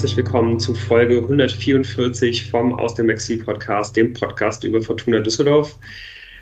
herzlich 0.00 0.16
willkommen 0.16 0.58
zu 0.58 0.74
Folge 0.74 1.18
144 1.18 2.50
vom 2.50 2.72
Aus 2.72 2.94
dem 2.94 3.10
Exil 3.10 3.44
Podcast, 3.44 3.94
dem 3.94 4.14
Podcast 4.14 4.64
über 4.64 4.80
Fortuna 4.80 5.20
Düsseldorf. 5.20 5.78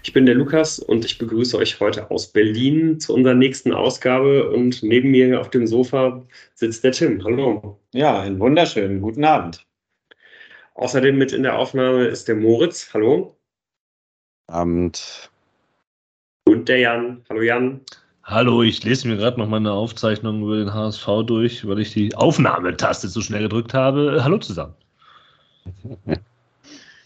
Ich 0.05 0.13
bin 0.13 0.27
der 0.27 0.37
Lukas 0.37 0.79
und 0.79 1.05
ich 1.05 1.19
begrüße 1.19 1.59
euch 1.59 1.81
heute 1.81 2.09
aus 2.09 2.29
Berlin 2.29 3.01
zu 3.01 3.13
unserer 3.13 3.35
nächsten 3.35 3.73
Ausgabe 3.73 4.49
und 4.51 4.85
neben 4.85 5.11
mir 5.11 5.41
auf 5.41 5.51
dem 5.51 5.67
Sofa 5.67 6.25
sitzt 6.55 6.85
der 6.85 6.93
Tim. 6.93 7.25
Hallo. 7.25 7.81
Ja, 7.93 8.21
einen 8.21 8.39
wunderschönen 8.39 9.03
guten 9.03 9.25
Abend. 9.25 9.67
Außerdem 10.75 11.19
mit 11.19 11.33
in 11.33 11.43
der 11.43 11.59
Aufnahme 11.59 12.05
ist 12.05 12.29
der 12.29 12.37
Moritz. 12.37 12.95
Hallo. 12.95 13.37
Abend. 14.47 15.33
Und 16.47 16.69
der 16.69 16.79
Jan. 16.79 17.25
Hallo 17.29 17.43
Jan. 17.43 17.81
Hallo, 18.31 18.63
ich 18.63 18.85
lese 18.85 19.09
mir 19.09 19.17
gerade 19.17 19.41
noch 19.41 19.49
meine 19.49 19.73
Aufzeichnung 19.73 20.43
über 20.43 20.59
den 20.59 20.75
HSV 20.75 21.07
durch, 21.27 21.67
weil 21.67 21.79
ich 21.79 21.95
die 21.95 22.15
Aufnahmetaste 22.15 23.09
zu 23.09 23.23
schnell 23.23 23.45
gedrückt 23.45 23.73
habe. 23.73 24.23
Hallo 24.23 24.37
zusammen. 24.39 24.75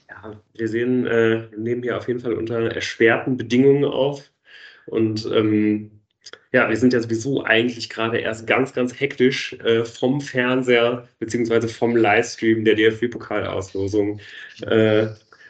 Ja, 0.08 0.40
wir 0.54 0.68
sehen, 0.68 1.06
äh, 1.06 1.48
nehmen 1.56 1.82
hier 1.82 1.96
auf 1.96 2.06
jeden 2.06 2.20
Fall 2.20 2.34
unter 2.34 2.60
erschwerten 2.72 3.36
Bedingungen 3.36 3.84
auf. 3.84 4.30
Und 4.86 5.26
ähm, 5.32 5.90
ja, 6.52 6.68
wir 6.68 6.76
sind 6.76 6.92
ja 6.92 7.00
sowieso 7.00 7.45
eigentlich 7.45 7.88
gerade 7.88 8.18
erst 8.18 8.46
ganz, 8.46 8.73
ganz 8.73 8.98
hektisch 8.98 9.54
äh, 9.64 9.84
vom 9.84 10.20
Fernseher 10.20 11.09
beziehungsweise 11.18 11.68
vom 11.68 11.96
Livestream 11.96 12.64
der 12.64 12.74
DFB-Pokalauslosung 12.74 14.20
äh, 14.62 15.06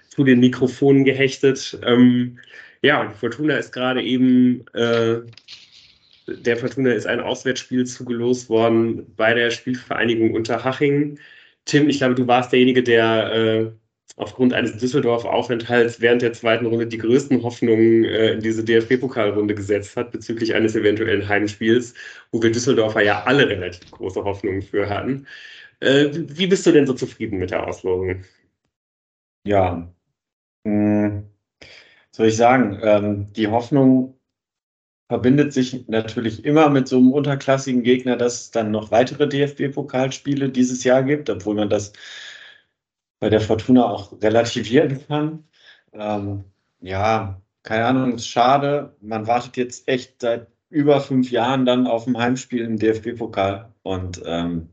zu 0.08 0.24
den 0.24 0.40
Mikrofonen 0.40 1.04
gehechtet. 1.04 1.78
Ähm, 1.82 2.38
ja, 2.82 3.10
Fortuna 3.10 3.56
ist 3.56 3.72
gerade 3.72 4.02
eben, 4.02 4.66
äh, 4.74 5.20
der 6.26 6.56
Fortuna 6.56 6.92
ist 6.92 7.06
ein 7.06 7.20
Auswärtsspiel 7.20 7.86
zugelost 7.86 8.48
worden 8.48 9.12
bei 9.16 9.34
der 9.34 9.50
Spielvereinigung 9.50 10.34
Unterhaching. 10.34 11.18
Tim, 11.64 11.88
ich 11.88 11.98
glaube, 11.98 12.14
du 12.14 12.26
warst 12.26 12.52
derjenige, 12.52 12.82
der 12.82 13.32
äh, 13.32 13.72
aufgrund 14.16 14.52
eines 14.52 14.76
Düsseldorf-Aufenthalts 14.78 16.00
während 16.00 16.22
der 16.22 16.32
zweiten 16.32 16.66
Runde 16.66 16.86
die 16.86 16.98
größten 16.98 17.42
Hoffnungen 17.42 18.04
äh, 18.04 18.32
in 18.32 18.40
diese 18.40 18.64
DFB-Pokalrunde 18.64 19.54
gesetzt 19.54 19.96
hat 19.96 20.12
bezüglich 20.12 20.54
eines 20.54 20.76
eventuellen 20.76 21.28
Heimspiels, 21.28 21.94
wo 22.30 22.42
wir 22.42 22.52
Düsseldorfer 22.52 23.02
ja 23.02 23.24
alle 23.24 23.48
relativ 23.48 23.90
große 23.90 24.22
Hoffnungen 24.24 24.62
für 24.62 24.88
hatten. 24.88 25.26
Äh, 25.80 26.10
wie 26.12 26.46
bist 26.46 26.66
du 26.66 26.72
denn 26.72 26.86
so 26.86 26.94
zufrieden 26.94 27.38
mit 27.38 27.50
der 27.50 27.66
Auslosung? 27.66 28.24
Ja, 29.44 29.92
hm, 30.66 31.24
soll 32.10 32.28
ich 32.28 32.36
sagen, 32.36 32.78
ähm, 32.82 33.32
die 33.32 33.48
Hoffnung 33.48 34.18
verbindet 35.12 35.52
sich 35.52 35.86
natürlich 35.88 36.42
immer 36.42 36.70
mit 36.70 36.88
so 36.88 36.96
einem 36.96 37.12
unterklassigen 37.12 37.82
Gegner, 37.82 38.16
dass 38.16 38.40
es 38.40 38.50
dann 38.50 38.70
noch 38.70 38.90
weitere 38.90 39.28
DFB-Pokalspiele 39.28 40.48
dieses 40.48 40.84
Jahr 40.84 41.02
gibt, 41.02 41.28
obwohl 41.28 41.54
man 41.54 41.68
das 41.68 41.92
bei 43.20 43.28
der 43.28 43.42
Fortuna 43.42 43.84
auch 43.90 44.22
relativieren 44.22 45.06
kann. 45.06 45.44
Ähm, 45.92 46.44
ja, 46.80 47.42
keine 47.62 47.84
Ahnung, 47.84 48.14
ist 48.14 48.26
schade. 48.26 48.96
Man 49.02 49.26
wartet 49.26 49.58
jetzt 49.58 49.86
echt 49.86 50.22
seit 50.22 50.46
über 50.70 50.98
fünf 51.02 51.30
Jahren 51.30 51.66
dann 51.66 51.86
auf 51.86 52.06
ein 52.06 52.16
Heimspiel 52.16 52.64
im 52.64 52.78
DFB-Pokal 52.78 53.70
und 53.82 54.22
ähm, 54.24 54.70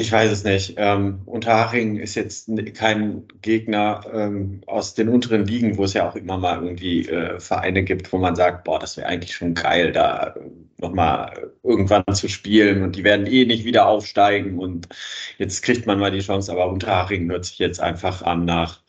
ich 0.00 0.12
weiß 0.12 0.30
es 0.30 0.44
nicht. 0.44 0.74
Ähm, 0.78 1.22
Unterhaching 1.26 1.98
ist 1.98 2.14
jetzt 2.14 2.50
kein 2.74 3.28
Gegner 3.42 4.02
ähm, 4.12 4.62
aus 4.66 4.94
den 4.94 5.08
unteren 5.08 5.46
Ligen, 5.46 5.76
wo 5.76 5.84
es 5.84 5.94
ja 5.94 6.08
auch 6.08 6.16
immer 6.16 6.38
mal 6.38 6.62
irgendwie 6.62 7.06
äh, 7.08 7.38
Vereine 7.40 7.84
gibt, 7.84 8.12
wo 8.12 8.18
man 8.18 8.34
sagt, 8.36 8.64
boah, 8.64 8.78
das 8.78 8.96
wäre 8.96 9.08
eigentlich 9.08 9.34
schon 9.34 9.54
geil, 9.54 9.92
da 9.92 10.34
äh, 10.36 10.40
nochmal 10.78 11.50
irgendwann 11.62 12.04
zu 12.14 12.28
spielen 12.28 12.82
und 12.82 12.96
die 12.96 13.04
werden 13.04 13.26
eh 13.26 13.44
nicht 13.44 13.64
wieder 13.64 13.86
aufsteigen 13.86 14.58
und 14.58 14.88
jetzt 15.38 15.62
kriegt 15.62 15.86
man 15.86 15.98
mal 15.98 16.10
die 16.10 16.20
Chance, 16.20 16.50
aber 16.52 16.70
Unterhaching 16.70 17.30
hört 17.30 17.44
sich 17.44 17.58
jetzt 17.58 17.80
einfach 17.80 18.22
an 18.22 18.44
nach, 18.46 18.82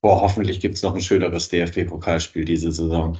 boah, 0.00 0.20
hoffentlich 0.22 0.60
gibt 0.60 0.76
es 0.76 0.82
noch 0.82 0.94
ein 0.94 1.00
schöneres 1.02 1.48
DFB-Pokalspiel 1.50 2.44
diese 2.44 2.72
Saison. 2.72 3.18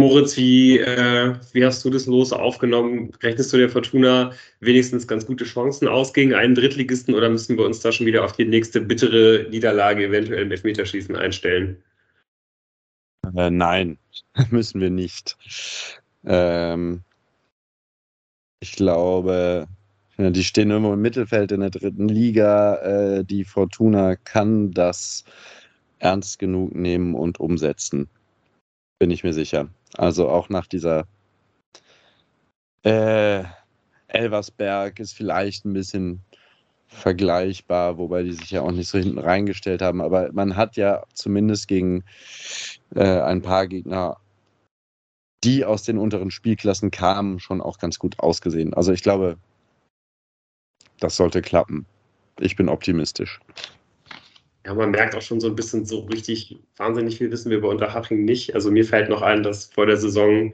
Moritz, 0.00 0.36
wie, 0.38 0.78
äh, 0.78 1.34
wie 1.52 1.64
hast 1.64 1.84
du 1.84 1.90
das 1.90 2.06
Los 2.06 2.32
aufgenommen? 2.32 3.12
Rechnest 3.22 3.52
du 3.52 3.58
der 3.58 3.68
Fortuna 3.68 4.32
wenigstens 4.60 5.06
ganz 5.06 5.26
gute 5.26 5.44
Chancen 5.44 5.88
aus 5.88 6.14
gegen 6.14 6.34
einen 6.34 6.54
Drittligisten 6.54 7.14
oder 7.14 7.28
müssen 7.28 7.58
wir 7.58 7.66
uns 7.66 7.80
da 7.80 7.92
schon 7.92 8.06
wieder 8.06 8.24
auf 8.24 8.32
die 8.32 8.46
nächste 8.46 8.80
bittere 8.80 9.46
Niederlage 9.50 10.06
eventuell 10.06 10.42
im 10.42 10.50
Elfmeterschießen 10.50 11.14
einstellen? 11.16 11.82
Äh, 13.36 13.50
nein, 13.50 13.98
müssen 14.50 14.80
wir 14.80 14.90
nicht. 14.90 15.36
Ähm, 16.24 17.02
ich 18.60 18.72
glaube, 18.72 19.68
die 20.16 20.44
stehen 20.44 20.70
irgendwo 20.70 20.94
im 20.94 21.02
Mittelfeld 21.02 21.52
in 21.52 21.60
der 21.60 21.70
dritten 21.70 22.08
Liga. 22.08 22.76
Äh, 22.76 23.24
die 23.24 23.44
Fortuna 23.44 24.16
kann 24.16 24.70
das 24.70 25.24
ernst 25.98 26.38
genug 26.38 26.74
nehmen 26.74 27.14
und 27.14 27.38
umsetzen. 27.38 28.08
Bin 28.98 29.10
ich 29.10 29.24
mir 29.24 29.34
sicher. 29.34 29.68
Also 29.96 30.28
auch 30.28 30.48
nach 30.48 30.66
dieser 30.66 31.06
äh, 32.84 33.44
Elversberg 34.08 34.98
ist 35.00 35.12
vielleicht 35.12 35.64
ein 35.64 35.72
bisschen 35.72 36.22
vergleichbar, 36.88 37.98
wobei 37.98 38.24
die 38.24 38.32
sich 38.32 38.50
ja 38.50 38.62
auch 38.62 38.72
nicht 38.72 38.88
so 38.88 38.98
hinten 38.98 39.18
reingestellt 39.18 39.82
haben. 39.82 40.00
Aber 40.00 40.32
man 40.32 40.56
hat 40.56 40.76
ja 40.76 41.04
zumindest 41.14 41.68
gegen 41.68 42.04
äh, 42.94 43.20
ein 43.20 43.42
paar 43.42 43.66
Gegner, 43.68 44.16
die 45.44 45.64
aus 45.64 45.84
den 45.84 45.98
unteren 45.98 46.30
Spielklassen 46.30 46.90
kamen, 46.90 47.38
schon 47.38 47.60
auch 47.60 47.78
ganz 47.78 47.98
gut 47.98 48.18
ausgesehen. 48.18 48.74
Also 48.74 48.92
ich 48.92 49.02
glaube, 49.02 49.38
das 50.98 51.16
sollte 51.16 51.42
klappen. 51.42 51.86
Ich 52.38 52.56
bin 52.56 52.68
optimistisch. 52.68 53.40
Ja, 54.66 54.74
man 54.74 54.90
merkt 54.90 55.14
auch 55.14 55.22
schon 55.22 55.40
so 55.40 55.48
ein 55.48 55.54
bisschen 55.54 55.86
so 55.86 56.00
richtig 56.00 56.58
wahnsinnig 56.76 57.16
viel 57.18 57.30
wissen 57.30 57.50
wir 57.50 57.58
über 57.58 57.70
Unterhaching 57.70 58.24
nicht. 58.24 58.54
Also 58.54 58.70
mir 58.70 58.84
fällt 58.84 59.08
noch 59.08 59.22
ein, 59.22 59.42
dass 59.42 59.66
vor 59.66 59.86
der 59.86 59.96
Saison 59.96 60.52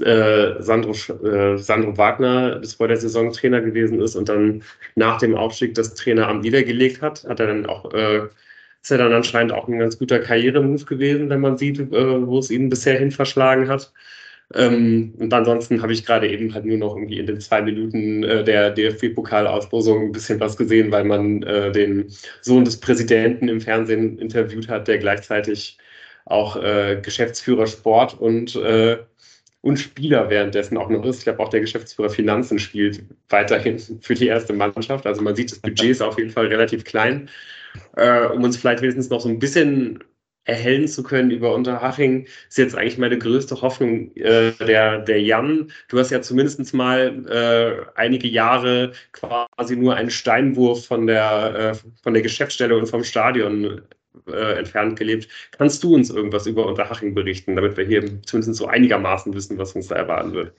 äh, 0.00 0.62
Sandro, 0.62 0.92
äh, 1.24 1.58
Sandro 1.58 1.96
Wagner 1.98 2.56
bis 2.58 2.74
vor 2.74 2.88
der 2.88 2.96
Saison 2.96 3.32
Trainer 3.32 3.60
gewesen 3.60 4.00
ist 4.00 4.16
und 4.16 4.28
dann 4.28 4.62
nach 4.96 5.18
dem 5.18 5.36
Aufstieg 5.36 5.74
das 5.74 5.94
Traineramt 5.94 6.42
niedergelegt 6.42 7.02
hat. 7.02 7.24
Hat 7.24 7.40
er 7.40 7.48
dann 7.48 7.66
auch, 7.66 7.92
äh, 7.94 8.22
ist 8.82 8.90
er 8.90 8.98
dann 8.98 9.12
anscheinend 9.12 9.52
auch 9.52 9.68
ein 9.68 9.78
ganz 9.78 9.98
guter 9.98 10.20
Karrieremove 10.20 10.84
gewesen, 10.86 11.30
wenn 11.30 11.40
man 11.40 11.58
sieht, 11.58 11.78
äh, 11.80 12.26
wo 12.26 12.38
es 12.38 12.50
ihn 12.50 12.70
bisher 12.70 12.98
hin 12.98 13.10
verschlagen 13.10 13.68
hat. 13.68 13.92
Ähm, 14.52 15.14
und 15.18 15.32
ansonsten 15.32 15.80
habe 15.80 15.92
ich 15.92 16.04
gerade 16.04 16.28
eben 16.28 16.52
halt 16.52 16.64
nur 16.66 16.76
noch 16.76 16.96
irgendwie 16.96 17.18
in 17.18 17.26
den 17.26 17.40
zwei 17.40 17.62
Minuten 17.62 18.22
äh, 18.24 18.44
der 18.44 18.70
DFB-Pokalauslosung 18.70 20.06
ein 20.06 20.12
bisschen 20.12 20.38
was 20.40 20.56
gesehen, 20.56 20.92
weil 20.92 21.04
man 21.04 21.42
äh, 21.44 21.72
den 21.72 22.12
Sohn 22.42 22.64
des 22.64 22.78
Präsidenten 22.78 23.48
im 23.48 23.60
Fernsehen 23.60 24.18
interviewt 24.18 24.68
hat, 24.68 24.86
der 24.86 24.98
gleichzeitig 24.98 25.78
auch 26.26 26.56
äh, 26.56 27.00
Geschäftsführer 27.02 27.66
Sport 27.66 28.20
und, 28.20 28.54
äh, 28.56 28.98
und 29.62 29.78
Spieler 29.78 30.28
währenddessen 30.28 30.76
auch 30.76 30.90
noch 30.90 31.04
ist. 31.04 31.18
Ich 31.18 31.24
glaube, 31.24 31.40
auch 31.40 31.48
der 31.48 31.60
Geschäftsführer 31.60 32.10
Finanzen 32.10 32.58
spielt 32.58 33.02
weiterhin 33.30 33.78
für 33.78 34.14
die 34.14 34.26
erste 34.26 34.52
Mannschaft. 34.52 35.06
Also 35.06 35.22
man 35.22 35.34
sieht, 35.34 35.52
das 35.52 35.58
Budget 35.58 35.90
ist 35.90 36.02
auf 36.02 36.18
jeden 36.18 36.30
Fall 36.30 36.46
relativ 36.46 36.84
klein. 36.84 37.30
Äh, 37.96 38.26
um 38.26 38.42
uns 38.44 38.56
vielleicht 38.56 38.82
wenigstens 38.82 39.10
noch 39.10 39.20
so 39.20 39.28
ein 39.28 39.38
bisschen 39.38 40.04
erhellen 40.44 40.86
zu 40.86 41.02
können 41.02 41.30
über 41.30 41.54
Unterhaching, 41.54 42.26
ist 42.48 42.58
jetzt 42.58 42.76
eigentlich 42.76 42.98
meine 42.98 43.18
größte 43.18 43.60
Hoffnung 43.60 44.14
äh, 44.16 44.52
der, 44.52 44.98
der 44.98 45.20
Jan. 45.22 45.70
Du 45.88 45.98
hast 45.98 46.10
ja 46.10 46.20
zumindest 46.22 46.74
mal 46.74 47.24
äh, 47.28 47.98
einige 47.98 48.28
Jahre 48.28 48.92
quasi 49.12 49.76
nur 49.76 49.96
einen 49.96 50.10
Steinwurf 50.10 50.86
von 50.86 51.06
der, 51.06 51.54
äh, 51.54 51.74
von 52.02 52.14
der 52.14 52.22
Geschäftsstelle 52.22 52.76
und 52.76 52.86
vom 52.86 53.04
Stadion 53.04 53.82
äh, 54.28 54.58
entfernt 54.58 54.98
gelebt. 54.98 55.28
Kannst 55.52 55.82
du 55.82 55.94
uns 55.94 56.10
irgendwas 56.10 56.46
über 56.46 56.66
Unterhaching 56.66 57.14
berichten, 57.14 57.56
damit 57.56 57.76
wir 57.76 57.84
hier 57.84 58.22
zumindest 58.22 58.58
so 58.58 58.66
einigermaßen 58.66 59.32
wissen, 59.34 59.58
was 59.58 59.72
uns 59.72 59.88
da 59.88 59.96
erwarten 59.96 60.32
wird? 60.32 60.52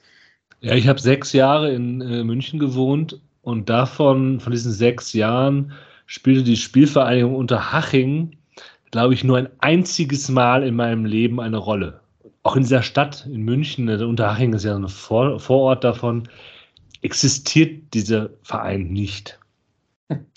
Ja, 0.62 0.74
ich 0.74 0.88
habe 0.88 1.00
sechs 1.00 1.34
Jahre 1.34 1.72
in 1.74 2.02
äh, 2.02 2.24
München 2.24 2.60
gewohnt 2.60 3.20
und 3.42 3.70
davon, 3.70 4.40
von 4.40 4.52
diesen 4.52 4.72
sechs 4.72 5.14
Jahren, 5.14 5.74
spielte 6.08 6.44
die 6.44 6.58
Spielvereinigung 6.58 7.36
Unterhaching 7.36 8.38
glaube 8.92 9.14
ich, 9.14 9.24
nur 9.24 9.38
ein 9.38 9.50
einziges 9.60 10.30
Mal 10.30 10.64
in 10.64 10.76
meinem 10.76 11.06
Leben 11.06 11.40
eine 11.40 11.58
Rolle. 11.58 12.02
Auch 12.44 12.56
in 12.56 12.64
dieser 12.64 12.84
Stadt, 12.84 13.26
in 13.26 13.42
München, 13.42 13.88
der 13.88 14.08
Unterhaching 14.08 14.54
ist 14.54 14.64
ja 14.64 14.76
ein 14.76 14.88
Vor 14.88 15.40
Vorort 15.40 15.84
davon, 15.84 16.28
existiert 17.02 17.94
dieser 17.94 18.30
Verein 18.44 18.88
nicht. 18.92 19.40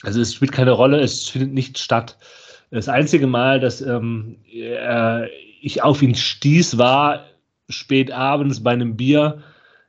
Also 0.02 0.20
es 0.20 0.34
spielt 0.34 0.52
keine 0.52 0.72
Rolle, 0.72 1.00
es 1.00 1.28
findet 1.28 1.52
nicht 1.52 1.78
statt. 1.78 2.16
Das 2.70 2.88
einzige 2.88 3.26
Mal, 3.26 3.60
dass 3.60 3.80
ähm, 3.80 4.36
äh, 4.52 5.26
ich 5.60 5.82
auf 5.82 6.02
ihn 6.02 6.14
stieß, 6.14 6.78
war 6.78 7.24
spät 7.68 8.10
abends 8.10 8.62
bei 8.62 8.72
einem 8.72 8.96
Bier 8.96 9.42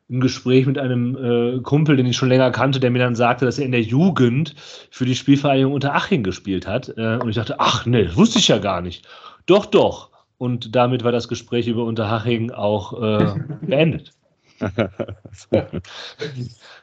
im 0.09 0.19
Gespräch 0.19 0.65
mit 0.65 0.79
einem 0.79 1.15
äh, 1.15 1.59
Kumpel, 1.61 1.95
den 1.95 2.07
ich 2.07 2.17
schon 2.17 2.29
länger 2.29 2.49
kannte, 2.51 2.79
der 2.79 2.89
mir 2.89 2.99
dann 2.99 3.15
sagte, 3.15 3.45
dass 3.45 3.59
er 3.59 3.65
in 3.65 3.71
der 3.71 3.83
Jugend 3.83 4.55
für 4.89 5.05
die 5.05 5.15
Spielvereinigung 5.15 5.71
Unteraching 5.71 6.23
gespielt 6.23 6.65
hat. 6.65 6.91
Äh, 6.97 7.19
und 7.21 7.29
ich 7.29 7.35
dachte, 7.35 7.59
ach 7.59 7.85
nee, 7.85 8.09
wusste 8.15 8.39
ich 8.39 8.47
ja 8.47 8.57
gar 8.57 8.81
nicht. 8.81 9.07
Doch, 9.45 9.67
doch. 9.67 10.09
und 10.37 10.75
damit 10.75 11.03
war 11.03 11.11
das 11.11 11.27
Gespräch 11.27 11.67
über 11.67 11.83
Unterhaching 11.83 12.49
auch 12.51 13.01
äh, 13.01 13.35
beendet. 13.61 14.11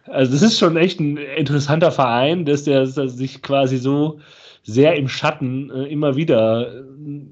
also 0.06 0.32
das 0.32 0.43
ist 0.43 0.58
schon 0.58 0.76
echt 0.76 1.00
ein 1.00 1.17
interessanter 1.17 1.90
Verein, 1.90 2.44
dass 2.44 2.64
der, 2.64 2.87
dass 2.87 3.17
sich 3.17 3.43
quasi 3.43 3.76
so 3.76 4.20
sehr 4.62 4.96
im 4.96 5.08
Schatten 5.08 5.70
äh, 5.70 5.84
immer 5.84 6.17
wieder 6.17 6.84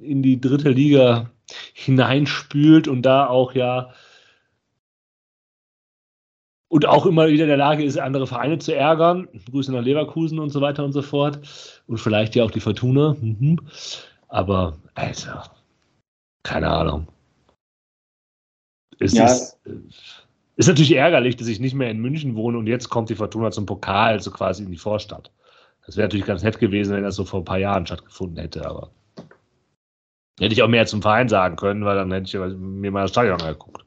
in 0.02 0.23
die 0.23 0.40
dritte 0.40 0.70
Liga 0.70 1.31
hineinspült 1.73 2.88
und 2.88 3.02
da 3.02 3.26
auch 3.26 3.55
ja 3.55 3.90
und 6.75 6.87
auch 6.87 7.06
immer 7.06 7.29
wieder 7.29 7.44
in 7.44 7.50
der 7.50 7.56
Lage 7.56 7.85
ist, 7.85 8.00
andere 8.00 8.26
Vereine 8.26 8.59
zu 8.59 8.75
ärgern. 8.75 9.29
Grüße 9.49 9.71
nach 9.71 9.85
Leverkusen 9.85 10.41
und 10.41 10.50
so 10.50 10.61
weiter 10.61 10.85
und 10.85 10.91
so 10.91 11.03
fort. 11.03 11.38
Und 11.87 11.99
vielleicht 11.99 12.35
ja 12.35 12.43
auch 12.43 12.50
die 12.50 12.59
Fortuna. 12.59 13.15
Mhm. 13.21 13.61
Aber, 14.26 14.76
also, 14.94 15.31
keine 16.43 16.69
Ahnung. 16.69 17.06
Es 18.99 19.12
ja. 19.12 19.26
ist, 19.26 19.56
ist 20.56 20.67
natürlich 20.67 20.97
ärgerlich, 20.97 21.37
dass 21.37 21.47
ich 21.47 21.61
nicht 21.61 21.76
mehr 21.76 21.93
in 21.93 22.00
München 22.00 22.35
wohne 22.35 22.59
und 22.59 22.67
jetzt 22.67 22.88
kommt 22.88 23.09
die 23.09 23.15
Fortuna 23.15 23.53
zum 23.53 23.67
Pokal, 23.67 24.15
also 24.15 24.32
quasi 24.32 24.65
in 24.65 24.73
die 24.73 24.76
Vorstadt. 24.76 25.31
Das 25.87 25.97
wäre 25.97 26.09
natürlich 26.09 26.26
ganz 26.26 26.43
nett 26.43 26.59
gewesen, 26.59 26.97
wenn 26.97 27.05
das 27.05 27.15
so 27.15 27.25
vor 27.25 27.43
ein 27.43 27.44
paar 27.44 27.59
Jahren 27.59 27.87
stattgefunden 27.87 28.38
hätte, 28.38 28.69
aber 28.69 28.91
hätte 30.41 30.53
ich 30.53 30.62
auch 30.65 30.69
mehr 30.69 30.87
zum 30.87 31.03
Verein 31.03 31.29
sagen 31.29 31.55
können, 31.55 31.85
weil 31.85 31.94
dann 31.94 32.11
hätte 32.11 32.26
ich 32.26 32.56
mir 32.59 32.91
mal 32.91 33.03
das 33.03 33.12
Stadion 33.12 33.41
angeguckt. 33.41 33.85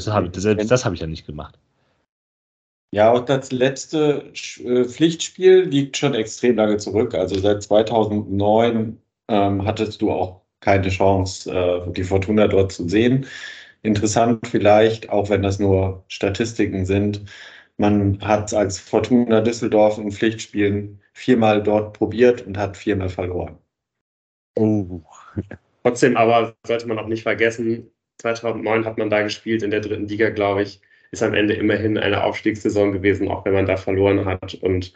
Selbst, 0.00 0.36
das, 0.36 0.42
selbst 0.42 0.70
das 0.70 0.84
habe 0.84 0.94
ich 0.94 1.00
ja 1.00 1.06
nicht 1.06 1.26
gemacht. 1.26 1.58
Ja, 2.92 3.12
und 3.12 3.28
das 3.28 3.52
letzte 3.52 4.32
äh, 4.64 4.84
Pflichtspiel 4.84 5.62
liegt 5.62 5.96
schon 5.96 6.14
extrem 6.14 6.56
lange 6.56 6.78
zurück. 6.78 7.14
Also 7.14 7.38
seit 7.38 7.62
2009 7.62 9.00
ähm, 9.28 9.64
hattest 9.64 10.02
du 10.02 10.10
auch 10.10 10.42
keine 10.60 10.88
Chance, 10.88 11.50
äh, 11.50 11.92
die 11.92 12.04
Fortuna 12.04 12.48
dort 12.48 12.72
zu 12.72 12.88
sehen. 12.88 13.26
Interessant 13.82 14.46
vielleicht, 14.46 15.10
auch 15.10 15.28
wenn 15.28 15.42
das 15.42 15.58
nur 15.58 16.04
Statistiken 16.08 16.86
sind, 16.86 17.24
man 17.76 18.20
hat 18.20 18.54
als 18.54 18.78
Fortuna 18.78 19.40
Düsseldorf 19.40 19.98
in 19.98 20.10
Pflichtspielen 20.10 21.00
viermal 21.12 21.62
dort 21.62 21.98
probiert 21.98 22.46
und 22.46 22.56
hat 22.56 22.76
viermal 22.76 23.08
verloren. 23.08 23.58
Oh. 24.56 25.02
Trotzdem 25.82 26.16
aber 26.16 26.54
sollte 26.66 26.86
man 26.86 26.98
auch 26.98 27.08
nicht 27.08 27.24
vergessen, 27.24 27.90
2009 28.24 28.84
hat 28.84 28.98
man 28.98 29.10
da 29.10 29.22
gespielt 29.22 29.62
in 29.62 29.70
der 29.70 29.80
dritten 29.80 30.08
Liga, 30.08 30.30
glaube 30.30 30.62
ich. 30.62 30.80
Ist 31.10 31.22
am 31.22 31.34
Ende 31.34 31.54
immerhin 31.54 31.96
eine 31.96 32.24
Aufstiegssaison 32.24 32.90
gewesen, 32.90 33.28
auch 33.28 33.44
wenn 33.44 33.52
man 33.52 33.66
da 33.66 33.76
verloren 33.76 34.24
hat. 34.24 34.54
Und 34.54 34.92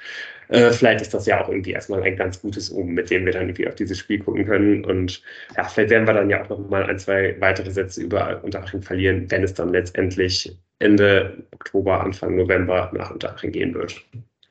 äh, 0.49 0.73
vielleicht 0.73 1.01
ist 1.01 1.15
das 1.15 1.27
ja 1.27 1.45
auch 1.45 1.49
irgendwie 1.49 1.73
erstmal 1.73 2.03
ein 2.03 2.17
ganz 2.17 2.41
gutes 2.43 2.71
Um, 2.71 2.95
mit 2.95 3.11
dem 3.11 3.25
wir 3.25 3.33
dann 3.33 3.43
irgendwie 3.43 3.69
auf 3.69 3.77
dieses 3.77 3.99
Spiel 3.99 4.19
gucken 4.19 4.47
können. 4.47 4.85
Und 4.85 5.23
ja, 5.57 5.65
vielleicht 5.65 5.91
werden 5.91 6.09
wir 6.09 6.15
dann 6.15 6.31
ja 6.31 6.43
auch 6.43 6.49
noch 6.49 6.59
mal 6.71 6.85
ein, 6.85 6.99
zwei 6.99 7.37
weitere 7.41 7.71
Sätze 7.71 8.03
über 8.03 8.43
Unterhaching 8.43 8.83
verlieren, 8.83 9.31
wenn 9.31 9.45
es 9.45 9.55
dann 9.55 9.69
letztendlich 9.69 10.57
Ende 10.81 11.45
Oktober, 11.53 12.01
Anfang 12.01 12.37
November 12.37 12.91
nach 12.95 13.11
Unterhaching 13.11 13.53
gehen 13.53 13.75
wird. 13.75 14.03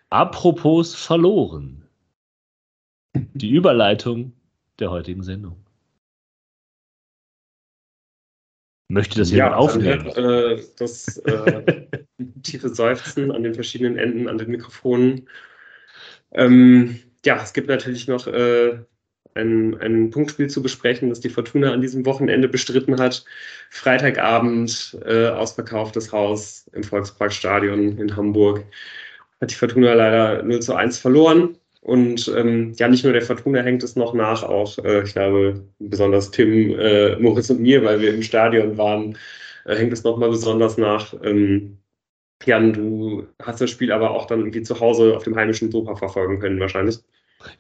Apropos 0.09 0.95
verloren. 0.95 1.83
Die 3.33 3.50
Überleitung 3.50 4.31
der 4.80 4.91
heutigen 4.91 5.23
Sendung. 5.23 5.67
Möchte 8.89 9.19
das 9.19 9.31
jemand 9.31 9.51
ja, 9.51 9.57
aufnehmen? 9.57 10.07
Äh, 10.07 10.63
das 10.78 11.18
äh, 11.18 11.86
tiefe 12.44 12.69
Seufzen 12.69 13.31
an 13.31 13.44
den 13.44 13.54
verschiedenen 13.54 13.98
Enden, 13.98 14.30
an 14.30 14.38
den 14.38 14.50
Mikrofonen. 14.50 15.28
Ähm, 16.31 17.00
ja, 17.25 17.42
es 17.44 17.54
gibt 17.54 17.68
natürlich 17.68 18.07
noch 18.07 18.28
äh, 18.28 18.80
ein, 19.36 19.78
ein 19.81 20.10
Punktspiel 20.10 20.50
zu 20.50 20.62
besprechen, 20.62 21.10
das 21.10 21.19
die 21.19 21.30
Fortuna 21.30 21.74
an 21.74 21.81
diesem 21.81 22.06
Wochenende 22.06 22.48
bestritten 22.48 23.00
hat. 23.00 23.25
Freitagabend 23.69 24.98
äh, 25.06 25.28
ausverkauftes 25.28 26.12
Haus 26.12 26.69
im 26.74 26.83
Volksparkstadion 26.83 27.98
in 27.98 28.16
Hamburg. 28.16 28.63
Hat 29.42 29.51
die 29.51 29.56
Fortuna 29.56 29.94
leider 29.94 30.44
0 30.44 30.62
zu 30.62 30.75
1 30.75 30.98
verloren. 30.98 31.57
Und 31.88 32.30
ähm, 32.36 32.74
ja, 32.75 32.89
nicht 32.89 33.06
nur 33.06 33.13
der 33.13 33.22
Fortuna 33.22 33.62
hängt 33.62 33.81
es 33.81 33.95
noch 33.95 34.13
nach, 34.13 34.44
auch 34.44 34.78
äh, 34.80 35.04
ich 35.04 35.13
glaube 35.13 35.63
besonders 35.80 36.31
Tim, 36.31 36.78
äh, 36.78 37.16
Moritz 37.16 37.50
und 37.50 37.62
mir, 37.62 37.81
weil 37.81 38.01
wir 38.01 38.13
im 38.13 38.24
Stadion 38.24 38.78
waren, 38.78 39.18
äh, 39.63 39.78
hängt 39.78 39.94
es 39.94 40.04
nochmal 40.04 40.30
besonders 40.30 40.78
nach. 40.78 41.13
Ähm, 41.24 41.78
Jan, 42.44 42.74
du 42.74 43.25
hast 43.42 43.62
das 43.62 43.69
Spiel 43.69 43.94
aber 43.94 44.12
auch 44.12 44.25
dann 44.25 44.39
irgendwie 44.39 44.63
zu 44.63 44.78
Hause 44.81 45.16
auf 45.16 45.24
dem 45.24 45.38
heimischen 45.38 45.72
Sofa 45.72 45.95
verfolgen 45.95 46.39
können, 46.39 46.60
wahrscheinlich. 46.60 46.98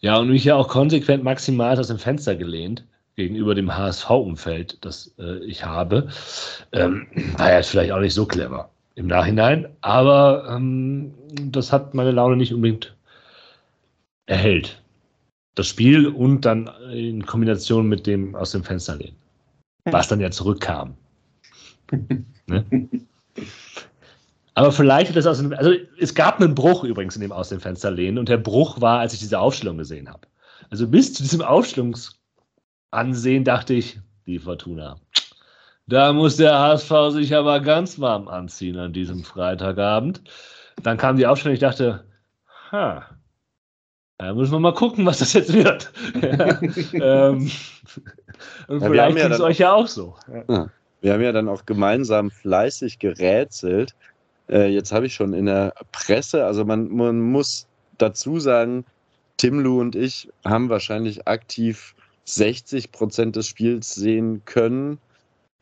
Ja, 0.01 0.17
und 0.17 0.29
mich 0.29 0.43
ja 0.43 0.57
auch 0.57 0.67
konsequent 0.67 1.23
maximal 1.23 1.79
aus 1.79 1.87
dem 1.87 1.97
Fenster 1.97 2.35
gelehnt 2.35 2.85
gegenüber 3.15 3.55
dem 3.55 3.77
HSV-Umfeld, 3.77 4.79
das 4.81 5.15
äh, 5.19 5.37
ich 5.45 5.63
habe. 5.63 6.09
Ähm, 6.73 7.07
war 7.37 7.53
ja 7.53 7.63
vielleicht 7.63 7.93
auch 7.93 8.01
nicht 8.01 8.13
so 8.13 8.25
clever 8.25 8.71
im 8.95 9.07
Nachhinein, 9.07 9.69
aber 9.79 10.49
ähm, 10.53 11.13
das 11.45 11.71
hat 11.71 11.93
meine 11.93 12.11
Laune 12.11 12.35
nicht 12.35 12.53
unbedingt 12.53 12.96
erhält. 14.27 14.81
Das 15.55 15.67
Spiel 15.67 16.07
und 16.07 16.41
dann 16.41 16.69
in 16.91 17.25
Kombination 17.25 17.87
mit 17.87 18.05
dem 18.05 18.35
aus 18.35 18.51
dem 18.51 18.63
Fenster 18.63 18.95
lehnen. 18.95 19.17
Was 19.85 20.07
dann 20.07 20.19
ja 20.19 20.29
zurückkam. 20.29 20.95
ne? 22.47 22.65
Aber 24.53 24.71
vielleicht 24.71 25.09
hat 25.09 25.17
es 25.17 25.25
aus 25.25 25.39
dem, 25.39 25.53
also 25.53 25.71
es 25.99 26.13
gab 26.13 26.39
einen 26.39 26.55
Bruch 26.55 26.83
übrigens 26.83 27.15
in 27.15 27.21
dem 27.21 27.31
aus 27.31 27.49
dem 27.49 27.59
Fenster 27.59 27.91
lehnen 27.91 28.17
und 28.17 28.29
der 28.29 28.37
Bruch 28.37 28.81
war, 28.81 28.99
als 28.99 29.13
ich 29.13 29.19
diese 29.19 29.39
Aufstellung 29.39 29.77
gesehen 29.77 30.09
habe. 30.09 30.27
Also 30.69 30.87
bis 30.87 31.13
zu 31.13 31.23
diesem 31.23 31.41
Aufstellungsansehen 31.41 33.43
dachte 33.43 33.73
ich, 33.73 33.99
die 34.25 34.39
Fortuna. 34.39 34.99
Da 35.87 36.11
muss 36.11 36.35
der 36.35 36.59
HSV 36.59 36.91
sich 37.11 37.35
aber 37.35 37.61
ganz 37.61 37.99
warm 37.99 38.27
anziehen 38.27 38.77
an 38.77 38.93
diesem 38.93 39.23
Freitagabend. 39.23 40.21
Dann 40.83 40.97
kam 40.97 41.17
die 41.17 41.25
Aufstellung, 41.25 41.53
ich 41.53 41.61
dachte, 41.61 42.03
ha, 42.71 43.05
da 44.17 44.33
müssen 44.33 44.51
wir 44.51 44.59
mal 44.59 44.73
gucken, 44.73 45.05
was 45.05 45.19
das 45.19 45.33
jetzt 45.33 45.53
wird. 45.53 45.91
ähm, 46.93 47.51
und 48.67 48.81
ja, 48.81 48.87
vielleicht 48.87 49.17
ja 49.17 49.27
es 49.27 49.39
euch 49.39 49.59
ja 49.59 49.73
auch 49.73 49.87
so. 49.87 50.15
Ja. 50.47 50.69
Wir 51.01 51.13
haben 51.13 51.21
ja 51.21 51.31
dann 51.31 51.47
auch 51.47 51.65
gemeinsam 51.65 52.31
fleißig 52.31 52.99
gerätselt. 52.99 53.95
Äh, 54.49 54.69
jetzt 54.69 54.91
habe 54.91 55.05
ich 55.05 55.13
schon 55.13 55.33
in 55.33 55.45
der 55.45 55.73
Presse, 55.91 56.45
also 56.45 56.65
man, 56.65 56.89
man 56.89 57.21
muss 57.21 57.67
dazu 57.97 58.39
sagen, 58.39 58.85
Tim 59.37 59.59
Lu 59.59 59.79
und 59.79 59.95
ich 59.95 60.29
haben 60.43 60.69
wahrscheinlich 60.69 61.27
aktiv 61.27 61.93
60 62.25 62.91
Prozent 62.91 63.35
des 63.35 63.47
Spiels 63.47 63.93
sehen 63.93 64.41
können, 64.45 64.97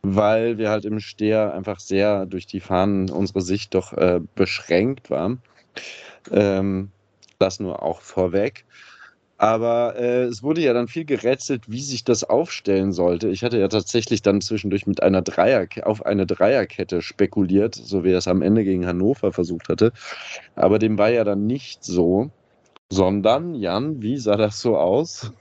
weil 0.02 0.58
wir 0.58 0.70
halt 0.70 0.86
im 0.86 1.00
Steher 1.00 1.54
einfach 1.54 1.80
sehr 1.80 2.26
durch 2.26 2.48
die 2.48 2.62
Fahnen 2.62 3.10
unsere 3.10 3.42
Sicht 3.42 3.74
doch 3.74 3.92
äh, 3.94 4.22
beschränkt 4.36 5.10
waren. 5.10 5.42
Ähm, 6.32 6.92
das 7.40 7.60
nur 7.60 7.84
auch 7.84 8.02
vorweg. 8.02 8.66
Aber 9.38 9.96
äh, 9.98 10.24
es 10.24 10.44
wurde 10.44 10.62
ja 10.62 10.74
dann 10.74 10.88
viel 10.88 11.04
gerätselt, 11.04 11.70
wie 11.70 11.82
sich 11.82 12.06
das 12.06 12.24
aufstellen 12.24 12.94
sollte. 12.94 13.28
Ich 13.28 13.44
hatte 13.44 13.60
ja 13.60 13.68
tatsächlich 13.68 14.22
dann 14.22 14.40
zwischendurch 14.40 14.88
mit 14.88 15.04
einer 15.04 15.22
Dreier 15.22 15.68
auf 15.84 16.06
eine 16.06 16.26
Dreierkette 16.26 17.02
spekuliert, 17.02 17.76
so 17.76 18.06
wie 18.06 18.12
er 18.12 18.20
es 18.20 18.30
am 18.30 18.42
Ende 18.42 18.64
gegen 18.64 18.86
Hannover 18.86 19.34
versucht 19.34 19.68
hatte. 19.68 19.92
Aber 20.56 20.80
dem 20.80 20.98
war 20.98 21.10
ja 21.10 21.26
dann 21.26 21.48
nicht 21.48 21.84
so, 21.84 22.32
sondern 22.90 23.56
Jan, 23.56 24.02
wie 24.02 24.18
sah 24.18 24.38
das 24.38 24.62
so 24.62 24.78
aus? 24.78 25.32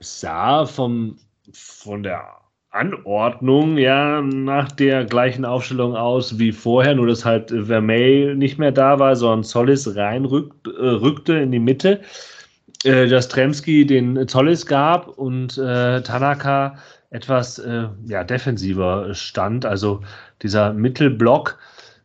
Sah 0.00 0.66
vom, 0.66 1.18
von 1.52 2.02
der 2.02 2.45
Anordnung 2.76 3.78
ja 3.78 4.20
nach 4.22 4.70
der 4.72 5.04
gleichen 5.04 5.44
Aufstellung 5.44 5.96
aus 5.96 6.38
wie 6.38 6.52
vorher, 6.52 6.94
nur 6.94 7.06
dass 7.06 7.24
halt 7.24 7.50
Vermey 7.50 8.34
nicht 8.36 8.58
mehr 8.58 8.72
da 8.72 8.98
war, 8.98 9.16
sondern 9.16 9.44
Zollis 9.44 9.96
reinrückte 9.96 11.38
äh, 11.38 11.42
in 11.42 11.52
die 11.52 11.58
Mitte, 11.58 12.00
äh, 12.84 13.06
dass 13.08 13.28
Tremski 13.28 13.86
den 13.86 14.28
Zollis 14.28 14.66
gab 14.66 15.08
und 15.08 15.56
äh, 15.58 16.02
Tanaka 16.02 16.76
etwas 17.10 17.58
äh, 17.58 17.88
ja, 18.06 18.24
defensiver 18.24 19.14
stand, 19.14 19.64
also 19.64 20.02
dieser 20.42 20.72
Mittelblock. 20.72 21.58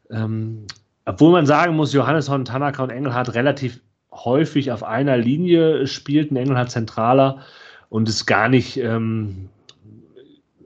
Ähm, 0.09 0.65
obwohl 1.05 1.31
man 1.31 1.45
sagen 1.45 1.75
muss, 1.75 1.93
Johannesson, 1.93 2.45
Tanaka 2.45 2.83
und 2.83 2.91
Engelhardt 2.91 3.33
relativ 3.33 3.81
häufig 4.11 4.71
auf 4.71 4.83
einer 4.83 5.17
Linie 5.17 5.87
spielten, 5.87 6.35
Engelhardt 6.35 6.71
zentraler 6.71 7.39
und 7.89 8.07
es 8.07 8.25
gar 8.25 8.49
nicht 8.49 8.77
ähm, 8.77 9.49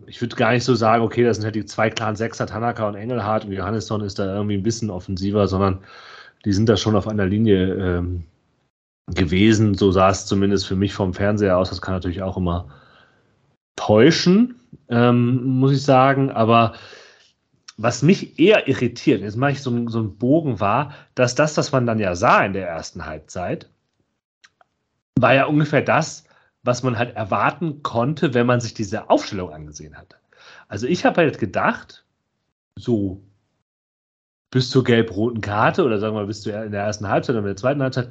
ich 0.08 0.22
würde 0.22 0.36
gar 0.36 0.52
nicht 0.52 0.64
so 0.64 0.76
sagen, 0.76 1.04
okay, 1.04 1.24
das 1.24 1.38
sind 1.38 1.46
halt 1.46 1.56
die 1.56 1.66
zwei 1.66 1.90
klaren 1.90 2.16
Sechser, 2.16 2.48
Tanaka 2.48 2.88
und 2.88 2.96
Engelhardt 2.96 3.46
und 3.46 3.52
Johannesson 3.52 4.02
ist 4.02 4.20
da 4.20 4.34
irgendwie 4.34 4.56
ein 4.56 4.64
bisschen 4.64 4.90
offensiver, 4.90 5.48
sondern 5.48 5.80
die 6.46 6.54
sind 6.54 6.70
da 6.70 6.78
schon 6.78 6.96
auf 6.96 7.08
einer 7.08 7.26
Linie 7.26 7.74
ähm, 7.74 8.24
gewesen. 9.08 9.76
So 9.76 9.92
sah 9.92 10.10
es 10.10 10.26
zumindest 10.26 10.68
für 10.68 10.76
mich 10.76 10.94
vom 10.94 11.14
Fernseher 11.14 11.58
aus. 11.58 11.70
Das 11.70 11.82
kann 11.82 11.94
natürlich 11.94 12.22
auch 12.22 12.38
immer 12.38 12.70
täuschen, 13.76 14.56
ähm, 14.90 15.44
muss 15.44 15.74
ich 15.74 15.84
sagen. 15.84 16.32
Aber 16.32 16.74
was 17.78 18.04
mich 18.04 18.40
eher 18.40 18.68
irritiert, 18.68 19.22
jetzt 19.22 19.38
mache 19.38 19.52
ich 19.52 19.62
so, 19.62 19.90
so 19.90 20.00
einen 20.00 20.18
Bogen, 20.18 20.60
war, 20.60 20.94
dass 21.16 21.36
das, 21.36 21.58
was 21.58 21.72
man 21.72 21.86
dann 21.86 22.00
ja 22.00 22.16
sah 22.16 22.46
in 22.46 22.54
der 22.54 22.68
ersten 22.68 23.06
Halbzeit, 23.06 23.70
war 25.20 25.34
ja 25.34 25.46
ungefähr 25.46 25.82
das, 25.82 26.25
was 26.66 26.84
man 26.84 26.98
halt 26.98 27.16
erwarten 27.16 27.84
konnte, 27.84 28.34
wenn 28.34 28.48
man 28.48 28.60
sich 28.60 28.74
diese 28.74 29.10
Aufstellung 29.10 29.54
angesehen 29.54 29.96
hatte. 29.96 30.18
Also 30.68 30.88
ich 30.88 31.06
habe 31.06 31.22
halt 31.22 31.38
gedacht, 31.38 32.04
so 32.76 33.22
bis 34.52 34.70
zur 34.70 34.84
gelb-roten 34.84 35.42
Karte 35.42 35.84
oder 35.84 36.00
sagen 36.00 36.16
wir 36.16 36.26
bis 36.26 36.42
zu 36.42 36.52
in 36.52 36.72
der 36.72 36.84
ersten 36.84 37.08
Halbzeit 37.08 37.36
oder 37.36 37.42
in 37.42 37.46
der 37.46 37.56
zweiten 37.56 37.82
Halbzeit, 37.82 38.10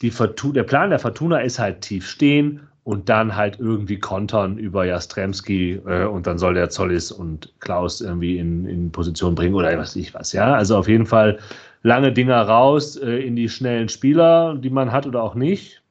die 0.00 0.10
der 0.10 0.62
Plan 0.62 0.90
der 0.90 0.98
Fortuna 0.98 1.38
ist 1.40 1.58
halt 1.58 1.82
tief 1.82 2.08
stehen 2.08 2.60
und 2.84 3.08
dann 3.08 3.36
halt 3.36 3.60
irgendwie 3.60 3.98
kontern 3.98 4.58
über 4.58 4.84
Jastremski 4.84 5.82
äh, 5.86 6.04
und 6.04 6.26
dann 6.26 6.38
soll 6.38 6.54
der 6.54 6.70
Zollis 6.70 7.12
und 7.12 7.52
Klaus 7.60 8.00
irgendwie 8.00 8.38
in, 8.38 8.64
in 8.66 8.90
Position 8.90 9.34
bringen 9.34 9.54
oder 9.54 9.76
was 9.78 9.94
ich 9.94 10.14
was, 10.14 10.32
ja. 10.32 10.54
Also 10.54 10.76
auf 10.76 10.88
jeden 10.88 11.06
Fall 11.06 11.38
lange 11.82 12.12
Dinger 12.12 12.40
raus 12.40 12.96
äh, 12.96 13.18
in 13.18 13.36
die 13.36 13.48
schnellen 13.48 13.88
Spieler, 13.88 14.56
die 14.56 14.70
man 14.70 14.90
hat 14.90 15.06
oder 15.06 15.22
auch 15.22 15.34
nicht, 15.34 15.81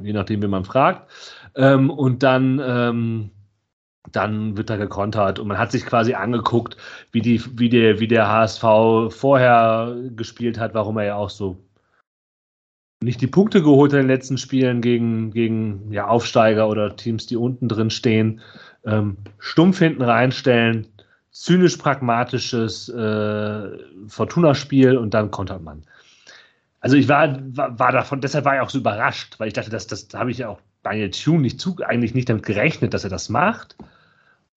je 0.00 0.12
nachdem, 0.12 0.42
wie 0.42 0.48
man 0.48 0.64
fragt. 0.64 1.10
Ähm, 1.54 1.90
und 1.90 2.22
dann, 2.22 2.60
ähm, 2.64 3.30
dann 4.12 4.56
wird 4.56 4.70
da 4.70 4.76
gekontert 4.76 5.38
und 5.38 5.48
man 5.48 5.58
hat 5.58 5.72
sich 5.72 5.86
quasi 5.86 6.14
angeguckt, 6.14 6.76
wie, 7.12 7.22
die, 7.22 7.42
wie, 7.58 7.68
der, 7.68 8.00
wie 8.00 8.08
der 8.08 8.28
HSV 8.28 8.62
vorher 9.10 9.96
gespielt 10.14 10.58
hat, 10.58 10.74
warum 10.74 10.98
er 10.98 11.04
ja 11.04 11.14
auch 11.16 11.30
so 11.30 11.64
nicht 13.02 13.20
die 13.20 13.26
Punkte 13.26 13.62
geholt 13.62 13.92
in 13.92 13.98
den 13.98 14.06
letzten 14.08 14.38
Spielen 14.38 14.80
gegen, 14.80 15.30
gegen 15.30 15.92
ja, 15.92 16.08
Aufsteiger 16.08 16.68
oder 16.68 16.96
Teams, 16.96 17.26
die 17.26 17.36
unten 17.36 17.68
drin 17.68 17.90
stehen. 17.90 18.40
Ähm, 18.84 19.18
stumpf 19.38 19.78
hinten 19.78 20.02
reinstellen, 20.02 20.86
zynisch-pragmatisches 21.30 22.88
äh, 22.88 23.78
Fortuna-Spiel 24.08 24.96
und 24.96 25.14
dann 25.14 25.30
kontert 25.30 25.62
man. 25.62 25.82
Also 26.84 26.98
ich 26.98 27.08
war, 27.08 27.38
war, 27.56 27.78
war, 27.78 27.92
davon, 27.92 28.20
deshalb 28.20 28.44
war 28.44 28.56
ich 28.56 28.60
auch 28.60 28.68
so 28.68 28.76
überrascht, 28.76 29.40
weil 29.40 29.48
ich 29.48 29.54
dachte, 29.54 29.70
das, 29.70 29.86
das 29.86 30.06
habe 30.12 30.30
ich 30.30 30.36
ja 30.36 30.50
auch 30.50 30.60
Daniel 30.82 31.10
Thune 31.10 31.40
nicht 31.40 31.58
zu, 31.58 31.78
eigentlich 31.82 32.12
nicht 32.12 32.28
damit 32.28 32.42
gerechnet, 32.44 32.92
dass 32.92 33.04
er 33.04 33.10
das 33.10 33.30
macht. 33.30 33.74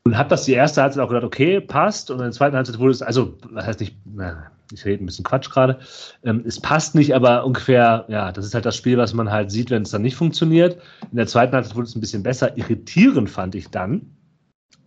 Und 0.03 0.17
habe 0.17 0.27
das 0.27 0.43
die 0.43 0.51
erste 0.51 0.81
Halbzeit 0.81 1.01
auch 1.01 1.07
gedacht, 1.07 1.23
okay, 1.23 1.61
passt. 1.61 2.11
Und 2.11 2.17
in 2.17 2.23
der 2.23 2.33
zweiten 2.33 2.57
Halbzeit 2.57 2.79
wurde 2.79 2.91
es, 2.91 3.01
also, 3.01 3.37
was 3.51 3.65
heißt 3.65 3.79
nicht, 3.79 3.95
na, 4.03 4.51
ich 4.73 4.83
rede 4.83 5.01
ein 5.01 5.05
bisschen 5.05 5.23
Quatsch 5.23 5.49
gerade. 5.49 5.79
Ähm, 6.25 6.43
es 6.45 6.59
passt 6.59 6.95
nicht, 6.95 7.15
aber 7.15 7.45
ungefähr, 7.45 8.03
ja, 8.09 8.33
das 8.33 8.45
ist 8.45 8.53
halt 8.53 8.65
das 8.65 8.75
Spiel, 8.75 8.97
was 8.97 9.13
man 9.13 9.31
halt 9.31 9.49
sieht, 9.49 9.69
wenn 9.69 9.83
es 9.83 9.91
dann 9.91 10.01
nicht 10.01 10.17
funktioniert. 10.17 10.81
In 11.09 11.15
der 11.15 11.27
zweiten 11.27 11.53
Halbzeit 11.53 11.77
wurde 11.77 11.87
es 11.87 11.95
ein 11.95 12.01
bisschen 12.01 12.23
besser. 12.23 12.57
Irritierend 12.57 13.29
fand 13.29 13.55
ich 13.55 13.69
dann, 13.69 14.01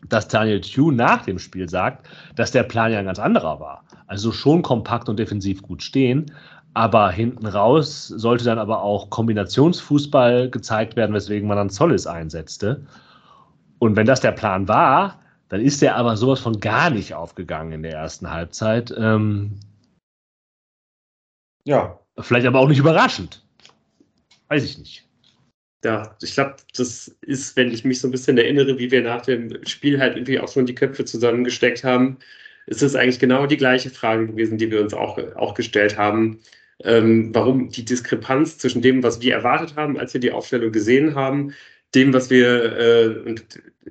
dass 0.07 0.29
Daniel 0.29 0.61
Thune 0.61 0.99
nach 0.99 1.25
dem 1.25 1.39
Spiel 1.39 1.71
sagt, 1.71 2.07
dass 2.35 2.51
der 2.51 2.65
Plan 2.65 2.93
ja 2.93 2.99
ein 2.99 3.07
ganz 3.07 3.19
anderer 3.19 3.61
war. 3.61 3.85
Also 4.07 4.31
schon 4.31 4.61
kompakt 4.61 5.09
und 5.09 5.19
defensiv 5.19 5.63
gut 5.63 5.83
stehen, 5.83 6.27
aber 6.75 7.11
hinten 7.11 7.47
raus 7.47 8.09
sollte 8.09 8.45
dann 8.45 8.59
aber 8.59 8.83
auch 8.83 9.11
Kombinationsfußball 9.11 10.51
gezeigt 10.51 10.97
werden, 10.97 11.15
weswegen 11.15 11.49
man 11.49 11.57
dann 11.57 11.71
Zollis 11.71 12.07
einsetzte. 12.07 12.87
Und 13.79 13.97
wenn 13.97 14.07
das 14.07 14.21
der 14.21 14.33
Plan 14.33 14.69
war, 14.69 15.21
dann 15.49 15.61
ist 15.61 15.83
der 15.83 15.97
aber 15.97 16.17
sowas 16.17 16.41
von 16.41 16.61
gar 16.61 16.91
nicht 16.91 17.15
aufgegangen 17.15 17.73
in 17.73 17.83
der 17.83 17.93
ersten 17.93 18.31
Halbzeit. 18.31 18.95
Ähm, 18.97 19.59
ja. 21.65 21.99
Vielleicht 22.19 22.47
aber 22.47 22.61
auch 22.61 22.69
nicht 22.69 22.79
überraschend. 22.79 23.43
Weiß 24.49 24.65
ich 24.65 24.79
nicht 24.79 25.11
ja, 25.85 26.15
ich 26.23 26.35
glaube, 26.35 26.57
das 26.77 27.09
ist, 27.23 27.57
wenn 27.57 27.73
ich 27.73 27.85
mich 27.85 28.01
so 28.01 28.09
ein 28.09 28.11
bisschen 28.11 28.37
erinnere, 28.37 28.79
wie 28.79 28.91
wir 28.91 29.03
nach 29.03 29.23
dem 29.23 29.65
Spiel 29.67 29.99
halt 29.99 30.17
irgendwie 30.17 30.39
auch 30.39 30.49
schon 30.49 30.67
die 30.67 30.75
Köpfe 30.75 31.05
zusammengesteckt 31.05 31.85
haben, 31.85 32.19
ist 32.67 32.83
es 32.83 32.95
eigentlich 32.95 33.19
genau 33.19 33.47
die 33.47 33.57
gleiche 33.57 33.91
Frage 33.91 34.27
gewesen, 34.27 34.59
die 34.59 34.71
wir 34.71 34.83
uns 34.83 34.93
auch, 34.95 35.19
auch 35.37 35.55
gestellt 35.55 35.97
haben. 35.97 36.41
Ähm, 36.85 37.35
warum 37.35 37.69
die 37.71 37.85
Diskrepanz 37.85 38.59
zwischen 38.59 38.83
dem, 38.83 39.03
was 39.03 39.21
wir 39.21 39.35
erwartet 39.35 39.77
haben, 39.77 39.99
als 39.99 40.15
wir 40.15 40.21
die 40.21 40.33
Aufstellung 40.33 40.73
gesehen 40.73 41.15
haben, 41.15 41.53
dem, 41.95 42.13
was 42.15 42.31
wir 42.31 42.79
äh, 42.79 43.29
und 43.29 43.45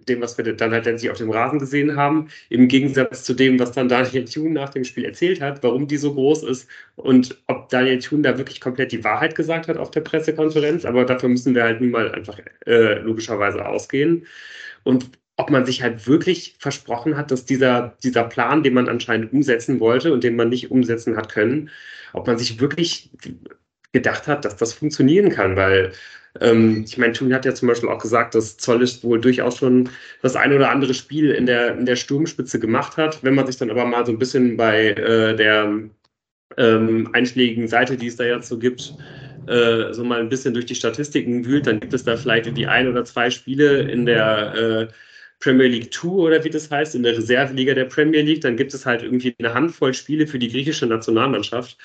dem, 0.08 0.22
was 0.22 0.38
wir 0.38 0.54
dann 0.54 0.72
halt 0.72 0.86
letztlich 0.86 1.12
auf 1.12 1.18
dem 1.18 1.32
Rasen 1.32 1.60
gesehen 1.60 1.96
haben, 1.96 2.30
im 2.50 2.68
Gegensatz 2.68 3.24
zu 3.24 3.34
dem, 3.34 3.60
was 3.60 3.72
dann 3.74 3.90
Daniel 3.90 4.26
Thune 4.26 4.52
nach 4.52 4.70
dem 4.70 4.84
Spiel 4.84 5.06
erzählt 5.06 5.42
hat, 5.42 5.62
warum 5.64 5.88
die 5.88 5.98
so 5.98 6.14
groß 6.14 6.44
ist 6.44 6.70
und 6.96 7.38
ob 7.48 7.70
Daniel 7.70 8.00
Thune 8.00 8.22
da 8.24 8.38
wirklich 8.38 8.62
komplett 8.62 8.92
die 8.92 9.04
Wahrheit 9.04 9.36
gesagt 9.36 9.68
hat 9.68 9.78
auf 9.78 9.92
der 9.92 10.02
Pressekonferenz. 10.02 10.86
Aber 10.86 11.06
dafür 11.06 11.30
müssen 11.30 11.56
wir 11.56 11.64
halt 11.64 11.82
nun 11.82 11.92
mal 11.92 12.12
einfach 12.12 12.40
äh, 12.66 13.00
logischerweise 13.00 13.66
ausgehen. 13.66 14.26
Und 14.84 15.10
ob 15.40 15.50
man 15.50 15.66
sich 15.66 15.82
halt 15.82 16.06
wirklich 16.06 16.58
versprochen 16.60 17.16
hat, 17.16 17.32
dass 17.32 17.46
dieser, 17.46 17.96
dieser 18.04 18.26
Plan, 18.26 18.62
den 18.62 18.74
man 18.74 18.90
anscheinend 18.90 19.32
umsetzen 19.32 19.80
wollte 19.80 20.12
und 20.12 20.22
den 20.26 20.36
man 20.36 20.50
nicht 20.50 20.70
umsetzen 20.70 21.16
hat 21.16 21.32
können, 21.32 21.70
ob 22.12 22.28
man 22.28 22.38
sich 22.38 22.60
wirklich 22.60 23.10
gedacht 23.94 24.28
hat, 24.28 24.44
dass 24.44 24.58
das 24.58 24.74
funktionieren 24.74 25.30
kann, 25.30 25.56
weil 25.56 25.94
ähm, 26.42 26.84
ich 26.86 26.98
meine, 26.98 27.14
Thun 27.14 27.34
hat 27.34 27.46
ja 27.46 27.56
zum 27.56 27.70
Beispiel 27.70 27.88
auch 27.88 28.02
gesagt, 28.02 28.36
dass 28.36 28.58
Zollis 28.58 29.02
wohl 29.02 29.22
durchaus 29.22 29.58
schon 29.58 29.90
das 30.22 30.36
ein 30.36 30.52
oder 30.52 30.72
andere 30.72 30.94
Spiel 30.94 31.32
in 31.32 31.46
der, 31.46 31.78
in 31.78 31.86
der 31.86 31.96
Sturmspitze 31.96 32.60
gemacht 32.60 32.98
hat. 32.98 33.24
Wenn 33.24 33.36
man 33.36 33.48
sich 33.48 33.56
dann 33.56 33.72
aber 33.72 33.86
mal 33.86 34.06
so 34.06 34.12
ein 34.12 34.20
bisschen 34.20 34.58
bei 34.58 34.90
äh, 34.90 35.38
der 35.38 35.74
ähm, 36.58 37.10
einschlägigen 37.14 37.70
Seite, 37.70 37.96
die 37.96 38.08
es 38.08 38.18
da 38.18 38.26
jetzt 38.26 38.50
so 38.50 38.60
gibt, 38.60 38.94
äh, 39.48 39.94
so 39.94 40.04
mal 40.04 40.20
ein 40.20 40.30
bisschen 40.30 40.54
durch 40.54 40.66
die 40.66 40.76
Statistiken 40.76 41.46
wühlt, 41.46 41.66
dann 41.66 41.80
gibt 41.80 41.94
es 41.94 42.04
da 42.04 42.18
vielleicht 42.18 42.58
die 42.58 42.68
ein 42.68 42.90
oder 42.90 43.06
zwei 43.06 43.30
Spiele 43.32 43.90
in 43.90 44.06
der 44.06 44.54
äh, 44.54 44.88
Premier 45.40 45.68
League 45.68 45.94
2 45.94 46.08
oder 46.08 46.44
wie 46.44 46.50
das 46.50 46.70
heißt, 46.70 46.96
in 46.96 47.04
der 47.04 47.18
Reserveliga 47.18 47.74
der 47.74 47.86
Premier 47.86 48.22
League. 48.22 48.42
Dann 48.42 48.58
gibt 48.58 48.74
es 48.74 48.86
halt 48.86 49.04
irgendwie 49.04 49.36
eine 49.40 49.54
Handvoll 49.54 49.94
Spiele 49.94 50.28
für 50.28 50.40
die 50.40 50.50
griechische 50.50 50.86
Nationalmannschaft 50.86 51.78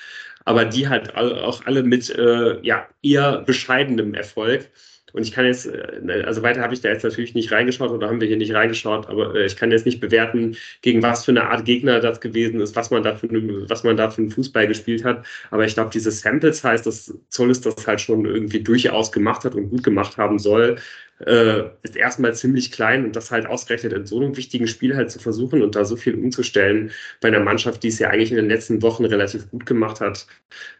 aber 0.45 0.65
die 0.65 0.87
halt 0.87 1.15
auch 1.15 1.65
alle 1.65 1.83
mit 1.83 2.09
äh, 2.11 2.59
ja, 2.61 2.87
eher 3.01 3.39
bescheidenem 3.39 4.13
Erfolg. 4.13 4.69
Und 5.11 5.23
ich 5.23 5.31
kann 5.31 5.45
jetzt, 5.45 5.65
äh, 5.65 6.01
ne, 6.01 6.23
also 6.25 6.43
weiter 6.43 6.61
habe 6.61 6.73
ich 6.73 6.81
da 6.81 6.89
jetzt 6.89 7.03
natürlich 7.03 7.33
nicht 7.33 7.51
reingeschaut 7.51 7.89
oder 7.89 8.09
haben 8.09 8.19
wir 8.19 8.27
hier 8.27 8.37
nicht 8.37 8.53
reingeschaut, 8.53 9.07
aber 9.07 9.33
äh, 9.33 9.45
ich 9.45 9.55
kann 9.55 9.71
jetzt 9.71 9.85
nicht 9.85 10.01
bewerten, 10.01 10.57
gegen 10.81 11.01
was 11.01 11.23
für 11.25 11.31
eine 11.31 11.49
Art 11.49 11.65
Gegner 11.65 11.99
das 12.01 12.19
gewesen 12.19 12.59
ist, 12.59 12.75
was 12.75 12.91
man 12.91 13.01
da 13.01 13.15
für, 13.15 13.29
was 13.69 13.83
man 13.83 13.97
da 13.97 14.09
für 14.09 14.21
einen 14.21 14.31
Fußball 14.31 14.67
gespielt 14.67 15.03
hat. 15.05 15.25
Aber 15.51 15.65
ich 15.65 15.73
glaube, 15.73 15.89
diese 15.93 16.11
Samples 16.11 16.63
heißt, 16.63 16.85
dass 16.85 17.13
Zollis 17.29 17.61
das 17.61 17.87
halt 17.87 18.01
schon 18.01 18.25
irgendwie 18.25 18.61
durchaus 18.61 19.11
gemacht 19.11 19.45
hat 19.45 19.55
und 19.55 19.69
gut 19.69 19.83
gemacht 19.83 20.17
haben 20.17 20.37
soll 20.37 20.77
äh, 21.19 21.63
ist 21.83 21.95
erstmal 21.95 22.35
ziemlich 22.35 22.71
klein 22.71 23.05
und 23.05 23.15
das 23.15 23.31
halt 23.31 23.45
ausgerechnet 23.45 23.93
in 23.93 24.05
so 24.05 24.19
einem 24.19 24.35
wichtigen 24.35 24.67
Spiel 24.67 24.95
halt 24.95 25.11
zu 25.11 25.19
versuchen 25.19 25.61
und 25.61 25.75
da 25.75 25.85
so 25.85 25.95
viel 25.95 26.15
umzustellen 26.15 26.91
bei 27.21 27.29
einer 27.29 27.39
Mannschaft, 27.39 27.83
die 27.83 27.87
es 27.87 27.99
ja 27.99 28.09
eigentlich 28.09 28.31
in 28.31 28.37
den 28.37 28.49
letzten 28.49 28.81
Wochen 28.81 29.05
relativ 29.05 29.49
gut 29.49 29.65
gemacht 29.65 30.01
hat. 30.01 30.27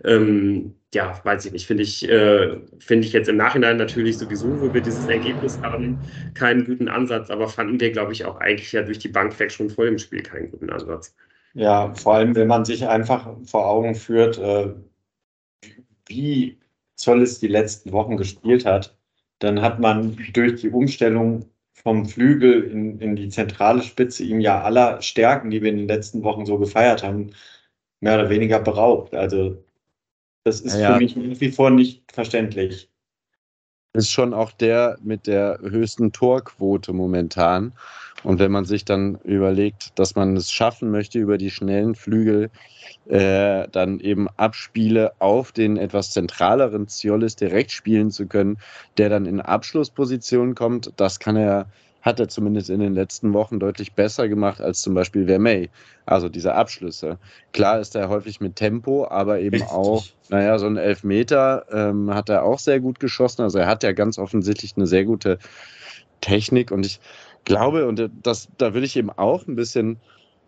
Ähm, 0.03 0.75
ja, 0.93 1.19
weiß 1.23 1.45
ich 1.45 1.53
nicht, 1.53 1.67
finde 1.67 1.83
ich, 1.83 2.07
äh, 2.09 2.57
finde 2.79 3.07
ich 3.07 3.13
jetzt 3.13 3.29
im 3.29 3.37
Nachhinein 3.37 3.77
natürlich 3.77 4.17
sowieso, 4.17 4.59
wo 4.59 4.73
wir 4.73 4.81
dieses 4.81 5.07
Ergebnis 5.07 5.61
haben, 5.61 6.01
keinen 6.33 6.65
guten 6.65 6.89
Ansatz, 6.89 7.29
aber 7.29 7.47
fanden 7.47 7.79
wir, 7.79 7.91
glaube 7.91 8.11
ich, 8.11 8.25
auch 8.25 8.37
eigentlich 8.39 8.71
ja 8.73 8.81
durch 8.81 8.99
die 8.99 9.09
Bank 9.09 9.37
weg 9.39 9.51
schon 9.51 9.69
vor 9.69 9.85
dem 9.85 9.97
Spiel 9.97 10.21
keinen 10.21 10.51
guten 10.51 10.69
Ansatz. 10.69 11.15
Ja, 11.53 11.93
vor 11.95 12.15
allem, 12.15 12.35
wenn 12.35 12.47
man 12.47 12.65
sich 12.65 12.85
einfach 12.85 13.29
vor 13.45 13.67
Augen 13.67 13.95
führt, 13.95 14.37
äh, 14.37 14.73
wie 16.07 16.59
Zollis 16.95 17.39
die 17.39 17.47
letzten 17.47 17.93
Wochen 17.93 18.17
gespielt 18.17 18.65
hat 18.65 18.95
dann 19.45 19.61
hat 19.61 19.79
man 19.79 20.17
durch 20.33 20.61
die 20.61 20.69
Umstellung 20.69 21.45
vom 21.73 22.05
Flügel 22.05 22.63
in, 22.63 22.99
in 22.99 23.15
die 23.15 23.29
zentrale 23.29 23.81
Spitze 23.81 24.23
ihm 24.23 24.39
ja 24.39 24.61
aller 24.63 25.01
Stärken, 25.01 25.51
die 25.51 25.61
wir 25.61 25.69
in 25.69 25.77
den 25.77 25.87
letzten 25.87 26.23
Wochen 26.23 26.45
so 26.45 26.57
gefeiert 26.57 27.03
haben, 27.03 27.31
mehr 28.01 28.15
oder 28.15 28.29
weniger 28.29 28.59
beraubt. 28.59 29.13
Also 29.13 29.63
das 30.43 30.61
ist 30.61 30.77
ja, 30.77 30.93
für 30.93 30.99
mich 30.99 31.15
nach 31.15 31.39
wie 31.39 31.51
vor 31.51 31.69
nicht 31.69 32.11
verständlich. 32.11 32.89
Ist 33.93 34.11
schon 34.11 34.33
auch 34.33 34.51
der 34.51 34.97
mit 35.01 35.27
der 35.27 35.59
höchsten 35.61 36.11
Torquote 36.11 36.91
momentan. 36.91 37.73
Und 38.25 38.39
wenn 38.39 38.51
man 38.51 38.65
sich 38.65 38.85
dann 38.85 39.19
überlegt, 39.23 39.97
dass 39.99 40.15
man 40.15 40.35
es 40.35 40.51
schaffen 40.51 40.89
möchte, 40.89 41.19
über 41.19 41.37
die 41.37 41.51
schnellen 41.51 41.95
Flügel 41.95 42.49
äh, 43.07 43.67
dann 43.71 43.99
eben 43.99 44.27
Abspiele 44.35 45.13
auf 45.19 45.51
den 45.51 45.77
etwas 45.77 46.11
zentraleren 46.11 46.87
Ziolis 46.87 47.35
direkt 47.35 47.71
spielen 47.71 48.09
zu 48.09 48.25
können, 48.25 48.57
der 48.97 49.09
dann 49.09 49.25
in 49.25 49.41
Abschlussposition 49.41 50.55
kommt, 50.55 50.91
das 50.97 51.19
kann 51.19 51.35
er 51.35 51.67
hat 52.05 52.19
er 52.19 52.27
zumindest 52.27 52.69
in 52.69 52.79
den 52.79 52.93
letzten 52.93 53.33
Wochen 53.33 53.59
deutlich 53.59 53.93
besser 53.93 54.29
gemacht 54.29 54.61
als 54.61 54.81
zum 54.81 54.93
Beispiel 54.93 55.25
Vermey. 55.25 55.71
Also 56.05 56.29
diese 56.29 56.53
Abschlüsse. 56.53 57.17
Klar 57.51 57.79
ist 57.79 57.95
er 57.95 58.09
häufig 58.09 58.39
mit 58.39 58.55
Tempo, 58.55 59.07
aber 59.07 59.39
eben 59.39 59.55
Richtig. 59.55 59.71
auch, 59.71 60.05
naja, 60.29 60.59
so 60.59 60.67
ein 60.67 60.77
Elfmeter 60.77 61.65
ähm, 61.71 62.13
hat 62.13 62.29
er 62.29 62.43
auch 62.43 62.59
sehr 62.59 62.79
gut 62.79 62.99
geschossen. 62.99 63.41
Also 63.41 63.57
er 63.57 63.65
hat 63.65 63.81
ja 63.81 63.91
ganz 63.91 64.19
offensichtlich 64.19 64.73
eine 64.77 64.85
sehr 64.85 65.03
gute 65.03 65.39
Technik 66.21 66.69
und 66.71 66.85
ich 66.85 66.99
glaube, 67.45 67.87
und 67.87 68.09
das, 68.23 68.49
da 68.57 68.73
will 68.73 68.83
ich 68.83 68.95
eben 68.95 69.09
auch 69.09 69.47
ein 69.47 69.55
bisschen, 69.55 69.97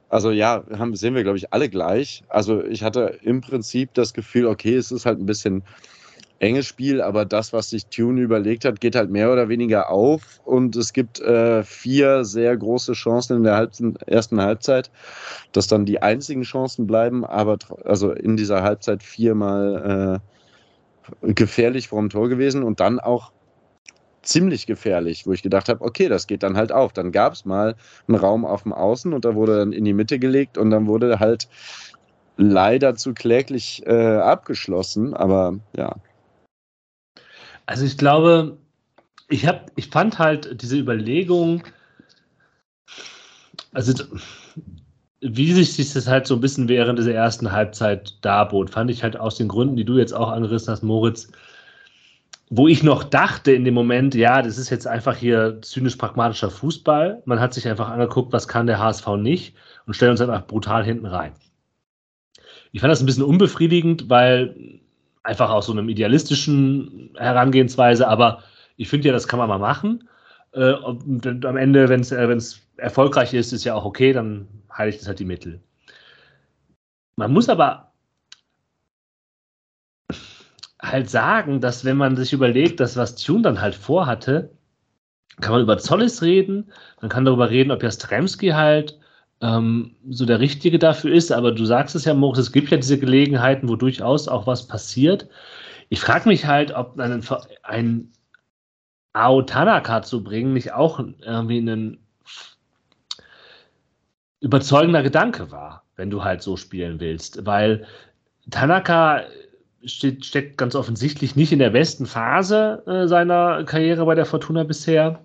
also 0.09 0.31
ja, 0.31 0.63
haben, 0.77 0.95
sehen 0.95 1.15
wir, 1.15 1.23
glaube 1.23 1.37
ich, 1.37 1.53
alle 1.53 1.69
gleich. 1.69 2.23
Also 2.27 2.63
ich 2.63 2.83
hatte 2.83 3.19
im 3.21 3.41
Prinzip 3.41 3.93
das 3.93 4.13
Gefühl, 4.13 4.47
okay, 4.47 4.75
es 4.75 4.91
ist 4.91 5.05
halt 5.05 5.19
ein 5.19 5.25
bisschen 5.25 5.63
enges 6.39 6.67
Spiel, 6.67 7.01
aber 7.01 7.25
das, 7.25 7.53
was 7.53 7.69
sich 7.69 7.87
Tune 7.87 8.21
überlegt 8.21 8.65
hat, 8.65 8.79
geht 8.79 8.95
halt 8.95 9.09
mehr 9.09 9.31
oder 9.31 9.49
weniger 9.49 9.89
auf 9.89 10.39
und 10.45 10.75
es 10.75 10.93
gibt 10.93 11.19
äh, 11.19 11.63
vier 11.63 12.25
sehr 12.25 12.55
große 12.55 12.93
Chancen 12.93 13.37
in 13.37 13.43
der 13.43 13.55
Halb 13.55 13.71
ersten 14.05 14.39
Halbzeit, 14.41 14.91
dass 15.51 15.67
dann 15.67 15.85
die 15.85 16.01
einzigen 16.01 16.43
Chancen 16.43 16.85
bleiben, 16.85 17.25
aber 17.25 17.57
also 17.85 18.11
in 18.11 18.37
dieser 18.37 18.61
Halbzeit 18.61 19.01
viermal 19.01 20.21
äh, 21.21 21.33
gefährlich 21.33 21.87
vor 21.87 21.99
dem 22.01 22.09
Tor 22.09 22.29
gewesen 22.29 22.63
und 22.63 22.79
dann 22.79 22.99
auch 22.99 23.31
ziemlich 24.27 24.67
gefährlich, 24.67 25.25
wo 25.25 25.33
ich 25.33 25.41
gedacht 25.41 25.69
habe, 25.69 25.83
okay, 25.83 26.09
das 26.09 26.27
geht 26.27 26.43
dann 26.43 26.57
halt 26.57 26.71
auf. 26.71 26.93
Dann 26.93 27.11
gab 27.11 27.33
es 27.33 27.45
mal 27.45 27.75
einen 28.07 28.17
Raum 28.17 28.45
auf 28.45 28.63
dem 28.63 28.73
Außen 28.73 29.13
und 29.13 29.25
da 29.25 29.35
wurde 29.35 29.57
dann 29.57 29.73
in 29.73 29.85
die 29.85 29.93
Mitte 29.93 30.19
gelegt 30.19 30.57
und 30.57 30.69
dann 30.69 30.87
wurde 30.87 31.19
halt 31.19 31.47
leider 32.37 32.95
zu 32.95 33.13
kläglich 33.13 33.83
äh, 33.85 34.17
abgeschlossen, 34.17 35.13
aber 35.13 35.59
ja. 35.75 35.95
Also 37.65 37.85
ich 37.85 37.97
glaube, 37.97 38.57
ich 39.29 39.45
habe, 39.47 39.65
ich 39.75 39.87
fand 39.89 40.19
halt 40.19 40.61
diese 40.61 40.77
Überlegung, 40.77 41.63
also 43.73 43.93
wie 45.19 45.51
sich 45.51 45.93
das 45.93 46.07
halt 46.07 46.27
so 46.27 46.35
ein 46.35 46.41
bisschen 46.41 46.69
während 46.69 46.99
dieser 46.99 47.13
ersten 47.13 47.51
Halbzeit 47.51 48.13
darbot, 48.21 48.69
fand 48.69 48.91
ich 48.91 49.03
halt 49.03 49.17
aus 49.17 49.35
den 49.35 49.47
Gründen, 49.47 49.75
die 49.75 49.85
du 49.85 49.97
jetzt 49.97 50.13
auch 50.13 50.29
angerissen 50.29 50.71
hast, 50.71 50.83
Moritz, 50.83 51.27
wo 52.49 52.67
ich 52.67 52.81
noch 52.81 53.03
dachte 53.03 53.51
in 53.51 53.65
dem 53.65 53.73
Moment, 53.73 54.15
ja, 54.15 54.41
das 54.41 54.57
ist 54.57 54.69
jetzt 54.69 54.87
einfach 54.87 55.17
hier 55.17 55.61
zynisch-pragmatischer 55.61 56.49
Fußball. 56.49 57.21
Man 57.25 57.39
hat 57.39 57.53
sich 57.53 57.67
einfach 57.67 57.89
angeguckt, 57.89 58.31
was 58.31 58.47
kann 58.47 58.67
der 58.67 58.79
HSV 58.79 59.07
nicht 59.17 59.55
und 59.85 59.95
stellt 59.95 60.11
uns 60.11 60.21
einfach 60.21 60.47
brutal 60.47 60.83
hinten 60.83 61.05
rein. 61.05 61.33
Ich 62.71 62.81
fand 62.81 62.91
das 62.91 63.01
ein 63.01 63.05
bisschen 63.05 63.23
unbefriedigend, 63.23 64.09
weil 64.09 64.79
einfach 65.23 65.49
aus 65.49 65.65
so 65.65 65.73
einem 65.73 65.89
idealistischen 65.89 67.11
Herangehensweise, 67.17 68.07
aber 68.07 68.43
ich 68.77 68.87
finde 68.87 69.07
ja, 69.07 69.13
das 69.13 69.27
kann 69.27 69.39
man 69.39 69.49
mal 69.49 69.59
machen. 69.59 70.07
Äh, 70.53 70.71
und 70.71 71.45
am 71.45 71.57
Ende, 71.57 71.89
wenn 71.89 71.99
es 71.99 72.11
äh, 72.11 72.37
erfolgreich 72.77 73.33
ist, 73.33 73.51
ist 73.51 73.65
ja 73.65 73.75
auch 73.75 73.83
okay, 73.83 74.13
dann 74.13 74.47
heiligt 74.75 75.01
es 75.01 75.07
halt 75.07 75.19
die 75.19 75.25
Mittel. 75.25 75.59
Man 77.17 77.33
muss 77.33 77.49
aber 77.49 77.86
halt 80.81 81.09
sagen, 81.09 81.61
dass 81.61 81.85
wenn 81.85 81.97
man 81.97 82.15
sich 82.15 82.33
überlegt, 82.33 82.79
dass 82.79 82.97
was 82.97 83.15
Tune 83.15 83.41
dann 83.41 83.61
halt 83.61 83.75
vorhatte, 83.75 84.51
kann 85.41 85.51
man 85.51 85.61
über 85.61 85.77
Zollis 85.77 86.21
reden, 86.21 86.71
man 87.01 87.09
kann 87.09 87.25
darüber 87.25 87.49
reden, 87.49 87.71
ob 87.71 87.83
Jastremski 87.83 88.49
halt 88.49 88.99
ähm, 89.41 89.95
so 90.09 90.25
der 90.25 90.39
Richtige 90.39 90.79
dafür 90.79 91.13
ist, 91.13 91.31
aber 91.31 91.51
du 91.51 91.65
sagst 91.65 91.95
es 91.95 92.05
ja, 92.05 92.13
Moritz, 92.13 92.39
es 92.39 92.51
gibt 92.51 92.69
ja 92.69 92.77
diese 92.77 92.99
Gelegenheiten, 92.99 93.69
wo 93.69 93.75
durchaus 93.75 94.27
auch 94.27 94.47
was 94.47 94.67
passiert. 94.67 95.27
Ich 95.89 95.99
frage 95.99 96.27
mich 96.27 96.45
halt, 96.45 96.73
ob 96.73 96.99
ein, 96.99 97.23
ein 97.63 98.11
Ao 99.13 99.41
Tanaka 99.41 100.01
zu 100.03 100.23
bringen 100.23 100.53
nicht 100.53 100.73
auch 100.73 100.99
irgendwie 100.99 101.59
ein 101.59 101.99
überzeugender 104.39 105.03
Gedanke 105.03 105.51
war, 105.51 105.83
wenn 105.95 106.09
du 106.09 106.23
halt 106.23 106.41
so 106.41 106.57
spielen 106.57 106.99
willst, 106.99 107.45
weil 107.45 107.85
Tanaka 108.49 109.23
steht, 109.87 110.25
steckt 110.25 110.57
ganz 110.57 110.75
offensichtlich 110.75 111.35
nicht 111.35 111.51
in 111.51 111.59
der 111.59 111.69
besten 111.69 112.05
Phase 112.05 112.83
äh, 112.85 113.07
seiner 113.07 113.63
Karriere 113.63 114.05
bei 114.05 114.15
der 114.15 114.25
Fortuna 114.25 114.63
bisher. 114.63 115.19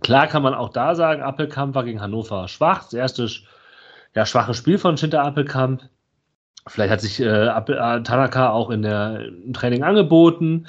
Klar 0.00 0.26
kann 0.26 0.42
man 0.42 0.54
auch 0.54 0.70
da 0.70 0.94
sagen, 0.94 1.22
Appelkamp 1.22 1.74
war 1.74 1.84
gegen 1.84 2.00
Hannover 2.00 2.48
schwach. 2.48 2.84
Das 2.84 2.94
erste 2.94 3.28
ja, 4.14 4.26
schwache 4.26 4.54
Spiel 4.54 4.78
von 4.78 4.96
Schinter 4.96 5.22
Appelkamp. 5.22 5.82
Vielleicht 6.66 6.92
hat 6.92 7.00
sich 7.00 7.20
äh, 7.20 7.46
äh, 7.46 8.02
Tanaka 8.02 8.50
auch 8.50 8.70
in 8.70 8.82
der, 8.82 9.26
im 9.26 9.52
Training 9.52 9.82
angeboten. 9.82 10.66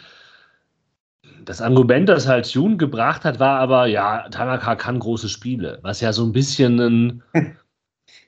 Das 1.43 1.61
Argument, 1.61 2.07
das 2.09 2.27
halt 2.27 2.47
Jun 2.47 2.77
gebracht 2.77 3.25
hat, 3.25 3.39
war 3.39 3.59
aber, 3.59 3.87
ja, 3.87 4.27
Tanaka 4.29 4.75
kann 4.75 4.99
große 4.99 5.29
Spiele, 5.29 5.79
was 5.81 6.01
ja 6.01 6.13
so 6.13 6.23
ein 6.23 6.31
bisschen 6.31 6.79
ein, 6.79 7.23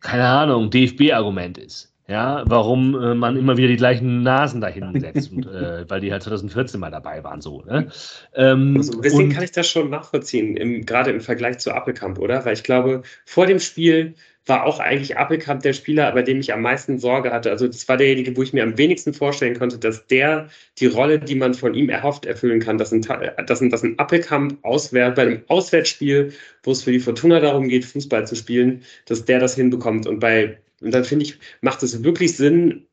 keine 0.02 0.28
Ahnung, 0.28 0.70
DFB-Argument 0.70 1.58
ist. 1.58 1.91
Ja, 2.12 2.44
warum 2.46 3.02
äh, 3.02 3.16
man 3.16 3.38
immer 3.38 3.56
wieder 3.56 3.70
die 3.70 3.78
gleichen 3.78 4.22
Nasen 4.22 4.60
dahin 4.60 5.00
setzt, 5.00 5.32
und, 5.32 5.46
äh, 5.46 5.86
weil 5.90 6.02
die 6.02 6.12
halt 6.12 6.24
2014 6.24 6.78
mal 6.78 6.92
dabei 6.92 7.24
waren, 7.24 7.40
so. 7.40 7.62
Ne? 7.62 7.90
Ähm, 8.36 8.76
also 8.76 8.92
ein 8.92 9.02
bisschen 9.02 9.30
kann 9.32 9.46
ich 9.46 9.52
das 9.52 9.70
schon 9.70 9.90
nachvollziehen, 9.90 10.58
im, 10.58 10.86
gerade 10.86 11.12
im 11.12 11.22
Vergleich 11.22 11.60
zu 11.60 11.72
Appelkamp, 11.72 12.20
oder? 12.20 12.44
Weil 12.44 12.54
ich 12.54 12.64
glaube, 12.64 13.04
vor 13.26 13.46
dem 13.46 13.60
Spiel 13.60 14.16
war 14.46 14.66
auch 14.66 14.82
eigentlich 14.82 15.18
Appelkamp 15.18 15.62
der 15.62 15.72
Spieler, 15.72 16.12
bei 16.12 16.22
dem 16.22 16.42
ich 16.42 16.52
am 16.52 16.62
meisten 16.62 17.00
Sorge 17.00 17.32
hatte. 17.32 17.50
Also 17.50 17.68
das 17.68 17.88
war 17.88 17.96
derjenige, 17.96 18.36
wo 18.36 18.44
ich 18.44 18.52
mir 18.52 18.64
am 18.64 18.78
wenigsten 18.78 19.14
vorstellen 19.14 19.58
konnte, 19.58 19.78
dass 19.78 20.08
der 20.08 20.50
die 20.80 20.88
Rolle, 20.88 21.18
die 21.20 21.36
man 21.36 21.54
von 21.54 21.76
ihm 21.76 21.88
erhofft, 21.88 22.26
erfüllen 22.26 22.60
kann. 22.60 22.78
Dass 22.78 22.92
ein, 22.92 23.02
dass 23.02 23.62
ein, 23.62 23.70
dass 23.70 23.84
ein 23.84 23.98
Appelkamp 24.00 24.58
auswärt, 24.66 25.16
bei 25.16 25.22
einem 25.22 25.44
Auswärtsspiel, 25.48 26.34
wo 26.64 26.72
es 26.72 26.84
für 26.84 26.92
die 26.92 27.00
Fortuna 27.00 27.40
darum 27.40 27.70
geht, 27.70 27.86
Fußball 27.86 28.28
zu 28.28 28.36
spielen, 28.36 28.82
dass 29.06 29.24
der 29.24 29.40
das 29.40 29.56
hinbekommt. 29.56 30.08
Und 30.08 30.20
bei 30.20 30.58
und 30.82 30.92
dann 30.94 31.06
finde 31.06 31.26
ich, 31.26 31.40
macht 31.62 31.84
es 31.84 32.04
wirklich 32.04 32.36
Sinn, 32.38 32.88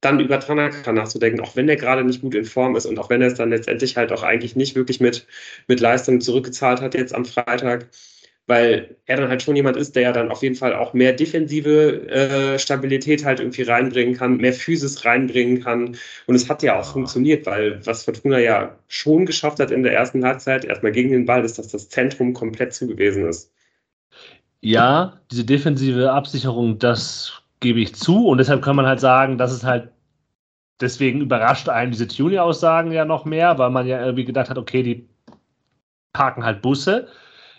dann 0.00 0.20
über 0.20 0.40
Tanaka 0.40 0.92
nachzudenken, 0.92 1.40
auch 1.40 1.56
wenn 1.56 1.68
er 1.68 1.76
gerade 1.76 2.04
nicht 2.04 2.22
gut 2.22 2.34
in 2.34 2.44
Form 2.44 2.74
ist 2.76 2.86
und 2.86 2.98
auch 2.98 3.10
wenn 3.10 3.20
er 3.20 3.28
es 3.28 3.34
dann 3.34 3.50
letztendlich 3.50 3.96
halt 3.96 4.12
auch 4.12 4.22
eigentlich 4.22 4.56
nicht 4.56 4.74
wirklich 4.74 5.00
mit, 5.00 5.26
mit 5.68 5.80
Leistung 5.80 6.20
zurückgezahlt 6.20 6.80
hat 6.80 6.94
jetzt 6.94 7.14
am 7.14 7.26
Freitag, 7.26 7.88
weil 8.46 8.96
er 9.06 9.18
dann 9.18 9.28
halt 9.28 9.42
schon 9.42 9.56
jemand 9.56 9.76
ist, 9.76 9.94
der 9.94 10.02
ja 10.02 10.12
dann 10.12 10.30
auf 10.30 10.42
jeden 10.42 10.56
Fall 10.56 10.74
auch 10.74 10.94
mehr 10.94 11.12
defensive 11.12 12.08
äh, 12.08 12.58
Stabilität 12.58 13.24
halt 13.24 13.40
irgendwie 13.40 13.62
reinbringen 13.62 14.16
kann, 14.16 14.38
mehr 14.38 14.52
Physis 14.52 15.04
reinbringen 15.04 15.62
kann. 15.62 15.96
Und 16.26 16.34
es 16.34 16.48
hat 16.48 16.62
ja 16.62 16.80
auch 16.80 16.92
funktioniert, 16.92 17.46
weil 17.46 17.84
was 17.86 18.04
Fortuna 18.04 18.38
ja 18.40 18.78
schon 18.88 19.26
geschafft 19.26 19.60
hat 19.60 19.70
in 19.70 19.82
der 19.84 19.92
ersten 19.92 20.24
Halbzeit, 20.24 20.64
erstmal 20.64 20.92
gegen 20.92 21.10
den 21.10 21.26
Ball, 21.26 21.44
ist, 21.44 21.58
dass 21.58 21.68
das 21.68 21.90
Zentrum 21.90 22.32
komplett 22.32 22.72
zugewiesen 22.74 23.28
ist. 23.28 23.52
Ja, 24.62 25.20
diese 25.30 25.44
defensive 25.44 26.12
Absicherung, 26.12 26.78
das 26.78 27.42
gebe 27.60 27.80
ich 27.80 27.94
zu. 27.94 28.28
Und 28.28 28.38
deshalb 28.38 28.62
kann 28.62 28.76
man 28.76 28.86
halt 28.86 29.00
sagen, 29.00 29.38
dass 29.38 29.52
es 29.52 29.64
halt 29.64 29.90
deswegen 30.80 31.20
überrascht 31.20 31.68
einen 31.68 31.92
diese 31.92 32.08
Tuning-Aussagen 32.08 32.92
ja 32.92 33.04
noch 33.04 33.24
mehr, 33.24 33.58
weil 33.58 33.70
man 33.70 33.86
ja 33.86 34.00
irgendwie 34.00 34.24
gedacht 34.24 34.50
hat, 34.50 34.58
okay, 34.58 34.82
die 34.82 35.08
parken 36.12 36.44
halt 36.44 36.62
Busse, 36.62 37.08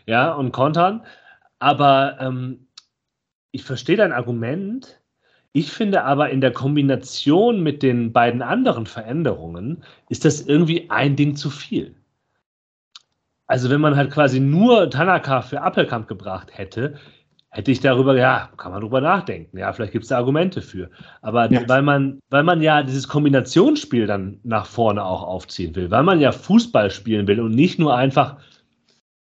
ja, 0.05 0.33
und 0.33 0.51
kontern. 0.51 1.05
Aber 1.59 2.17
ähm, 2.19 2.67
ich 3.51 3.63
verstehe 3.63 3.97
dein 3.97 4.13
Argument. 4.13 4.99
Ich 5.53 5.71
finde 5.71 6.03
aber 6.03 6.29
in 6.29 6.41
der 6.41 6.53
Kombination 6.53 7.61
mit 7.61 7.83
den 7.83 8.13
beiden 8.13 8.41
anderen 8.41 8.85
Veränderungen 8.85 9.83
ist 10.09 10.25
das 10.25 10.41
irgendwie 10.41 10.89
ein 10.89 11.15
Ding 11.15 11.35
zu 11.35 11.49
viel. 11.49 11.95
Also 13.51 13.69
wenn 13.69 13.81
man 13.81 13.97
halt 13.97 14.11
quasi 14.11 14.39
nur 14.39 14.89
Tanaka 14.89 15.41
für 15.41 15.61
Appelkamp 15.61 16.07
gebracht 16.07 16.47
hätte, 16.53 16.95
hätte 17.49 17.69
ich 17.69 17.81
darüber, 17.81 18.15
ja, 18.15 18.49
kann 18.55 18.71
man 18.71 18.79
drüber 18.79 19.01
nachdenken. 19.01 19.57
Ja, 19.57 19.73
vielleicht 19.73 19.91
gibt 19.91 20.03
es 20.03 20.07
da 20.07 20.15
Argumente 20.15 20.61
für. 20.61 20.89
Aber 21.21 21.51
ja. 21.51 21.67
weil, 21.67 21.81
man, 21.81 22.21
weil 22.29 22.43
man 22.43 22.61
ja 22.61 22.81
dieses 22.81 23.09
Kombinationsspiel 23.09 24.07
dann 24.07 24.39
nach 24.43 24.65
vorne 24.65 25.03
auch 25.03 25.23
aufziehen 25.23 25.75
will, 25.75 25.91
weil 25.91 26.03
man 26.03 26.21
ja 26.21 26.31
Fußball 26.31 26.89
spielen 26.91 27.27
will 27.27 27.41
und 27.41 27.51
nicht 27.51 27.77
nur 27.77 27.93
einfach, 27.93 28.37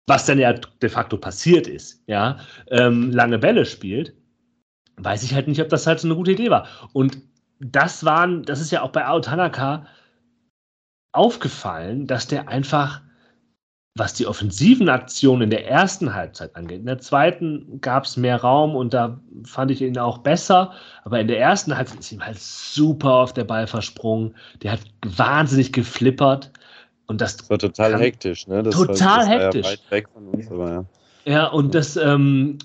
was 0.07 0.25
dann 0.25 0.39
ja 0.39 0.53
de 0.53 0.87
facto 0.87 1.17
passiert 1.17 1.67
ist, 1.67 2.01
ja, 2.07 2.37
ähm, 2.69 3.11
lange 3.11 3.37
Bälle 3.37 3.65
spielt, 3.65 4.13
weiß 4.95 5.23
ich 5.23 5.33
halt 5.33 5.49
nicht, 5.49 5.59
ob 5.59 5.67
das 5.67 5.87
halt 5.87 5.99
so 5.99 6.07
eine 6.07 6.15
gute 6.15 6.31
Idee 6.31 6.49
war. 6.49 6.69
Und 6.93 7.17
das 7.59 8.05
waren, 8.05 8.43
das 8.43 8.61
ist 8.61 8.71
ja 8.71 8.81
auch 8.81 8.91
bei 8.91 9.05
Ao 9.05 9.19
Tanaka 9.19 9.87
aufgefallen, 11.11 12.07
dass 12.07 12.27
der 12.27 12.47
einfach 12.47 13.01
was 13.97 14.13
die 14.13 14.27
offensiven 14.27 14.89
Aktionen 14.89 15.43
in 15.43 15.49
der 15.49 15.67
ersten 15.67 16.13
Halbzeit 16.13 16.53
angeht. 16.57 16.81
In 16.81 16.85
der 16.85 16.99
zweiten 16.99 17.79
gab 17.79 18.03
es 18.03 18.17
mehr 18.17 18.41
Raum 18.41 18.75
und 18.75 18.93
da 18.93 19.21
fand 19.45 19.71
ich 19.71 19.81
ihn 19.81 19.97
auch 19.97 20.17
besser. 20.17 20.73
Aber 21.05 21.21
in 21.21 21.29
der 21.29 21.39
ersten 21.39 21.75
Halbzeit 21.75 21.99
ist 21.99 22.11
ihm 22.11 22.23
halt 22.23 22.37
super 22.37 23.13
auf 23.13 23.33
der 23.33 23.45
Ball 23.45 23.67
versprungen. 23.67 24.35
Der 24.61 24.73
hat 24.73 24.81
wahnsinnig 25.05 25.71
geflippert. 25.71 26.51
Und 27.07 27.21
das, 27.21 27.37
das 27.37 27.49
war 27.49 27.57
total 27.57 27.97
hektisch, 27.97 28.47
ne? 28.47 28.63
Das 28.63 28.75
total 28.75 29.19
war, 29.19 29.25
hektisch. 29.27 29.77
Ja, 29.89 30.07
uns, 30.15 30.49
ja. 30.49 30.85
ja, 31.25 31.47
und 31.47 31.73
das 31.73 31.95
ähm, 31.95 32.57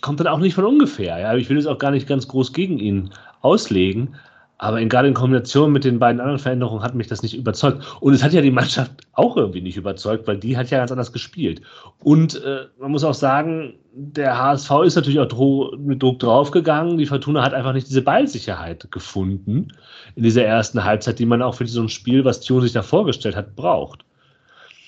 kommt 0.00 0.20
dann 0.20 0.28
auch 0.28 0.38
nicht 0.38 0.54
von 0.54 0.64
ungefähr. 0.64 1.18
Ja? 1.18 1.34
Ich 1.34 1.48
will 1.48 1.58
es 1.58 1.66
auch 1.66 1.78
gar 1.78 1.90
nicht 1.90 2.06
ganz 2.06 2.28
groß 2.28 2.52
gegen 2.52 2.78
ihn 2.78 3.10
auslegen. 3.40 4.14
Aber 4.62 4.80
in, 4.80 4.88
gerade 4.88 5.08
in 5.08 5.14
Kombination 5.14 5.72
mit 5.72 5.82
den 5.82 5.98
beiden 5.98 6.20
anderen 6.20 6.38
Veränderungen 6.38 6.84
hat 6.84 6.94
mich 6.94 7.08
das 7.08 7.20
nicht 7.24 7.36
überzeugt. 7.36 7.84
Und 7.98 8.12
es 8.14 8.22
hat 8.22 8.32
ja 8.32 8.40
die 8.40 8.52
Mannschaft 8.52 8.92
auch 9.12 9.36
irgendwie 9.36 9.60
nicht 9.60 9.76
überzeugt, 9.76 10.28
weil 10.28 10.36
die 10.36 10.56
hat 10.56 10.70
ja 10.70 10.78
ganz 10.78 10.92
anders 10.92 11.12
gespielt. 11.12 11.62
Und 11.98 12.40
äh, 12.44 12.66
man 12.78 12.92
muss 12.92 13.02
auch 13.02 13.12
sagen, 13.12 13.74
der 13.92 14.38
HSV 14.38 14.70
ist 14.84 14.94
natürlich 14.94 15.18
auch 15.18 15.72
mit 15.76 16.00
Druck 16.00 16.20
draufgegangen. 16.20 16.96
Die 16.96 17.06
Fortuna 17.06 17.42
hat 17.42 17.54
einfach 17.54 17.72
nicht 17.72 17.88
diese 17.88 18.02
Ballsicherheit 18.02 18.88
gefunden 18.92 19.72
in 20.14 20.22
dieser 20.22 20.44
ersten 20.44 20.84
Halbzeit, 20.84 21.18
die 21.18 21.26
man 21.26 21.42
auch 21.42 21.56
für 21.56 21.66
so 21.66 21.82
ein 21.82 21.88
Spiel, 21.88 22.24
was 22.24 22.40
Tune 22.40 22.62
sich 22.62 22.72
da 22.72 22.82
vorgestellt 22.82 23.34
hat, 23.34 23.56
braucht. 23.56 24.04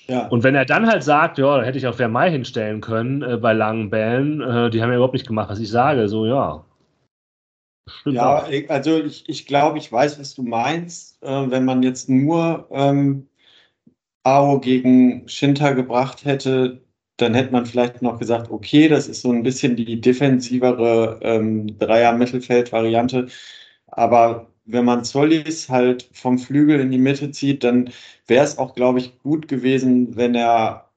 Ja. 0.07 0.29
Und 0.29 0.45
wenn 0.45 0.55
er 0.55 0.67
dann 0.67 0.87
halt 0.87 1.03
sagt, 1.03 1.39
ja, 1.39 1.59
da 1.59 1.65
hätte 1.65 1.79
ich 1.79 1.89
auch 1.89 1.95
Vermei 1.95 2.31
hinstellen 2.31 2.81
können 2.81 3.23
äh, 3.23 3.39
bei 3.39 3.53
langen 3.53 3.91
Bällen, 3.91 4.41
äh, 4.41 4.71
die 4.71 4.81
haben 4.81 4.91
ja 4.91 4.97
überhaupt 4.97 5.15
nicht 5.15 5.27
gemacht, 5.27 5.51
was 5.51 5.59
ich 5.59 5.69
sage, 5.69 6.07
so 6.07 6.27
ja, 6.27 6.65
Stimmt 7.87 8.17
ja, 8.17 8.39
auch. 8.45 8.51
also 8.69 9.03
ich, 9.05 9.29
ich 9.29 9.47
glaube, 9.47 9.79
ich 9.79 9.91
weiß, 9.93 10.19
was 10.19 10.35
du 10.35 10.43
meinst. 10.43 11.23
Äh, 11.23 11.51
wenn 11.51 11.65
man 11.65 11.83
jetzt 11.83 12.09
nur 12.09 12.67
ähm, 12.71 13.29
Ao 14.25 14.59
gegen 14.61 15.29
Shinta 15.29 15.73
gebracht 15.73 16.25
hätte, 16.25 16.83
dann 17.17 17.35
hätte 17.35 17.53
man 17.53 17.67
vielleicht 17.67 18.03
noch 18.03 18.19
gesagt, 18.19 18.51
okay, 18.51 18.89
das 18.89 19.07
ist 19.09 19.23
so 19.23 19.31
ein 19.33 19.43
bisschen 19.43 19.77
die 19.77 20.01
defensivere 20.01 21.21
ähm, 21.23 21.79
Dreier-Mittelfeld-Variante. 21.79 23.29
Aber 23.87 24.53
wenn 24.65 24.85
man 24.85 25.05
Zollis 25.05 25.69
halt 25.69 26.09
vom 26.13 26.39
Flügel 26.39 26.81
in 26.81 26.91
die 26.91 26.99
Mitte 26.99 27.31
zieht, 27.31 27.65
dann 27.65 27.91
wäre 28.27 28.45
es 28.45 28.59
auch, 28.59 28.75
glaube 28.75 28.99
ich, 29.01 29.19
gut 29.21 29.49
gewesen, 29.49 30.17
wenn 30.17 30.35
er 30.35 30.91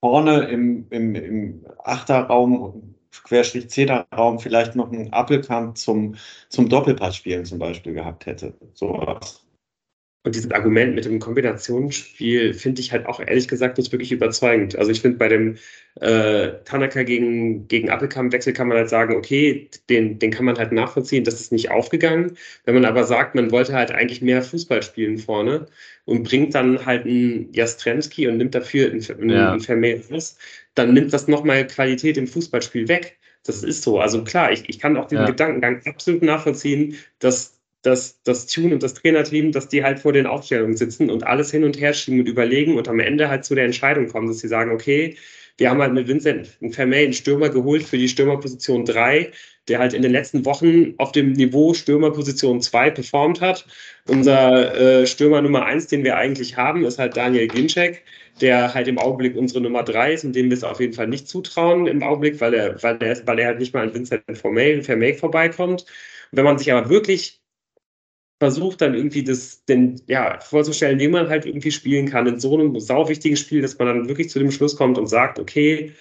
vorne 0.00 0.44
im, 0.50 0.86
im, 0.90 1.14
im 1.14 1.66
Achterraum, 1.84 2.91
Querstrich 3.24 3.68
Zehnerraum 3.68 4.38
vielleicht 4.38 4.74
noch 4.74 4.90
einen 4.90 5.12
Appelkamp 5.12 5.76
zum, 5.76 6.16
zum 6.48 6.68
Doppelpassspielen 6.68 7.44
zum 7.44 7.58
Beispiel 7.58 7.94
gehabt 7.94 8.26
hätte. 8.26 8.54
Sowas. 8.74 9.42
Und 10.24 10.36
dieses 10.36 10.52
Argument 10.52 10.94
mit 10.94 11.04
dem 11.04 11.18
Kombinationsspiel 11.18 12.54
finde 12.54 12.80
ich 12.80 12.92
halt 12.92 13.06
auch 13.06 13.18
ehrlich 13.18 13.48
gesagt 13.48 13.78
nicht 13.78 13.90
wirklich 13.90 14.12
überzeugend. 14.12 14.78
Also 14.78 14.92
ich 14.92 15.00
finde 15.00 15.18
bei 15.18 15.26
dem 15.26 15.56
äh, 16.00 16.52
Tanaka 16.64 17.02
gegen, 17.02 17.66
gegen 17.66 17.90
Appelkamp-Wechsel 17.90 18.52
kann 18.52 18.68
man 18.68 18.76
halt 18.76 18.88
sagen, 18.88 19.16
okay, 19.16 19.68
den, 19.90 20.20
den 20.20 20.30
kann 20.30 20.44
man 20.44 20.58
halt 20.58 20.70
nachvollziehen, 20.70 21.24
das 21.24 21.40
ist 21.40 21.50
nicht 21.50 21.72
aufgegangen. 21.72 22.36
Wenn 22.64 22.74
man 22.74 22.84
aber 22.84 23.02
sagt, 23.02 23.34
man 23.34 23.50
wollte 23.50 23.72
halt 23.72 23.90
eigentlich 23.90 24.22
mehr 24.22 24.42
Fußball 24.42 24.84
spielen 24.84 25.18
vorne 25.18 25.66
und 26.04 26.22
bringt 26.22 26.54
dann 26.54 26.86
halt 26.86 27.04
einen 27.04 27.52
Jastremski 27.52 28.28
und 28.28 28.36
nimmt 28.36 28.54
dafür 28.54 28.92
einen, 28.92 29.04
einen, 29.04 29.30
ja. 29.30 29.50
einen 29.50 29.60
Vermeer 29.60 29.98
dann 30.74 30.94
nimmt 30.94 31.12
das 31.12 31.28
nochmal 31.28 31.66
Qualität 31.66 32.16
im 32.16 32.26
Fußballspiel 32.26 32.88
weg. 32.88 33.18
Das 33.44 33.62
ist 33.62 33.82
so. 33.82 33.98
Also 33.98 34.22
klar, 34.24 34.52
ich, 34.52 34.68
ich 34.68 34.78
kann 34.78 34.96
auch 34.96 35.06
diesen 35.06 35.22
ja. 35.22 35.30
Gedankengang 35.30 35.82
absolut 35.86 36.22
nachvollziehen, 36.22 36.96
dass 37.18 37.58
dass 37.82 38.22
das 38.22 38.46
Tune 38.46 38.74
und 38.74 38.82
das 38.82 38.94
Trainerteam, 38.94 39.52
dass 39.52 39.68
die 39.68 39.82
halt 39.82 39.98
vor 39.98 40.12
den 40.12 40.26
Aufstellungen 40.26 40.76
sitzen 40.76 41.10
und 41.10 41.26
alles 41.26 41.50
hin 41.50 41.64
und 41.64 41.78
her 41.80 41.92
schieben 41.92 42.20
und 42.20 42.28
überlegen 42.28 42.78
und 42.78 42.88
am 42.88 43.00
Ende 43.00 43.28
halt 43.28 43.44
zu 43.44 43.54
der 43.54 43.64
Entscheidung 43.64 44.08
kommen, 44.08 44.28
dass 44.28 44.38
sie 44.38 44.48
sagen, 44.48 44.70
okay, 44.70 45.16
wir 45.58 45.68
haben 45.68 45.82
halt 45.82 45.92
mit 45.92 46.08
Vincent 46.08 46.58
Vermey 46.70 47.04
einen 47.04 47.12
Stürmer 47.12 47.50
geholt 47.50 47.82
für 47.82 47.98
die 47.98 48.08
Stürmerposition 48.08 48.84
3, 48.84 49.30
der 49.68 49.78
halt 49.78 49.92
in 49.92 50.02
den 50.02 50.12
letzten 50.12 50.44
Wochen 50.44 50.94
auf 50.96 51.12
dem 51.12 51.32
Niveau 51.32 51.74
Stürmerposition 51.74 52.60
2 52.60 52.90
performt 52.90 53.40
hat. 53.40 53.66
Unser 54.08 55.02
äh, 55.02 55.06
Stürmer 55.06 55.42
Nummer 55.42 55.64
1, 55.66 55.88
den 55.88 56.04
wir 56.04 56.16
eigentlich 56.16 56.56
haben, 56.56 56.84
ist 56.84 56.98
halt 56.98 57.16
Daniel 57.16 57.48
Ginczek, 57.48 58.02
der 58.40 58.74
halt 58.74 58.88
im 58.88 58.98
Augenblick 58.98 59.36
unsere 59.36 59.60
Nummer 59.60 59.82
3 59.82 60.14
ist 60.14 60.24
und 60.24 60.34
dem 60.34 60.50
wir 60.50 60.56
es 60.56 60.64
auf 60.64 60.80
jeden 60.80 60.94
Fall 60.94 61.08
nicht 61.08 61.28
zutrauen 61.28 61.86
im 61.86 62.02
Augenblick, 62.02 62.40
weil 62.40 62.54
er, 62.54 62.82
weil 62.82 63.00
er, 63.02 63.26
weil 63.26 63.38
er 63.38 63.46
halt 63.48 63.58
nicht 63.60 63.74
mal 63.74 63.82
an 63.84 63.94
Vincent 63.94 64.24
Vermey 64.34 65.14
vorbeikommt. 65.14 65.86
wenn 66.32 66.44
man 66.44 66.58
sich 66.58 66.72
aber 66.72 66.88
wirklich 66.88 67.42
versucht 68.42 68.80
dann 68.80 68.94
irgendwie 68.94 69.22
das 69.22 69.64
denn, 69.66 70.00
ja, 70.08 70.40
vorzustellen, 70.40 70.98
wie 70.98 71.06
man 71.06 71.28
halt 71.28 71.46
irgendwie 71.46 71.70
spielen 71.70 72.08
kann 72.08 72.26
in 72.26 72.40
so 72.40 72.54
einem 72.54 72.78
sau 72.80 73.08
wichtigen 73.08 73.36
Spiel, 73.36 73.62
dass 73.62 73.78
man 73.78 73.86
dann 73.86 74.08
wirklich 74.08 74.30
zu 74.30 74.40
dem 74.40 74.50
Schluss 74.50 74.76
kommt 74.76 74.98
und 74.98 75.06
sagt, 75.06 75.38
okay, 75.38 75.92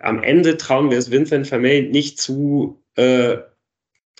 am 0.00 0.22
Ende 0.24 0.56
trauen 0.56 0.90
wir 0.90 0.98
es 0.98 1.12
Vincent 1.12 1.46
Vermey 1.46 1.82
nicht 1.82 2.20
zu, 2.20 2.82
äh, 2.96 3.38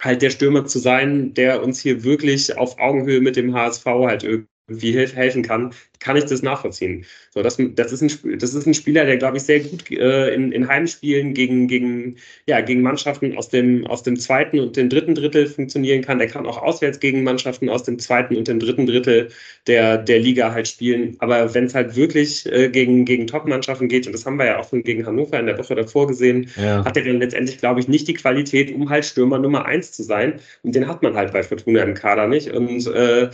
halt 0.01 0.23
der 0.23 0.31
Stürmer 0.31 0.67
zu 0.67 0.79
sein, 0.79 1.35
der 1.35 1.63
uns 1.63 1.81
hier 1.81 2.05
wirklich 2.05 2.57
auf 2.57 2.79
Augenhöhe 2.79 3.21
mit 3.21 3.37
dem 3.37 3.55
HSV 3.55 3.85
halt 3.87 4.23
irgendwie 4.69 4.93
helfen 4.93 5.43
kann, 5.43 5.73
kann 5.99 6.17
ich 6.17 6.25
das 6.25 6.43
nachvollziehen. 6.43 7.05
So, 7.31 7.43
das, 7.43 7.57
das, 7.75 7.93
ist, 7.93 8.03
ein, 8.03 8.39
das 8.39 8.55
ist 8.55 8.67
ein 8.67 8.75
Spieler, 8.75 9.05
der, 9.05 9.17
glaube 9.17 9.39
ich, 9.39 9.43
sehr 9.43 9.61
gut 9.61 9.91
äh, 9.91 10.33
in, 10.33 10.53
in 10.53 10.69
Heimspielen 10.69 11.35
gegen, 11.35 11.67
gegen, 11.69 12.17
ja, 12.47 12.61
gegen 12.61 12.83
Mannschaften 12.83 13.37
aus 13.37 13.49
dem, 13.49 13.87
aus 13.87 14.03
dem 14.03 14.19
zweiten 14.19 14.61
und 14.61 14.77
dem 14.77 14.91
dritten 14.91 15.15
Drittel 15.15 15.47
funktionieren 15.47 16.03
kann. 16.03 16.19
Der 16.19 16.29
kann 16.29 16.47
auch 16.47 16.63
auswärts 16.63 17.01
gegen 17.01 17.25
Mannschaften 17.25 17.69
aus 17.69 17.83
dem 17.83 17.99
zweiten 17.99 18.37
und 18.37 18.47
dem 18.47 18.61
dritten 18.61 18.87
Drittel 18.87 19.31
der, 19.67 19.99
der 19.99 20.19
Liga 20.21 20.53
halt 20.53 20.69
spielen. 20.69 21.17
Aber 21.19 21.55
wenn 21.55 21.65
es 21.65 21.75
halt 21.75 21.97
wirklich 21.97 22.47
äh, 22.53 22.69
gegen, 22.69 23.05
gegen 23.05 23.27
Top-Mannschaften 23.27 23.89
geht, 23.89 24.07
und 24.07 24.13
das 24.13 24.27
haben 24.27 24.37
wir 24.37 24.47
ja 24.47 24.59
auch 24.59 24.69
schon 24.69 24.83
gegen 24.83 25.07
Hannover 25.07 25.41
in 25.41 25.47
der 25.47 25.59
Woche 25.59 25.75
davor 25.75 26.07
gesehen, 26.07 26.51
ja. 26.57 26.85
hat 26.85 26.97
er 26.97 27.05
dann 27.05 27.21
letztendlich, 27.21 27.59
glaube 27.59 27.81
ich, 27.81 27.89
nicht 27.89 28.07
die 28.07 28.15
Qualität, 28.15 28.73
um 28.73 28.91
halt 28.91 29.05
Stürmer 29.05 29.39
Nummer 29.39 29.65
eins 29.65 29.93
zu 29.93 30.03
sein. 30.03 30.35
Und 30.63 30.75
den 30.75 30.87
hat 30.87 31.03
man 31.03 31.15
halt 31.15 31.33
bei 31.33 31.43
Fortuna 31.43 31.83
im 31.83 31.95
Kader 31.95 32.29
nicht. 32.29 32.51
Und 32.51 32.87
äh, 32.87 33.31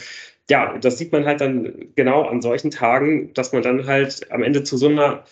ja, 0.51 0.77
das 0.79 0.99
sieht 0.99 1.13
man 1.13 1.25
halt 1.25 1.41
dann 1.41 1.93
genau 1.97 2.23
an 2.23 2.43
solchen 2.43 2.71
Tagen, 2.71 3.33
dass 3.35 3.53
man 3.53 3.63
dann 3.63 3.87
halt 3.87 4.31
am 4.31 4.43
Ende 4.43 4.63
zu 4.63 4.77
so 4.77 4.89
einer 4.89 5.25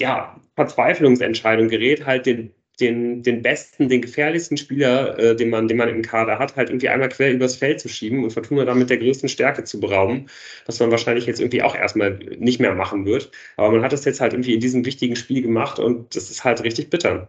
ja, 0.00 0.36
Verzweiflungsentscheidung 0.56 1.68
gerät, 1.68 2.06
halt 2.06 2.26
den, 2.26 2.52
den, 2.80 3.22
den 3.22 3.42
besten, 3.42 3.88
den 3.88 4.02
gefährlichsten 4.02 4.56
Spieler, 4.56 5.18
äh, 5.18 5.36
den, 5.36 5.50
man, 5.50 5.68
den 5.68 5.76
man 5.76 5.88
im 5.88 6.02
Kader 6.02 6.38
hat, 6.38 6.56
halt 6.56 6.70
irgendwie 6.70 6.88
einmal 6.88 7.08
quer 7.08 7.32
übers 7.32 7.56
Feld 7.56 7.80
zu 7.80 7.88
schieben 7.88 8.24
und 8.24 8.32
Fortuna 8.32 8.64
damit 8.64 8.90
der 8.90 8.98
größten 8.98 9.28
Stärke 9.28 9.64
zu 9.64 9.80
berauben, 9.80 10.26
was 10.66 10.80
man 10.80 10.90
wahrscheinlich 10.90 11.26
jetzt 11.26 11.40
irgendwie 11.40 11.62
auch 11.62 11.74
erstmal 11.74 12.18
nicht 12.38 12.60
mehr 12.60 12.74
machen 12.74 13.06
wird. 13.06 13.30
Aber 13.56 13.70
man 13.70 13.82
hat 13.82 13.92
es 13.92 14.04
jetzt 14.04 14.20
halt 14.20 14.32
irgendwie 14.32 14.54
in 14.54 14.60
diesem 14.60 14.84
wichtigen 14.84 15.16
Spiel 15.16 15.42
gemacht 15.42 15.78
und 15.78 16.16
das 16.16 16.30
ist 16.30 16.44
halt 16.44 16.62
richtig 16.64 16.90
bitter. 16.90 17.28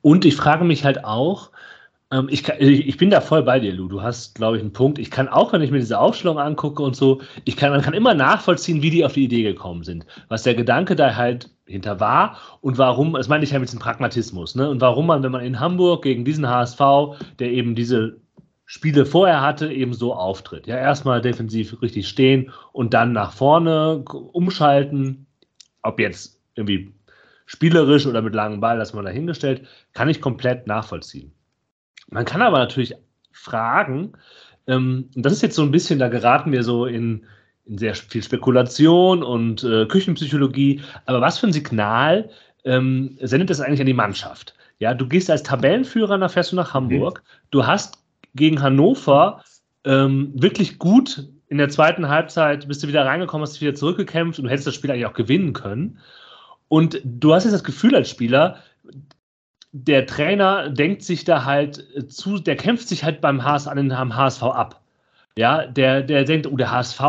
Und 0.00 0.24
ich 0.24 0.36
frage 0.36 0.64
mich 0.64 0.84
halt 0.84 1.04
auch, 1.04 1.50
ähm, 2.12 2.28
ich, 2.30 2.44
kann, 2.44 2.56
ich, 2.60 2.96
bin 2.98 3.10
da 3.10 3.20
voll 3.20 3.42
bei 3.42 3.58
dir, 3.58 3.72
Lou. 3.72 3.88
Du 3.88 4.02
hast, 4.02 4.34
glaube 4.34 4.56
ich, 4.56 4.62
einen 4.62 4.72
Punkt. 4.72 4.98
Ich 4.98 5.10
kann 5.10 5.28
auch, 5.28 5.52
wenn 5.52 5.62
ich 5.62 5.70
mir 5.70 5.78
diese 5.78 5.98
Aufstellung 5.98 6.38
angucke 6.38 6.82
und 6.82 6.94
so, 6.94 7.22
ich 7.44 7.56
kann, 7.56 7.70
man 7.70 7.80
kann 7.80 7.94
immer 7.94 8.14
nachvollziehen, 8.14 8.82
wie 8.82 8.90
die 8.90 9.04
auf 9.04 9.14
die 9.14 9.24
Idee 9.24 9.42
gekommen 9.42 9.82
sind. 9.82 10.04
Was 10.28 10.42
der 10.42 10.54
Gedanke 10.54 10.94
da 10.94 11.16
halt 11.16 11.50
hinter 11.64 12.00
war 12.00 12.36
und 12.60 12.76
warum, 12.76 13.14
das 13.14 13.28
meine 13.28 13.44
ich 13.44 13.52
ja 13.52 13.58
mit 13.58 13.72
dem 13.72 13.78
Pragmatismus, 13.78 14.54
ne? 14.54 14.68
Und 14.68 14.80
warum 14.80 15.06
man, 15.06 15.22
wenn 15.22 15.32
man 15.32 15.44
in 15.44 15.58
Hamburg 15.58 16.02
gegen 16.02 16.24
diesen 16.24 16.46
HSV, 16.48 16.80
der 17.38 17.50
eben 17.50 17.74
diese 17.74 18.20
Spiele 18.66 19.06
vorher 19.06 19.40
hatte, 19.40 19.72
eben 19.72 19.94
so 19.94 20.14
auftritt. 20.14 20.66
Ja, 20.66 20.76
erstmal 20.76 21.20
defensiv 21.20 21.80
richtig 21.82 22.08
stehen 22.08 22.52
und 22.72 22.94
dann 22.94 23.12
nach 23.12 23.32
vorne 23.32 24.04
umschalten. 24.32 25.26
Ob 25.82 25.98
jetzt 25.98 26.40
irgendwie 26.54 26.92
spielerisch 27.46 28.06
oder 28.06 28.22
mit 28.22 28.34
langem 28.34 28.60
Ball, 28.60 28.78
das 28.78 28.92
man 28.92 29.04
dahingestellt, 29.04 29.66
kann 29.94 30.08
ich 30.08 30.20
komplett 30.20 30.66
nachvollziehen. 30.66 31.32
Man 32.12 32.24
kann 32.24 32.42
aber 32.42 32.58
natürlich 32.58 32.94
fragen, 33.32 34.12
ähm, 34.66 35.08
das 35.14 35.32
ist 35.32 35.42
jetzt 35.42 35.56
so 35.56 35.62
ein 35.62 35.70
bisschen, 35.70 35.98
da 35.98 36.08
geraten 36.08 36.52
wir 36.52 36.62
so 36.62 36.86
in, 36.86 37.24
in 37.64 37.78
sehr 37.78 37.94
viel 37.94 38.22
Spekulation 38.22 39.22
und 39.22 39.64
äh, 39.64 39.86
Küchenpsychologie, 39.86 40.82
aber 41.06 41.20
was 41.20 41.38
für 41.38 41.46
ein 41.46 41.52
Signal 41.52 42.30
ähm, 42.64 43.18
sendet 43.20 43.50
das 43.50 43.60
eigentlich 43.60 43.80
an 43.80 43.86
die 43.86 43.94
Mannschaft? 43.94 44.54
Ja, 44.78 44.94
du 44.94 45.08
gehst 45.08 45.30
als 45.30 45.42
Tabellenführer, 45.42 46.18
dann 46.18 46.28
fährst 46.28 46.52
du 46.52 46.56
nach 46.56 46.74
Hamburg, 46.74 47.22
du 47.50 47.66
hast 47.66 47.98
gegen 48.34 48.60
Hannover 48.60 49.42
ähm, 49.84 50.32
wirklich 50.34 50.78
gut 50.78 51.28
in 51.48 51.58
der 51.58 51.68
zweiten 51.68 52.08
Halbzeit 52.08 52.66
bist 52.66 52.82
du 52.82 52.88
wieder 52.88 53.04
reingekommen, 53.04 53.46
hast 53.46 53.60
wieder 53.60 53.74
zurückgekämpft 53.74 54.38
und 54.38 54.46
du 54.46 54.50
hättest 54.50 54.66
das 54.66 54.74
Spiel 54.74 54.90
eigentlich 54.90 55.04
auch 55.04 55.12
gewinnen 55.12 55.52
können. 55.52 55.98
Und 56.68 56.98
du 57.04 57.34
hast 57.34 57.44
jetzt 57.44 57.52
das 57.52 57.62
Gefühl 57.62 57.94
als 57.94 58.08
Spieler, 58.08 58.56
der 59.72 60.06
Trainer 60.06 60.68
denkt 60.68 61.02
sich 61.02 61.24
da 61.24 61.44
halt 61.44 61.84
zu, 62.12 62.38
der 62.38 62.56
kämpft 62.56 62.88
sich 62.88 63.04
halt 63.04 63.20
beim 63.20 63.42
HS, 63.42 63.66
an 63.66 64.16
HSV 64.16 64.42
ab. 64.42 64.82
Ja, 65.36 65.66
der, 65.66 66.02
der 66.02 66.24
denkt, 66.24 66.46
oh, 66.46 66.56
der 66.56 66.70
HSV, 66.70 67.00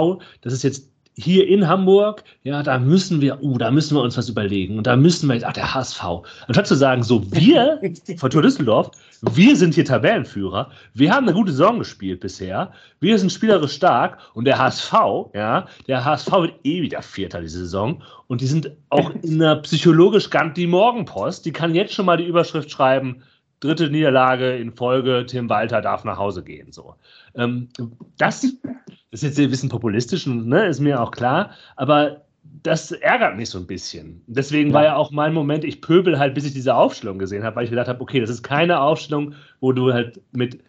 das 0.42 0.54
ist 0.54 0.64
jetzt 0.64 0.93
hier 1.16 1.48
in 1.48 1.68
Hamburg, 1.68 2.24
ja, 2.44 2.64
da 2.64 2.80
müssen 2.80 3.22
wir, 3.22 3.42
uh, 3.44 3.58
da 3.58 3.70
müssen 3.72 3.96
wir 3.96 4.02
uns 4.02 4.18
was 4.18 4.30
überlegen. 4.30 4.78
Und 4.78 4.88
da 4.88 4.96
müssen 4.96 5.28
wir 5.28 5.36
jetzt, 5.36 5.46
ach, 5.46 5.54
der 5.54 5.74
HSV. 5.74 6.04
Anstatt 6.48 6.68
zu 6.68 6.76
sagen, 6.76 7.04
so, 7.04 7.24
wir, 7.32 7.80
Fortuna 8.18 8.44
Düsseldorf, 8.44 8.92
wir 9.22 9.56
sind 9.56 9.76
hier 9.76 9.86
Tabellenführer, 9.86 10.72
wir 10.94 11.14
haben 11.14 11.28
eine 11.28 11.36
gute 11.36 11.52
Saison 11.52 11.80
gespielt 11.80 12.20
bisher, 12.20 12.72
wir 13.00 13.18
sind 13.18 13.32
spielerisch 13.32 13.74
stark 13.74 14.18
und 14.34 14.46
der 14.46 14.58
HSV, 14.58 14.94
ja, 15.34 15.68
der 15.88 16.04
HSV 16.04 16.32
wird 16.32 16.54
eh 16.64 16.82
wieder 16.82 17.02
Vierter 17.02 17.42
diese 17.42 17.60
Saison. 17.60 18.02
Und 18.28 18.42
die 18.42 18.48
sind 18.48 18.72
auch 18.90 19.12
in 19.22 19.42
einer 19.42 19.58
psychologisch 19.58 20.30
ganz, 20.30 20.56
die 20.56 20.68
Morgenpost, 20.68 21.46
die 21.46 21.52
kann 21.52 21.76
jetzt 21.76 21.94
schon 21.94 22.06
mal 22.06 22.18
die 22.18 22.26
Überschrift 22.26 22.72
schreiben, 22.72 23.22
dritte 23.64 23.90
Niederlage 23.90 24.56
in 24.58 24.72
Folge, 24.72 25.26
Tim 25.26 25.50
Walter 25.50 25.82
darf 25.82 26.04
nach 26.04 26.18
Hause 26.18 26.44
gehen. 26.44 26.72
So. 26.72 26.96
Ähm, 27.36 27.70
das 28.18 28.44
ist 29.12 29.24
jetzt 29.24 29.40
ein 29.40 29.50
bisschen 29.50 29.70
populistisch, 29.70 30.28
ne, 30.28 30.66
ist 30.66 30.80
mir 30.80 31.02
auch 31.02 31.12
klar, 31.12 31.52
aber 31.76 32.26
das 32.62 32.92
ärgert 32.92 33.38
mich 33.38 33.50
so 33.50 33.58
ein 33.58 33.68
bisschen. 33.68 34.22
Deswegen 34.28 34.70
ja. 34.70 34.74
war 34.76 34.84
ja 34.84 34.96
auch 34.96 35.12
mein 35.12 35.34
Moment, 35.34 35.64
ich 35.64 35.82
pöbel 35.82 36.20
halt, 36.20 36.34
bis 36.36 36.46
ich 36.46 36.54
diese 36.54 36.76
Aufstellung 36.76 37.18
gesehen 37.18 37.44
habe, 37.44 37.56
weil 37.56 37.64
ich 37.64 37.70
gedacht 37.70 37.88
habe, 37.88 38.02
okay, 38.02 38.20
das 38.20 38.30
ist 38.30 38.44
keine 38.44 38.82
Aufstellung, 38.82 39.36
wo 39.60 39.72
du 39.72 39.94
halt 39.94 40.22
mit 40.32 40.60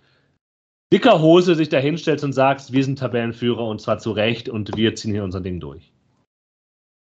dicker 0.93 1.21
Hose 1.21 1.57
sich 1.57 1.69
da 1.69 1.79
hinstellst 1.79 2.25
und 2.25 2.33
sagst, 2.33 2.73
wir 2.73 2.85
sind 2.85 2.99
Tabellenführer 2.99 3.67
und 3.67 3.81
zwar 3.81 3.99
zu 3.99 4.13
Recht 4.13 4.49
und 4.49 4.77
wir 4.77 4.95
ziehen 4.95 5.13
hier 5.13 5.25
unser 5.25 5.41
Ding 5.41 5.59
durch. 5.59 5.93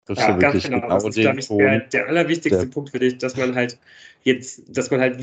Das 0.07 0.19
ja, 0.19 0.37
ganz 0.37 0.65
genau. 0.65 0.81
genau 0.81 0.95
das 0.95 1.05
ist, 1.05 1.15
glaube 1.15 1.39
ich, 1.41 1.49
der, 1.49 1.81
der 1.81 2.09
allerwichtigste 2.09 2.67
der. 2.67 2.73
Punkt 2.73 2.91
für 2.91 2.99
dich, 2.99 3.19
dass 3.19 3.37
man 3.37 3.55
halt 3.55 3.79
jetzt, 4.25 4.63
dass 4.69 4.91
man 4.91 5.01
halt, 5.01 5.19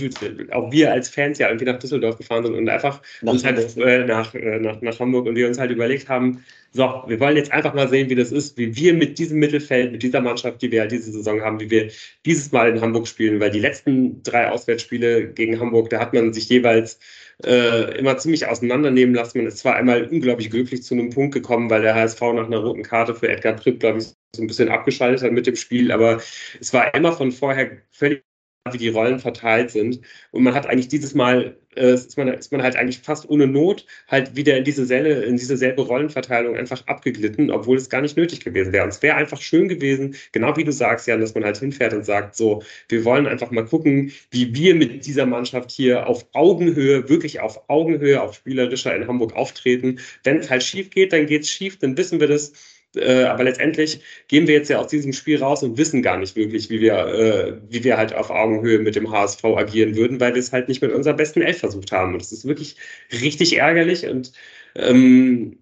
auch 0.52 0.72
wir 0.72 0.92
als 0.92 1.10
Fans 1.10 1.40
ja 1.40 1.48
irgendwie 1.48 1.66
nach 1.66 1.80
Düsseldorf 1.80 2.18
gefahren 2.18 2.46
sind 2.46 2.56
und 2.56 2.70
einfach 2.70 3.02
nach 3.22 3.34
uns 3.34 3.44
halt 3.44 3.78
äh, 3.78 4.06
nach, 4.06 4.34
äh, 4.34 4.60
nach, 4.60 4.82
nach 4.82 5.00
Hamburg 5.00 5.28
und 5.28 5.36
wir 5.36 5.48
uns 5.48 5.60
halt 5.60 5.72
überlegt 5.72 6.10
haben, 6.10 6.44
so, 6.72 7.04
wir 7.08 7.20
wollen 7.20 7.36
jetzt 7.36 7.52
einfach 7.52 7.74
mal 7.74 7.88
sehen, 7.90 8.10
wie 8.10 8.16
das 8.16 8.32
ist, 8.32 8.58
wie 8.58 8.76
wir 8.76 8.94
mit 8.94 9.18
diesem 9.18 9.40
Mittelfeld, 9.40 9.92
mit 9.92 10.04
dieser 10.04 10.22
Mannschaft, 10.22 10.62
die 10.62 10.72
wir 10.72 10.82
halt 10.82 10.92
diese 10.92 11.12
Saison 11.12 11.42
haben, 11.42 11.60
wie 11.60 11.70
wir 11.72 11.90
dieses 12.26 12.52
Mal 12.52 12.70
in 12.70 12.82
Hamburg 12.82 13.08
spielen, 13.08 13.40
weil 13.40 13.50
die 13.50 13.60
letzten 13.60 14.22
drei 14.22 14.50
Auswärtsspiele 14.50 15.30
gegen 15.30 15.60
Hamburg, 15.60 15.90
da 15.90 16.00
hat 16.00 16.14
man 16.14 16.32
sich 16.32 16.48
jeweils 16.48 17.00
äh, 17.44 17.98
immer 17.98 18.18
ziemlich 18.18 18.46
auseinandernehmen 18.48 19.16
lassen. 19.16 19.40
Man 19.40 19.48
ist 19.48 19.60
zwar 19.60 19.76
einmal 19.76 20.08
unglaublich 20.08 20.52
glücklich 20.52 20.84
zu 20.84 20.94
einem 20.94 21.10
Punkt 21.10 21.34
gekommen, 21.34 21.70
weil 21.70 21.82
der 21.82 21.96
HSV 21.96 22.22
nach 22.22 22.46
einer 22.48 22.60
roten 22.60 22.84
Karte 22.84 23.16
für 23.16 23.30
Edgar 23.30 23.54
Pripp, 23.54 23.80
glaube 23.80 24.00
ich, 24.00 24.06
so 24.36 24.44
ein 24.44 24.48
bisschen 24.48 24.70
abgeschaltet 24.70 25.24
hat 25.24 25.32
mit 25.32 25.48
dem 25.48 25.56
Spiel, 25.56 25.92
aber 25.92 26.22
es 26.60 26.72
war 26.72 26.94
immer 26.94 27.14
von 27.14 27.32
vorher 27.32 27.78
völlig 27.90 28.24
wie 28.74 28.78
die 28.78 28.90
Rollen 28.90 29.20
verteilt 29.20 29.72
sind. 29.72 30.00
Und 30.32 30.44
man 30.44 30.54
hat 30.54 30.68
eigentlich 30.68 30.88
dieses 30.88 31.16
Mal, 31.16 31.58
äh, 31.76 31.94
ist, 31.94 32.18
man, 32.18 32.28
ist 32.30 32.52
man 32.52 32.62
halt 32.62 32.76
eigentlich 32.76 33.00
fast 33.00 33.30
ohne 33.30 33.48
Not 33.48 33.86
halt 34.08 34.36
wieder 34.36 34.58
in 34.58 34.64
diese 34.64 34.86
Selle, 34.86 35.24
in 35.24 35.38
diese 35.38 35.58
selbe 35.58 35.82
Rollenverteilung 35.82 36.56
einfach 36.56 36.86
abgeglitten, 36.88 37.52
obwohl 37.52 37.78
es 37.78 37.90
gar 37.90 38.02
nicht 38.02 38.18
nötig 38.18 38.42
gewesen 38.42 38.74
wäre. 38.74 38.84
Und 38.84 38.90
es 38.90 39.02
wäre 39.02 39.16
einfach 39.16 39.42
schön 39.42 39.68
gewesen, 39.68 40.16
genau 40.32 40.56
wie 40.58 40.64
du 40.64 40.72
sagst, 40.72 41.08
Jan, 41.08 41.22
dass 41.22 41.36
man 41.36 41.44
halt 41.44 41.58
hinfährt 41.58 41.94
und 41.94 42.06
sagt, 42.06 42.36
so, 42.36 42.64
wir 42.88 43.06
wollen 43.06 43.28
einfach 43.28 43.52
mal 43.52 43.66
gucken, 43.66 44.12
wie 44.32 44.54
wir 44.54 44.76
mit 44.76 45.06
dieser 45.06 45.26
Mannschaft 45.26 45.72
hier 45.72 46.08
auf 46.08 46.26
Augenhöhe, 46.34 47.10
wirklich 47.10 47.40
auf 47.40 47.70
Augenhöhe, 47.70 48.22
auf 48.22 48.36
spielerischer 48.36 48.96
in 48.96 49.08
Hamburg 49.08 49.36
auftreten. 49.36 50.00
Wenn 50.24 50.38
es 50.38 50.50
halt 50.50 50.64
schief 50.64 50.90
geht, 50.90 51.14
dann 51.14 51.26
geht 51.26 51.44
es 51.44 51.50
schief, 51.50 51.78
dann 51.80 51.98
wissen 51.98 52.20
wir 52.20 52.28
das 52.28 52.54
äh, 52.96 53.24
aber 53.24 53.44
letztendlich 53.44 54.02
gehen 54.28 54.48
wir 54.48 54.56
jetzt 54.56 54.70
ja 54.70 54.80
aus 54.80 54.88
diesem 54.88 55.14
Spiel 55.14 55.42
raus 55.42 55.64
und 55.64 55.78
wissen 55.78 56.02
gar 56.02 56.18
nicht 56.18 56.36
wirklich, 56.36 56.70
wie 56.70 56.82
wir, 56.82 56.94
äh, 56.94 57.58
wie 57.70 57.84
wir 57.84 57.98
halt 57.98 58.14
auf 58.14 58.30
Augenhöhe 58.30 58.80
mit 58.80 58.96
dem 58.96 59.12
HSV 59.12 59.44
agieren 59.44 59.96
würden, 59.96 60.20
weil 60.20 60.34
wir 60.34 60.40
es 60.40 60.52
halt 60.52 60.68
nicht 60.68 60.82
mit 60.82 60.92
unserer 60.92 61.14
besten 61.14 61.42
Elf 61.42 61.60
versucht 61.60 61.92
haben. 61.92 62.14
Und 62.14 62.22
das 62.22 62.32
ist 62.32 62.48
wirklich 62.48 62.78
richtig 63.12 63.58
ärgerlich 63.58 64.08
und 64.08 64.32
ähm, 64.76 65.60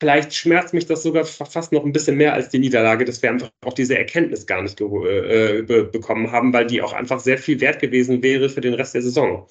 vielleicht 0.00 0.34
schmerzt 0.34 0.74
mich 0.74 0.86
das 0.86 1.02
sogar 1.02 1.24
fast 1.24 1.72
noch 1.72 1.84
ein 1.84 1.92
bisschen 1.92 2.16
mehr 2.16 2.34
als 2.34 2.48
die 2.50 2.58
Niederlage, 2.58 3.04
dass 3.04 3.22
wir 3.22 3.30
einfach 3.30 3.50
auch 3.64 3.72
diese 3.72 3.98
Erkenntnis 3.98 4.46
gar 4.46 4.62
nicht 4.62 4.80
äh, 4.80 5.62
be 5.62 5.84
bekommen 5.84 6.32
haben, 6.32 6.52
weil 6.52 6.66
die 6.66 6.82
auch 6.82 6.92
einfach 6.92 7.20
sehr 7.20 7.38
viel 7.38 7.60
wert 7.60 7.80
gewesen 7.80 8.22
wäre 8.22 8.48
für 8.48 8.60
den 8.60 8.74
Rest 8.74 8.94
der 8.94 9.02
Saison. 9.02 9.46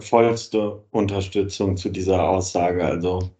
Vollste 0.00 0.84
Unterstützung 0.90 1.76
zu 1.76 1.88
dieser 1.90 2.22
Aussage. 2.28 2.84
Also 2.84 3.30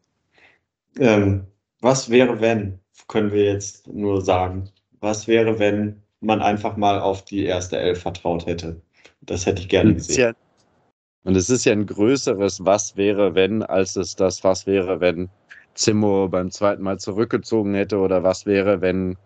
ähm, 0.99 1.47
was 1.81 2.11
wäre, 2.11 2.41
wenn, 2.41 2.81
können 3.07 3.33
wir 3.33 3.45
jetzt 3.45 3.87
nur 3.87 4.21
sagen, 4.21 4.71
was 5.01 5.29
wäre, 5.29 5.59
wenn 5.59 6.03
man 6.21 6.43
einfach 6.43 6.77
mal 6.77 7.01
auf 7.01 7.25
die 7.25 7.45
erste 7.45 7.79
Elf 7.79 8.03
vertraut 8.03 8.47
hätte? 8.47 8.81
Das 9.23 9.47
hätte 9.47 9.63
ich 9.63 9.69
gerne 9.69 9.95
gesehen. 9.95 10.35
Und 11.25 11.37
es 11.37 11.51
ist 11.51 11.65
ja 11.65 11.73
ein 11.73 11.87
größeres 11.87 12.65
Was 12.65 12.97
wäre, 12.97 13.35
wenn, 13.35 13.63
als 13.63 13.97
es 13.97 14.17
das 14.17 14.43
Was 14.45 14.67
wäre, 14.67 15.01
wenn 15.01 15.29
Zimmo 15.75 16.29
beim 16.29 16.51
zweiten 16.51 16.83
Mal 16.83 16.99
zurückgezogen 16.99 17.75
hätte 17.75 17.99
oder 17.99 18.23
was 18.23 18.47
wäre, 18.47 18.81
wenn 18.81 19.17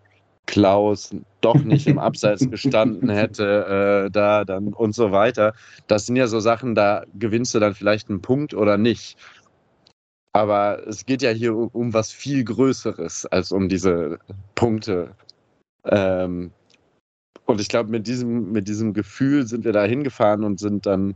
Klaus 0.45 1.15
doch 1.41 1.63
nicht 1.63 1.87
im 1.87 1.99
Abseits 1.99 2.49
gestanden 2.49 3.09
hätte, 3.09 4.05
äh, 4.07 4.11
da 4.11 4.43
dann 4.43 4.73
und 4.73 4.93
so 4.93 5.11
weiter. 5.11 5.53
Das 5.87 6.05
sind 6.05 6.15
ja 6.15 6.27
so 6.27 6.39
Sachen, 6.39 6.75
da 6.75 7.05
gewinnst 7.17 7.55
du 7.55 7.59
dann 7.59 7.73
vielleicht 7.73 8.09
einen 8.09 8.21
Punkt 8.21 8.53
oder 8.53 8.77
nicht. 8.77 9.17
Aber 10.33 10.85
es 10.87 11.05
geht 11.05 11.21
ja 11.21 11.29
hier 11.29 11.55
um, 11.55 11.67
um 11.69 11.93
was 11.93 12.11
viel 12.11 12.43
Größeres 12.43 13.27
als 13.27 13.51
um 13.51 13.69
diese 13.69 14.19
Punkte. 14.55 15.15
Ähm, 15.85 16.51
und 17.45 17.61
ich 17.61 17.69
glaube, 17.69 17.89
mit 17.91 18.07
diesem, 18.07 18.51
mit 18.51 18.67
diesem 18.67 18.93
Gefühl 18.93 19.45
sind 19.45 19.65
wir 19.65 19.73
da 19.73 19.83
hingefahren 19.83 20.43
und 20.43 20.59
sind 20.59 20.85
dann, 20.85 21.13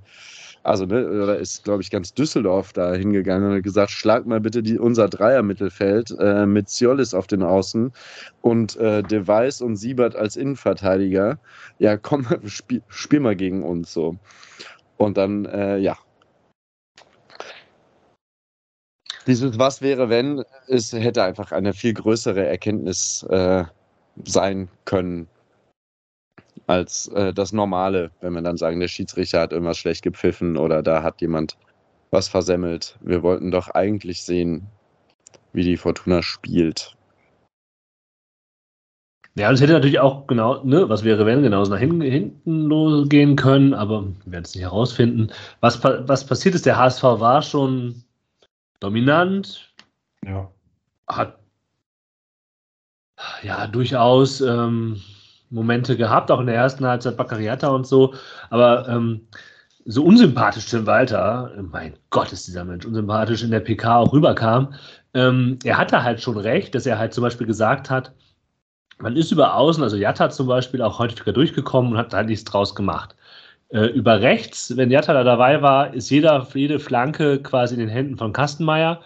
also 0.64 0.86
ne, 0.86 1.04
da 1.26 1.34
ist, 1.34 1.64
glaube 1.64 1.82
ich, 1.82 1.90
ganz 1.90 2.14
Düsseldorf 2.14 2.74
da 2.74 2.94
hingegangen 2.94 3.52
und 3.52 3.62
gesagt, 3.64 3.92
schlag 3.92 4.26
mal 4.28 4.42
bitte 4.42 4.62
die, 4.62 4.78
unser 4.78 5.08
Dreier-Mittelfeld 5.08 6.16
äh, 6.20 6.46
mit 6.46 6.70
Ziolis 6.70 7.14
auf 7.14 7.28
den 7.28 7.44
Außen 7.44 7.94
und 8.42 8.76
äh, 8.76 9.04
Device 9.04 9.62
und 9.62 9.78
Siebert 9.78 10.16
als 10.16 10.36
Innenverteidiger. 10.36 11.40
Ja, 11.80 11.98
komm, 11.98 12.28
spiel, 12.46 12.84
spiel 12.90 13.22
mal 13.22 13.36
gegen 13.36 13.64
uns 13.64 13.94
so. 13.94 14.18
Und 14.98 15.18
dann, 15.18 15.46
äh, 15.46 15.78
ja, 15.78 15.98
dieses 19.28 19.60
Was 19.60 19.82
wäre, 19.82 20.10
wenn, 20.10 20.44
es 20.68 20.94
hätte 20.94 21.24
einfach 21.24 21.52
eine 21.52 21.74
viel 21.74 21.94
größere 21.94 22.46
Erkenntnis 22.46 23.24
äh, 23.30 23.66
sein 24.26 24.70
können 24.86 25.28
als 26.66 27.08
äh, 27.10 27.34
das 27.34 27.54
Normale, 27.54 28.12
wenn 28.22 28.34
wir 28.34 28.42
dann 28.42 28.58
sagen, 28.58 28.80
der 28.80 28.88
Schiedsrichter 28.88 29.42
hat 29.42 29.54
irgendwas 29.54 29.78
schlecht 29.78 30.02
gepfiffen 30.02 30.58
oder 30.58 30.84
da 30.84 31.04
hat 31.04 31.22
jemand 31.22 31.58
was 32.12 32.28
versemmelt. 32.28 32.98
Wir 33.02 33.24
wollten 33.24 33.52
doch 33.52 33.70
eigentlich 33.70 34.24
sehen, 34.24 34.68
wie 35.54 35.64
die 35.64 35.78
Fortuna 35.78 36.22
spielt. 36.22 36.96
Ja, 39.36 39.52
das 39.52 39.62
hätte 39.62 39.74
natürlich 39.74 40.00
auch 40.00 40.26
genau, 40.26 40.64
ne, 40.64 40.90
was 40.90 41.04
wäre, 41.04 41.26
wenn, 41.28 41.44
genauso 41.44 41.72
nach 41.72 41.80
hinten, 41.80 42.02
hinten 42.02 42.64
losgehen 42.64 43.36
können, 43.36 43.76
aber 43.76 44.04
wir 44.26 44.32
werden 44.32 44.46
es 44.46 44.56
nicht 44.56 44.64
herausfinden. 44.64 45.30
Was, 45.60 45.84
was 45.84 46.26
passiert 46.26 46.56
ist, 46.56 46.66
der 46.66 46.78
HSV 46.78 47.04
war 47.04 47.44
schon 47.44 48.04
dominant. 48.80 49.74
Ja. 50.26 50.52
Hat 51.08 51.40
ja 53.42 53.68
durchaus 53.68 54.42
ähm, 54.42 55.02
Momente 55.50 55.98
gehabt, 55.98 56.30
auch 56.32 56.40
in 56.40 56.48
der 56.48 56.56
ersten 56.56 56.86
Halbzeit 56.86 57.18
Baccariata 57.18 57.68
und 57.70 57.88
so. 57.88 58.14
Aber 58.50 58.88
ähm, 58.88 59.28
so 59.86 60.04
unsympathisch 60.04 60.66
Tim 60.66 60.86
Walter, 60.86 61.52
mein 61.72 61.96
Gott, 62.10 62.34
ist 62.34 62.48
dieser 62.48 62.66
Mensch 62.66 62.86
unsympathisch, 62.86 63.44
in 63.44 63.52
der 63.52 63.62
PK 63.62 63.98
auch 63.98 64.12
rüberkam. 64.12 64.74
Ähm, 65.14 65.58
er 65.64 65.78
hatte 65.78 66.04
halt 66.04 66.22
schon 66.22 66.38
recht, 66.38 66.76
dass 66.76 66.86
er 66.86 67.00
halt 67.00 67.14
zum 67.14 67.24
Beispiel 67.24 67.48
gesagt 67.48 67.90
hat, 67.90 68.14
man 69.00 69.16
ist 69.16 69.32
über 69.32 69.56
außen, 69.56 69.84
also 69.84 69.96
Jatta 69.96 70.30
zum 70.30 70.48
Beispiel, 70.48 70.82
auch 70.82 71.00
häufiger 71.00 71.32
durchgekommen 71.32 71.94
und 71.94 71.98
hat 71.98 72.14
halt 72.14 72.28
nichts 72.28 72.44
draus 72.44 72.76
gemacht. 72.76 73.16
Äh, 73.70 73.88
über 73.88 74.22
rechts, 74.22 74.78
wenn 74.78 74.92
Jatta 74.92 75.14
da 75.14 75.24
dabei 75.24 75.62
war, 75.62 75.94
ist 75.94 76.10
jeder, 76.10 76.48
jede 76.54 76.80
Flanke 76.80 77.42
quasi 77.42 77.74
in 77.74 77.82
den 77.82 77.90
Händen 77.90 78.18
von 78.18 78.32
Kastenmeier 78.32 79.02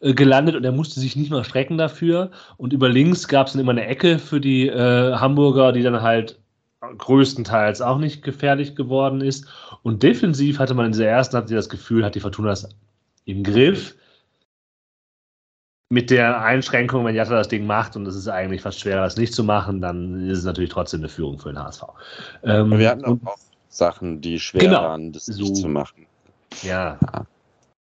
äh, 0.00 0.12
gelandet 0.12 0.56
und 0.56 0.64
er 0.64 0.72
musste 0.72 1.00
sich 1.00 1.16
nicht 1.16 1.30
mal 1.30 1.44
strecken 1.44 1.78
dafür. 1.78 2.30
Und 2.58 2.72
über 2.74 2.88
links 2.90 3.28
gab 3.28 3.46
es 3.46 3.54
dann 3.54 3.62
immer 3.62 3.72
eine 3.72 3.86
Ecke 3.86 4.18
für 4.18 4.40
die 4.40 4.68
äh, 4.68 5.14
Hamburger, 5.14 5.72
die 5.72 5.82
dann 5.82 6.02
halt 6.02 6.38
größtenteils 6.80 7.80
auch 7.80 7.98
nicht 7.98 8.22
gefährlich 8.22 8.76
geworden 8.76 9.22
ist. 9.22 9.46
Und 9.82 10.02
defensiv 10.02 10.58
hatte 10.58 10.74
man 10.74 10.86
in 10.86 10.92
dieser 10.92 11.06
ersten 11.06 11.36
hatte 11.36 11.54
das 11.54 11.68
Gefühl, 11.68 12.04
hat 12.04 12.14
die 12.14 12.20
Fortuna 12.20 12.50
das 12.50 12.68
im 13.24 13.42
Griff. 13.42 13.94
Mit 15.90 16.10
der 16.10 16.42
Einschränkung, 16.42 17.06
wenn 17.06 17.14
Jatta 17.14 17.30
das 17.30 17.48
Ding 17.48 17.66
macht 17.66 17.96
und 17.96 18.06
es 18.06 18.14
ist 18.14 18.28
eigentlich 18.28 18.60
fast 18.60 18.78
schwerer, 18.78 19.00
das 19.00 19.16
nicht 19.16 19.32
zu 19.32 19.42
machen, 19.42 19.80
dann 19.80 20.28
ist 20.28 20.40
es 20.40 20.44
natürlich 20.44 20.68
trotzdem 20.68 21.00
eine 21.00 21.08
Führung 21.08 21.38
für 21.38 21.48
den 21.48 21.58
HSV. 21.58 21.84
Ähm, 22.42 22.78
wir 22.78 22.90
hatten 22.90 23.06
auch 23.06 23.16
Sachen, 23.78 24.20
die 24.20 24.38
schwer 24.38 24.60
genau. 24.60 24.82
waren, 24.82 25.12
das 25.12 25.26
so. 25.26 25.42
nicht 25.42 25.56
zu 25.56 25.68
machen. 25.68 26.06
Ja. 26.62 26.98
ja. 27.00 27.26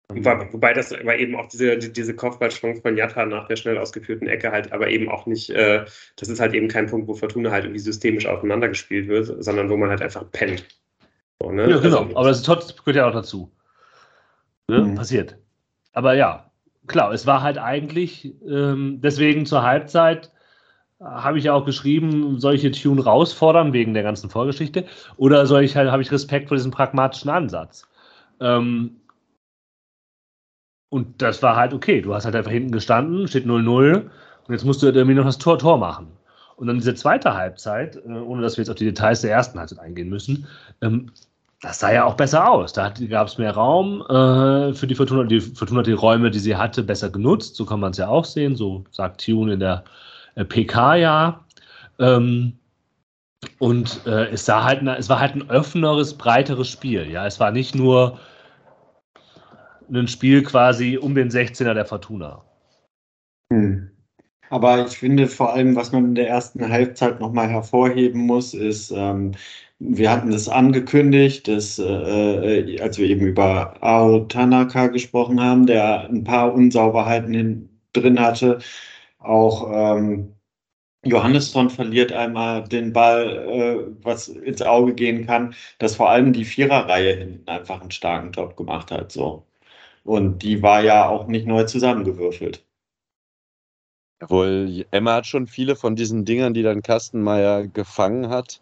Wobei, 0.08 0.72
das 0.72 0.92
aber 0.92 1.18
eben 1.18 1.34
auch 1.34 1.48
diese, 1.48 1.78
diese 1.78 2.14
Kopfballchance 2.14 2.80
von 2.80 2.96
Jatta 2.96 3.26
nach 3.26 3.48
der 3.48 3.56
schnell 3.56 3.76
ausgeführten 3.76 4.28
Ecke 4.28 4.52
halt 4.52 4.72
aber 4.72 4.88
eben 4.88 5.08
auch 5.08 5.26
nicht, 5.26 5.50
äh, 5.50 5.84
das 6.14 6.28
ist 6.28 6.38
halt 6.38 6.54
eben 6.54 6.68
kein 6.68 6.86
Punkt, 6.86 7.08
wo 7.08 7.14
Fortuna 7.14 7.50
halt 7.50 7.64
irgendwie 7.64 7.80
systemisch 7.80 8.26
aufeinander 8.26 8.68
gespielt 8.68 9.08
wird, 9.08 9.42
sondern 9.42 9.68
wo 9.68 9.76
man 9.76 9.90
halt 9.90 10.02
einfach 10.02 10.30
pennt. 10.30 10.64
So, 11.40 11.50
ne? 11.50 11.68
Ja, 11.68 11.78
genau, 11.78 12.04
also, 12.04 12.16
aber 12.16 12.28
das 12.28 12.40
ist, 12.40 12.84
gehört 12.84 12.96
ja 12.96 13.08
auch 13.08 13.12
dazu. 13.12 13.50
Ne? 14.68 14.80
Mhm. 14.80 14.94
Passiert. 14.94 15.36
Aber 15.92 16.14
ja, 16.14 16.52
klar, 16.86 17.12
es 17.12 17.26
war 17.26 17.42
halt 17.42 17.58
eigentlich 17.58 18.32
ähm, 18.48 19.00
deswegen 19.02 19.44
zur 19.44 19.62
Halbzeit 19.62 20.30
habe 21.00 21.38
ich 21.38 21.44
ja 21.44 21.52
auch 21.52 21.64
geschrieben, 21.64 22.38
jetzt 22.40 22.82
Tune 22.82 23.02
rausfordern 23.02 23.72
wegen 23.72 23.94
der 23.94 24.02
ganzen 24.02 24.30
Vorgeschichte 24.30 24.86
oder 25.16 25.46
soll 25.46 25.62
ich 25.62 25.76
halt, 25.76 25.90
habe 25.90 26.02
ich 26.02 26.10
Respekt 26.10 26.48
vor 26.48 26.56
diesem 26.56 26.70
pragmatischen 26.70 27.30
Ansatz? 27.30 27.86
Ähm, 28.40 28.96
und 30.88 31.20
das 31.20 31.42
war 31.42 31.56
halt 31.56 31.74
okay. 31.74 32.00
Du 32.00 32.14
hast 32.14 32.24
halt 32.24 32.36
einfach 32.36 32.50
hinten 32.50 32.72
gestanden, 32.72 33.28
steht 33.28 33.46
0-0 33.46 33.94
und 33.96 34.10
jetzt 34.48 34.64
musst 34.64 34.82
du 34.82 34.86
irgendwie 34.86 35.14
noch 35.14 35.24
das 35.24 35.38
Tor, 35.38 35.58
Tor 35.58 35.78
machen. 35.78 36.08
Und 36.56 36.68
dann 36.68 36.78
diese 36.78 36.94
zweite 36.94 37.34
Halbzeit, 37.34 37.96
äh, 37.96 38.08
ohne 38.08 38.42
dass 38.42 38.56
wir 38.56 38.62
jetzt 38.62 38.70
auf 38.70 38.76
die 38.76 38.86
Details 38.86 39.20
der 39.20 39.32
ersten 39.32 39.58
Halbzeit 39.58 39.80
eingehen 39.80 40.08
müssen, 40.08 40.46
ähm, 40.80 41.10
das 41.62 41.80
sah 41.80 41.92
ja 41.92 42.04
auch 42.04 42.14
besser 42.14 42.50
aus. 42.50 42.72
Da 42.72 42.90
gab 42.90 43.28
es 43.28 43.38
mehr 43.38 43.52
Raum 43.52 44.02
äh, 44.02 44.74
für 44.74 44.86
die 44.86 44.94
Fortuna. 44.94 45.24
Die 45.24 45.40
Fortuna 45.40 45.80
hat 45.80 45.86
die 45.86 45.92
Räume, 45.92 46.30
die 46.30 46.38
sie 46.38 46.56
hatte, 46.56 46.82
besser 46.82 47.10
genutzt. 47.10 47.56
So 47.56 47.64
kann 47.64 47.80
man 47.80 47.92
es 47.92 47.98
ja 47.98 48.08
auch 48.08 48.24
sehen. 48.26 48.56
So 48.56 48.84
sagt 48.90 49.24
Tune 49.24 49.54
in 49.54 49.60
der 49.60 49.84
PK-Jahr. 50.44 51.46
Ähm, 51.98 52.58
und 53.58 54.06
äh, 54.06 54.28
es, 54.30 54.44
sah 54.44 54.64
halt, 54.64 54.82
es 54.82 55.08
war 55.08 55.20
halt 55.20 55.34
ein 55.34 55.50
offeneres, 55.50 56.14
breiteres 56.14 56.68
Spiel. 56.68 57.10
Ja, 57.10 57.26
es 57.26 57.40
war 57.40 57.52
nicht 57.52 57.74
nur 57.74 58.18
ein 59.92 60.08
Spiel 60.08 60.42
quasi 60.42 60.98
um 60.98 61.14
den 61.14 61.30
16er 61.30 61.74
der 61.74 61.84
Fortuna. 61.84 62.42
Hm. 63.52 63.90
Aber 64.50 64.86
ich 64.86 64.98
finde 64.98 65.26
vor 65.26 65.54
allem, 65.54 65.74
was 65.74 65.92
man 65.92 66.04
in 66.06 66.14
der 66.14 66.28
ersten 66.28 66.68
Halbzeit 66.68 67.20
nochmal 67.20 67.48
hervorheben 67.48 68.20
muss, 68.20 68.54
ist, 68.54 68.92
ähm, 68.92 69.32
wir 69.78 70.10
hatten 70.10 70.30
das 70.30 70.48
angekündigt, 70.48 71.48
dass, 71.48 71.78
äh, 71.78 71.82
äh 72.60 72.80
als 72.80 72.98
wir 72.98 73.08
eben 73.08 73.26
über 73.26 73.74
Ao 73.82 74.20
Tanaka 74.20 74.86
gesprochen 74.86 75.40
haben, 75.40 75.66
der 75.66 76.08
ein 76.08 76.24
paar 76.24 76.54
Unsauberheiten 76.54 77.68
drin 77.92 78.20
hatte, 78.20 78.58
auch 79.26 79.70
ähm, 79.72 80.36
Johannesson 81.04 81.70
verliert 81.70 82.12
einmal 82.12 82.64
den 82.64 82.92
Ball, 82.92 83.36
äh, 83.48 84.04
was 84.04 84.28
ins 84.28 84.62
Auge 84.62 84.94
gehen 84.94 85.26
kann, 85.26 85.54
dass 85.78 85.96
vor 85.96 86.10
allem 86.10 86.32
die 86.32 86.44
Viererreihe 86.44 87.14
hinten 87.16 87.48
einfach 87.48 87.80
einen 87.80 87.90
starken 87.90 88.32
Job 88.32 88.56
gemacht 88.56 88.90
hat. 88.90 89.12
So. 89.12 89.46
Und 90.04 90.42
die 90.42 90.62
war 90.62 90.82
ja 90.82 91.08
auch 91.08 91.26
nicht 91.26 91.46
neu 91.46 91.64
zusammengewürfelt. 91.64 92.64
Obwohl, 94.22 94.86
Emma 94.90 95.16
hat 95.16 95.26
schon 95.26 95.46
viele 95.46 95.76
von 95.76 95.94
diesen 95.94 96.24
Dingern, 96.24 96.54
die 96.54 96.62
dann 96.62 96.82
Kastenmeier 96.82 97.66
gefangen 97.66 98.30
hat, 98.30 98.60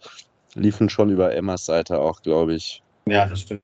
liefen 0.54 0.88
schon 0.88 1.10
über 1.10 1.34
Emmas 1.34 1.64
Seite 1.64 2.00
auch, 2.00 2.22
glaube 2.22 2.54
ich. 2.54 2.82
Ja, 3.06 3.26
das 3.26 3.42
stimmt. 3.42 3.62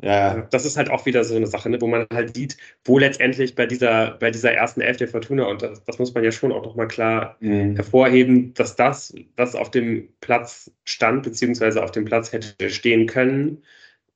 Ja, 0.00 0.42
das 0.50 0.64
ist 0.64 0.76
halt 0.76 0.90
auch 0.90 1.06
wieder 1.06 1.24
so 1.24 1.34
eine 1.34 1.48
Sache, 1.48 1.68
ne, 1.68 1.80
wo 1.80 1.88
man 1.88 2.06
halt 2.12 2.36
sieht, 2.36 2.56
wo 2.84 2.98
letztendlich 3.00 3.56
bei 3.56 3.66
dieser, 3.66 4.12
bei 4.12 4.30
dieser 4.30 4.52
ersten 4.52 4.80
Elf 4.80 4.96
der 4.96 5.08
Fortuna, 5.08 5.46
und 5.46 5.60
das, 5.62 5.82
das 5.82 5.98
muss 5.98 6.14
man 6.14 6.22
ja 6.22 6.30
schon 6.30 6.52
auch 6.52 6.64
nochmal 6.64 6.86
klar 6.86 7.36
mhm. 7.40 7.74
hervorheben, 7.74 8.54
dass 8.54 8.76
das, 8.76 9.12
was 9.36 9.56
auf 9.56 9.72
dem 9.72 10.08
Platz 10.20 10.70
stand, 10.84 11.24
beziehungsweise 11.24 11.82
auf 11.82 11.90
dem 11.90 12.04
Platz 12.04 12.32
hätte 12.32 12.70
stehen 12.70 13.08
können, 13.08 13.64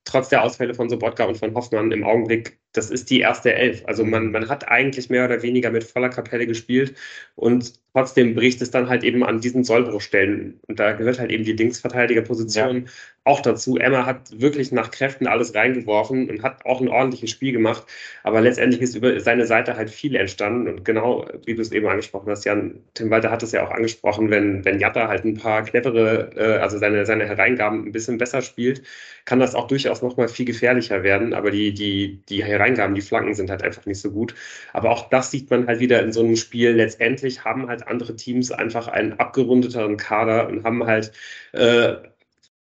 trotz 0.05 0.29
der 0.29 0.43
Ausfälle 0.43 0.73
von 0.73 0.89
Sobotka 0.89 1.25
und 1.25 1.37
von 1.37 1.53
Hoffmann 1.53 1.91
im 1.91 2.05
Augenblick 2.05 2.59
das 2.73 2.89
ist 2.89 3.09
die 3.09 3.19
erste 3.21 3.53
Elf. 3.53 3.83
Also 3.85 4.03
man, 4.03 4.31
man 4.31 4.49
hat 4.49 4.67
eigentlich 4.67 5.09
mehr 5.09 5.25
oder 5.25 5.41
weniger 5.41 5.71
mit 5.71 5.83
voller 5.83 6.09
Kapelle 6.09 6.47
gespielt 6.47 6.95
und 7.35 7.73
trotzdem 7.93 8.33
bricht 8.35 8.61
es 8.61 8.71
dann 8.71 8.89
halt 8.89 9.03
eben 9.03 9.23
an 9.23 9.39
diesen 9.39 9.63
Sollbruchstellen. 9.63 10.59
Und 10.67 10.79
da 10.79 10.93
gehört 10.93 11.19
halt 11.19 11.31
eben 11.31 11.43
die 11.43 11.53
Linksverteidigerposition 11.53 12.85
ja. 12.85 12.91
auch 13.23 13.39
dazu. 13.39 13.77
Emma 13.77 14.05
hat 14.05 14.41
wirklich 14.41 14.71
nach 14.71 14.89
Kräften 14.89 15.27
alles 15.27 15.53
reingeworfen 15.53 16.29
und 16.29 16.41
hat 16.41 16.65
auch 16.65 16.81
ein 16.81 16.87
ordentliches 16.89 17.29
Spiel 17.29 17.53
gemacht. 17.53 17.85
Aber 18.23 18.41
letztendlich 18.41 18.81
ist 18.81 18.95
über 18.95 19.19
seine 19.19 19.45
Seite 19.45 19.75
halt 19.77 19.91
viel 19.91 20.15
entstanden. 20.15 20.67
Und 20.67 20.85
genau, 20.85 21.27
wie 21.45 21.53
du 21.53 21.61
es 21.61 21.71
eben 21.71 21.87
angesprochen 21.87 22.29
hast, 22.29 22.45
Jan, 22.45 22.79
Tim 22.95 23.11
Walter 23.11 23.29
hat 23.29 23.43
es 23.43 23.51
ja 23.51 23.65
auch 23.65 23.71
angesprochen, 23.71 24.31
wenn, 24.31 24.65
wenn 24.65 24.79
Jatta 24.79 25.07
halt 25.07 25.23
ein 25.23 25.35
paar 25.35 25.63
clevere, 25.63 26.31
äh, 26.35 26.57
also 26.59 26.79
seine, 26.79 27.05
seine 27.05 27.27
Hereingaben 27.27 27.85
ein 27.85 27.91
bisschen 27.91 28.17
besser 28.17 28.41
spielt, 28.41 28.81
kann 29.25 29.39
das 29.39 29.55
auch 29.55 29.67
durchaus 29.67 30.01
nochmal 30.01 30.27
viel 30.27 30.45
gefährlicher 30.45 31.03
werden. 31.03 31.33
Aber 31.33 31.51
die, 31.51 31.73
die, 31.73 32.23
die 32.27 32.43
Hereingaben 32.43 32.62
Hereingaben, 32.63 32.95
die 32.95 33.01
Flanken 33.01 33.33
sind 33.33 33.49
halt 33.49 33.63
einfach 33.63 33.85
nicht 33.85 33.99
so 34.01 34.11
gut. 34.11 34.35
Aber 34.73 34.91
auch 34.91 35.09
das 35.09 35.31
sieht 35.31 35.49
man 35.49 35.67
halt 35.67 35.79
wieder 35.79 36.01
in 36.01 36.11
so 36.11 36.21
einem 36.21 36.35
Spiel. 36.35 36.71
Letztendlich 36.71 37.43
haben 37.43 37.67
halt 37.67 37.87
andere 37.87 38.15
Teams 38.15 38.51
einfach 38.51 38.87
einen 38.87 39.13
abgerundeteren 39.19 39.97
Kader 39.97 40.47
und 40.47 40.63
haben 40.63 40.85
halt, 40.85 41.11
äh, 41.53 41.95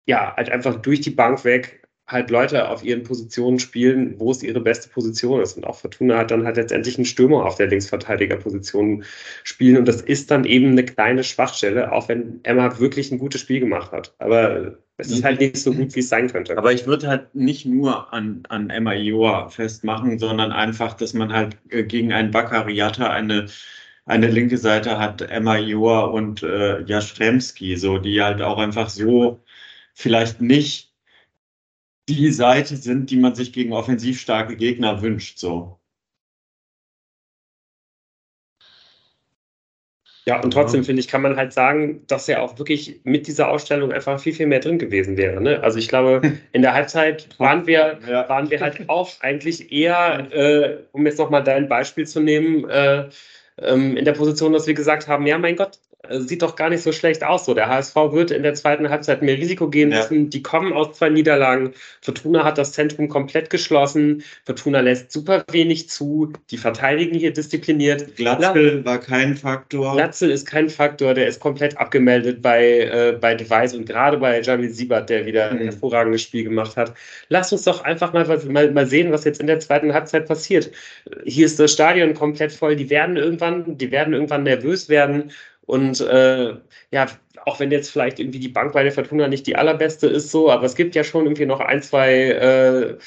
ja, 0.07 0.35
halt 0.37 0.51
einfach 0.51 0.77
durch 0.77 1.01
die 1.01 1.11
Bank 1.11 1.45
weg 1.45 1.82
halt 2.07 2.31
Leute 2.31 2.69
auf 2.69 2.85
ihren 2.85 3.05
Positionen 3.05 3.59
spielen, 3.59 4.19
wo 4.19 4.31
es 4.31 4.43
ihre 4.43 4.61
beste 4.61 4.89
Position 4.89 5.41
ist. 5.41 5.57
Und 5.57 5.65
auch 5.65 5.77
Fortuna 5.77 6.19
hat 6.19 6.31
dann 6.31 6.45
halt 6.45 6.57
letztendlich 6.57 6.97
einen 6.97 7.05
Stürmer 7.05 7.45
auf 7.47 7.57
der 7.57 7.69
Linksverteidigerposition 7.69 9.05
spielen. 9.45 9.79
Und 9.79 9.89
das 9.89 10.03
ist 10.03 10.31
dann 10.31 10.45
eben 10.45 10.73
eine 10.73 10.85
kleine 10.85 11.25
Schwachstelle, 11.25 11.93
auch 11.93 12.09
wenn 12.09 12.41
Emma 12.43 12.79
wirklich 12.79 13.13
ein 13.13 13.19
gutes 13.19 13.41
Spiel 13.41 13.61
gemacht 13.61 13.93
hat. 13.93 14.15
Aber 14.19 14.79
es 14.99 15.11
ist 15.11 15.25
halt 15.25 15.41
nicht 15.41 15.57
so 15.57 15.73
gut, 15.73 15.95
wie 15.95 16.01
es 16.01 16.09
sein 16.09 16.31
könnte. 16.31 16.57
Aber 16.59 16.73
ich 16.73 16.87
würde 16.87 17.09
halt 17.09 17.35
nicht 17.35 17.67
nur 17.67 18.13
an, 18.13 18.43
an 18.49 18.71
Emma 18.71 18.93
Ioa 18.93 19.49
festmachen, 19.49 20.19
sondern 20.19 20.53
einfach, 20.53 20.95
dass 20.95 21.15
man 21.15 21.33
halt 21.33 21.57
äh, 21.71 21.85
gegen 21.85 22.13
einen 22.13 22.31
Bakariata 22.31 23.11
eine 23.11 23.47
eine 24.05 24.27
linke 24.29 24.59
Seite 24.59 24.99
hat 24.99 25.23
Emma 25.23 25.57
Joa 25.59 26.01
und 26.07 26.43
äh, 26.43 26.83
Jastremski, 26.83 27.77
so 27.77 27.99
die 27.99 28.21
halt 28.21 28.43
auch 28.43 28.59
einfach 28.59 28.89
so 28.89 29.45
vielleicht 29.95 30.41
nicht 30.41 30.92
die 32.09 32.33
Seite 32.33 32.77
sind, 32.77 33.11
die 33.11 33.17
man 33.17 33.35
sich 33.35 33.53
gegen 33.53 33.73
offensiv 33.73 34.21
starke 34.21 34.57
Gegner 34.57 35.03
wünscht. 35.03 35.39
So. 35.39 35.79
Ja, 40.25 40.41
und 40.41 40.53
trotzdem 40.53 40.85
finde 40.85 41.01
ich, 41.01 41.09
kann 41.09 41.23
man 41.23 41.37
halt 41.37 41.53
sagen, 41.53 42.07
dass 42.07 42.29
er 42.29 42.43
auch 42.43 42.57
wirklich 42.59 43.01
mit 43.03 43.27
dieser 43.27 43.49
Ausstellung 43.49 43.91
einfach 43.93 44.21
viel, 44.21 44.33
viel 44.33 44.47
mehr 44.47 44.61
drin 44.61 44.79
gewesen 44.79 45.17
wäre. 45.17 45.41
Ne? 45.41 45.61
Also 45.63 45.79
ich 45.79 45.89
glaube, 45.89 46.21
in 46.53 46.63
der 46.63 46.75
Halbzeit 46.75 47.29
waren 47.39 47.67
wir, 47.67 47.99
ja. 48.09 48.29
waren 48.29 48.49
wir 48.49 48.61
halt 48.61 48.89
auch 48.89 49.11
eigentlich 49.21 49.73
eher, 49.73 50.29
äh, 50.33 50.79
um 50.93 51.05
jetzt 51.07 51.19
nochmal 51.19 51.43
dein 51.43 51.69
Beispiel 51.69 52.07
zu 52.07 52.21
nehmen, 52.21 52.69
äh, 52.71 53.09
ähm, 53.59 53.97
in 53.97 54.05
der 54.05 54.13
Position, 54.13 54.53
dass 54.53 54.67
wir 54.67 54.75
gesagt 54.75 55.09
haben, 55.09 55.27
ja, 55.27 55.39
mein 55.39 55.57
Gott, 55.57 55.81
sieht 56.11 56.43
doch 56.43 56.57
gar 56.57 56.69
nicht 56.69 56.83
so 56.83 56.91
schlecht 56.91 57.23
aus. 57.23 57.45
So, 57.45 57.55
der 57.55 57.69
HSV 57.69 57.95
wird 58.11 58.33
in 58.33 58.43
der 58.43 58.55
zweiten 58.55 58.89
Halbzeit 58.91 59.23
mehr 59.23 59.37
Risiko 59.37 59.71
gehen 59.71 59.91
müssen. 59.91 60.25
Ja. 60.25 60.29
Die 60.31 60.43
kommen 60.43 60.73
aus 60.73 60.99
zwei 60.99 61.09
Niederlagen. 61.11 61.75
Fortuna 62.01 62.45
hat 62.45 62.59
das 62.59 62.73
Zentrum 62.73 63.09
komplett 63.09 63.51
geschlossen. 63.51 64.25
Fortuna 64.45 64.81
lässt 64.81 65.13
super 65.13 65.45
wenig 65.53 65.89
zu. 65.89 66.33
Die 66.51 66.57
verteidigen 66.57 67.17
hier 67.17 67.33
diszipliniert. 67.33 68.17
Glatzel 68.17 68.85
war 68.85 68.99
kein 68.99 69.37
Faktor. 69.37 69.95
Glatzel 69.95 70.31
ist 70.31 70.47
kein 70.47 70.69
Faktor. 70.69 71.15
Der 71.15 71.29
ist 71.29 71.39
komplett 71.39 71.79
abgemeldet 71.79 72.43
bei, 72.43 72.81
äh, 72.81 73.17
bei 73.21 73.37
Device 73.37 73.75
und 73.75 73.87
gerade 73.87 74.19
bei 74.19 74.41
Jamil 74.41 74.71
Siebert, 74.71 75.09
der 75.09 75.25
wieder 75.25 75.53
mhm. 75.53 75.59
ein 75.59 75.65
hervorragendes 75.67 76.23
Spiel 76.23 76.43
gemacht 76.43 76.77
hat. 76.77 76.95
Lass 77.29 77.53
uns 77.53 77.63
doch 77.63 77.85
einfach 77.85 78.13
mal, 78.13 78.27
mal, 78.49 78.73
mal 78.73 78.87
sehen, 78.87 79.13
was 79.13 79.25
jetzt 79.25 79.41
in 79.41 79.47
der 79.47 79.61
zweiten 79.61 79.95
Halbzeit 79.95 80.27
passiert. 80.27 80.73
Hier 81.25 81.47
ist 81.47 81.61
das 81.61 81.73
Stadion 81.73 82.15
komplett 82.15 82.51
voll. 82.51 82.75
Die 82.75 82.91
werden 82.91 83.17
irgendwann, 83.17 83.79
die 83.79 83.93
werden 83.93 84.15
irgendwann 84.15 84.43
nervös 84.43 84.89
werden. 84.89 85.31
Und 85.67 86.01
äh, 86.01 86.55
ja, 86.91 87.07
auch 87.45 87.61
wenn 87.61 87.71
jetzt 87.71 87.91
vielleicht 87.91 88.19
irgendwie 88.21 88.41
die 88.41 88.49
Bank 88.49 88.73
bei 88.73 88.83
der 88.83 88.93
Fortuna 88.93 89.29
nicht 89.29 89.47
die 89.47 89.57
allerbeste 89.57 90.07
ist, 90.07 90.31
so, 90.31 90.51
aber 90.51 90.65
es 90.65 90.75
gibt 90.77 90.95
ja 90.95 91.05
schon 91.05 91.25
irgendwie 91.25 91.47
noch 91.47 91.61
ein, 91.61 91.83
zwei, 91.83 92.13
äh, 92.31 92.99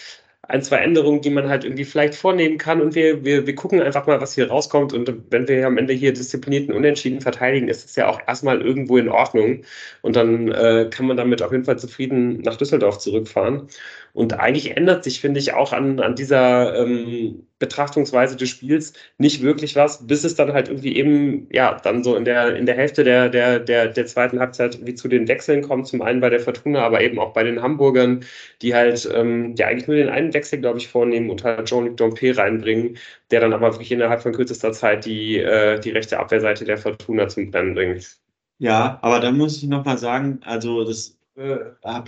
ein, 0.47 0.61
zwei 0.61 0.77
Änderungen, 0.77 1.21
die 1.21 1.29
man 1.29 1.49
halt 1.49 1.63
irgendwie 1.63 1.85
vielleicht 1.85 2.15
vornehmen 2.15 2.57
kann. 2.57 2.81
Und 2.81 2.95
wir, 2.95 3.23
wir, 3.25 3.47
wir 3.47 3.55
gucken 3.55 3.81
einfach 3.81 4.07
mal, 4.07 4.21
was 4.21 4.35
hier 4.35 4.49
rauskommt. 4.49 4.93
Und 4.93 5.11
wenn 5.31 5.47
wir 5.47 5.65
am 5.65 5.77
Ende 5.77 5.93
hier 5.93 6.13
disziplinierten 6.13 6.73
Unentschieden 6.73 7.21
verteidigen, 7.21 7.67
ist 7.67 7.85
es 7.85 7.95
ja 7.95 8.07
auch 8.07 8.19
erstmal 8.27 8.61
irgendwo 8.61 8.97
in 8.97 9.09
Ordnung. 9.09 9.63
Und 10.01 10.15
dann 10.15 10.51
äh, 10.51 10.87
kann 10.91 11.07
man 11.07 11.17
damit 11.17 11.41
auf 11.41 11.51
jeden 11.51 11.65
Fall 11.65 11.79
zufrieden 11.79 12.41
nach 12.41 12.57
Düsseldorf 12.57 12.99
zurückfahren. 12.99 13.67
Und 14.15 14.39
eigentlich 14.39 14.78
ändert 14.78 15.04
sich, 15.04 15.19
finde 15.19 15.41
ich, 15.41 15.54
auch 15.54 15.73
an, 15.73 15.99
an 15.99 16.15
dieser 16.15 16.80
ähm, 16.80 17.47
Betrachtungsweise 17.60 18.38
des 18.38 18.47
Spiels 18.47 18.93
nicht 19.17 19.41
wirklich 19.41 19.75
was, 19.75 20.08
bis 20.08 20.23
es 20.23 20.36
dann 20.36 20.54
halt 20.54 20.69
irgendwie 20.69 20.95
eben, 20.95 21.49
ja, 21.51 21.78
dann 21.84 22.01
so 22.01 22.15
in 22.15 22.23
der, 22.23 22.56
in 22.56 22.65
der 22.65 22.75
Hälfte 22.75 23.04
der, 23.04 23.28
der, 23.28 23.60
der, 23.60 23.89
der 23.89 24.06
zweiten 24.06 24.39
Halbzeit 24.39 24.86
wie 24.86 24.95
zu 24.95 25.10
den 25.10 25.28
Wechseln 25.28 25.63
kommt. 25.63 25.88
Zum 25.88 26.01
einen 26.01 26.21
bei 26.21 26.30
der 26.30 26.39
Fortuna, 26.39 26.84
aber 26.86 27.01
eben 27.01 27.19
auch 27.19 27.34
bei 27.34 27.43
den 27.43 27.62
Hamburgern, 27.62 28.23
die 28.62 28.73
halt 28.73 29.06
ähm, 29.13 29.54
ja 29.58 29.67
eigentlich 29.67 29.88
nur 29.88 29.97
den 29.97 30.08
einen 30.10 30.34
Wechsel, 30.34 30.60
glaube 30.62 30.78
ich, 30.80 30.88
vornehmen 30.88 31.30
und 31.30 31.43
halt 31.43 31.65
Jean-Luc 31.67 31.97
Dompe 31.97 32.38
reinbringen, 32.38 32.97
der 33.32 33.41
dann 33.41 33.51
aber 33.51 33.73
wirklich 33.73 33.91
innerhalb 33.91 34.21
von 34.21 34.32
kürzester 34.32 34.71
Zeit 34.71 35.04
die, 35.06 35.39
äh, 35.39 35.78
die 35.82 35.91
rechte 35.91 36.19
Abwehrseite 36.19 36.63
der 36.63 36.78
Fortuna 36.78 37.28
zum 37.28 37.51
Brennen 37.51 37.75
bringt. 37.75 38.17
Ja, 38.60 38.97
aber 39.01 39.19
da 39.19 39.32
muss 39.32 39.58
ich 39.58 39.63
nochmal 39.67 39.97
sagen, 39.97 40.39
also 40.43 40.86
das 40.86 41.14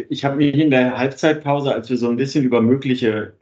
ich 0.10 0.26
habe 0.26 0.38
mich 0.38 0.56
in 0.56 0.72
der 0.72 0.98
Halbzeitpause, 0.98 1.74
als 1.74 1.90
wir 1.90 1.98
so 1.98 2.10
ein 2.10 2.16
bisschen 2.16 2.46
über 2.46 2.62
mögliche 2.62 3.34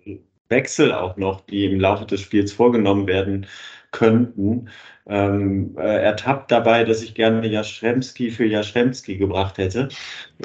Wechsel 0.49 0.91
auch 0.91 1.17
noch, 1.17 1.41
die 1.41 1.65
im 1.65 1.79
Laufe 1.79 2.05
des 2.05 2.21
Spiels 2.21 2.53
vorgenommen 2.53 3.07
werden 3.07 3.47
könnten, 3.91 4.69
ähm, 5.07 5.75
äh, 5.77 6.03
ertappt 6.03 6.51
dabei, 6.51 6.83
dass 6.83 7.03
ich 7.03 7.13
gerne 7.13 7.47
Jaschremski 7.47 8.31
für 8.31 8.45
Jaschremski 8.45 9.17
gebracht 9.17 9.57
hätte, 9.59 9.89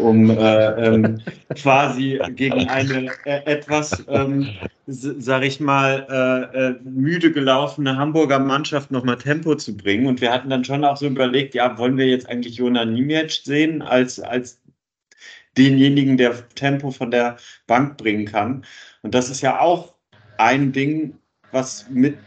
um 0.01 0.29
äh, 0.31 0.87
ähm, 0.87 1.21
quasi 1.55 2.21
gegen 2.37 2.69
eine 2.69 3.11
äh, 3.25 3.43
etwas, 3.47 4.05
ähm, 4.09 4.49
sag 4.87 5.45
ich 5.45 5.61
mal, 5.61 6.07
äh, 6.11 6.59
äh, 6.59 6.75
müde 6.85 7.33
gelaufene 7.33 7.97
Hamburger 7.97 8.39
Mannschaft 8.39 8.91
nochmal 8.91 9.17
Tempo 9.17 9.55
zu 9.55 9.75
bringen. 9.75 10.07
Und 10.07 10.21
wir 10.21 10.31
hatten 10.31 10.51
dann 10.51 10.65
schon 10.65 10.85
auch 10.85 10.99
so 10.99 11.07
überlegt, 11.07 11.55
ja, 11.55 11.79
wollen 11.79 11.97
wir 11.97 12.07
jetzt 12.07 12.29
eigentlich 12.29 12.57
Jona 12.57 12.85
Niemiec 12.85 13.31
sehen 13.31 13.81
als, 13.81 14.21
als 14.21 14.60
denjenigen, 15.57 16.17
der 16.17 16.49
Tempo 16.51 16.91
von 16.91 17.11
der 17.11 17.37
Bank 17.67 17.97
bringen 17.97 18.27
kann. 18.27 18.65
Und 19.03 19.15
das 19.15 19.31
ist 19.31 19.41
ja 19.41 19.61
auch 19.61 19.95
ein 20.39 20.73
Ding, 20.73 21.19
was 21.53 21.89
mit 21.91 22.19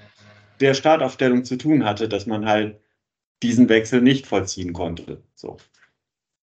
der 0.59 0.73
Startaufstellung 0.73 1.43
zu 1.45 1.57
tun 1.57 1.83
hatte, 1.83 2.07
dass 2.07 2.25
man 2.25 2.45
halt 2.45 2.79
diesen 3.41 3.69
Wechsel 3.69 4.01
nicht 4.01 4.27
vollziehen 4.27 4.73
konnte. 4.73 5.21
So. 5.35 5.57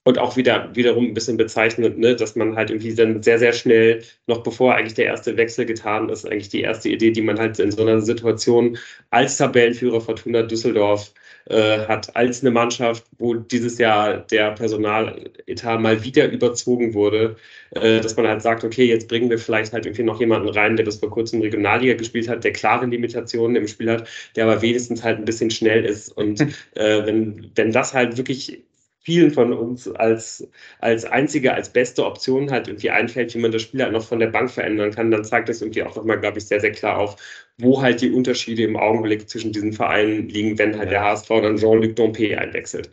Und 0.10 0.18
auch 0.18 0.38
wieder 0.38 0.72
wiederum 0.74 1.06
ein 1.06 1.14
bisschen 1.14 1.38
bezeichnend, 1.38 2.00
ne, 2.00 2.16
dass 2.16 2.36
man 2.36 2.56
halt 2.56 2.72
irgendwie 2.72 2.96
dann 2.96 3.22
sehr, 3.22 3.38
sehr 3.38 3.54
schnell, 3.54 4.02
noch 4.26 4.42
bevor 4.42 4.74
eigentlich 4.74 4.96
der 4.96 5.06
erste 5.06 5.38
Wechsel 5.38 5.68
getan 5.68 6.10
ist, 6.10 6.26
eigentlich 6.26 6.50
die 6.50 6.62
erste 6.62 6.90
Idee, 6.90 7.12
die 7.12 7.22
man 7.22 7.38
halt 7.38 7.60
in 7.60 7.70
so 7.70 7.84
einer 7.84 8.02
Situation 8.02 8.80
als 9.12 9.38
Tabellenführer 9.38 10.02
Fortuna 10.02 10.42
Düsseldorf 10.42 11.14
äh, 11.46 11.86
hat 11.86 12.16
als 12.16 12.42
eine 12.42 12.50
Mannschaft, 12.50 13.06
wo 13.20 13.36
dieses 13.36 13.78
Jahr 13.78 14.18
der 14.18 14.50
Personaletat 14.54 15.80
mal 15.80 16.04
wieder 16.04 16.28
überzogen 16.32 16.96
wurde, 16.96 17.36
äh, 17.70 18.00
dass 18.00 18.18
man 18.18 18.28
halt 18.28 18.42
sagt, 18.42 18.64
okay, 18.64 18.86
jetzt 18.86 19.08
bringen 19.10 19.30
wir 19.30 19.38
vielleicht 19.38 19.74
halt 19.74 19.86
irgendwie 19.86 20.04
noch 20.04 20.20
jemanden 20.20 20.50
rein, 20.50 20.76
der 20.76 20.86
bis 20.86 20.98
vor 20.98 21.12
kurzem 21.12 21.42
Regionalliga 21.42 21.94
gespielt 21.94 22.30
hat, 22.30 22.44
der 22.44 22.54
klare 22.54 22.88
Limitationen 22.88 23.58
im 23.58 23.68
Spiel 23.68 23.92
hat, 23.92 24.08
der 24.36 24.46
aber 24.46 24.64
wenigstens 24.64 25.04
halt 25.04 25.20
ein 25.20 25.26
bisschen 25.26 25.52
schnell 25.52 25.86
ist. 25.86 26.10
Und 26.10 26.42
äh, 26.74 27.06
wenn, 27.06 27.52
wenn 27.54 27.72
das 27.72 27.94
halt 27.94 28.18
wirklich 28.18 28.64
vielen 29.10 29.32
von 29.32 29.54
uns 29.54 29.88
als, 29.88 30.48
als 30.80 31.04
einzige, 31.04 31.52
als 31.52 31.70
beste 31.70 32.06
Option 32.06 32.52
halt 32.52 32.68
irgendwie 32.68 32.92
einfällt, 32.92 33.34
wie 33.34 33.40
man 33.40 33.52
das 33.52 33.64
Spiel 33.64 33.82
halt 33.82 33.92
noch 33.92 34.04
von 34.04 34.20
der 34.20 34.28
Bank 34.28 34.52
verändern 34.52 34.92
kann, 34.92 35.10
dann 35.10 35.24
zeigt 35.24 35.50
das 35.50 35.64
irgendwie 35.64 35.82
auch 35.82 35.96
nochmal, 35.96 36.20
glaube 36.20 36.38
ich, 36.38 36.46
sehr, 36.46 36.60
sehr 36.60 36.72
klar 36.72 37.00
auf, 37.00 37.16
wo 37.58 37.82
halt 37.82 38.02
die 38.02 38.12
Unterschiede 38.12 38.62
im 38.64 38.78
Augenblick 38.78 39.28
zwischen 39.28 39.52
diesen 39.52 39.74
Vereinen 39.74 40.30
liegen, 40.30 40.60
wenn 40.60 40.78
halt 40.78 40.92
der 40.92 41.02
HSV 41.04 41.28
dann 41.28 41.58
Jean-Luc 41.58 41.96
Dompe 41.96 42.38
einwechselt. 42.38 42.92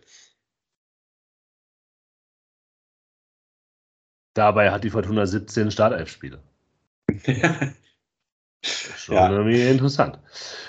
Dabei 4.32 4.70
hat 4.70 4.84
die 4.84 4.90
Fortuna 4.90 5.26
17 5.26 5.70
Startelf-Spiele. 5.70 6.40
Schon 8.62 9.16
ja. 9.16 9.30
irgendwie 9.30 9.68
interessant. 9.68 10.18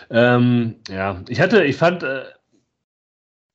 Ähm, 0.10 0.76
ja, 0.90 1.24
ich 1.30 1.40
hatte, 1.40 1.64
ich 1.64 1.78
fand, 1.78 2.04
äh, 2.04 2.26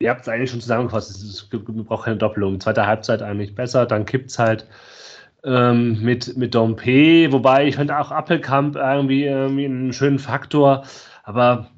ihr 0.02 0.10
habt 0.10 0.22
es 0.22 0.28
eigentlich 0.28 0.50
schon 0.50 0.60
zusammengefasst, 0.60 1.10
es 1.10 1.48
braucht 1.86 2.04
keine 2.04 2.16
Doppelung. 2.16 2.60
Zweite 2.60 2.86
Halbzeit 2.86 3.22
eigentlich 3.22 3.54
besser, 3.54 3.86
dann 3.86 4.04
kippt 4.04 4.30
es 4.30 4.38
halt 4.38 4.66
ähm, 5.44 6.02
mit, 6.02 6.36
mit 6.36 6.54
Dompe, 6.54 7.32
wobei 7.32 7.66
ich 7.66 7.76
fand 7.76 7.90
auch 7.90 8.10
Appelkamp 8.10 8.76
irgendwie, 8.76 9.24
irgendwie 9.24 9.64
einen 9.64 9.92
schönen 9.92 10.18
Faktor, 10.18 10.84
aber 11.24 11.70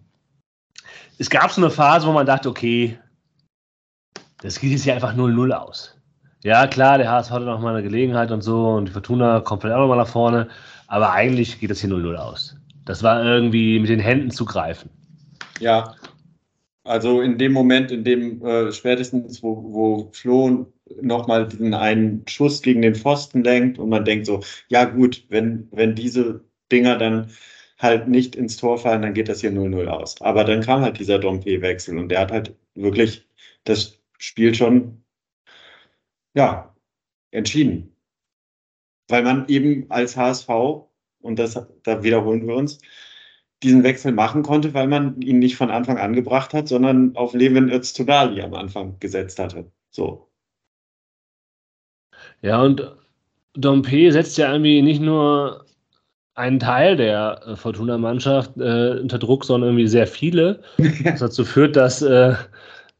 es 1.18 1.30
gab 1.30 1.50
so 1.50 1.60
eine 1.60 1.70
Phase, 1.70 2.06
wo 2.06 2.12
man 2.12 2.26
dachte, 2.26 2.48
okay, 2.48 2.98
das 4.42 4.58
geht 4.58 4.72
jetzt 4.72 4.84
hier 4.84 4.94
einfach 4.94 5.14
0-0 5.14 5.52
aus. 5.52 5.96
Ja, 6.42 6.66
klar, 6.66 6.98
der 6.98 7.10
HSV 7.10 7.30
hatte 7.30 7.44
noch 7.46 7.60
mal 7.60 7.74
eine 7.74 7.82
Gelegenheit 7.82 8.30
und 8.30 8.42
so 8.42 8.70
und 8.70 8.86
die 8.86 8.92
Fortuna 8.92 9.40
kommt 9.40 9.62
vielleicht 9.62 9.76
auch 9.76 9.82
noch 9.82 9.88
mal 9.88 9.96
nach 9.96 10.08
vorne, 10.08 10.48
aber 10.88 11.12
eigentlich 11.12 11.58
geht 11.60 11.70
das 11.70 11.80
hier 11.80 11.90
0-0 11.90 12.16
aus. 12.16 12.56
Das 12.84 13.02
war 13.02 13.24
irgendwie 13.24 13.78
mit 13.78 13.88
den 13.88 14.00
Händen 14.00 14.30
zu 14.30 14.44
greifen. 14.44 14.90
Ja, 15.60 15.94
also 16.84 17.20
in 17.22 17.38
dem 17.38 17.52
Moment, 17.52 17.90
in 17.90 18.04
dem 18.04 18.44
äh, 18.44 18.72
spätestens, 18.72 19.42
wo, 19.42 19.72
wo 19.72 20.10
Flo 20.12 20.72
nochmal 21.00 21.48
diesen 21.48 21.74
einen 21.74 22.26
Schuss 22.28 22.62
gegen 22.62 22.82
den 22.82 22.94
Pfosten 22.94 23.42
lenkt 23.42 23.78
und 23.78 23.88
man 23.88 24.04
denkt 24.04 24.26
so, 24.26 24.42
ja 24.68 24.84
gut, 24.84 25.24
wenn, 25.30 25.68
wenn 25.72 25.94
diese 25.94 26.44
Dinger 26.70 26.98
dann 26.98 27.30
halt 27.78 28.08
nicht 28.08 28.36
ins 28.36 28.56
Tor 28.56 28.78
fallen, 28.78 29.02
dann 29.02 29.14
geht 29.14 29.28
das 29.28 29.40
hier 29.40 29.50
0-0 29.50 29.86
aus. 29.88 30.20
Aber 30.20 30.44
dann 30.44 30.62
kam 30.62 30.82
halt 30.82 30.98
dieser 30.98 31.18
Dompe-Wechsel 31.18 31.98
und 31.98 32.08
der 32.10 32.20
hat 32.20 32.32
halt 32.32 32.56
wirklich 32.74 33.26
das 33.64 33.98
Spiel 34.18 34.54
schon, 34.54 35.04
ja, 36.34 36.74
entschieden. 37.30 37.96
Weil 39.08 39.22
man 39.22 39.48
eben 39.48 39.90
als 39.90 40.16
HSV, 40.16 40.48
und 41.20 41.38
das, 41.38 41.54
da 41.82 42.02
wiederholen 42.02 42.46
wir 42.46 42.54
uns, 42.56 42.78
diesen 43.64 43.82
Wechsel 43.82 44.12
machen 44.12 44.42
konnte, 44.42 44.74
weil 44.74 44.86
man 44.86 45.20
ihn 45.20 45.38
nicht 45.38 45.56
von 45.56 45.70
Anfang 45.70 45.98
an 45.98 46.12
gebracht 46.12 46.54
hat, 46.54 46.68
sondern 46.68 47.16
auf 47.16 47.34
Levin 47.34 47.70
Öztudali 47.70 48.42
am 48.42 48.54
Anfang 48.54 48.96
gesetzt 49.00 49.38
hatte. 49.38 49.70
So. 49.90 50.28
Ja, 52.42 52.62
und 52.62 52.94
Dompe 53.54 54.12
setzt 54.12 54.36
ja 54.38 54.52
irgendwie 54.52 54.82
nicht 54.82 55.00
nur 55.00 55.64
einen 56.34 56.58
Teil 56.58 56.96
der 56.96 57.40
äh, 57.46 57.56
Fortuna-Mannschaft 57.56 58.56
äh, 58.58 58.98
unter 59.00 59.18
Druck, 59.18 59.44
sondern 59.44 59.70
irgendwie 59.70 59.86
sehr 59.86 60.06
viele. 60.06 60.60
Was 61.04 61.20
dazu 61.20 61.44
führt, 61.44 61.76
dass, 61.76 62.02
äh, 62.02 62.34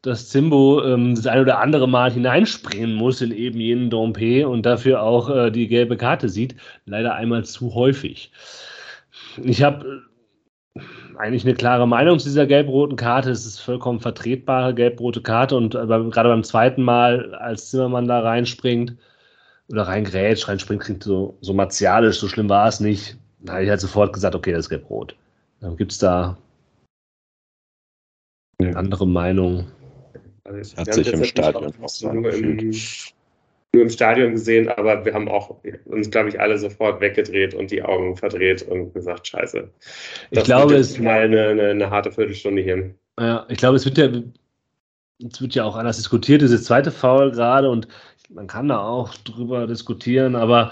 dass 0.01 0.29
Zimbo 0.29 0.81
ähm, 0.83 1.15
das 1.15 1.27
ein 1.27 1.41
oder 1.41 1.59
andere 1.59 1.87
Mal 1.87 2.11
hineinspringen 2.11 2.95
muss 2.95 3.21
in 3.21 3.31
eben 3.31 3.59
jenen 3.59 3.89
Dompe 3.89 4.47
und 4.47 4.65
dafür 4.65 5.03
auch 5.03 5.29
äh, 5.29 5.51
die 5.51 5.67
gelbe 5.67 5.97
Karte 5.97 6.29
sieht. 6.29 6.55
Leider 6.85 7.13
einmal 7.15 7.43
zu 7.43 7.75
häufig. 7.75 8.31
Ich 9.43 9.63
habe 9.63 10.03
eigentlich 11.17 11.45
eine 11.45 11.55
klare 11.55 11.87
Meinung 11.87 12.19
zu 12.19 12.29
dieser 12.29 12.45
gelb-roten 12.45 12.95
Karte. 12.95 13.31
Es 13.31 13.45
ist 13.45 13.59
vollkommen 13.59 13.99
vertretbare 13.99 14.73
gelb-rote 14.73 15.21
Karte 15.21 15.55
und 15.55 15.75
äh, 15.75 15.85
gerade 15.85 16.29
beim 16.29 16.43
zweiten 16.43 16.83
Mal, 16.83 17.33
als 17.35 17.69
Zimmermann 17.69 18.07
da 18.07 18.19
reinspringt 18.19 18.95
oder 19.69 19.83
reingrätscht, 19.83 20.47
reinspringt, 20.47 20.81
klingt 20.81 21.03
so, 21.03 21.37
so 21.41 21.53
martialisch, 21.53 22.19
so 22.19 22.27
schlimm 22.27 22.49
war 22.49 22.67
es 22.67 22.79
nicht. 22.79 23.17
Da 23.39 23.53
habe 23.53 23.63
ich 23.63 23.69
halt 23.69 23.81
sofort 23.81 24.13
gesagt, 24.13 24.35
okay, 24.35 24.51
das 24.51 24.65
ist 24.65 24.69
gelb-rot. 24.69 25.15
Dann 25.61 25.77
gibt 25.77 25.91
es 25.91 25.97
da 25.97 26.37
eine 28.59 28.75
andere 28.75 29.07
Meinung. 29.07 29.67
Also, 30.43 30.77
hat 30.77 30.93
sich 30.93 31.11
im 31.11 31.23
Stadion 31.23 31.73
auch 31.81 31.89
so 31.89 32.09
nur 33.75 33.83
im 33.83 33.89
Stadion 33.89 34.31
gesehen, 34.31 34.69
aber 34.69 35.05
wir 35.05 35.13
haben 35.13 35.27
auch 35.27 35.55
uns, 35.85 36.09
glaube 36.09 36.29
ich, 36.29 36.39
alle 36.39 36.57
sofort 36.57 37.01
weggedreht 37.01 37.53
und 37.53 37.69
die 37.69 37.83
Augen 37.83 38.15
verdreht 38.15 38.63
und 38.63 38.93
gesagt, 38.93 39.27
scheiße. 39.27 39.69
ich 40.31 40.43
glaube, 40.43 40.75
es 40.75 40.97
mal 40.97 41.21
eine, 41.21 41.49
eine, 41.49 41.69
eine, 41.69 41.89
harte 41.89 42.11
Viertelstunde 42.11 42.61
hier. 42.61 42.95
Ja, 43.19 43.45
ich 43.49 43.57
glaube, 43.57 43.75
es 43.75 43.85
wird 43.85 43.97
ja, 43.97 44.09
es 45.29 45.41
wird 45.41 45.55
ja 45.55 45.63
auch 45.63 45.75
anders 45.75 45.97
diskutiert, 45.97 46.41
dieses 46.41 46.63
zweite 46.63 46.91
Foul 46.91 47.31
gerade 47.31 47.69
und 47.69 47.87
man 48.29 48.47
kann 48.47 48.69
da 48.69 48.79
auch 48.79 49.13
drüber 49.15 49.67
diskutieren, 49.67 50.35
aber 50.35 50.71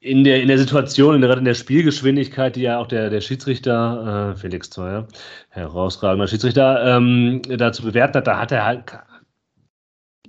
in 0.00 0.22
der, 0.22 0.42
in 0.42 0.48
der 0.48 0.58
Situation, 0.58 1.20
gerade 1.20 1.38
in 1.38 1.46
der 1.46 1.54
Spielgeschwindigkeit, 1.54 2.56
die 2.56 2.62
ja 2.62 2.78
auch 2.78 2.86
der, 2.86 3.08
der 3.10 3.20
Schiedsrichter, 3.22 4.32
äh, 4.34 4.38
Felix 4.38 4.68
Zweier, 4.70 5.08
herausragender 5.48 6.28
Schiedsrichter, 6.28 6.96
ähm, 6.96 7.40
dazu 7.48 7.82
bewertet 7.82 8.16
hat, 8.16 8.26
da 8.26 8.38
hat 8.38 8.52
er 8.52 8.66
halt 8.66 8.84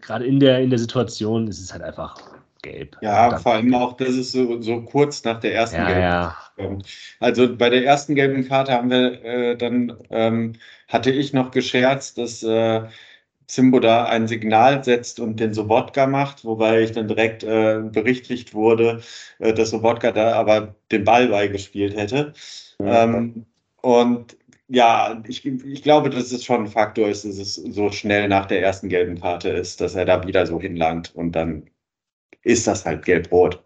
gerade 0.05 0.25
in 0.25 0.39
der, 0.39 0.59
in 0.59 0.69
der 0.69 0.79
Situation 0.79 1.47
ist 1.47 1.59
es 1.59 1.73
halt 1.73 1.83
einfach 1.83 2.15
gelb. 2.61 2.97
Ja, 3.01 3.37
vor 3.37 3.53
allem 3.53 3.73
auch, 3.73 3.93
dass 3.93 4.09
es 4.09 4.31
so, 4.31 4.61
so 4.61 4.81
kurz 4.81 5.23
nach 5.23 5.39
der 5.39 5.53
ersten 5.53 5.77
ja, 5.77 5.85
gelben 5.85 6.01
ja. 6.01 6.37
kommt. 6.55 6.87
Also 7.19 7.55
bei 7.55 7.69
der 7.69 7.85
ersten 7.85 8.15
gelben 8.15 8.47
Karte 8.47 8.73
haben 8.73 8.89
wir 8.89 9.23
äh, 9.23 9.57
dann, 9.57 9.93
ähm, 10.09 10.53
hatte 10.87 11.11
ich 11.11 11.33
noch 11.33 11.51
gescherzt, 11.51 12.17
dass 12.17 12.43
äh, 12.43 12.83
Zimbo 13.47 13.79
da 13.79 14.05
ein 14.05 14.27
Signal 14.27 14.83
setzt 14.83 15.19
und 15.19 15.39
den 15.39 15.53
Sobotka 15.53 16.07
macht, 16.07 16.45
wobei 16.45 16.81
ich 16.81 16.91
dann 16.91 17.07
direkt 17.07 17.43
äh, 17.43 17.81
berichtigt 17.83 18.53
wurde, 18.53 19.01
äh, 19.39 19.53
dass 19.53 19.69
Sobotka 19.69 20.11
da 20.11 20.33
aber 20.33 20.75
den 20.91 21.03
Ball 21.03 21.27
beigespielt 21.27 21.95
hätte. 21.95 22.33
Ja. 22.79 23.03
Ähm, 23.03 23.45
und 23.81 24.35
ja, 24.67 25.23
ich, 25.27 25.45
ich 25.45 25.83
glaube, 25.83 26.09
dass 26.09 26.31
es 26.31 26.43
schon 26.43 26.61
ein 26.65 26.67
Faktor 26.67 27.07
ist, 27.07 27.25
dass 27.25 27.37
es 27.37 27.55
so 27.55 27.91
schnell 27.91 28.27
nach 28.27 28.45
der 28.45 28.61
ersten 28.61 28.89
gelben 28.89 29.19
Karte 29.19 29.49
ist, 29.49 29.81
dass 29.81 29.95
er 29.95 30.05
da 30.05 30.25
wieder 30.25 30.45
so 30.45 30.59
hinlangt 30.59 31.13
und 31.15 31.33
dann 31.33 31.69
ist 32.41 32.67
das 32.67 32.85
halt 32.85 33.05
gelb-rot. 33.05 33.63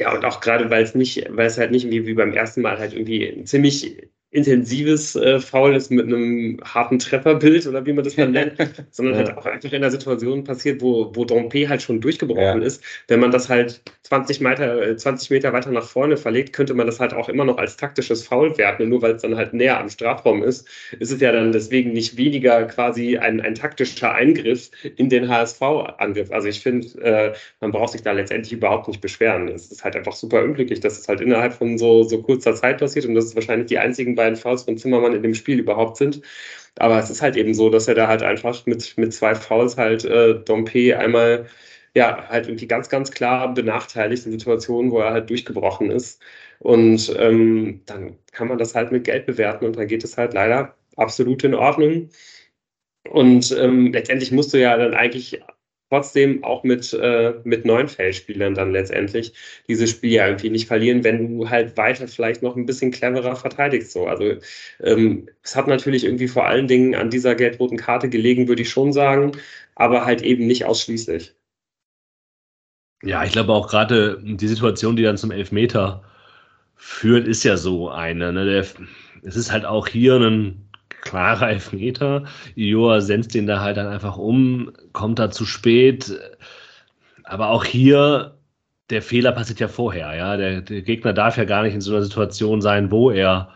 Ja, 0.00 0.14
und 0.14 0.24
auch 0.24 0.40
gerade, 0.40 0.70
weil 0.70 0.82
es 0.84 0.94
nicht, 0.94 1.26
weil 1.30 1.46
es 1.46 1.58
halt 1.58 1.72
nicht 1.72 1.90
wie 1.90 2.14
beim 2.14 2.32
ersten 2.32 2.62
Mal 2.62 2.78
halt 2.78 2.92
irgendwie 2.92 3.42
ziemlich 3.44 4.08
intensives 4.30 5.16
äh, 5.16 5.40
Foul 5.40 5.74
ist 5.74 5.90
mit 5.90 6.06
einem 6.06 6.60
harten 6.62 6.98
Trefferbild 6.98 7.66
oder 7.66 7.86
wie 7.86 7.94
man 7.94 8.04
das 8.04 8.16
dann 8.16 8.32
nennt, 8.32 8.54
sondern 8.90 9.14
ja. 9.14 9.20
halt 9.20 9.38
auch 9.38 9.46
einfach 9.46 9.72
in 9.72 9.80
der 9.80 9.90
Situation 9.90 10.44
passiert, 10.44 10.82
wo, 10.82 11.10
wo 11.14 11.24
Dompe 11.24 11.68
halt 11.68 11.80
schon 11.80 12.00
durchgebrochen 12.00 12.60
ja. 12.60 12.66
ist. 12.66 12.82
Wenn 13.08 13.20
man 13.20 13.30
das 13.30 13.48
halt 13.48 13.80
20 14.02 14.40
Meter, 14.40 14.96
20 14.96 15.30
Meter 15.30 15.52
weiter 15.54 15.70
nach 15.70 15.88
vorne 15.88 16.18
verlegt, 16.18 16.52
könnte 16.52 16.74
man 16.74 16.86
das 16.86 17.00
halt 17.00 17.14
auch 17.14 17.30
immer 17.30 17.46
noch 17.46 17.56
als 17.56 17.78
taktisches 17.78 18.26
Foul 18.26 18.56
werten. 18.58 18.82
Und 18.82 18.90
nur 18.90 19.00
weil 19.00 19.12
es 19.12 19.22
dann 19.22 19.36
halt 19.36 19.54
näher 19.54 19.80
am 19.80 19.88
Strafraum 19.88 20.42
ist, 20.42 20.68
ist 20.98 21.10
es 21.10 21.20
ja 21.22 21.32
dann 21.32 21.52
deswegen 21.52 21.92
nicht 21.92 22.18
weniger 22.18 22.64
quasi 22.66 23.16
ein, 23.16 23.40
ein 23.40 23.54
taktischer 23.54 24.14
Eingriff 24.14 24.70
in 24.96 25.08
den 25.08 25.28
HSV-Angriff. 25.28 26.30
Also 26.30 26.48
ich 26.48 26.60
finde, 26.60 26.86
äh, 27.00 27.32
man 27.60 27.70
braucht 27.70 27.92
sich 27.92 28.02
da 28.02 28.12
letztendlich 28.12 28.52
überhaupt 28.52 28.88
nicht 28.88 29.00
beschweren. 29.00 29.48
Es 29.48 29.72
ist 29.72 29.84
halt 29.84 29.96
einfach 29.96 30.12
super 30.12 30.42
unglücklich, 30.42 30.80
dass 30.80 30.98
es 30.98 31.08
halt 31.08 31.22
innerhalb 31.22 31.54
von 31.54 31.78
so, 31.78 32.02
so 32.02 32.20
kurzer 32.20 32.54
Zeit 32.54 32.78
passiert 32.78 33.06
und 33.06 33.14
das 33.14 33.24
ist 33.24 33.34
wahrscheinlich 33.34 33.68
die 33.68 33.78
einzigen 33.78 34.17
beiden 34.18 34.36
Fouls 34.36 34.64
von 34.64 34.76
Zimmermann 34.78 35.14
in 35.14 35.22
dem 35.22 35.34
Spiel 35.34 35.58
überhaupt 35.58 35.96
sind. 35.96 36.20
Aber 36.78 36.98
es 36.98 37.10
ist 37.10 37.22
halt 37.22 37.36
eben 37.36 37.54
so, 37.54 37.70
dass 37.70 37.88
er 37.88 37.94
da 37.94 38.08
halt 38.08 38.22
einfach 38.22 38.66
mit, 38.66 38.96
mit 38.98 39.12
zwei 39.14 39.34
Fouls 39.34 39.76
halt 39.76 40.04
äh, 40.04 40.34
Dompe 40.44 40.98
einmal 40.98 41.46
ja 41.94 42.28
halt 42.28 42.46
irgendwie 42.46 42.68
ganz, 42.68 42.88
ganz 42.88 43.10
klar 43.10 43.52
benachteiligt 43.54 44.26
in 44.26 44.32
Situationen, 44.32 44.90
wo 44.92 45.00
er 45.00 45.12
halt 45.12 45.30
durchgebrochen 45.30 45.90
ist. 45.90 46.22
Und 46.60 47.14
ähm, 47.18 47.82
dann 47.86 48.16
kann 48.32 48.48
man 48.48 48.58
das 48.58 48.74
halt 48.74 48.92
mit 48.92 49.04
Geld 49.04 49.26
bewerten 49.26 49.64
und 49.66 49.76
dann 49.76 49.88
geht 49.88 50.04
es 50.04 50.16
halt 50.18 50.34
leider 50.34 50.74
absolut 50.96 51.44
in 51.44 51.54
Ordnung. 51.54 52.10
Und 53.10 53.52
ähm, 53.58 53.92
letztendlich 53.92 54.32
musst 54.32 54.52
du 54.54 54.60
ja 54.60 54.76
dann 54.76 54.94
eigentlich 54.94 55.40
trotzdem 55.88 56.44
auch 56.44 56.64
mit, 56.64 56.92
äh, 56.92 57.34
mit 57.44 57.64
neuen 57.64 57.88
Feldspielern 57.88 58.54
dann 58.54 58.72
letztendlich 58.72 59.32
dieses 59.68 59.90
Spiel 59.90 60.12
ja 60.12 60.26
irgendwie 60.26 60.50
nicht 60.50 60.66
verlieren, 60.66 61.04
wenn 61.04 61.38
du 61.38 61.48
halt 61.48 61.76
weiter 61.76 62.08
vielleicht 62.08 62.42
noch 62.42 62.56
ein 62.56 62.66
bisschen 62.66 62.90
cleverer 62.90 63.36
verteidigst. 63.36 63.92
So. 63.92 64.06
Also 64.06 64.34
ähm, 64.80 65.28
es 65.42 65.56
hat 65.56 65.66
natürlich 65.66 66.04
irgendwie 66.04 66.28
vor 66.28 66.46
allen 66.46 66.68
Dingen 66.68 66.94
an 66.94 67.10
dieser 67.10 67.34
gelb-roten 67.34 67.78
Karte 67.78 68.08
gelegen, 68.08 68.48
würde 68.48 68.62
ich 68.62 68.70
schon 68.70 68.92
sagen, 68.92 69.32
aber 69.74 70.04
halt 70.04 70.22
eben 70.22 70.46
nicht 70.46 70.64
ausschließlich. 70.64 71.34
Ja, 73.02 73.24
ich 73.24 73.32
glaube 73.32 73.52
auch 73.52 73.68
gerade 73.68 74.20
die 74.22 74.48
Situation, 74.48 74.96
die 74.96 75.04
dann 75.04 75.16
zum 75.16 75.30
Elfmeter 75.30 76.02
führt, 76.74 77.28
ist 77.28 77.44
ja 77.44 77.56
so 77.56 77.88
eine. 77.88 78.32
Ne? 78.32 78.44
Der, 78.44 78.66
es 79.22 79.36
ist 79.36 79.52
halt 79.52 79.64
auch 79.64 79.86
hier 79.86 80.16
ein 80.16 80.67
klarer 81.08 81.48
Elfmeter. 81.48 82.24
Joa 82.54 83.00
senzt 83.00 83.34
den 83.34 83.46
da 83.46 83.60
halt 83.60 83.76
dann 83.76 83.86
einfach 83.86 84.18
um, 84.18 84.72
kommt 84.92 85.18
da 85.18 85.30
zu 85.30 85.46
spät. 85.46 86.18
Aber 87.24 87.50
auch 87.50 87.64
hier, 87.64 88.36
der 88.90 89.02
Fehler 89.02 89.32
passiert 89.32 89.60
ja 89.60 89.68
vorher, 89.68 90.14
ja. 90.14 90.36
Der, 90.36 90.60
der 90.60 90.82
Gegner 90.82 91.12
darf 91.12 91.36
ja 91.36 91.44
gar 91.44 91.62
nicht 91.62 91.74
in 91.74 91.80
so 91.80 91.92
einer 91.92 92.02
Situation 92.02 92.60
sein, 92.60 92.90
wo 92.90 93.10
er 93.10 93.54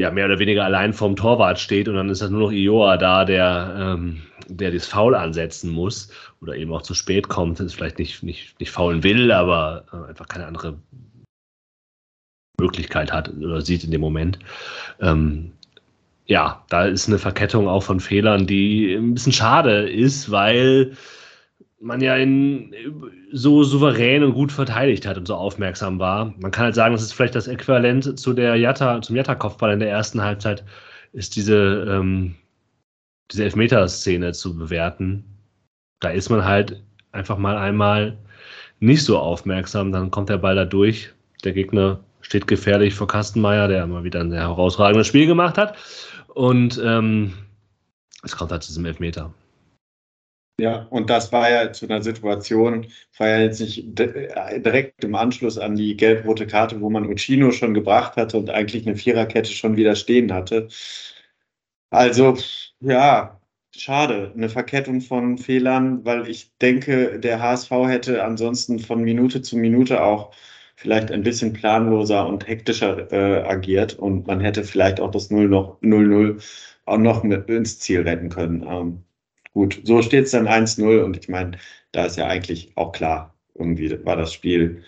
ja 0.00 0.10
mehr 0.10 0.26
oder 0.26 0.38
weniger 0.38 0.64
allein 0.64 0.92
vorm 0.92 1.16
Torwart 1.16 1.58
steht 1.58 1.88
und 1.88 1.96
dann 1.96 2.08
ist 2.08 2.22
das 2.22 2.30
nur 2.30 2.40
noch 2.40 2.52
Ioa 2.52 2.96
da, 2.98 3.24
der, 3.24 3.74
ähm, 3.76 4.22
der 4.48 4.70
das 4.70 4.86
Foul 4.86 5.14
ansetzen 5.14 5.70
muss 5.70 6.10
oder 6.40 6.54
eben 6.54 6.72
auch 6.72 6.82
zu 6.82 6.94
spät 6.94 7.28
kommt, 7.28 7.58
das 7.58 7.74
vielleicht 7.74 7.98
nicht, 7.98 8.22
nicht, 8.22 8.60
nicht 8.60 8.70
faulen 8.70 9.02
will, 9.02 9.32
aber 9.32 9.84
äh, 9.92 10.08
einfach 10.08 10.28
keine 10.28 10.46
andere 10.46 10.78
Möglichkeit 12.60 13.12
hat 13.12 13.28
oder 13.30 13.60
sieht 13.60 13.82
in 13.82 13.90
dem 13.90 14.00
Moment. 14.00 14.38
Ähm, 15.00 15.52
ja, 16.28 16.62
da 16.68 16.84
ist 16.84 17.08
eine 17.08 17.18
Verkettung 17.18 17.68
auch 17.68 17.82
von 17.82 18.00
Fehlern, 18.00 18.46
die 18.46 18.94
ein 18.94 19.14
bisschen 19.14 19.32
schade 19.32 19.88
ist, 19.90 20.30
weil 20.30 20.92
man 21.80 22.00
ja 22.02 22.16
in, 22.16 22.74
so 23.32 23.64
souverän 23.64 24.22
und 24.22 24.34
gut 24.34 24.52
verteidigt 24.52 25.06
hat 25.06 25.16
und 25.16 25.26
so 25.26 25.34
aufmerksam 25.34 25.98
war. 25.98 26.34
Man 26.38 26.50
kann 26.50 26.66
halt 26.66 26.74
sagen, 26.74 26.92
das 26.92 27.02
ist 27.02 27.14
vielleicht 27.14 27.34
das 27.34 27.48
Äquivalent 27.48 28.18
zu 28.18 28.34
der 28.34 28.56
Jatta, 28.56 29.00
zum 29.00 29.16
Jatta-Kopfball 29.16 29.72
in 29.72 29.80
der 29.80 29.90
ersten 29.90 30.22
Halbzeit, 30.22 30.64
ist 31.14 31.34
diese, 31.36 31.86
ähm, 31.88 32.34
diese 33.30 33.44
Elfmeterszene 33.44 34.32
zu 34.32 34.56
bewerten. 34.56 35.24
Da 36.00 36.10
ist 36.10 36.28
man 36.28 36.44
halt 36.44 36.82
einfach 37.12 37.38
mal 37.38 37.56
einmal 37.56 38.18
nicht 38.80 39.02
so 39.04 39.18
aufmerksam, 39.18 39.92
dann 39.92 40.10
kommt 40.10 40.28
der 40.28 40.38
Ball 40.38 40.56
da 40.56 40.66
durch. 40.66 41.10
Der 41.44 41.52
Gegner 41.52 42.00
steht 42.20 42.46
gefährlich 42.46 42.94
vor 42.94 43.08
Kastenmeier, 43.08 43.68
der 43.68 43.86
mal 43.86 44.04
wieder 44.04 44.20
ein 44.20 44.30
sehr 44.30 44.40
herausragendes 44.40 45.06
Spiel 45.06 45.26
gemacht 45.26 45.56
hat. 45.56 45.76
Und 46.28 46.80
ähm, 46.84 47.34
es 48.22 48.36
kommt 48.36 48.52
halt 48.52 48.62
zu 48.62 48.68
diesem 48.68 48.86
Elfmeter. 48.86 49.32
Ja, 50.60 50.86
und 50.90 51.08
das 51.08 51.30
war 51.30 51.48
ja 51.48 51.72
zu 51.72 51.86
einer 51.86 52.02
Situation, 52.02 52.88
war 53.16 53.28
ja 53.28 53.38
jetzt 53.42 53.60
nicht 53.60 53.84
direkt 53.96 55.04
im 55.04 55.14
Anschluss 55.14 55.56
an 55.56 55.76
die 55.76 55.96
gelb-rote 55.96 56.48
Karte, 56.48 56.80
wo 56.80 56.90
man 56.90 57.06
Uccino 57.06 57.52
schon 57.52 57.74
gebracht 57.74 58.16
hatte 58.16 58.38
und 58.38 58.50
eigentlich 58.50 58.84
eine 58.84 58.96
Viererkette 58.96 59.52
schon 59.52 59.76
wieder 59.76 59.94
stehen 59.94 60.32
hatte. 60.32 60.68
Also, 61.90 62.36
ja, 62.80 63.40
schade. 63.76 64.32
Eine 64.34 64.48
Verkettung 64.48 65.00
von 65.00 65.38
Fehlern, 65.38 66.04
weil 66.04 66.28
ich 66.28 66.56
denke, 66.58 67.20
der 67.20 67.40
HSV 67.40 67.70
hätte 67.86 68.24
ansonsten 68.24 68.78
von 68.80 69.02
Minute 69.02 69.42
zu 69.42 69.56
Minute 69.56 70.02
auch 70.02 70.34
vielleicht 70.78 71.10
ein 71.10 71.22
bisschen 71.22 71.52
planloser 71.52 72.26
und 72.26 72.46
hektischer 72.46 73.12
äh, 73.12 73.42
agiert 73.42 73.94
und 73.94 74.26
man 74.26 74.40
hätte 74.40 74.64
vielleicht 74.64 75.00
auch 75.00 75.10
das 75.10 75.30
0-0 75.30 76.42
auch 76.86 76.98
noch 76.98 77.22
mit 77.22 77.48
ins 77.48 77.78
Ziel 77.80 78.02
retten 78.02 78.28
können. 78.28 78.62
Ähm, 78.62 79.04
Gut, 79.58 79.80
so 79.82 80.02
steht 80.02 80.26
es 80.26 80.30
dann 80.30 80.46
1-0 80.46 81.02
und 81.02 81.16
ich 81.16 81.28
meine, 81.28 81.58
da 81.90 82.04
ist 82.04 82.16
ja 82.16 82.28
eigentlich 82.28 82.70
auch 82.76 82.92
klar, 82.92 83.34
irgendwie 83.56 84.04
war 84.04 84.14
das 84.14 84.32
Spiel 84.32 84.84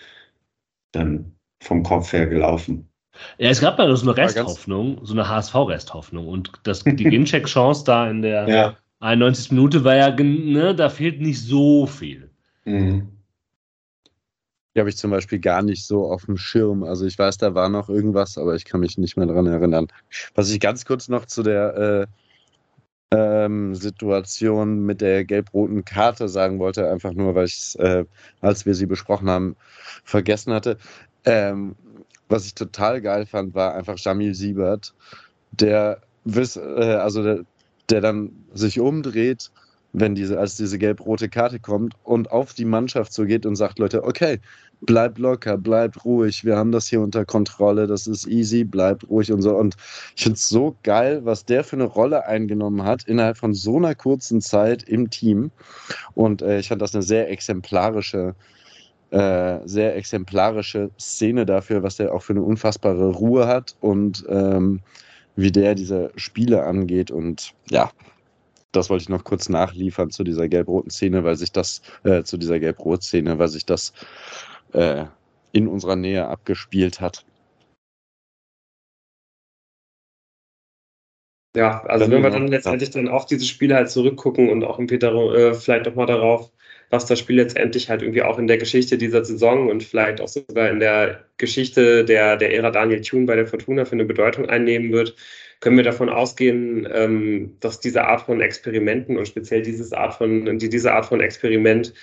dann 0.93 1.33
vom 1.61 1.83
Kopf 1.83 2.13
her 2.13 2.25
gelaufen. 2.27 2.87
Ja, 3.37 3.49
es 3.49 3.59
gab 3.59 3.77
ja 3.79 3.93
so 3.93 4.09
eine 4.09 4.15
Resthoffnung, 4.15 4.99
so 5.03 5.11
eine 5.13 5.27
HSV-Resthoffnung. 5.27 6.25
Und 6.25 6.53
das, 6.63 6.85
die 6.85 6.95
Gincheck-Chance 7.03 7.83
da 7.83 8.09
in 8.09 8.21
der 8.21 8.47
ja. 8.47 8.77
91. 9.01 9.51
Minute 9.51 9.83
war 9.83 9.97
ja, 9.97 10.09
ne, 10.09 10.73
da 10.73 10.89
fehlt 10.89 11.19
nicht 11.19 11.41
so 11.41 11.85
viel. 11.85 12.29
Mhm. 12.63 13.09
Die 14.75 14.79
habe 14.79 14.89
ich 14.89 14.97
zum 14.97 15.11
Beispiel 15.11 15.39
gar 15.39 15.61
nicht 15.61 15.85
so 15.85 16.09
auf 16.09 16.25
dem 16.25 16.37
Schirm. 16.37 16.83
Also 16.83 17.05
ich 17.05 17.17
weiß, 17.17 17.37
da 17.37 17.53
war 17.55 17.69
noch 17.69 17.89
irgendwas, 17.89 18.37
aber 18.37 18.55
ich 18.55 18.65
kann 18.65 18.79
mich 18.79 18.97
nicht 18.97 19.17
mehr 19.17 19.25
daran 19.25 19.47
erinnern. 19.47 19.87
Was 20.35 20.49
ich 20.49 20.59
ganz 20.59 20.85
kurz 20.85 21.09
noch 21.09 21.25
zu 21.25 21.43
der 21.43 22.07
äh, 23.11 23.45
ähm, 23.45 23.75
Situation 23.75 24.85
mit 24.85 25.01
der 25.01 25.25
gelb-roten 25.25 25.83
Karte 25.83 26.29
sagen 26.29 26.59
wollte, 26.59 26.89
einfach 26.89 27.11
nur, 27.11 27.35
weil 27.35 27.45
ich 27.45 27.57
es, 27.57 27.75
äh, 27.75 28.05
als 28.39 28.65
wir 28.65 28.73
sie 28.73 28.85
besprochen 28.85 29.29
haben, 29.29 29.55
vergessen 30.05 30.53
hatte. 30.53 30.77
Ähm, 31.25 31.75
was 32.29 32.45
ich 32.45 32.55
total 32.55 33.01
geil 33.01 33.25
fand, 33.25 33.53
war 33.53 33.75
einfach 33.75 33.97
Jamil 33.97 34.33
Siebert, 34.33 34.93
der, 35.51 36.01
äh, 36.25 36.79
also 36.95 37.23
der, 37.23 37.41
der 37.89 37.99
dann 37.99 38.31
sich 38.53 38.79
umdreht 38.79 39.51
wenn 39.93 40.15
diese, 40.15 40.39
als 40.39 40.55
diese 40.55 40.77
gelb-rote 40.77 41.29
Karte 41.29 41.59
kommt 41.59 41.95
und 42.03 42.31
auf 42.31 42.53
die 42.53 42.65
Mannschaft 42.65 43.13
so 43.13 43.25
geht 43.25 43.45
und 43.45 43.55
sagt, 43.55 43.79
Leute, 43.79 44.03
okay, 44.03 44.39
bleibt 44.81 45.19
locker, 45.19 45.57
bleibt 45.57 46.05
ruhig, 46.05 46.43
wir 46.43 46.57
haben 46.57 46.71
das 46.71 46.87
hier 46.87 47.01
unter 47.01 47.25
Kontrolle, 47.25 47.87
das 47.87 48.07
ist 48.07 48.27
easy, 48.27 48.63
bleibt 48.63 49.07
ruhig 49.09 49.31
und 49.31 49.41
so. 49.41 49.55
Und 49.55 49.75
ich 50.15 50.23
finde 50.23 50.37
es 50.37 50.49
so 50.49 50.75
geil, 50.83 51.21
was 51.23 51.45
der 51.45 51.63
für 51.63 51.75
eine 51.75 51.85
Rolle 51.85 52.25
eingenommen 52.25 52.83
hat 52.83 53.03
innerhalb 53.03 53.37
von 53.37 53.53
so 53.53 53.77
einer 53.77 53.95
kurzen 53.95 54.41
Zeit 54.41 54.83
im 54.83 55.09
Team. 55.09 55.51
Und 56.13 56.41
äh, 56.41 56.59
ich 56.59 56.69
fand 56.69 56.81
das 56.81 56.95
eine 56.95 57.03
sehr 57.03 57.29
exemplarische, 57.29 58.35
äh, 59.11 59.59
sehr 59.65 59.95
exemplarische 59.95 60.89
Szene 60.99 61.45
dafür, 61.45 61.83
was 61.83 61.97
der 61.97 62.13
auch 62.13 62.23
für 62.23 62.33
eine 62.33 62.41
unfassbare 62.41 63.11
Ruhe 63.11 63.47
hat 63.47 63.75
und 63.81 64.25
ähm, 64.29 64.81
wie 65.35 65.51
der 65.51 65.75
diese 65.75 66.11
Spiele 66.15 66.63
angeht. 66.63 67.11
Und 67.11 67.53
ja, 67.69 67.91
das 68.71 68.89
wollte 68.89 69.03
ich 69.03 69.09
noch 69.09 69.23
kurz 69.23 69.49
nachliefern 69.49 70.11
zu 70.11 70.23
dieser 70.23 70.47
gelb-roten 70.47 70.89
Szene, 70.89 71.23
weil 71.23 71.35
sich 71.35 71.51
das, 71.51 71.81
äh, 72.03 72.23
zu 72.23 72.37
dieser 72.37 72.59
gelb-rot 72.59 73.03
Szene, 73.03 73.39
weil 73.39 73.47
sich 73.47 73.65
das 73.65 73.93
äh, 74.73 75.05
in 75.51 75.67
unserer 75.67 75.95
Nähe 75.95 76.27
abgespielt 76.27 77.01
hat. 77.01 77.25
Ja, 81.55 81.83
also 81.83 82.09
wenn 82.09 82.23
wir 82.23 82.29
dann 82.29 82.47
letztendlich 82.47 82.91
dann 82.91 83.09
auf 83.09 83.25
diese 83.25 83.45
Spiele 83.45 83.75
halt 83.75 83.89
zurückgucken 83.89 84.49
und 84.49 84.63
auch 84.63 84.79
im 84.79 84.87
Peter 84.87 85.13
äh, 85.13 85.53
vielleicht 85.53 85.85
nochmal 85.85 86.05
darauf, 86.05 86.49
was 86.91 87.05
das 87.05 87.19
Spiel 87.19 87.37
letztendlich 87.37 87.89
halt 87.89 88.01
irgendwie 88.01 88.21
auch 88.21 88.37
in 88.37 88.47
der 88.47 88.57
Geschichte 88.57 88.97
dieser 88.97 89.23
Saison 89.23 89.69
und 89.69 89.81
vielleicht 89.81 90.21
auch 90.21 90.27
sogar 90.27 90.69
in 90.69 90.79
der 90.79 91.23
Geschichte 91.37 92.05
der, 92.05 92.35
der 92.35 92.53
Ära 92.53 92.69
Daniel 92.69 93.01
Thune 93.01 93.25
bei 93.25 93.35
der 93.35 93.47
Fortuna 93.47 93.85
für 93.85 93.93
eine 93.93 94.05
Bedeutung 94.05 94.47
einnehmen 94.49 94.91
wird, 94.91 95.15
können 95.61 95.77
wir 95.77 95.85
davon 95.85 96.09
ausgehen, 96.09 96.87
ähm, 96.91 97.55
dass 97.61 97.79
diese 97.79 98.03
Art 98.03 98.23
von 98.23 98.41
Experimenten 98.41 99.17
und 99.17 99.27
speziell 99.27 99.61
dieses 99.61 99.93
Art 99.93 100.15
von, 100.15 100.59
die, 100.59 100.69
diese 100.69 100.93
Art 100.93 101.05
von 101.05 101.21
Experiment 101.21 101.93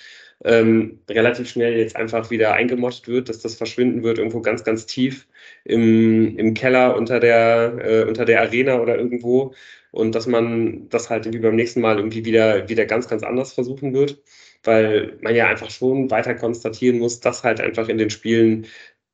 ähm, 0.43 0.99
relativ 1.09 1.49
schnell 1.49 1.77
jetzt 1.77 1.95
einfach 1.95 2.31
wieder 2.31 2.53
eingemottet 2.53 3.07
wird, 3.07 3.29
dass 3.29 3.39
das 3.39 3.55
verschwinden 3.55 4.03
wird 4.03 4.17
irgendwo 4.17 4.41
ganz, 4.41 4.63
ganz 4.63 4.85
tief 4.87 5.27
im, 5.65 6.37
im 6.37 6.53
Keller 6.55 6.95
unter 6.95 7.19
der, 7.19 7.77
äh, 7.83 8.03
unter 8.05 8.25
der 8.25 8.41
Arena 8.41 8.79
oder 8.79 8.97
irgendwo 8.97 9.53
und 9.91 10.15
dass 10.15 10.25
man 10.25 10.87
das 10.89 11.09
halt 11.09 11.25
irgendwie 11.25 11.45
beim 11.45 11.55
nächsten 11.55 11.81
Mal 11.81 11.97
irgendwie 11.97 12.25
wieder, 12.25 12.69
wieder 12.69 12.85
ganz, 12.85 13.07
ganz 13.07 13.23
anders 13.23 13.53
versuchen 13.53 13.93
wird, 13.93 14.21
weil 14.63 15.17
man 15.21 15.35
ja 15.35 15.47
einfach 15.47 15.69
schon 15.69 16.11
weiter 16.11 16.35
konstatieren 16.35 16.99
muss, 16.99 17.19
dass 17.19 17.43
halt 17.43 17.61
einfach 17.61 17.89
in 17.89 17.97
den 17.97 18.09
Spielen 18.09 18.67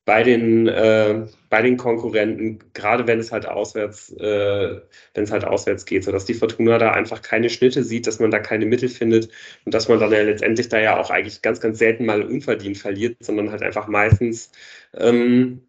bei 0.04 0.22
den, 0.22 0.68
äh, 0.68 1.26
bei 1.50 1.62
den 1.62 1.76
Konkurrenten, 1.76 2.60
gerade 2.74 3.06
wenn 3.08 3.18
es 3.18 3.32
halt 3.32 3.46
auswärts, 3.46 4.12
äh, 4.12 4.80
wenn 5.14 5.24
es 5.24 5.32
halt 5.32 5.44
auswärts 5.44 5.84
geht, 5.84 6.04
sodass 6.04 6.24
die 6.24 6.34
Fortuna 6.34 6.78
da 6.78 6.92
einfach 6.92 7.22
keine 7.22 7.50
Schnitte 7.50 7.82
sieht, 7.82 8.06
dass 8.06 8.20
man 8.20 8.30
da 8.30 8.38
keine 8.38 8.66
Mittel 8.66 8.88
findet 8.88 9.30
und 9.64 9.74
dass 9.74 9.88
man 9.88 9.98
dann 9.98 10.12
ja 10.12 10.22
letztendlich 10.22 10.68
da 10.68 10.78
ja 10.78 11.00
auch 11.00 11.10
eigentlich 11.10 11.42
ganz, 11.42 11.60
ganz 11.60 11.78
selten 11.78 12.06
mal 12.06 12.22
unverdient 12.22 12.78
verliert, 12.78 13.16
sondern 13.20 13.50
halt 13.50 13.62
einfach 13.62 13.88
meistens 13.88 14.52
ähm, 14.94 15.65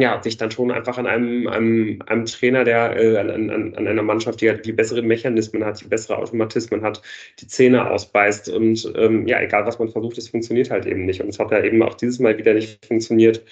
ja, 0.00 0.22
sich 0.22 0.36
dann 0.36 0.50
schon 0.50 0.70
einfach 0.70 0.98
an 0.98 1.06
einem, 1.06 1.46
einem, 1.48 2.02
einem 2.06 2.26
Trainer, 2.26 2.64
der 2.64 2.96
äh, 2.96 3.16
an, 3.18 3.30
an, 3.30 3.74
an, 3.74 3.86
einer 3.86 4.02
Mannschaft, 4.02 4.40
die 4.40 4.48
halt 4.48 4.64
die 4.66 4.72
besseren 4.72 5.06
Mechanismen 5.06 5.64
hat, 5.64 5.80
die 5.80 5.88
bessere 5.88 6.18
Automatismen 6.18 6.82
hat, 6.82 7.02
die 7.40 7.46
Zähne 7.46 7.90
ausbeißt 7.90 8.48
und 8.50 8.92
ähm, 8.96 9.26
ja, 9.26 9.40
egal 9.40 9.66
was 9.66 9.78
man 9.78 9.88
versucht, 9.88 10.18
es 10.18 10.28
funktioniert 10.28 10.70
halt 10.70 10.86
eben 10.86 11.06
nicht. 11.06 11.20
Und 11.20 11.28
es 11.28 11.38
hat 11.38 11.50
ja 11.50 11.62
eben 11.62 11.82
auch 11.82 11.94
dieses 11.94 12.18
Mal 12.18 12.38
wieder 12.38 12.54
nicht 12.54 12.84
funktioniert 12.86 13.42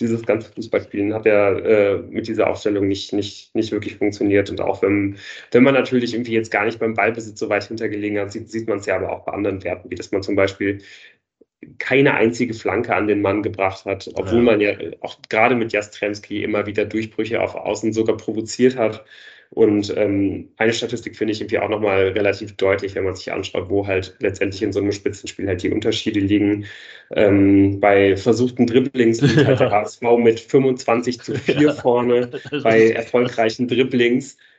dieses 0.00 0.24
ganze 0.24 0.50
Fußballspielen 0.52 1.12
hat 1.14 1.26
ja 1.26 1.52
äh, 1.52 1.98
mit 1.98 2.26
dieser 2.26 2.48
Aufstellung 2.48 2.88
nicht, 2.88 3.12
nicht, 3.12 3.54
nicht 3.54 3.72
wirklich 3.72 3.96
funktioniert. 3.96 4.50
Und 4.50 4.60
auch 4.60 4.82
wenn, 4.82 5.18
wenn 5.50 5.62
man 5.62 5.74
natürlich 5.74 6.14
irgendwie 6.14 6.32
jetzt 6.32 6.50
gar 6.50 6.64
nicht 6.64 6.78
beim 6.78 6.94
Ballbesitz 6.94 7.38
so 7.38 7.48
weit 7.48 7.64
hintergelegen 7.64 8.18
hat, 8.18 8.32
sieht, 8.32 8.50
sieht 8.50 8.68
man 8.68 8.78
es 8.78 8.86
ja 8.86 8.96
aber 8.96 9.12
auch 9.12 9.24
bei 9.24 9.32
anderen 9.32 9.62
Werten, 9.64 9.90
wie 9.90 9.94
dass 9.94 10.12
man 10.12 10.22
zum 10.22 10.34
Beispiel 10.34 10.80
keine 11.78 12.14
einzige 12.14 12.54
Flanke 12.54 12.94
an 12.94 13.06
den 13.06 13.22
Mann 13.22 13.42
gebracht 13.42 13.84
hat, 13.84 14.10
obwohl 14.14 14.38
ja. 14.38 14.42
man 14.42 14.60
ja 14.60 14.72
auch 15.00 15.16
gerade 15.28 15.54
mit 15.54 15.72
Jastremski 15.72 16.42
immer 16.42 16.66
wieder 16.66 16.84
Durchbrüche 16.84 17.40
auf 17.40 17.54
Außen 17.54 17.92
sogar 17.92 18.16
provoziert 18.16 18.76
hat. 18.76 19.04
Und 19.50 19.94
ähm, 19.98 20.48
eine 20.56 20.72
Statistik 20.72 21.14
finde 21.14 21.32
ich 21.32 21.40
irgendwie 21.42 21.58
auch 21.58 21.68
nochmal 21.68 22.08
relativ 22.08 22.56
deutlich, 22.56 22.94
wenn 22.94 23.04
man 23.04 23.14
sich 23.14 23.30
anschaut, 23.30 23.68
wo 23.68 23.86
halt 23.86 24.16
letztendlich 24.20 24.62
in 24.62 24.72
so 24.72 24.80
einem 24.80 24.92
Spitzenspiel 24.92 25.46
halt 25.46 25.62
die 25.62 25.70
Unterschiede 25.70 26.20
liegen. 26.20 26.64
Ähm, 27.14 27.78
bei 27.78 28.16
versuchten 28.16 28.66
Dribblings 28.66 29.20
liegt 29.20 29.46
halt 29.46 29.60
der 29.60 29.70
HSV 29.72 30.00
mit 30.18 30.40
25 30.40 31.20
zu 31.20 31.34
4 31.34 31.60
ja. 31.60 31.72
vorne, 31.74 32.30
bei 32.62 32.92
erfolgreichen 32.92 33.68
Dribblings 33.68 34.34
äh, 34.34 34.51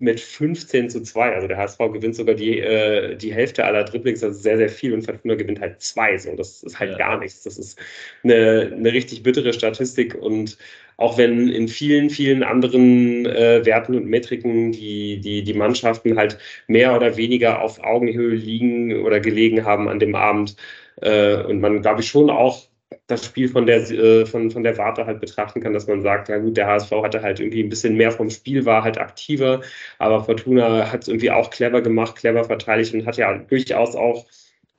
mit 0.00 0.20
15 0.20 0.90
zu 0.90 1.02
2. 1.02 1.34
Also 1.34 1.46
der 1.46 1.56
HSV 1.56 1.78
gewinnt 1.92 2.16
sogar 2.16 2.34
die, 2.34 2.58
äh, 2.58 3.16
die 3.16 3.32
Hälfte 3.32 3.64
aller 3.64 3.84
Dribblings, 3.84 4.22
ist 4.22 4.42
sehr, 4.42 4.56
sehr 4.56 4.68
viel 4.68 4.92
und 4.92 5.02
Fortuna 5.02 5.36
gewinnt 5.36 5.60
halt 5.60 5.80
zwei. 5.80 6.18
So, 6.18 6.34
das 6.34 6.62
ist 6.64 6.80
halt 6.80 6.92
ja. 6.92 6.98
gar 6.98 7.18
nichts. 7.18 7.44
Das 7.44 7.56
ist 7.56 7.78
eine, 8.24 8.72
eine 8.74 8.92
richtig 8.92 9.22
bittere 9.22 9.52
Statistik 9.52 10.16
und 10.16 10.58
auch 10.96 11.16
wenn 11.16 11.48
in 11.48 11.68
vielen, 11.68 12.10
vielen 12.10 12.42
anderen 12.42 13.24
äh, 13.24 13.64
Werten 13.64 13.94
und 13.94 14.06
Metriken 14.06 14.72
die, 14.72 15.20
die, 15.20 15.42
die 15.42 15.54
Mannschaften 15.54 16.18
halt 16.18 16.36
mehr 16.66 16.94
oder 16.94 17.16
weniger 17.16 17.62
auf 17.62 17.82
Augenhöhe 17.82 18.34
liegen 18.34 19.00
oder 19.04 19.20
gelegen 19.20 19.64
haben 19.64 19.88
an 19.88 19.98
dem 19.98 20.14
Abend. 20.14 20.56
Äh, 21.00 21.42
und 21.44 21.60
man, 21.60 21.82
glaube 21.82 22.02
ich, 22.02 22.08
schon 22.08 22.28
auch 22.30 22.69
das 23.10 23.24
Spiel 23.24 23.48
von 23.48 23.66
der, 23.66 23.90
äh, 23.90 24.26
von, 24.26 24.50
von 24.50 24.62
der 24.62 24.76
Warte 24.78 25.06
halt 25.06 25.20
betrachten 25.20 25.60
kann, 25.60 25.72
dass 25.72 25.86
man 25.86 26.02
sagt, 26.02 26.28
ja 26.28 26.38
gut, 26.38 26.56
der 26.56 26.66
HSV 26.66 26.90
hatte 27.02 27.22
halt 27.22 27.40
irgendwie 27.40 27.62
ein 27.62 27.68
bisschen 27.68 27.96
mehr 27.96 28.12
vom 28.12 28.30
Spiel, 28.30 28.64
war 28.66 28.84
halt 28.84 28.98
aktiver, 28.98 29.60
aber 29.98 30.24
Fortuna 30.24 30.90
hat 30.92 31.02
es 31.02 31.08
irgendwie 31.08 31.30
auch 31.30 31.50
clever 31.50 31.82
gemacht, 31.82 32.16
clever 32.16 32.44
verteidigt 32.44 32.94
und 32.94 33.06
hat 33.06 33.16
ja 33.16 33.36
durchaus 33.36 33.94
auch 33.96 34.26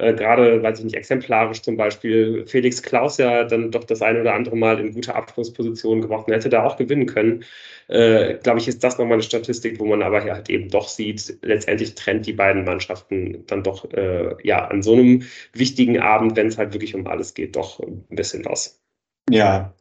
äh, 0.02 0.14
gerade, 0.14 0.64
weiß 0.64 0.80
ich 0.80 0.86
nicht, 0.86 0.96
exemplarisch 0.96 1.62
zum 1.62 1.78
Beispiel 1.78 2.46
Felix 2.48 2.82
Klaus 2.82 3.18
ja 3.18 3.44
dann 3.44 3.72
doch 3.72 3.84
das 3.84 4.02
eine 4.02 4.22
oder 4.22 4.34
andere 4.34 4.56
Mal 4.58 4.80
in 4.80 4.94
gute 4.94 5.14
Abschlusspositionen 5.14 6.02
gebracht 6.02 6.28
und 6.28 6.34
hätte 6.34 6.50
da 6.50 6.66
auch 6.66 6.76
gewinnen 6.78 7.06
können. 7.06 7.46
Äh, 7.88 8.36
Glaube 8.40 8.60
ich, 8.60 8.68
ist 8.68 8.84
das 8.84 8.98
nochmal 8.98 9.14
eine 9.14 9.24
Statistik, 9.24 9.80
wo 9.80 9.86
man 9.86 10.02
aber 10.02 10.24
halt 10.24 10.50
eben 10.50 10.70
doch 10.70 10.88
sieht, 10.88 11.38
letztendlich 11.44 11.94
trennt 11.96 12.26
die 12.26 12.34
beiden 12.34 12.64
Mannschaften 12.66 13.44
dann 13.48 13.64
doch 13.64 13.92
äh, 13.94 14.36
ja 14.44 14.68
an 14.68 14.82
so 14.82 14.94
einem 14.94 15.24
wichtigen 15.54 16.00
Abend, 16.00 16.36
wenn 16.36 16.48
es 16.48 16.58
halt 16.58 16.74
wirklich 16.74 16.96
um 16.96 17.06
alles 17.06 17.34
geht, 17.34 17.56
doch 17.56 17.80
ein 17.80 18.04
bisschen 18.10 18.48
aus. 18.48 18.82
Ja, 19.30 19.76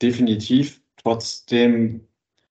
definitiv. 0.00 0.80
Trotzdem 1.02 2.05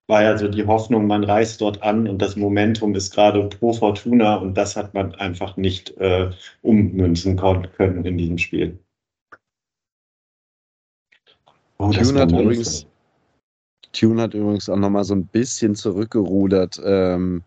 war 0.08 0.24
ja 0.24 0.38
so 0.38 0.47
die 0.47 0.66
Hoffnung, 0.66 1.08
man 1.08 1.24
reist 1.24 1.62
dort 1.62 1.82
an 1.82 2.08
und 2.08 2.22
das 2.22 2.36
Momentum 2.36 2.93
ist 2.95 3.12
gerade 3.12 3.47
pro 3.49 3.74
Fortuna 3.74 4.36
und 4.36 4.56
das 4.56 4.76
hat 4.76 4.93
man 4.93 5.16
einfach 5.16 5.58
nicht 5.58 5.97
äh, 5.97 6.30
ummünzen 6.62 7.38
können 7.38 8.06
in 8.06 8.18
diesem 8.18 8.38
Spiel. 8.38 8.78
Oh, 11.78 11.91
Tune, 11.91 12.20
hat 12.20 12.32
übrigens, 12.32 12.86
Tune 13.91 14.22
hat 14.22 14.34
übrigens 14.34 14.70
auch 14.70 14.78
nochmal 14.78 15.03
so 15.03 15.16
ein 15.16 15.26
bisschen 15.26 15.76
zurückgerudert. 15.76 16.80
Ähm, 16.84 17.43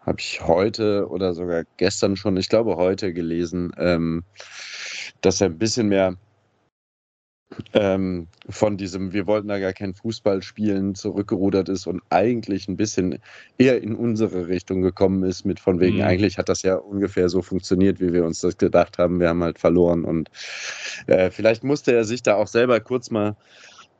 Habe 0.00 0.20
ich 0.20 0.46
heute 0.46 1.08
oder 1.08 1.34
sogar 1.34 1.64
gestern 1.78 2.16
schon, 2.16 2.36
ich 2.36 2.48
glaube 2.48 2.76
heute 2.76 3.12
gelesen, 3.12 3.72
ähm, 3.78 4.22
dass 5.22 5.40
er 5.40 5.48
ein 5.48 5.58
bisschen 5.58 5.88
mehr 5.88 6.14
ähm, 7.72 8.28
von 8.48 8.76
diesem, 8.76 9.12
wir 9.12 9.26
wollten 9.26 9.48
da 9.48 9.58
gar 9.58 9.72
kein 9.72 9.94
Fußball 9.94 10.42
spielen, 10.42 10.94
zurückgerudert 10.94 11.68
ist 11.68 11.86
und 11.86 12.02
eigentlich 12.10 12.68
ein 12.68 12.76
bisschen 12.76 13.18
eher 13.58 13.82
in 13.82 13.94
unsere 13.94 14.48
Richtung 14.48 14.82
gekommen 14.82 15.22
ist, 15.24 15.44
mit 15.44 15.60
von 15.60 15.80
wegen, 15.80 15.96
mhm. 15.96 16.02
eigentlich 16.02 16.38
hat 16.38 16.48
das 16.48 16.62
ja 16.62 16.76
ungefähr 16.76 17.28
so 17.28 17.42
funktioniert, 17.42 18.00
wie 18.00 18.12
wir 18.12 18.24
uns 18.24 18.40
das 18.40 18.56
gedacht 18.56 18.98
haben. 18.98 19.20
Wir 19.20 19.28
haben 19.28 19.42
halt 19.42 19.58
verloren 19.58 20.04
und 20.04 20.30
äh, 21.06 21.30
vielleicht 21.30 21.64
musste 21.64 21.94
er 21.94 22.04
sich 22.04 22.22
da 22.22 22.36
auch 22.36 22.48
selber 22.48 22.80
kurz 22.80 23.10
mal 23.10 23.36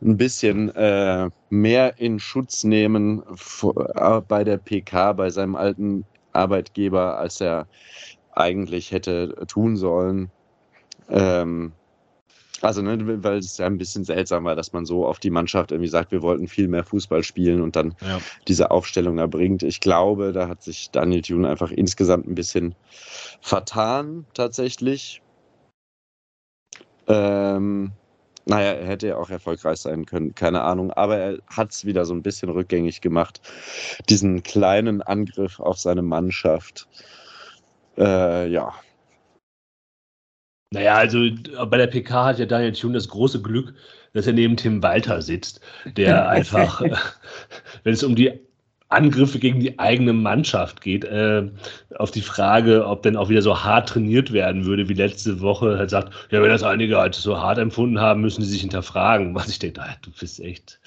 ein 0.02 0.16
bisschen 0.16 0.74
äh, 0.74 1.30
mehr 1.50 1.98
in 1.98 2.18
Schutz 2.18 2.64
nehmen 2.64 3.22
äh, 3.62 4.20
bei 4.26 4.44
der 4.44 4.58
PK, 4.58 5.12
bei 5.12 5.30
seinem 5.30 5.56
alten 5.56 6.04
Arbeitgeber, 6.32 7.18
als 7.18 7.40
er 7.40 7.66
eigentlich 8.32 8.90
hätte 8.90 9.34
tun 9.46 9.76
sollen. 9.76 10.30
Ähm, 11.08 11.72
also, 12.64 12.82
ne, 12.82 13.22
weil 13.22 13.38
es 13.38 13.58
ja 13.58 13.66
ein 13.66 13.78
bisschen 13.78 14.04
seltsam 14.04 14.44
war, 14.44 14.56
dass 14.56 14.72
man 14.72 14.86
so 14.86 15.06
auf 15.06 15.18
die 15.18 15.30
Mannschaft 15.30 15.70
irgendwie 15.70 15.90
sagt, 15.90 16.12
wir 16.12 16.22
wollten 16.22 16.48
viel 16.48 16.68
mehr 16.68 16.84
Fußball 16.84 17.22
spielen 17.22 17.60
und 17.60 17.76
dann 17.76 17.94
ja. 18.00 18.18
diese 18.48 18.70
Aufstellung 18.70 19.18
erbringt. 19.18 19.62
Ich 19.62 19.80
glaube, 19.80 20.32
da 20.32 20.48
hat 20.48 20.62
sich 20.62 20.90
Daniel 20.90 21.22
Thune 21.22 21.48
einfach 21.48 21.70
insgesamt 21.70 22.26
ein 22.26 22.34
bisschen 22.34 22.74
vertan, 23.40 24.26
tatsächlich. 24.34 25.20
Ähm, 27.06 27.92
naja, 28.46 28.72
er 28.72 28.86
hätte 28.86 29.08
ja 29.08 29.16
auch 29.16 29.30
erfolgreich 29.30 29.78
sein 29.78 30.06
können, 30.06 30.34
keine 30.34 30.62
Ahnung. 30.62 30.90
Aber 30.90 31.16
er 31.16 31.38
hat 31.48 31.72
es 31.72 31.84
wieder 31.84 32.04
so 32.04 32.14
ein 32.14 32.22
bisschen 32.22 32.50
rückgängig 32.50 33.00
gemacht. 33.00 33.40
Diesen 34.08 34.42
kleinen 34.42 35.02
Angriff 35.02 35.60
auf 35.60 35.78
seine 35.78 36.02
Mannschaft. 36.02 36.88
Äh, 37.96 38.48
ja, 38.48 38.74
naja, 40.74 40.94
also 40.96 41.20
bei 41.68 41.78
der 41.78 41.86
PK 41.86 42.24
hat 42.26 42.38
ja 42.38 42.46
Daniel 42.46 42.72
Thune 42.72 42.94
das 42.94 43.08
große 43.08 43.40
Glück, 43.40 43.74
dass 44.12 44.26
er 44.26 44.32
neben 44.32 44.56
Tim 44.56 44.82
Walter 44.82 45.22
sitzt, 45.22 45.60
der 45.96 46.28
einfach, 46.28 46.82
wenn 47.82 47.94
es 47.94 48.02
um 48.02 48.14
die 48.14 48.32
Angriffe 48.88 49.38
gegen 49.38 49.60
die 49.60 49.78
eigene 49.78 50.12
Mannschaft 50.12 50.80
geht, 50.80 51.04
äh, 51.04 51.48
auf 51.96 52.10
die 52.10 52.20
Frage, 52.20 52.86
ob 52.86 53.02
denn 53.02 53.16
auch 53.16 53.28
wieder 53.28 53.42
so 53.42 53.64
hart 53.64 53.88
trainiert 53.88 54.32
werden 54.32 54.66
würde 54.66 54.88
wie 54.88 54.94
letzte 54.94 55.40
Woche, 55.40 55.78
hat 55.78 55.90
sagt, 55.90 56.12
ja, 56.30 56.42
wenn 56.42 56.50
das 56.50 56.62
einige 56.62 56.98
halt 56.98 57.14
so 57.14 57.38
hart 57.40 57.58
empfunden 57.58 58.00
haben, 58.00 58.20
müssen 58.20 58.42
sie 58.42 58.50
sich 58.50 58.60
hinterfragen. 58.60 59.34
Was 59.34 59.48
ich 59.48 59.58
denke, 59.58 59.82
du 60.02 60.10
bist 60.18 60.38
echt. 60.40 60.78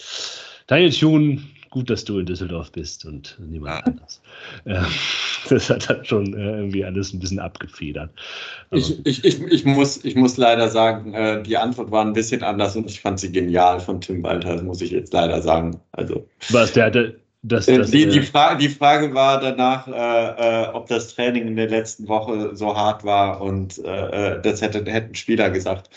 Daniel 0.67 0.91
Thune 0.91 1.41
gut, 1.69 1.89
dass 1.89 2.05
du 2.05 2.19
in 2.19 2.25
Düsseldorf 2.25 2.71
bist 2.71 3.05
und 3.05 3.37
niemand 3.39 3.85
anders. 3.85 4.21
Äh, 4.65 4.81
das 5.49 5.69
hat 5.69 5.89
dann 5.89 6.03
schon 6.05 6.33
äh, 6.33 6.57
irgendwie 6.57 6.83
alles 6.83 7.13
ein 7.13 7.19
bisschen 7.19 7.39
abgefedert. 7.39 8.09
Ich, 8.71 9.05
ich, 9.05 9.23
ich, 9.23 9.41
ich, 9.41 9.65
muss, 9.65 10.03
ich 10.03 10.15
muss 10.15 10.37
leider 10.37 10.69
sagen, 10.69 11.13
äh, 11.13 11.41
die 11.43 11.57
Antwort 11.57 11.91
war 11.91 12.05
ein 12.05 12.13
bisschen 12.13 12.43
anders 12.43 12.75
und 12.75 12.89
ich 12.89 13.01
fand 13.01 13.19
sie 13.19 13.31
genial 13.31 13.79
von 13.79 14.01
Tim 14.01 14.23
Walter, 14.23 14.53
das 14.53 14.63
muss 14.63 14.81
ich 14.81 14.91
jetzt 14.91 15.13
leider 15.13 15.41
sagen. 15.41 15.79
Also, 15.91 16.27
Was, 16.49 16.73
der 16.73 16.85
hatte. 16.85 17.19
Das, 17.43 17.67
das, 17.67 17.91
die, 17.91 18.07
die, 18.07 18.23
Frage, 18.23 18.57
die 18.57 18.67
Frage 18.67 19.13
war 19.13 19.39
danach, 19.39 19.87
äh, 19.87 20.63
äh, 20.63 20.67
ob 20.73 20.87
das 20.87 21.15
Training 21.15 21.47
in 21.47 21.55
der 21.55 21.69
letzten 21.69 22.07
Woche 22.07 22.55
so 22.55 22.75
hart 22.75 23.03
war 23.05 23.39
und 23.41 23.77
äh, 23.85 24.41
das 24.41 24.61
hätte, 24.61 24.83
hätten 24.91 25.15
Spieler 25.15 25.49
gesagt. 25.49 25.89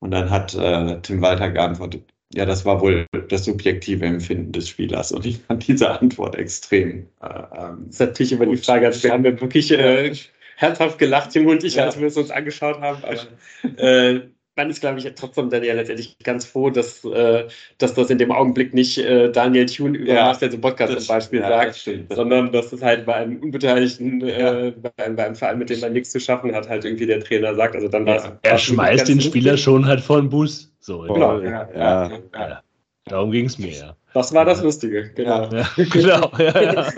Und 0.00 0.10
dann 0.10 0.30
hat 0.30 0.58
Tim 1.04 1.22
Walter 1.22 1.50
geantwortet, 1.50 2.11
ja, 2.34 2.46
das 2.46 2.64
war 2.64 2.80
wohl 2.80 3.06
das 3.28 3.44
subjektive 3.44 4.06
Empfinden 4.06 4.52
des 4.52 4.68
Spielers 4.68 5.12
und 5.12 5.26
ich 5.26 5.38
fand 5.38 5.66
diese 5.66 5.90
Antwort 5.90 6.34
extrem. 6.34 7.08
Äh, 7.22 7.26
ähm, 7.26 7.84
das 7.86 7.94
ist 7.94 8.00
natürlich 8.00 8.32
immer 8.32 8.46
die 8.46 8.56
Frage, 8.56 8.86
also 8.86 9.02
wir 9.02 9.12
haben 9.12 9.24
ja 9.24 9.40
wirklich 9.40 9.70
äh, 9.70 10.14
herzhaft 10.56 10.98
gelacht, 10.98 11.30
Tim 11.30 11.46
und 11.46 11.64
ich, 11.64 11.74
ja. 11.74 11.84
als 11.84 11.98
wir 11.98 12.06
es 12.06 12.16
uns 12.16 12.30
angeschaut 12.30 12.80
haben, 12.80 13.02
aber 13.04 13.78
äh, 13.82 14.20
man 14.56 14.68
ist, 14.68 14.80
glaube 14.80 14.98
ich, 14.98 15.10
trotzdem 15.14 15.48
dann 15.50 15.64
ja 15.64 15.74
letztendlich 15.74 16.18
ganz 16.18 16.44
froh, 16.44 16.70
dass, 16.70 17.04
äh, 17.04 17.48
dass 17.78 17.94
das 17.94 18.10
in 18.10 18.18
dem 18.18 18.30
Augenblick 18.30 18.74
nicht 18.74 18.98
äh, 18.98 19.30
Daniel 19.30 19.66
Thune 19.66 19.96
über 19.96 20.12
ja, 20.12 20.26
Masters 20.26 20.52
im 20.52 20.60
Podcast 20.60 20.98
zum 20.98 21.06
Beispiel 21.06 21.40
ja, 21.40 21.48
sagt, 21.48 21.70
das 21.70 21.80
stimmt, 21.80 22.14
sondern 22.14 22.52
dass 22.52 22.72
es 22.72 22.82
halt 22.82 23.06
bei 23.06 23.14
einem 23.14 23.42
Unbeteiligten, 23.42 24.22
äh, 24.22 24.40
ja. 24.40 24.70
bei, 24.70 25.04
einem, 25.04 25.16
bei, 25.16 25.26
einem, 25.26 25.36
Verein, 25.36 25.58
mit 25.58 25.70
dem 25.70 25.80
man 25.80 25.92
nichts 25.92 26.10
zu 26.10 26.20
schaffen 26.20 26.54
hat, 26.54 26.68
halt 26.68 26.84
irgendwie 26.84 27.06
der 27.06 27.20
Trainer 27.20 27.54
sagt. 27.54 27.74
Also 27.74 27.88
dann 27.88 28.06
ja, 28.06 28.38
er 28.42 28.58
schmeißt 28.58 29.08
den 29.08 29.20
Spieler 29.20 29.56
schon 29.56 29.86
halt 29.86 30.00
vor 30.00 30.20
den 30.20 30.28
Bus. 30.28 30.70
So, 30.80 31.00
genau, 31.00 31.40
ja, 31.40 31.68
ja, 31.74 32.10
ja. 32.34 32.62
Darum 33.06 33.30
ging 33.30 33.46
es 33.46 33.58
mir, 33.58 33.72
ja. 33.72 33.96
Das 34.14 34.34
war 34.34 34.44
das 34.44 34.62
Lustige, 34.62 35.10
genau. 35.14 35.48
genau, 35.76 36.30
ja, 36.38 36.62
ja. 36.62 36.92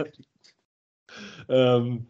ähm, 1.76 2.06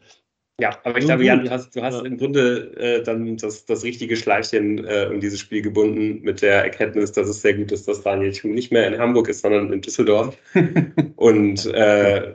ja, 0.61 0.79
aber 0.85 0.99
ich 0.99 1.05
glaube, 1.05 1.25
Jan, 1.25 1.45
du 1.45 1.51
hast, 1.51 1.75
du 1.75 1.83
hast 1.83 1.95
ja. 1.95 2.05
im 2.05 2.17
Grunde 2.17 2.73
äh, 2.77 3.03
dann 3.03 3.37
das, 3.37 3.67
das 3.67 3.83
richtige 3.83 4.17
Schleifchen 4.17 4.85
äh, 4.85 5.09
um 5.11 5.21
dieses 5.21 5.41
Spiel 5.41 5.63
gebunden 5.63 6.21
mit 6.23 6.43
der 6.43 6.63
Erkenntnis, 6.63 7.11
dass 7.11 7.29
es 7.29 7.43
sehr 7.43 7.55
gut 7.55 7.73
ist, 7.73 7.89
dass 7.89 8.03
Daniel 8.03 8.33
Thun 8.33 8.55
nicht 8.55 8.71
mehr 8.71 8.87
in 8.87 8.99
Hamburg 8.99 9.29
ist, 9.29 9.43
sondern 9.43 9.73
in 9.73 9.81
Düsseldorf. 9.81 10.37
Und 11.17 11.67
äh, 11.67 12.35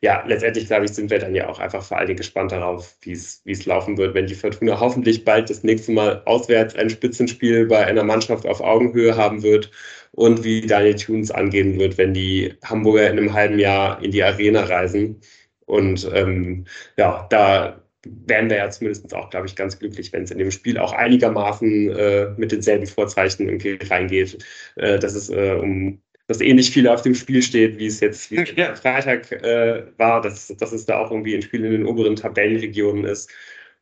ja, 0.00 0.24
letztendlich, 0.26 0.66
glaube 0.66 0.86
ich, 0.86 0.90
sind 0.90 1.10
wir 1.10 1.20
dann 1.20 1.36
ja 1.36 1.48
auch 1.48 1.60
einfach 1.60 1.84
vor 1.84 1.96
allen 1.96 2.08
Dingen 2.08 2.16
gespannt 2.16 2.50
darauf, 2.50 2.96
wie 3.02 3.12
es 3.12 3.66
laufen 3.66 3.96
wird, 3.96 4.14
wenn 4.14 4.26
die 4.26 4.34
Fortuna 4.34 4.80
hoffentlich 4.80 5.24
bald 5.24 5.48
das 5.48 5.62
nächste 5.62 5.92
Mal 5.92 6.22
auswärts 6.24 6.74
ein 6.74 6.90
Spitzenspiel 6.90 7.66
bei 7.66 7.86
einer 7.86 8.02
Mannschaft 8.02 8.44
auf 8.46 8.60
Augenhöhe 8.60 9.16
haben 9.16 9.44
wird 9.44 9.70
und 10.10 10.42
wie 10.42 10.62
Daniel 10.62 10.96
Thuns 10.96 11.30
angehen 11.30 11.78
wird, 11.78 11.98
wenn 11.98 12.14
die 12.14 12.52
Hamburger 12.64 13.08
in 13.08 13.18
einem 13.18 13.32
halben 13.32 13.60
Jahr 13.60 14.02
in 14.02 14.10
die 14.10 14.24
Arena 14.24 14.64
reisen 14.64 15.20
und 15.66 16.10
ähm, 16.12 16.64
ja, 16.96 17.26
da 17.30 17.82
wären 18.04 18.50
wir 18.50 18.56
ja 18.56 18.70
zumindest 18.70 19.14
auch, 19.14 19.30
glaube 19.30 19.46
ich, 19.46 19.56
ganz 19.56 19.78
glücklich, 19.78 20.12
wenn 20.12 20.24
es 20.24 20.30
in 20.30 20.38
dem 20.38 20.50
Spiel 20.50 20.78
auch 20.78 20.92
einigermaßen 20.92 21.90
äh, 21.90 22.30
mit 22.36 22.52
denselben 22.52 22.86
Vorzeichen 22.86 23.48
irgendwie 23.48 23.78
reingeht, 23.88 24.38
äh, 24.76 24.98
dass 24.98 25.14
es 25.14 25.30
äh, 25.30 25.56
um 25.60 26.00
dass 26.28 26.38
nicht 26.38 26.72
viel 26.72 26.88
auf 26.88 27.02
dem 27.02 27.14
Spiel 27.14 27.42
steht, 27.42 27.78
wie 27.78 27.86
es 27.86 28.00
jetzt 28.00 28.30
wie 28.30 28.44
ja. 28.56 28.74
Freitag 28.74 29.30
äh, 29.32 29.84
war, 29.98 30.20
dass, 30.20 30.48
dass 30.48 30.72
es 30.72 30.86
da 30.86 30.98
auch 30.98 31.10
irgendwie 31.10 31.34
ein 31.34 31.42
Spiel 31.42 31.64
in 31.64 31.72
den 31.72 31.86
oberen 31.86 32.16
Tabellenregionen 32.16 33.04
ist. 33.04 33.30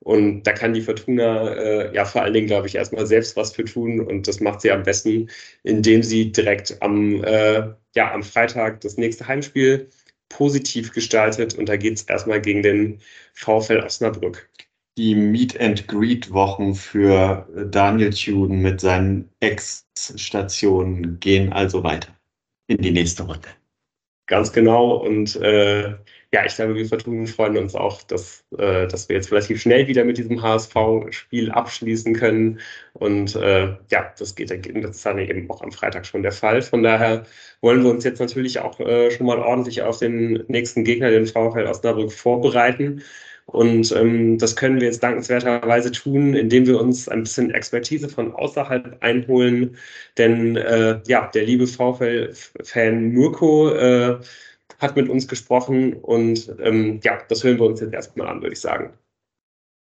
Und 0.01 0.45
da 0.45 0.53
kann 0.53 0.73
die 0.73 0.81
Fortuna 0.81 1.55
äh, 1.55 1.95
ja 1.95 2.07
vor 2.07 2.23
allen 2.23 2.33
Dingen, 2.33 2.47
glaube 2.47 2.67
ich, 2.67 2.75
erstmal 2.75 3.07
selbst 3.07 3.37
was 3.37 3.53
für 3.53 3.65
tun. 3.65 4.01
Und 4.01 4.27
das 4.27 4.41
macht 4.41 4.63
sie 4.63 4.71
am 4.71 4.83
besten, 4.83 5.29
indem 5.63 6.03
sie 6.03 6.33
direkt 6.33 6.81
am, 6.81 7.23
äh, 7.23 7.69
ja, 7.95 8.13
am 8.13 8.23
Freitag 8.23 8.81
das 8.81 8.97
nächste 8.97 9.29
Heimspiel 9.29 9.89
positiv 10.31 10.93
gestaltet 10.93 11.55
und 11.55 11.69
da 11.69 11.77
geht 11.77 11.95
es 11.95 12.03
erstmal 12.05 12.41
gegen 12.41 12.63
den 12.63 13.01
VfL 13.35 13.81
Osnabrück. 13.85 14.49
Die 14.97 15.15
Meet 15.15 15.61
and 15.61 15.87
Greet 15.87 16.33
Wochen 16.33 16.75
für 16.75 17.47
Daniel 17.71 18.11
Thune 18.11 18.55
mit 18.55 18.81
seinen 18.81 19.29
Ex-Stationen 19.41 21.21
gehen 21.21 21.53
also 21.53 21.85
weiter 21.85 22.17
in 22.67 22.79
die 22.79 22.91
nächste 22.91 23.25
Runde. 23.25 23.49
Ganz 24.27 24.53
genau 24.53 24.97
und 24.97 25.37
äh, 25.37 25.95
ja, 26.33 26.45
ich 26.47 26.55
glaube, 26.55 26.77
wir 26.77 26.87
Fortuna 26.87 27.27
freuen 27.27 27.57
uns 27.59 27.75
auch, 27.75 28.03
dass, 28.03 28.45
äh, 28.57 28.87
dass 28.87 29.09
wir 29.09 29.17
jetzt 29.17 29.33
relativ 29.33 29.61
schnell 29.61 29.89
wieder 29.89 30.05
mit 30.05 30.17
diesem 30.17 30.41
HSV-Spiel 30.41 31.51
abschließen 31.51 32.15
können. 32.15 32.61
Und 32.93 33.35
äh, 33.35 33.75
ja, 33.91 34.15
das 34.17 34.37
geht 34.37 34.51
das 34.51 34.97
ist 34.97 35.07
dann 35.07 35.19
eben 35.19 35.51
auch 35.51 35.61
am 35.61 35.73
Freitag 35.73 36.07
schon 36.07 36.23
der 36.23 36.31
Fall. 36.33 36.63
Von 36.63 36.85
daher 36.85 37.27
wollen 37.63 37.83
wir 37.83 37.91
uns 37.91 38.05
jetzt 38.05 38.21
natürlich 38.21 38.61
auch 38.61 38.79
äh, 38.79 39.11
schon 39.11 39.27
mal 39.27 39.41
ordentlich 39.41 39.83
auf 39.83 39.99
den 39.99 40.45
nächsten 40.47 40.85
Gegner, 40.85 41.11
den 41.11 41.27
VfL 41.27 41.67
Osnabrück, 41.67 42.13
vorbereiten. 42.13 43.03
Und 43.47 43.91
ähm, 43.97 44.39
das 44.39 44.55
können 44.55 44.81
wir 44.81 44.87
jetzt 44.87 45.03
dankenswerterweise 45.03 45.91
tun, 45.91 46.35
indem 46.35 46.67
wir 46.67 46.81
uns 46.81 47.09
ein 47.09 47.25
bisschen 47.25 47.51
Expertise 47.51 48.09
von 48.09 48.33
außerhalb 48.33 48.99
einholen. 49.03 49.77
Denn 50.17 50.57
äh, 50.57 51.01
ja, 51.09 51.29
der 51.35 51.45
liebe 51.45 51.67
VfL-Fan 51.67 53.09
Mirko 53.09 53.71
äh, 53.71 54.19
hat 54.81 54.97
mit 54.97 55.09
uns 55.09 55.29
gesprochen 55.29 55.95
und 55.95 56.53
ähm, 56.61 57.01
ja, 57.03 57.19
das 57.29 57.45
hören 57.45 57.59
wir 57.59 57.67
uns 57.67 57.81
jetzt 57.81 57.95
erstmal 57.95 58.29
an, 58.29 58.43
würde 58.43 58.55
ich 58.55 58.61
sagen. 58.61 58.95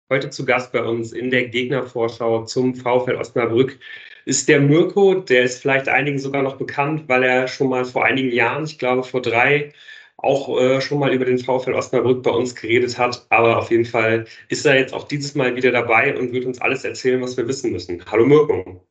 Heute 0.10 0.30
zu 0.30 0.46
Gast 0.46 0.72
bei 0.72 0.84
uns 0.84 1.12
in 1.12 1.30
der 1.32 1.50
Gegnervorschau 1.50 2.46
zum 2.46 2.76
VfL 2.76 3.16
Osnabrück 3.16 3.78
ist 4.26 4.48
der 4.50 4.62
Mirko, 4.62 5.16
der 5.16 5.44
ist 5.44 5.62
vielleicht 5.62 5.90
einigen 5.90 6.20
sogar 6.20 6.44
noch 6.44 6.58
bekannt, 6.58 7.04
weil 7.08 7.24
er 7.24 7.48
schon 7.48 7.70
mal 7.70 7.86
vor 7.86 8.06
einigen 8.06 8.32
Jahren, 8.32 8.66
ich 8.66 8.80
glaube 8.80 9.04
vor 9.04 9.22
drei, 9.22 9.74
auch 10.18 10.60
äh, 10.60 10.82
schon 10.82 11.00
mal 11.00 11.14
über 11.14 11.26
den 11.26 11.38
VfL 11.38 11.74
Osnabrück 11.74 12.24
bei 12.24 12.32
uns 12.32 12.56
geredet 12.56 12.98
hat. 12.98 13.26
Aber 13.30 13.58
auf 13.60 13.70
jeden 13.72 13.86
Fall 13.86 14.26
ist 14.50 14.66
er 14.66 14.78
jetzt 14.78 14.94
auch 14.94 15.08
dieses 15.08 15.36
Mal 15.36 15.56
wieder 15.56 15.72
dabei 15.72 16.18
und 16.18 16.34
wird 16.34 16.46
uns 16.46 16.60
alles 16.60 16.84
erzählen, 16.84 17.22
was 17.22 17.38
wir 17.38 17.48
wissen 17.48 17.72
müssen. 17.72 18.04
Hallo 18.10 18.26
Mirko. 18.26 18.87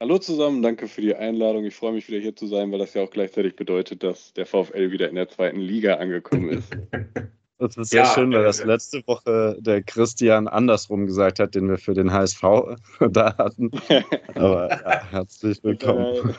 Hallo 0.00 0.16
zusammen, 0.18 0.62
danke 0.62 0.86
für 0.86 1.00
die 1.00 1.16
Einladung. 1.16 1.64
Ich 1.64 1.74
freue 1.74 1.92
mich 1.92 2.06
wieder 2.06 2.20
hier 2.20 2.36
zu 2.36 2.46
sein, 2.46 2.70
weil 2.70 2.78
das 2.78 2.94
ja 2.94 3.02
auch 3.02 3.10
gleichzeitig 3.10 3.56
bedeutet, 3.56 4.04
dass 4.04 4.32
der 4.32 4.46
VfL 4.46 4.92
wieder 4.92 5.08
in 5.08 5.16
der 5.16 5.28
zweiten 5.28 5.58
Liga 5.58 5.94
angekommen 5.94 6.50
ist. 6.50 6.76
Das 7.60 7.76
ist 7.76 7.90
sehr 7.90 8.04
ja, 8.04 8.14
schön, 8.14 8.30
weil 8.30 8.44
das 8.44 8.62
letzte 8.62 9.04
Woche 9.08 9.56
der 9.58 9.82
Christian 9.82 10.46
andersrum 10.46 11.06
gesagt 11.06 11.40
hat, 11.40 11.56
den 11.56 11.68
wir 11.68 11.76
für 11.76 11.92
den 11.92 12.12
HSV 12.12 12.40
da 13.10 13.36
hatten. 13.36 13.72
Aber 14.36 14.68
ja, 14.70 15.10
herzlich 15.10 15.58
willkommen. 15.64 16.36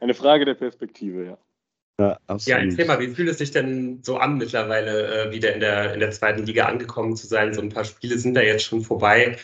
Eine 0.00 0.14
Frage 0.14 0.46
der 0.46 0.54
Perspektive, 0.54 1.26
ja. 1.26 1.38
Ja, 2.00 2.18
absolut. 2.26 2.58
Ja, 2.58 2.64
erzähl 2.64 2.86
mal, 2.86 3.00
wie 3.00 3.08
fühlt 3.08 3.28
es 3.28 3.36
sich 3.36 3.50
denn 3.50 4.02
so 4.02 4.16
an, 4.16 4.38
mittlerweile 4.38 5.26
äh, 5.26 5.30
wieder 5.30 5.52
in 5.52 5.60
der, 5.60 5.92
in 5.92 6.00
der 6.00 6.10
zweiten 6.10 6.46
Liga 6.46 6.64
angekommen 6.64 7.14
zu 7.14 7.26
sein? 7.26 7.52
So 7.52 7.60
ein 7.60 7.68
paar 7.68 7.84
Spiele 7.84 8.16
sind 8.16 8.32
da 8.32 8.40
jetzt 8.40 8.64
schon 8.64 8.80
vorbei. 8.80 9.36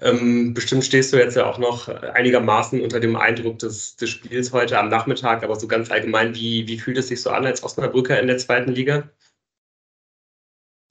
Ähm, 0.00 0.54
bestimmt 0.54 0.84
stehst 0.84 1.12
du 1.12 1.16
jetzt 1.16 1.36
ja 1.36 1.46
auch 1.50 1.58
noch 1.58 1.88
einigermaßen 1.88 2.80
unter 2.80 3.00
dem 3.00 3.16
Eindruck 3.16 3.58
des, 3.58 3.96
des 3.96 4.10
Spiels 4.10 4.52
heute 4.52 4.78
am 4.78 4.88
Nachmittag, 4.88 5.42
aber 5.42 5.56
so 5.56 5.66
ganz 5.66 5.90
allgemein, 5.90 6.34
wie, 6.36 6.68
wie 6.68 6.78
fühlt 6.78 6.98
es 6.98 7.08
sich 7.08 7.20
so 7.20 7.30
an 7.30 7.46
als 7.46 7.64
Osnabrücker 7.64 8.20
in 8.20 8.28
der 8.28 8.38
zweiten 8.38 8.72
Liga? 8.72 9.10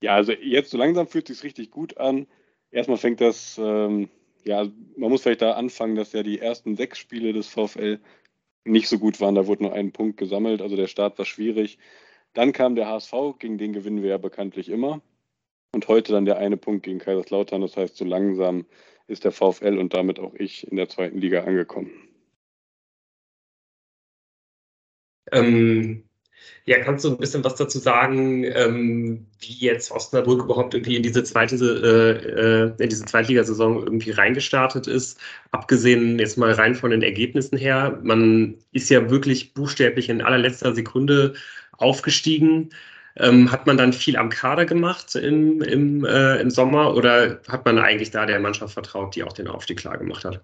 Ja, 0.01 0.15
also 0.15 0.33
jetzt 0.33 0.71
so 0.71 0.77
langsam 0.77 1.07
fühlt 1.07 1.29
es 1.29 1.37
sich 1.37 1.45
richtig 1.45 1.71
gut 1.71 1.97
an. 1.97 2.27
Erstmal 2.69 2.97
fängt 2.97 3.21
das, 3.21 3.57
ähm, 3.57 4.09
ja, 4.43 4.67
man 4.97 5.09
muss 5.09 5.21
vielleicht 5.21 5.41
da 5.41 5.53
anfangen, 5.53 5.95
dass 5.95 6.11
ja 6.11 6.21
die 6.21 6.39
ersten 6.39 6.75
sechs 6.75 6.99
Spiele 6.99 7.31
des 7.31 7.47
VfL 7.47 7.99
nicht 8.65 8.89
so 8.89 8.99
gut 8.99 9.21
waren. 9.21 9.35
Da 9.35 9.47
wurde 9.47 9.63
nur 9.63 9.73
ein 9.73 9.93
Punkt 9.93 10.17
gesammelt, 10.17 10.61
also 10.61 10.75
der 10.75 10.87
Start 10.87 11.17
war 11.17 11.25
schwierig. 11.25 11.77
Dann 12.33 12.51
kam 12.51 12.75
der 12.75 12.87
HSV, 12.87 13.13
gegen 13.39 13.57
den 13.57 13.73
gewinnen 13.73 14.03
wir 14.03 14.09
ja 14.09 14.17
bekanntlich 14.17 14.69
immer. 14.69 15.01
Und 15.73 15.87
heute 15.87 16.11
dann 16.13 16.25
der 16.25 16.37
eine 16.37 16.57
Punkt 16.57 16.83
gegen 16.83 16.99
Kaiserslautern. 16.99 17.61
Das 17.61 17.77
heißt, 17.77 17.97
so 17.97 18.05
langsam 18.05 18.65
ist 19.07 19.23
der 19.23 19.31
VfL 19.31 19.77
und 19.77 19.93
damit 19.93 20.19
auch 20.19 20.33
ich 20.35 20.67
in 20.69 20.77
der 20.77 20.89
zweiten 20.89 21.19
Liga 21.19 21.43
angekommen. 21.43 21.91
Ähm, 25.31 26.03
ja, 26.65 26.79
kannst 26.83 27.05
du 27.05 27.09
ein 27.09 27.17
bisschen 27.17 27.43
was 27.43 27.55
dazu 27.55 27.79
sagen, 27.79 28.43
ähm, 28.43 29.25
wie 29.39 29.53
jetzt 29.65 29.91
Osnabrück 29.91 30.43
überhaupt 30.43 30.73
irgendwie 30.73 30.97
in 30.97 31.03
diese 31.03 31.23
zweite, 31.23 31.55
äh, 31.55 32.81
äh, 32.81 32.83
in 32.83 32.89
diese 32.89 33.05
Zweitligasaison 33.05 33.83
irgendwie 33.83 34.11
reingestartet 34.11 34.87
ist? 34.87 35.19
Abgesehen 35.51 36.19
jetzt 36.19 36.37
mal 36.37 36.51
rein 36.51 36.75
von 36.75 36.91
den 36.91 37.01
Ergebnissen 37.03 37.57
her. 37.57 37.99
Man 38.03 38.55
ist 38.71 38.89
ja 38.89 39.09
wirklich 39.09 39.53
buchstäblich 39.53 40.09
in 40.09 40.21
allerletzter 40.21 40.75
Sekunde 40.75 41.33
aufgestiegen. 41.77 42.69
Ähm, 43.20 43.51
hat 43.51 43.65
man 43.65 43.78
dann 43.78 43.93
viel 43.93 44.15
am 44.15 44.30
Kader 44.30 44.65
gemacht 44.65 45.15
im, 45.15 45.61
im, 45.61 46.05
äh, 46.05 46.39
im 46.39 46.49
Sommer 46.51 46.95
oder 46.95 47.41
hat 47.47 47.65
man 47.65 47.80
eigentlich 47.80 48.11
da 48.11 48.26
der 48.26 48.39
Mannschaft 48.39 48.74
vertraut, 48.74 49.15
die 49.15 49.24
auch 49.24 49.34
den 49.34 49.47
Aufstieg 49.47 49.80
klar 49.80 49.97
gemacht 49.97 50.24
hat? 50.24 50.41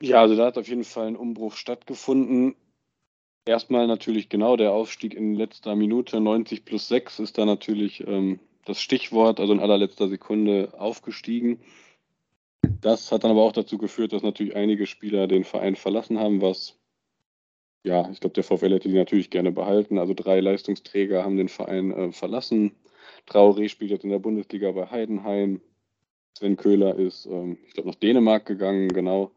Ja, 0.00 0.20
also 0.20 0.36
da 0.36 0.46
hat 0.46 0.58
auf 0.58 0.68
jeden 0.68 0.84
Fall 0.84 1.08
ein 1.08 1.16
Umbruch 1.16 1.56
stattgefunden. 1.56 2.54
Erstmal 3.46 3.86
natürlich 3.86 4.28
genau 4.28 4.56
der 4.56 4.72
Aufstieg 4.72 5.14
in 5.14 5.34
letzter 5.34 5.74
Minute, 5.74 6.20
90 6.20 6.64
plus 6.64 6.88
6 6.88 7.18
ist 7.18 7.38
da 7.38 7.44
natürlich 7.44 8.06
ähm, 8.06 8.38
das 8.64 8.80
Stichwort, 8.80 9.40
also 9.40 9.52
in 9.52 9.60
allerletzter 9.60 10.08
Sekunde 10.08 10.72
aufgestiegen. 10.78 11.60
Das 12.80 13.12
hat 13.12 13.24
dann 13.24 13.32
aber 13.32 13.42
auch 13.42 13.52
dazu 13.52 13.78
geführt, 13.78 14.12
dass 14.12 14.22
natürlich 14.22 14.56
einige 14.56 14.86
Spieler 14.86 15.26
den 15.26 15.44
Verein 15.44 15.76
verlassen 15.76 16.18
haben, 16.18 16.40
was 16.40 16.78
ja, 17.84 18.08
ich 18.10 18.20
glaube, 18.20 18.32
der 18.34 18.44
VfL 18.44 18.72
hätte 18.72 18.88
die 18.88 18.94
natürlich 18.94 19.30
gerne 19.30 19.52
behalten. 19.52 19.98
Also 19.98 20.14
drei 20.14 20.40
Leistungsträger 20.40 21.22
haben 21.22 21.36
den 21.36 21.48
Verein 21.48 21.92
äh, 21.92 22.12
verlassen. 22.12 22.72
Traoré 23.28 23.68
spielt 23.68 23.90
jetzt 23.90 24.04
in 24.04 24.10
der 24.10 24.18
Bundesliga 24.18 24.72
bei 24.72 24.90
Heidenheim. 24.90 25.60
Sven 26.36 26.56
Köhler 26.56 26.96
ist, 26.96 27.26
ähm, 27.26 27.58
ich 27.66 27.74
glaube, 27.74 27.90
nach 27.90 27.96
Dänemark 27.96 28.46
gegangen, 28.46 28.88
genau. 28.88 29.32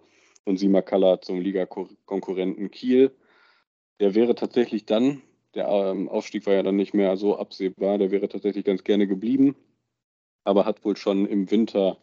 Und 0.45 0.58
Sima 0.58 0.82
Kalla 0.82 1.22
zum 1.22 1.41
Liga-Konkurrenten 1.41 2.72
Kiel. 2.72 3.12
Der 4.00 4.16
wäre 4.16 4.34
tatsächlich 4.34 4.86
dann, 4.86 5.22
der 5.54 5.68
ähm, 5.68 6.08
Aufstieg 6.08 6.45
war 6.45 6.54
ja 6.54 6.64
dann 6.64 6.78
nicht 6.78 6.93
mehr 6.93 7.18
so 7.18 7.38
absehbar, 7.38 7.98
der 7.98 8.12
wäre 8.12 8.30
tatsächlich 8.30 8.64
ganz 8.64 8.84
gerne 8.84 9.08
geblieben, 9.08 9.56
aber 10.45 10.66
hat 10.66 10.86
wohl 10.86 10.95
schon 10.95 11.26
im 11.26 11.52
Winter 11.52 11.98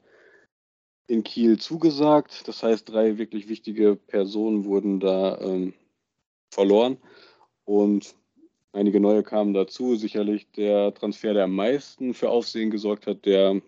in 1.07 1.23
Kiel 1.23 1.59
zugesagt. 1.59 2.47
Das 2.49 2.63
heißt, 2.63 2.89
drei 2.89 3.17
wirklich 3.17 3.49
wichtige 3.49 3.97
Personen 3.97 4.65
wurden 4.65 5.01
da 5.01 5.41
ähm, 5.41 5.73
verloren. 6.55 6.99
Und 7.65 8.15
einige 8.73 9.01
neue 9.01 9.23
kamen 9.23 9.55
dazu. 9.55 9.97
Sicherlich 9.97 10.51
der 10.53 10.95
Transfer, 10.95 11.35
der 11.35 11.45
am 11.45 11.55
meisten 11.55 12.15
für 12.15 12.31
Aufsehen 12.31 12.71
gesorgt 12.71 13.07
hat, 13.07 13.27
der 13.27 13.61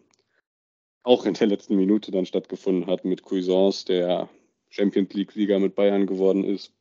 auch 1.02 1.24
in 1.24 1.34
der 1.34 1.46
letzten 1.46 1.76
Minute 1.76 2.10
dann 2.10 2.26
stattgefunden 2.26 2.86
hat 2.86 3.04
mit 3.04 3.22
Cuisance, 3.22 3.84
der 3.84 4.28
Champions 4.70 5.12
League-Sieger 5.14 5.58
mit 5.58 5.74
Bayern 5.74 6.06
geworden 6.06 6.44
ist. 6.44 6.72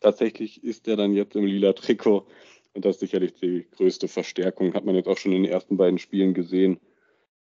Tatsächlich 0.00 0.62
ist 0.62 0.86
er 0.86 0.96
dann 0.96 1.12
jetzt 1.12 1.34
im 1.34 1.46
lila 1.46 1.72
Trikot 1.72 2.26
und 2.74 2.84
das 2.84 2.96
ist 2.96 3.00
sicherlich 3.00 3.34
die 3.34 3.66
größte 3.76 4.08
Verstärkung. 4.08 4.74
Hat 4.74 4.84
man 4.84 4.94
jetzt 4.94 5.08
auch 5.08 5.18
schon 5.18 5.32
in 5.32 5.44
den 5.44 5.52
ersten 5.52 5.76
beiden 5.76 5.98
Spielen 5.98 6.34
gesehen. 6.34 6.78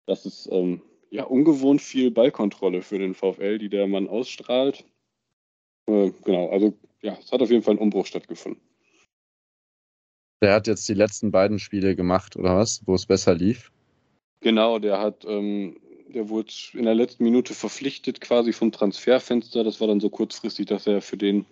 Das 0.05 0.25
ist 0.25 0.47
ähm, 0.51 0.81
ja 1.09 1.23
ungewohnt 1.23 1.81
viel 1.81 2.11
Ballkontrolle 2.11 2.81
für 2.81 2.99
den 2.99 3.15
VfL, 3.15 3.57
die 3.57 3.69
der 3.69 3.87
Mann 3.87 4.07
ausstrahlt. 4.07 4.85
Äh, 5.87 6.11
genau, 6.23 6.49
also 6.49 6.73
ja, 7.03 7.17
es 7.21 7.31
hat 7.31 7.41
auf 7.41 7.51
jeden 7.51 7.61
Fall 7.61 7.75
ein 7.75 7.79
Umbruch 7.79 8.05
stattgefunden. 8.05 8.61
Der 10.41 10.53
hat 10.53 10.67
jetzt 10.67 10.87
die 10.89 10.93
letzten 10.93 11.31
beiden 11.31 11.59
Spiele 11.59 11.95
gemacht, 11.95 12.35
oder 12.35 12.55
was? 12.55 12.81
Wo 12.85 12.95
es 12.95 13.05
besser 13.05 13.35
lief? 13.35 13.71
Genau, 14.39 14.79
der 14.79 14.99
hat, 14.99 15.25
ähm, 15.25 15.77
der 16.09 16.29
wurde 16.29 16.51
in 16.73 16.83
der 16.83 16.95
letzten 16.95 17.23
Minute 17.23 17.53
verpflichtet, 17.53 18.19
quasi 18.19 18.51
vom 18.51 18.71
Transferfenster. 18.71 19.63
Das 19.63 19.79
war 19.79 19.87
dann 19.87 19.99
so 19.99 20.09
kurzfristig, 20.09 20.65
dass 20.65 20.87
er 20.87 21.01
für 21.01 21.17
den, 21.17 21.45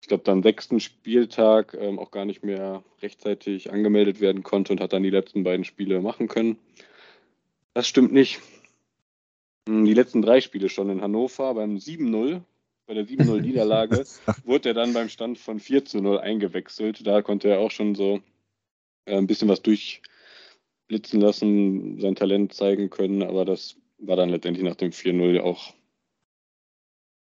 ich 0.00 0.08
glaube, 0.08 0.24
dann 0.24 0.42
sechsten 0.42 0.80
Spieltag 0.80 1.74
ähm, 1.78 1.98
auch 1.98 2.10
gar 2.10 2.24
nicht 2.24 2.42
mehr 2.42 2.82
rechtzeitig 3.00 3.72
angemeldet 3.72 4.20
werden 4.20 4.42
konnte 4.42 4.72
und 4.72 4.80
hat 4.80 4.92
dann 4.92 5.02
die 5.02 5.10
letzten 5.10 5.42
beiden 5.42 5.64
Spiele 5.64 6.00
machen 6.00 6.28
können. 6.28 6.58
Das 7.74 7.86
stimmt 7.86 8.12
nicht. 8.12 8.40
Hm, 9.68 9.84
die 9.84 9.94
letzten 9.94 10.22
drei 10.22 10.40
Spiele 10.40 10.68
schon 10.68 10.90
in 10.90 11.02
Hannover 11.02 11.54
beim 11.54 11.76
7-0 11.76 12.42
bei 12.88 12.94
der 12.94 13.06
7-0-Niederlage 13.06 14.04
wurde 14.44 14.70
er 14.70 14.74
dann 14.74 14.94
beim 14.94 15.10
Stand 15.10 15.38
von 15.38 15.60
4 15.60 15.84
zu 15.84 16.00
0 16.00 16.18
eingewechselt. 16.18 17.06
Da 17.06 17.22
konnte 17.22 17.48
er 17.48 17.60
auch 17.60 17.70
schon 17.70 17.94
so 17.94 18.20
äh, 19.04 19.16
ein 19.16 19.26
bisschen 19.26 19.48
was 19.48 19.62
durchblitzen 19.62 21.20
lassen, 21.20 22.00
sein 22.00 22.16
Talent 22.16 22.54
zeigen 22.54 22.88
können, 22.90 23.22
aber 23.22 23.44
das 23.44 23.76
war 23.98 24.16
dann 24.16 24.30
letztendlich 24.30 24.64
nach 24.64 24.74
dem 24.74 24.90
4-0 24.90 25.40
auch, 25.40 25.74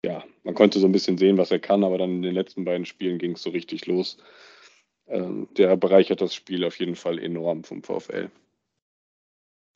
ja, 0.06 0.24
man 0.44 0.54
konnte 0.54 0.80
so 0.80 0.86
ein 0.86 0.92
bisschen 0.92 1.18
sehen, 1.18 1.38
was 1.38 1.50
er 1.50 1.60
kann, 1.60 1.84
aber 1.84 1.98
dann 1.98 2.18
in 2.18 2.22
den 2.22 2.36
letzten 2.36 2.64
beiden 2.64 2.86
Spielen 2.86 3.18
ging 3.18 3.32
es 3.32 3.42
so 3.42 3.50
richtig 3.50 3.88
los. 3.88 4.18
Ähm, 5.08 5.48
der 5.58 5.76
bereichert 5.78 6.22
das 6.22 6.36
Spiel 6.36 6.64
auf 6.64 6.80
jeden 6.80 6.96
Fall 6.96 7.18
enorm 7.18 7.64
vom 7.64 7.82
VfL. 7.82 8.30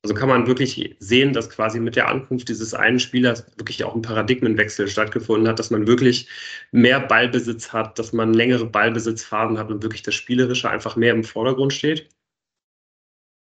Also 0.01 0.15
kann 0.15 0.29
man 0.29 0.47
wirklich 0.47 0.95
sehen, 0.99 1.33
dass 1.33 1.49
quasi 1.49 1.79
mit 1.79 1.97
der 1.97 2.07
Ankunft 2.07 2.47
dieses 2.47 2.73
einen 2.73 2.99
Spielers 2.99 3.45
wirklich 3.57 3.83
auch 3.83 3.95
ein 3.95 4.01
Paradigmenwechsel 4.01 4.87
stattgefunden 4.87 5.47
hat, 5.49 5.59
dass 5.59 5.71
man 5.71 5.87
wirklich 5.87 6.29
mehr 6.71 7.01
Ballbesitz 7.01 7.73
hat, 7.73 7.99
dass 7.99 8.13
man 8.13 8.33
längere 8.33 8.65
Ballbesitzphasen 8.65 9.57
hat 9.57 9.69
und 9.69 9.83
wirklich 9.83 10.01
das 10.01 10.15
Spielerische 10.15 10.69
einfach 10.69 10.95
mehr 10.95 11.11
im 11.11 11.25
Vordergrund 11.25 11.73
steht? 11.73 12.07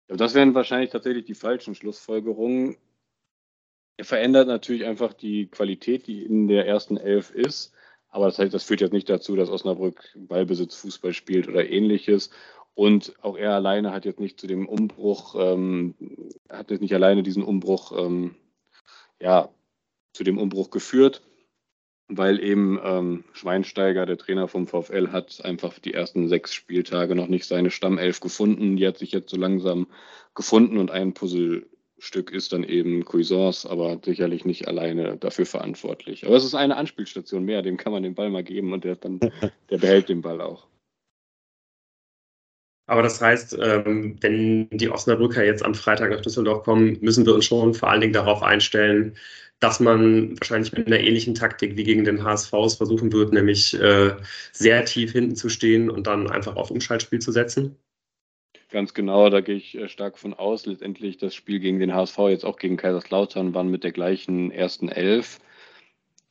Das 0.08 0.34
wären 0.34 0.54
wahrscheinlich 0.54 0.90
tatsächlich 0.90 1.26
die 1.26 1.34
falschen 1.34 1.74
Schlussfolgerungen. 1.74 2.76
Er 3.98 4.04
verändert 4.04 4.48
natürlich 4.48 4.86
einfach 4.86 5.12
die 5.12 5.48
Qualität, 5.48 6.06
die 6.06 6.24
in 6.24 6.48
der 6.48 6.66
ersten 6.66 6.96
Elf 6.96 7.30
ist. 7.30 7.72
Aber 8.08 8.26
das, 8.26 8.38
heißt, 8.38 8.54
das 8.54 8.64
führt 8.64 8.80
jetzt 8.80 8.92
nicht 8.92 9.10
dazu, 9.10 9.36
dass 9.36 9.50
Osnabrück 9.50 10.02
Ballbesitz 10.14 10.76
Fußball 10.76 11.12
spielt 11.12 11.48
oder 11.48 11.68
ähnliches. 11.68 12.30
Und 12.76 13.14
auch 13.22 13.38
er 13.38 13.54
alleine 13.54 13.90
hat 13.90 14.04
jetzt 14.04 14.20
nicht 14.20 14.38
zu 14.38 14.46
dem 14.46 14.68
Umbruch, 14.68 15.34
ähm, 15.38 15.94
hat 16.50 16.70
jetzt 16.70 16.82
nicht 16.82 16.94
alleine 16.94 17.22
diesen 17.22 17.42
Umbruch, 17.42 17.92
ähm, 17.96 18.36
ja, 19.18 19.48
zu 20.12 20.24
dem 20.24 20.36
Umbruch 20.36 20.68
geführt, 20.68 21.22
weil 22.08 22.38
eben 22.38 22.78
ähm, 22.84 23.24
Schweinsteiger, 23.32 24.04
der 24.04 24.18
Trainer 24.18 24.46
vom 24.46 24.66
VfL, 24.66 25.08
hat 25.10 25.42
einfach 25.42 25.78
die 25.78 25.94
ersten 25.94 26.28
sechs 26.28 26.52
Spieltage 26.52 27.14
noch 27.14 27.28
nicht 27.28 27.46
seine 27.46 27.70
Stammelf 27.70 28.20
gefunden. 28.20 28.76
Die 28.76 28.86
hat 28.86 28.98
sich 28.98 29.10
jetzt 29.10 29.30
so 29.30 29.38
langsam 29.38 29.86
gefunden 30.34 30.76
und 30.76 30.90
ein 30.90 31.14
Puzzlestück 31.14 32.30
ist 32.30 32.52
dann 32.52 32.62
eben 32.62 33.06
Cuisance, 33.06 33.70
aber 33.70 33.98
sicherlich 34.04 34.44
nicht 34.44 34.68
alleine 34.68 35.16
dafür 35.16 35.46
verantwortlich. 35.46 36.26
Aber 36.26 36.36
es 36.36 36.44
ist 36.44 36.54
eine 36.54 36.76
Anspielstation 36.76 37.44
mehr, 37.46 37.62
dem 37.62 37.78
kann 37.78 37.92
man 37.92 38.02
den 38.02 38.14
Ball 38.14 38.28
mal 38.28 38.44
geben 38.44 38.74
und 38.74 38.84
der, 38.84 38.96
dann, 38.96 39.18
der 39.70 39.78
behält 39.78 40.10
den 40.10 40.20
Ball 40.20 40.42
auch. 40.42 40.66
Aber 42.86 43.02
das 43.02 43.20
heißt, 43.20 43.58
ähm, 43.60 44.16
wenn 44.20 44.68
die 44.70 44.88
Osnabrücker 44.88 45.44
jetzt 45.44 45.64
am 45.64 45.74
Freitag 45.74 46.10
nach 46.10 46.20
Düsseldorf 46.20 46.62
kommen, 46.62 46.98
müssen 47.00 47.26
wir 47.26 47.34
uns 47.34 47.44
schon 47.44 47.74
vor 47.74 47.90
allen 47.90 48.00
Dingen 48.00 48.12
darauf 48.12 48.42
einstellen, 48.42 49.16
dass 49.58 49.80
man 49.80 50.38
wahrscheinlich 50.38 50.72
mit 50.72 50.86
einer 50.86 51.00
ähnlichen 51.00 51.34
Taktik 51.34 51.76
wie 51.76 51.84
gegen 51.84 52.04
den 52.04 52.22
HSV 52.22 52.50
versuchen 52.50 53.12
wird, 53.12 53.32
nämlich 53.32 53.74
äh, 53.74 54.14
sehr 54.52 54.84
tief 54.84 55.12
hinten 55.12 55.34
zu 55.34 55.48
stehen 55.48 55.90
und 55.90 56.06
dann 56.06 56.30
einfach 56.30 56.56
auf 56.56 56.70
Umschaltspiel 56.70 57.20
zu 57.20 57.32
setzen. 57.32 57.76
Ganz 58.70 58.94
genau, 58.94 59.30
da 59.30 59.40
gehe 59.40 59.56
ich 59.56 59.76
äh, 59.76 59.88
stark 59.88 60.18
von 60.18 60.34
aus. 60.34 60.66
Letztendlich 60.66 61.16
das 61.18 61.34
Spiel 61.34 61.58
gegen 61.60 61.78
den 61.78 61.94
HSV, 61.94 62.18
jetzt 62.28 62.44
auch 62.44 62.58
gegen 62.58 62.76
Kaiserslautern, 62.76 63.54
waren 63.54 63.70
mit 63.70 63.84
der 63.84 63.92
gleichen 63.92 64.50
ersten 64.50 64.88
Elf. 64.88 65.38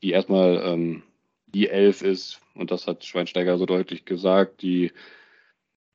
die 0.02 0.12
erstmal 0.12 0.62
ähm, 0.64 1.04
die 1.48 1.70
Elf 1.70 2.02
ist, 2.02 2.42
und 2.54 2.70
das 2.70 2.86
hat 2.86 3.06
Schweinsteiger 3.06 3.58
so 3.58 3.66
deutlich 3.66 4.06
gesagt, 4.06 4.62
die 4.62 4.92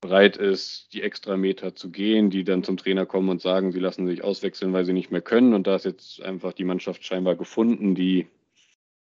bereit 0.00 0.36
ist, 0.36 0.92
die 0.92 1.02
extra 1.02 1.36
Meter 1.36 1.74
zu 1.74 1.90
gehen, 1.90 2.30
die 2.30 2.44
dann 2.44 2.64
zum 2.64 2.76
Trainer 2.76 3.06
kommen 3.06 3.28
und 3.28 3.42
sagen, 3.42 3.70
sie 3.72 3.80
lassen 3.80 4.06
sich 4.06 4.24
auswechseln, 4.24 4.72
weil 4.72 4.84
sie 4.84 4.92
nicht 4.92 5.10
mehr 5.10 5.20
können. 5.20 5.54
Und 5.54 5.66
da 5.66 5.76
ist 5.76 5.84
jetzt 5.84 6.22
einfach 6.22 6.52
die 6.52 6.64
Mannschaft 6.64 7.04
scheinbar 7.04 7.36
gefunden, 7.36 7.94
die 7.94 8.26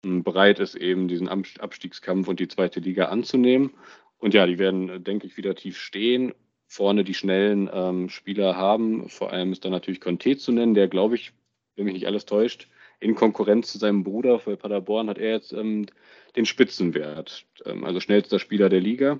hm, 0.03 0.23
bereit 0.23 0.59
ist, 0.59 0.75
eben 0.75 1.07
diesen 1.07 1.27
Abstiegskampf 1.27 2.27
und 2.27 2.39
die 2.39 2.47
zweite 2.47 2.79
Liga 2.79 3.05
anzunehmen. 3.05 3.71
Und 4.17 4.33
ja, 4.33 4.45
die 4.45 4.59
werden, 4.59 5.03
denke 5.03 5.27
ich, 5.27 5.37
wieder 5.37 5.55
tief 5.55 5.77
stehen, 5.77 6.33
vorne 6.67 7.03
die 7.03 7.13
schnellen 7.13 7.69
ähm, 7.71 8.09
Spieler 8.09 8.55
haben. 8.55 9.09
Vor 9.09 9.31
allem 9.31 9.51
ist 9.51 9.65
da 9.65 9.69
natürlich 9.69 10.01
Conte 10.01 10.37
zu 10.37 10.51
nennen, 10.51 10.73
der, 10.73 10.87
glaube 10.87 11.15
ich, 11.15 11.33
wenn 11.75 11.85
mich 11.85 11.93
nicht 11.93 12.07
alles 12.07 12.25
täuscht, 12.25 12.67
in 12.99 13.15
Konkurrenz 13.15 13.71
zu 13.71 13.79
seinem 13.79 14.03
Bruder 14.03 14.39
für 14.39 14.55
Paderborn 14.57 15.09
hat 15.09 15.17
er 15.17 15.31
jetzt 15.31 15.53
ähm, 15.53 15.87
den 16.35 16.45
Spitzenwert. 16.45 17.45
Ähm, 17.65 17.83
also 17.83 17.99
schnellster 17.99 18.39
Spieler 18.39 18.69
der 18.69 18.79
Liga. 18.79 19.19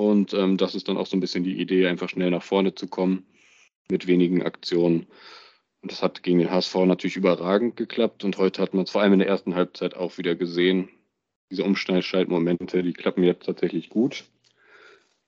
Und 0.00 0.32
ähm, 0.32 0.56
das 0.56 0.74
ist 0.74 0.88
dann 0.88 0.96
auch 0.96 1.04
so 1.04 1.14
ein 1.14 1.20
bisschen 1.20 1.44
die 1.44 1.60
Idee, 1.60 1.86
einfach 1.86 2.08
schnell 2.08 2.30
nach 2.30 2.42
vorne 2.42 2.74
zu 2.74 2.88
kommen 2.88 3.26
mit 3.90 4.06
wenigen 4.06 4.42
Aktionen. 4.42 5.06
Und 5.82 5.92
das 5.92 6.02
hat 6.02 6.22
gegen 6.22 6.38
den 6.38 6.50
HSV 6.50 6.74
natürlich 6.86 7.16
überragend 7.16 7.76
geklappt. 7.76 8.24
Und 8.24 8.38
heute 8.38 8.62
hat 8.62 8.72
man 8.72 8.84
es 8.84 8.90
vor 8.92 9.02
allem 9.02 9.12
in 9.12 9.18
der 9.18 9.28
ersten 9.28 9.54
Halbzeit 9.54 9.94
auch 9.94 10.16
wieder 10.16 10.36
gesehen. 10.36 10.88
Diese 11.50 11.64
Umschneidschaltmomente, 11.64 12.82
die 12.82 12.94
klappen 12.94 13.24
jetzt 13.24 13.44
tatsächlich 13.44 13.90
gut. 13.90 14.24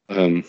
Ähm, 0.08 0.42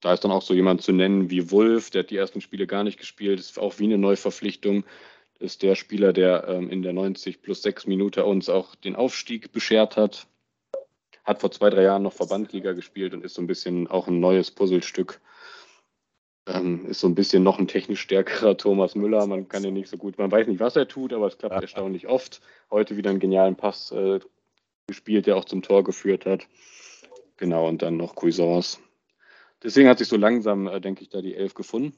da 0.00 0.12
ist 0.12 0.24
dann 0.24 0.32
auch 0.32 0.42
so 0.42 0.52
jemand 0.52 0.82
zu 0.82 0.90
nennen 0.90 1.30
wie 1.30 1.52
Wolf, 1.52 1.90
der 1.90 2.02
hat 2.02 2.10
die 2.10 2.16
ersten 2.16 2.40
Spiele 2.40 2.66
gar 2.66 2.82
nicht 2.82 2.98
gespielt, 2.98 3.38
ist 3.38 3.60
auch 3.60 3.78
wie 3.78 3.84
eine 3.84 3.96
Neuverpflichtung. 3.96 4.82
Ist 5.38 5.62
der 5.62 5.76
Spieler, 5.76 6.12
der 6.12 6.48
ähm, 6.48 6.68
in 6.68 6.82
der 6.82 6.92
90 6.92 7.42
plus 7.42 7.62
6 7.62 7.86
Minute 7.86 8.24
uns 8.24 8.48
auch 8.48 8.74
den 8.74 8.96
Aufstieg 8.96 9.52
beschert 9.52 9.96
hat 9.96 10.26
hat 11.24 11.40
vor 11.40 11.50
zwei, 11.50 11.70
drei 11.70 11.82
Jahren 11.82 12.02
noch 12.02 12.12
Verbandliga 12.12 12.72
gespielt 12.72 13.14
und 13.14 13.24
ist 13.24 13.34
so 13.34 13.42
ein 13.42 13.46
bisschen 13.46 13.88
auch 13.88 14.08
ein 14.08 14.20
neues 14.20 14.50
Puzzlestück. 14.50 15.20
Ähm, 16.46 16.84
ist 16.86 17.00
so 17.00 17.06
ein 17.06 17.14
bisschen 17.14 17.42
noch 17.42 17.58
ein 17.58 17.68
technisch 17.68 18.00
stärkerer 18.00 18.56
Thomas 18.56 18.94
Müller. 18.94 19.26
Man 19.26 19.48
kann 19.48 19.64
ihn 19.64 19.74
nicht 19.74 19.88
so 19.88 19.96
gut, 19.96 20.18
man 20.18 20.30
weiß 20.30 20.46
nicht, 20.46 20.60
was 20.60 20.76
er 20.76 20.86
tut, 20.86 21.12
aber 21.14 21.26
es 21.26 21.38
klappt 21.38 21.54
ja. 21.54 21.62
erstaunlich 21.62 22.06
oft. 22.06 22.42
Heute 22.70 22.96
wieder 22.98 23.10
einen 23.10 23.20
genialen 23.20 23.56
Pass 23.56 23.90
äh, 23.92 24.20
gespielt, 24.86 25.26
der 25.26 25.36
auch 25.36 25.46
zum 25.46 25.62
Tor 25.62 25.82
geführt 25.82 26.26
hat. 26.26 26.46
Genau, 27.38 27.66
und 27.66 27.80
dann 27.80 27.96
noch 27.96 28.14
Cuisance. 28.14 28.78
Deswegen 29.62 29.88
hat 29.88 29.98
sich 29.98 30.08
so 30.08 30.16
langsam, 30.16 30.66
äh, 30.66 30.80
denke 30.80 31.02
ich, 31.02 31.08
da 31.08 31.22
die 31.22 31.34
Elf 31.34 31.54
gefunden. 31.54 31.96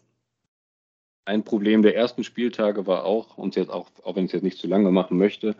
Ein 1.24 1.42
Problem 1.42 1.82
der 1.82 1.96
ersten 1.96 2.22
Spieltage 2.22 2.86
war 2.86 3.04
auch, 3.04 3.36
und 3.36 3.56
jetzt 3.56 3.70
auch, 3.70 3.90
auch 4.04 4.14
wenn 4.14 4.24
ich 4.24 4.28
es 4.28 4.34
jetzt 4.34 4.44
nicht 4.44 4.58
zu 4.58 4.68
lange 4.68 4.92
machen 4.92 5.18
möchte, 5.18 5.56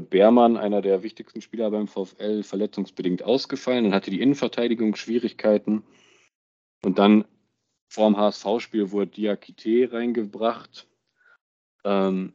Beermann, 0.00 0.56
einer 0.56 0.82
der 0.82 1.02
wichtigsten 1.02 1.40
Spieler 1.40 1.70
beim 1.70 1.88
VfL, 1.88 2.42
verletzungsbedingt 2.42 3.22
ausgefallen. 3.22 3.84
Dann 3.84 3.94
hatte 3.94 4.10
die 4.10 4.20
Innenverteidigung 4.20 4.96
Schwierigkeiten. 4.96 5.82
Und 6.84 6.98
dann 6.98 7.24
vor 7.88 8.08
dem 8.10 8.16
HSV-Spiel 8.16 8.90
wurde 8.90 9.10
Diakite 9.10 9.92
reingebracht. 9.92 10.86
Ähm, 11.84 12.32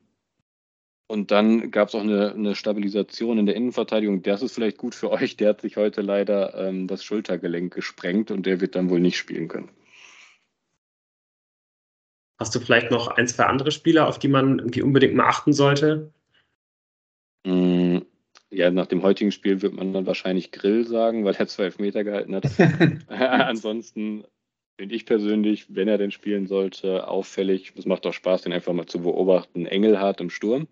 und 1.08 1.32
dann 1.32 1.72
gab 1.72 1.90
es 1.90 1.96
auch 1.96 2.02
eine, 2.02 2.32
eine, 2.32 2.56
Stabilisation 2.56 3.38
in 3.38 3.46
der 3.46 3.56
Innenverteidigung. 3.56 4.22
Das 4.24 4.42
ist 4.42 4.54
vielleicht 4.54 4.78
gut 4.78 4.96
für 4.96 5.12
euch. 5.12 5.36
Der 5.36 5.50
hat 5.50 5.62
sich 5.62 5.78
heute 5.78 6.02
leider 6.02 6.56
ähm, 6.56 6.88
das 6.88 7.04
Schultergelenk 7.04 7.74
gesprengt 7.74 8.32
und 8.32 8.46
der 8.46 8.62
wird 8.62 8.76
dann 8.76 8.90
wohl 8.90 9.02
nicht 9.02 9.18
spielen 9.18 9.48
können. 9.48 9.70
Hast 12.40 12.56
du 12.56 12.60
vielleicht 12.60 12.90
noch 12.90 13.08
ein, 13.08 13.28
zwei 13.28 13.44
andere 13.44 13.72
Spieler, 13.72 14.08
auf 14.08 14.18
die 14.18 14.28
man 14.28 14.60
irgendwie 14.60 14.82
unbedingt 14.82 15.14
mal 15.14 15.28
achten 15.28 15.54
sollte? 15.54 16.12
Mm, 17.46 18.00
ja, 18.50 18.70
nach 18.70 18.88
dem 18.88 19.02
heutigen 19.04 19.32
Spiel 19.32 19.62
wird 19.62 19.74
man 19.74 19.94
dann 19.94 20.06
wahrscheinlich 20.06 20.52
Grill 20.52 20.86
sagen, 20.86 21.26
weil 21.26 21.36
er 21.36 21.48
zwölf 21.48 21.80
Meter 21.80 22.04
gehalten 22.04 22.36
hat. 22.36 22.46
Ansonsten 23.08 24.26
finde 24.78 24.96
ich 24.96 25.06
persönlich, 25.06 25.74
wenn 25.74 25.88
er 25.88 25.98
denn 25.98 26.12
spielen 26.12 26.48
sollte, 26.48 27.08
auffällig. 27.08 27.74
Es 27.78 27.86
macht 27.86 28.06
auch 28.06 28.14
Spaß, 28.14 28.44
den 28.44 28.54
einfach 28.54 28.74
mal 28.74 28.88
zu 28.88 29.02
beobachten. 29.02 29.66
Engelhardt 29.66 30.22
im 30.22 30.30
Sturm. 30.30 30.68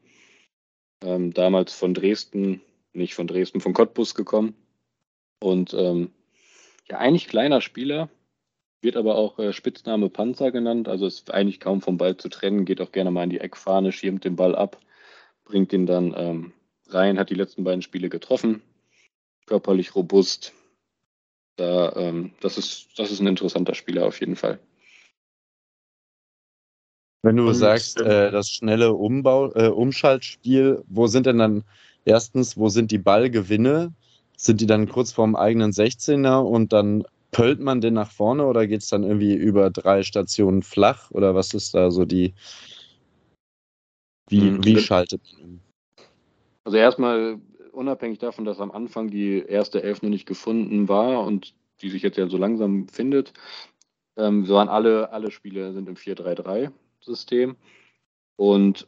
Ähm, 1.03 1.33
damals 1.33 1.73
von 1.73 1.93
Dresden, 1.93 2.61
nicht 2.93 3.15
von 3.15 3.27
Dresden, 3.27 3.61
von 3.61 3.73
Cottbus 3.73 4.15
gekommen. 4.15 4.55
Und 5.39 5.73
ähm, 5.73 6.11
ja, 6.89 6.97
eigentlich 6.97 7.27
kleiner 7.27 7.61
Spieler, 7.61 8.09
wird 8.81 8.95
aber 8.95 9.15
auch 9.15 9.39
äh, 9.39 9.53
Spitzname 9.53 10.09
Panzer 10.09 10.51
genannt. 10.51 10.87
Also 10.87 11.05
ist 11.05 11.31
eigentlich 11.33 11.59
kaum 11.59 11.81
vom 11.81 11.97
Ball 11.97 12.17
zu 12.17 12.29
trennen, 12.29 12.65
geht 12.65 12.81
auch 12.81 12.91
gerne 12.91 13.11
mal 13.11 13.23
in 13.23 13.29
die 13.29 13.39
Eckfahne, 13.39 13.91
schirmt 13.91 14.25
den 14.25 14.35
Ball 14.35 14.55
ab, 14.55 14.79
bringt 15.45 15.73
ihn 15.73 15.85
dann 15.85 16.13
ähm, 16.17 16.53
Rhein 16.89 17.19
hat 17.19 17.29
die 17.29 17.35
letzten 17.35 17.63
beiden 17.63 17.81
Spiele 17.81 18.09
getroffen, 18.09 18.61
körperlich 19.45 19.95
robust. 19.95 20.53
Da, 21.57 21.93
ähm, 21.95 22.31
das, 22.41 22.57
ist, 22.57 22.97
das 22.97 23.11
ist 23.11 23.19
ein 23.19 23.27
interessanter 23.27 23.75
Spieler 23.75 24.05
auf 24.05 24.19
jeden 24.19 24.35
Fall. 24.35 24.59
Wenn 27.21 27.35
du 27.35 27.47
Und, 27.47 27.55
sagst, 27.55 27.99
äh, 27.99 28.31
das 28.31 28.49
schnelle 28.49 28.93
Umbau, 28.93 29.51
äh, 29.53 29.67
Umschaltspiel, 29.67 30.83
wo 30.87 31.07
sind 31.07 31.25
denn 31.25 31.37
dann 31.37 31.63
erstens, 32.05 32.55
wo 32.55 32.69
sind 32.69 32.91
die 32.91 32.97
Ballgewinne? 32.97 33.93
Sind 34.37 34.61
die 34.61 34.67
dann 34.67 34.87
kurz 34.87 35.11
vorm 35.11 35.35
eigenen 35.35 35.71
16er 35.71 36.37
und 36.37 36.71
dann 36.71 37.03
pöllt 37.31 37.59
man 37.59 37.81
den 37.81 37.93
nach 37.93 38.09
vorne 38.09 38.45
oder 38.45 38.67
geht 38.67 38.81
es 38.81 38.87
dann 38.87 39.03
irgendwie 39.03 39.33
über 39.33 39.69
drei 39.69 40.03
Stationen 40.03 40.63
flach? 40.63 41.11
Oder 41.11 41.35
was 41.35 41.53
ist 41.53 41.73
da 41.73 41.91
so 41.91 42.05
die, 42.05 42.33
wie, 44.29 44.51
mhm. 44.51 44.63
wie 44.63 44.79
schaltet 44.79 45.21
man 45.33 45.41
um? 45.41 45.68
Also 46.63 46.77
erstmal 46.77 47.39
unabhängig 47.71 48.19
davon, 48.19 48.45
dass 48.45 48.59
am 48.59 48.71
Anfang 48.71 49.09
die 49.09 49.39
erste 49.39 49.83
Elf 49.83 50.01
noch 50.01 50.09
nicht 50.09 50.25
gefunden 50.25 50.87
war 50.87 51.23
und 51.23 51.53
die 51.81 51.89
sich 51.89 52.01
jetzt 52.01 52.17
ja 52.17 52.27
so 52.27 52.37
langsam 52.37 52.87
findet, 52.89 53.33
ähm, 54.17 54.47
waren 54.49 54.69
alle, 54.69 55.11
alle 55.11 55.31
Spiele 55.31 55.73
sind 55.73 55.87
im 55.87 55.95
4-3-3-System. 55.95 57.55
Und 58.35 58.87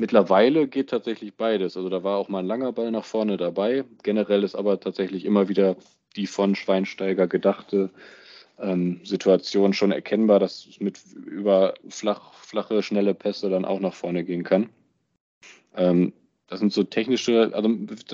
mittlerweile 0.00 0.68
geht 0.68 0.90
tatsächlich 0.90 1.36
beides. 1.36 1.76
Also 1.76 1.88
da 1.88 2.04
war 2.04 2.18
auch 2.18 2.28
mal 2.28 2.40
ein 2.40 2.46
langer 2.46 2.72
Ball 2.72 2.90
nach 2.90 3.04
vorne 3.04 3.36
dabei. 3.36 3.84
Generell 4.02 4.44
ist 4.44 4.54
aber 4.54 4.78
tatsächlich 4.80 5.24
immer 5.24 5.48
wieder 5.48 5.76
die 6.16 6.26
von 6.26 6.54
Schweinsteiger 6.54 7.26
gedachte 7.26 7.90
ähm, 8.58 9.00
Situation 9.04 9.72
schon 9.72 9.92
erkennbar, 9.92 10.40
dass 10.40 10.66
es 10.66 10.80
mit 10.80 11.00
über 11.14 11.74
flach, 11.88 12.32
flache, 12.34 12.82
schnelle 12.82 13.14
Pässe 13.14 13.50
dann 13.50 13.64
auch 13.64 13.80
nach 13.80 13.94
vorne 13.94 14.24
gehen 14.24 14.44
kann. 14.44 14.70
Ähm, 15.78 16.12
das 16.48 16.60
sind 16.60 16.72
so 16.72 16.82
technische, 16.82 17.50
also 17.54 17.68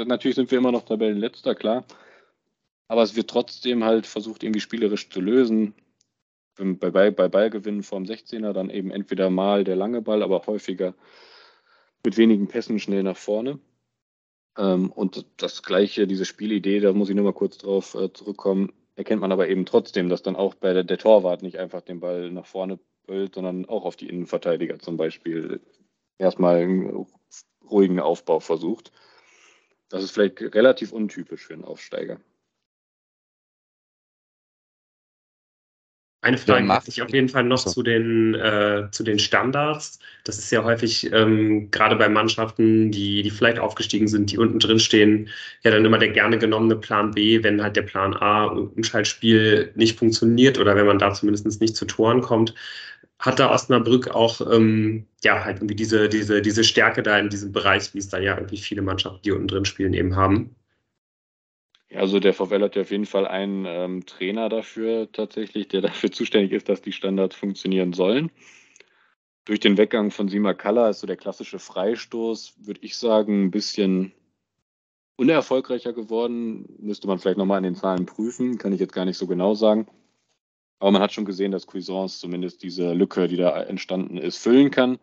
natürlich 0.05 0.35
sind 0.35 0.51
wir 0.51 0.59
immer 0.59 0.73
noch 0.73 0.85
Tabellenletzter, 0.85 1.55
klar. 1.55 1.85
Aber 2.89 3.03
es 3.03 3.17
wird 3.17 3.31
trotzdem 3.31 3.85
halt 3.85 4.07
versucht, 4.07 4.43
irgendwie 4.43 4.61
spielerisch 4.61 5.09
zu 5.09 5.21
lösen. 5.21 5.75
Bei, 6.57 6.91
bei, 6.91 7.11
bei 7.11 7.29
Ballgewinnen 7.29 7.83
vorm 7.83 8.05
16er 8.05 8.53
dann 8.53 8.71
eben 8.71 8.91
entweder 8.91 9.31
mal 9.31 9.65
der 9.65 9.77
lange 9.77 10.03
Ball, 10.03 10.23
aber 10.23 10.47
häufiger 10.47 10.95
mit 12.05 12.17
wenigen 12.17 12.47
Pässen 12.47 12.79
schnell 12.79 13.03
nach 13.03 13.17
vorne. 13.17 13.59
Ähm, 14.57 14.93
und 14.93 15.27
das 15.39 15.63
gleiche, 15.63 16.07
diese 16.07 16.25
Spielidee, 16.25 16.81
da 16.81 16.93
muss 16.93 17.09
ich 17.09 17.17
nur 17.17 17.25
mal 17.25 17.33
kurz 17.33 17.59
drauf 17.59 17.95
äh, 17.95 18.13
zurückkommen, 18.13 18.73
erkennt 18.95 19.23
man 19.23 19.33
aber 19.33 19.49
eben 19.49 19.65
trotzdem, 19.65 20.09
dass 20.09 20.23
dann 20.23 20.37
auch 20.37 20.55
bei 20.55 20.73
der, 20.73 20.85
der 20.85 20.99
Torwart 20.99 21.43
nicht 21.43 21.59
einfach 21.59 21.81
den 21.81 22.01
Ball 22.01 22.31
nach 22.31 22.47
vorne 22.47 22.79
böllt, 23.07 23.35
sondern 23.35 23.65
auch 23.65 23.85
auf 23.85 23.97
die 23.97 24.09
Innenverteidiger 24.09 24.79
zum 24.79 24.97
Beispiel 24.97 25.61
erstmal 26.19 27.07
ruhigen 27.71 28.01
Aufbau 28.01 28.41
versucht. 28.41 28.93
Das 29.89 30.03
ist 30.03 30.13
vielleicht 30.13 30.41
relativ 30.41 30.93
untypisch 30.93 31.47
für 31.47 31.55
einen 31.55 31.65
Aufsteiger. 31.65 32.21
Eine 36.25 36.39
Frage 36.39 36.67
ja, 36.67 36.83
ich 36.87 37.03
auf 37.03 37.11
jeden 37.11 37.29
Fall 37.29 37.45
noch 37.45 37.59
so. 37.59 37.69
zu, 37.69 37.83
den, 37.83 38.35
äh, 38.35 38.89
zu 38.91 39.05
den 39.05 39.19
Standards. 39.19 39.99
Das 40.25 40.39
ist 40.39 40.51
ja 40.51 40.65
häufig 40.65 41.13
ähm, 41.13 41.71
gerade 41.71 41.97
bei 41.97 42.09
Mannschaften, 42.09 42.91
die, 42.91 43.23
die 43.23 43.31
vielleicht 43.31 43.59
aufgestiegen 43.59 44.09
sind, 44.09 44.33
die 44.33 44.39
unten 44.39 44.59
drin 44.59 44.79
stehen, 44.79 45.29
ja 45.65 45.71
dann 45.71 45.85
immer 45.85 45.99
der 45.99 46.09
gerne 46.09 46.39
genommene 46.39 46.77
Plan 46.77 47.11
B, 47.11 47.43
wenn 47.43 47.63
halt 47.63 47.77
der 47.77 47.83
Plan 47.83 48.15
A 48.15 48.47
Umschaltspiel 48.47 49.73
nicht 49.75 49.99
funktioniert 49.99 50.59
oder 50.59 50.77
wenn 50.77 50.87
man 50.87 50.99
da 50.99 51.13
zumindest 51.13 51.61
nicht 51.61 51.77
zu 51.77 51.85
Toren 51.85 52.23
kommt 52.23 52.55
hat 53.19 53.39
da 53.39 53.51
Osnabrück 53.51 54.09
auch 54.09 54.41
ähm, 54.41 55.07
ja 55.23 55.45
halt 55.45 55.59
irgendwie 55.59 55.77
diese, 55.77 56.09
diese, 56.09 56.43
diese 56.43 56.65
Stärke 56.65 57.03
da 57.03 57.19
in 57.19 57.29
diesem 57.29 57.53
Bereich, 57.53 57.95
wie 57.95 57.99
es 57.99 58.09
da 58.09 58.19
ja 58.19 58.37
irgendwie 58.37 58.59
viele 58.59 58.83
Mannschaften, 58.83 59.23
die 59.25 59.33
unten 59.33 59.49
drin 59.49 59.65
spielen, 59.65 59.95
eben 59.95 60.17
haben. 60.17 60.55
Also 61.95 62.19
der 62.19 62.35
VfL 62.35 62.63
hat 62.63 62.77
ja 62.77 62.83
auf 62.83 62.91
jeden 62.91 63.07
Fall 63.07 63.27
einen 63.27 63.67
ähm, 63.67 64.05
Trainer 64.05 64.49
dafür 64.49 65.11
tatsächlich, 65.13 65.69
der 65.69 65.81
dafür 65.81 66.11
zuständig 66.13 66.53
ist, 66.53 66.69
dass 66.69 66.83
die 66.83 66.93
Standards 66.93 67.37
funktionieren 67.37 67.93
sollen. 67.93 68.31
Durch 69.45 69.61
den 69.61 69.77
Weggang 69.77 70.11
von 70.11 70.29
Sima 70.29 70.55
Kalla 70.55 70.89
ist 70.89 71.01
so 71.01 71.07
der 71.07 71.17
klassische 71.17 71.59
Freistoß, 71.59 72.55
würde 72.67 72.81
ich 72.83 72.97
sagen, 72.97 73.45
ein 73.45 73.51
bisschen 73.51 74.13
unerfolgreicher 75.17 75.93
geworden. 75.93 76.67
Müsste 76.79 77.07
man 77.07 77.19
vielleicht 77.19 77.39
nochmal 77.39 77.59
an 77.59 77.65
den 77.65 77.77
Zahlen 77.77 78.07
prüfen, 78.07 78.59
kann 78.59 78.73
ich 78.73 78.81
jetzt 78.81 78.95
gar 78.95 79.05
nicht 79.05 79.19
so 79.19 79.27
genau 79.27 79.55
sagen. 79.55 79.87
Aber 80.85 80.91
man 80.91 81.01
hat 81.01 81.15
schon 81.15 81.25
gesehen, 81.25 81.51
dass 81.51 81.67
Cuisance 81.67 82.21
zumindest 82.21 82.63
diese 82.63 82.93
Lücke, 82.93 83.27
die 83.27 83.39
da 83.39 83.63
entstanden 83.63 84.19
ist, 84.19 84.37
füllen 84.37 84.71
kann. 84.71 84.99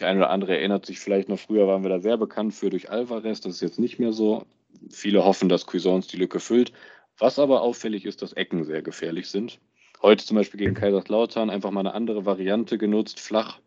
Der 0.00 0.08
eine 0.08 0.20
oder 0.20 0.30
andere 0.30 0.56
erinnert 0.56 0.86
sich 0.86 1.00
vielleicht 1.00 1.28
noch, 1.28 1.38
früher 1.38 1.66
waren 1.66 1.82
wir 1.82 1.90
da 1.90 2.00
sehr 2.00 2.16
bekannt 2.16 2.54
für 2.54 2.70
durch 2.70 2.88
Alvarez, 2.88 3.42
das 3.42 3.56
ist 3.56 3.60
jetzt 3.60 3.78
nicht 3.78 3.98
mehr 3.98 4.14
so. 4.14 4.46
Viele 4.88 5.22
hoffen, 5.22 5.50
dass 5.50 5.66
Cuisance 5.66 6.08
die 6.08 6.16
Lücke 6.16 6.40
füllt. 6.40 6.72
Was 7.18 7.38
aber 7.38 7.60
auffällig 7.60 8.06
ist, 8.06 8.22
dass 8.22 8.32
Ecken 8.32 8.64
sehr 8.64 8.80
gefährlich 8.80 9.28
sind. 9.28 9.60
Heute 10.00 10.24
zum 10.24 10.38
Beispiel 10.38 10.60
gegen 10.60 10.72
Kaiserslautern 10.72 11.50
einfach 11.50 11.70
mal 11.70 11.80
eine 11.80 11.92
andere 11.92 12.24
Variante 12.24 12.78
genutzt, 12.78 13.20
flach 13.20 13.60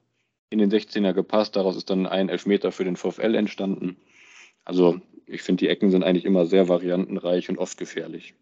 in 0.50 0.58
den 0.58 0.72
16er 0.72 1.14
gepasst. 1.14 1.56
Daraus 1.56 1.78
ist 1.78 1.92
dann 1.92 2.08
ein 2.08 2.28
Elfmeter 2.28 2.72
für 2.72 2.86
den 2.86 2.96
VfL 2.96 3.36
entstanden. 3.36 3.98
Also 4.66 5.00
ich 5.28 5.44
finde, 5.44 5.60
die 5.60 5.70
Ecken 5.70 5.92
sind 5.92 6.04
eigentlich 6.04 6.26
immer 6.26 6.48
sehr 6.48 6.70
variantenreich 6.70 7.50
und 7.50 7.60
oft 7.60 7.78
gefährlich. 7.78 8.34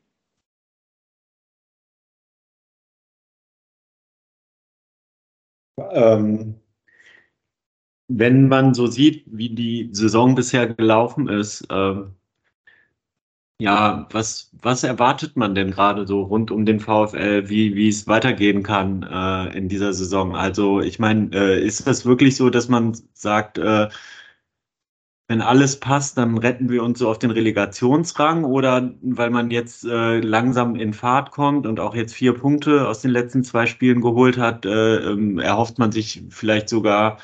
Ähm, 5.91 6.55
wenn 8.07 8.47
man 8.47 8.73
so 8.73 8.87
sieht, 8.87 9.23
wie 9.27 9.49
die 9.49 9.89
Saison 9.93 10.35
bisher 10.35 10.67
gelaufen 10.73 11.27
ist, 11.29 11.67
ähm, 11.69 12.15
ja, 13.61 14.07
was, 14.11 14.51
was 14.61 14.83
erwartet 14.83 15.35
man 15.35 15.53
denn 15.53 15.71
gerade 15.71 16.07
so 16.07 16.21
rund 16.23 16.49
um 16.49 16.65
den 16.65 16.79
VfL, 16.79 17.49
wie, 17.49 17.75
wie 17.75 17.89
es 17.89 18.07
weitergehen 18.07 18.63
kann 18.63 19.03
äh, 19.03 19.57
in 19.57 19.67
dieser 19.67 19.93
Saison? 19.93 20.35
Also 20.35 20.79
ich 20.79 20.97
meine, 20.97 21.29
äh, 21.33 21.61
ist 21.65 21.85
das 21.85 22.05
wirklich 22.05 22.37
so, 22.37 22.49
dass 22.49 22.69
man 22.69 22.97
sagt, 23.13 23.57
äh, 23.57 23.89
wenn 25.29 25.41
alles 25.41 25.79
passt, 25.79 26.17
dann 26.17 26.39
retten 26.39 26.69
wir 26.69 26.81
uns 26.83 26.97
so 26.99 27.07
auf 27.07 27.19
den 27.19 27.29
Relegationsrang 27.29 28.45
oder 28.45 28.91
weil 29.03 29.29
man 29.29 29.51
jetzt 29.51 29.85
äh, 29.85 30.19
langsam 30.21 30.75
in 30.75 30.91
Fahrt 30.91 31.29
kommt 31.29 31.67
und 31.67 31.79
auch 31.79 31.95
jetzt 31.95 32.15
vier 32.15 32.33
Punkte 32.33 32.87
aus 32.87 33.01
den 33.01 33.11
letzten 33.11 33.43
zwei 33.43 33.67
Spielen 33.67 34.01
geholt 34.01 34.39
hat, 34.39 34.65
äh, 34.65 34.97
ähm, 34.97 35.37
erhofft 35.37 35.77
man 35.77 35.91
sich 35.91 36.23
vielleicht 36.29 36.67
sogar 36.67 37.19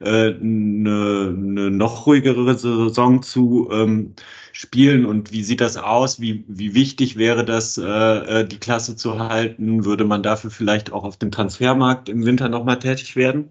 äh, 0.00 0.34
eine, 0.34 1.34
eine 1.34 1.70
noch 1.70 2.06
ruhigere 2.06 2.58
Saison 2.58 3.22
zu 3.22 3.70
ähm, 3.72 4.14
spielen 4.52 5.06
und 5.06 5.32
wie 5.32 5.42
sieht 5.42 5.62
das 5.62 5.78
aus? 5.78 6.20
Wie, 6.20 6.44
wie 6.48 6.74
wichtig 6.74 7.16
wäre 7.16 7.42
das, 7.44 7.78
äh, 7.78 7.82
äh, 8.40 8.46
die 8.46 8.58
Klasse 8.58 8.96
zu 8.96 9.18
halten? 9.18 9.86
Würde 9.86 10.04
man 10.04 10.22
dafür 10.22 10.50
vielleicht 10.50 10.92
auch 10.92 11.04
auf 11.04 11.16
dem 11.16 11.30
Transfermarkt 11.30 12.10
im 12.10 12.26
Winter 12.26 12.50
nochmal 12.50 12.78
tätig 12.78 13.16
werden? 13.16 13.50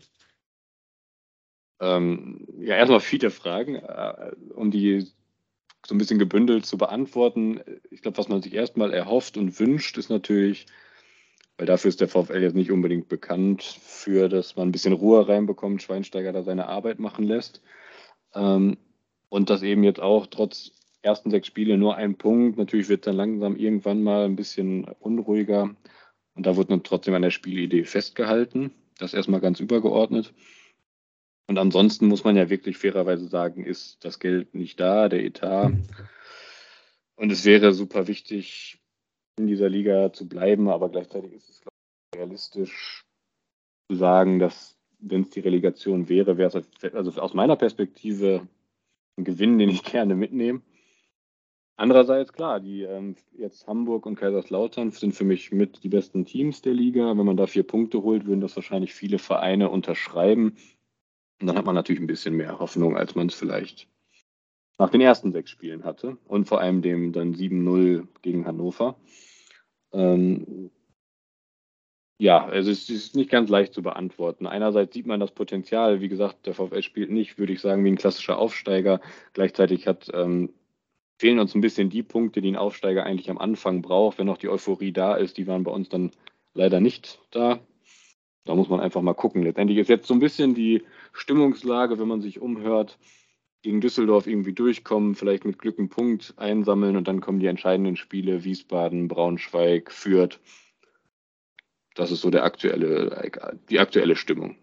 Ähm, 1.79 2.47
ja, 2.59 2.75
erstmal 2.75 2.99
viele 2.99 3.29
Fragen, 3.31 3.75
äh, 3.75 4.31
um 4.53 4.71
die 4.71 5.07
so 5.85 5.93
ein 5.93 5.97
bisschen 5.97 6.19
gebündelt 6.19 6.65
zu 6.65 6.77
beantworten. 6.77 7.61
Ich 7.91 8.01
glaube, 8.01 8.17
was 8.17 8.27
man 8.27 8.41
sich 8.41 8.53
erstmal 8.53 8.93
erhofft 8.93 9.37
und 9.37 9.59
wünscht, 9.59 9.97
ist 9.97 10.09
natürlich, 10.09 10.65
weil 11.57 11.67
dafür 11.67 11.89
ist 11.89 12.01
der 12.01 12.07
VfL 12.07 12.41
jetzt 12.41 12.55
nicht 12.55 12.71
unbedingt 12.71 13.07
bekannt, 13.07 13.63
für 13.63 14.29
dass 14.29 14.55
man 14.55 14.69
ein 14.69 14.71
bisschen 14.71 14.93
Ruhe 14.93 15.27
reinbekommt, 15.27 15.83
Schweinsteiger 15.83 16.33
da 16.33 16.43
seine 16.43 16.67
Arbeit 16.67 16.99
machen 16.99 17.25
lässt. 17.25 17.61
Ähm, 18.33 18.77
und 19.29 19.49
dass 19.49 19.63
eben 19.63 19.83
jetzt 19.83 19.99
auch 19.99 20.27
trotz 20.27 20.71
ersten 21.01 21.29
sechs 21.29 21.47
Spiele 21.47 21.77
nur 21.77 21.95
ein 21.95 22.17
Punkt. 22.17 22.57
Natürlich 22.57 22.89
wird 22.89 23.07
dann 23.07 23.15
langsam 23.15 23.55
irgendwann 23.55 24.01
mal 24.01 24.25
ein 24.25 24.35
bisschen 24.35 24.85
unruhiger. 24.99 25.75
Und 26.33 26.45
da 26.45 26.57
wird 26.57 26.71
dann 26.71 26.83
trotzdem 26.83 27.13
an 27.13 27.21
der 27.21 27.29
Spielidee 27.29 27.85
festgehalten. 27.85 28.71
Das 28.97 29.13
erstmal 29.13 29.39
ganz 29.39 29.59
übergeordnet. 29.59 30.33
Und 31.47 31.57
ansonsten 31.57 32.07
muss 32.07 32.23
man 32.23 32.35
ja 32.35 32.49
wirklich 32.49 32.77
fairerweise 32.77 33.27
sagen, 33.27 33.65
ist 33.65 34.03
das 34.03 34.19
Geld 34.19 34.55
nicht 34.55 34.79
da, 34.79 35.09
der 35.09 35.23
Etat. 35.23 35.71
Und 37.15 37.31
es 37.31 37.45
wäre 37.45 37.73
super 37.73 38.07
wichtig, 38.07 38.79
in 39.37 39.47
dieser 39.47 39.69
Liga 39.69 40.11
zu 40.13 40.27
bleiben, 40.27 40.69
aber 40.69 40.89
gleichzeitig 40.89 41.33
ist 41.33 41.49
es 41.49 41.61
ich, 41.61 42.19
realistisch 42.19 43.05
zu 43.89 43.97
sagen, 43.97 44.39
dass 44.39 44.77
wenn 44.99 45.21
es 45.21 45.29
die 45.29 45.41
Relegation 45.41 46.09
wäre, 46.09 46.37
wäre 46.37 46.63
es 46.81 46.93
also 46.93 47.21
aus 47.21 47.33
meiner 47.33 47.55
Perspektive 47.55 48.47
ein 49.17 49.23
Gewinn, 49.23 49.59
den 49.59 49.69
ich 49.69 49.83
gerne 49.91 50.15
mitnehme. 50.15 50.61
Andererseits, 51.77 52.31
klar, 52.31 52.61
die 52.61 52.83
ähm, 52.83 53.17
jetzt 53.37 53.67
Hamburg 53.67 54.05
und 54.05 54.15
Kaiserslautern 54.15 54.91
sind 54.91 55.13
für 55.13 55.25
mich 55.25 55.51
mit 55.51 55.83
die 55.83 55.89
besten 55.89 56.25
Teams 56.25 56.61
der 56.61 56.73
Liga. 56.73 57.17
Wenn 57.17 57.25
man 57.25 57.35
da 57.35 57.47
vier 57.47 57.63
Punkte 57.63 58.01
holt, 58.01 58.25
würden 58.25 58.39
das 58.39 58.55
wahrscheinlich 58.55 58.93
viele 58.93 59.19
Vereine 59.19 59.69
unterschreiben. 59.69 60.55
Und 61.41 61.47
dann 61.47 61.57
hat 61.57 61.65
man 61.65 61.75
natürlich 61.75 62.01
ein 62.01 62.07
bisschen 62.07 62.35
mehr 62.35 62.59
Hoffnung, 62.59 62.95
als 62.95 63.15
man 63.15 63.27
es 63.27 63.35
vielleicht 63.35 63.87
nach 64.77 64.89
den 64.89 65.01
ersten 65.01 65.31
sechs 65.31 65.51
Spielen 65.51 65.83
hatte. 65.83 66.17
Und 66.25 66.47
vor 66.47 66.59
allem 66.61 66.81
dem 66.81 67.11
dann 67.11 67.33
7-0 67.33 68.07
gegen 68.21 68.45
Hannover. 68.45 68.97
Ähm, 69.91 70.71
ja, 72.17 72.45
also 72.45 72.71
es 72.71 72.89
ist 72.89 73.15
nicht 73.15 73.29
ganz 73.29 73.49
leicht 73.49 73.73
zu 73.73 73.81
beantworten. 73.81 74.47
Einerseits 74.47 74.93
sieht 74.93 75.05
man 75.05 75.19
das 75.19 75.31
Potenzial. 75.31 75.99
Wie 75.99 76.07
gesagt, 76.07 76.45
der 76.45 76.53
VfL 76.53 76.81
spielt 76.81 77.11
nicht, 77.11 77.37
würde 77.37 77.51
ich 77.51 77.59
sagen, 77.59 77.83
wie 77.83 77.89
ein 77.89 77.97
klassischer 77.97 78.37
Aufsteiger. 78.37 79.01
Gleichzeitig 79.33 79.87
hat 79.87 80.09
ähm, 80.13 80.53
fehlen 81.17 81.39
uns 81.39 81.55
ein 81.55 81.61
bisschen 81.61 81.89
die 81.89 82.03
Punkte, 82.03 82.41
die 82.41 82.51
ein 82.51 82.55
Aufsteiger 82.55 83.05
eigentlich 83.05 83.29
am 83.29 83.37
Anfang 83.37 83.81
braucht. 83.81 84.17
Wenn 84.17 84.27
noch 84.27 84.37
die 84.37 84.49
Euphorie 84.49 84.93
da 84.93 85.15
ist, 85.15 85.37
die 85.37 85.47
waren 85.47 85.63
bei 85.63 85.71
uns 85.71 85.89
dann 85.89 86.11
leider 86.53 86.79
nicht 86.79 87.19
da. 87.31 87.59
Da 88.45 88.55
muss 88.55 88.69
man 88.69 88.79
einfach 88.79 89.01
mal 89.01 89.13
gucken. 89.13 89.43
Letztendlich 89.43 89.79
ist 89.79 89.89
jetzt 89.89 90.07
so 90.07 90.13
ein 90.13 90.19
bisschen 90.19 90.55
die 90.55 90.83
Stimmungslage, 91.15 91.99
wenn 91.99 92.07
man 92.07 92.21
sich 92.21 92.39
umhört, 92.39 92.97
gegen 93.61 93.81
Düsseldorf 93.81 94.27
irgendwie 94.27 94.53
durchkommen, 94.53 95.15
vielleicht 95.15 95.43
mit 95.45 95.57
Glück 95.57 95.79
einen 95.79 95.89
Punkt 95.89 96.35
einsammeln 96.37 96.95
und 96.95 97.07
dann 97.07 97.21
kommen 97.21 97.39
die 97.39 97.47
entscheidenden 97.47 97.95
Spiele 97.95 98.43
Wiesbaden, 98.43 99.07
Braunschweig, 99.07 99.91
Fürth. 99.91 100.39
Das 101.95 102.11
ist 102.11 102.21
so 102.21 102.29
der 102.29 102.43
aktuelle, 102.43 103.31
die 103.69 103.79
aktuelle 103.79 104.15
Stimmung. 104.15 104.57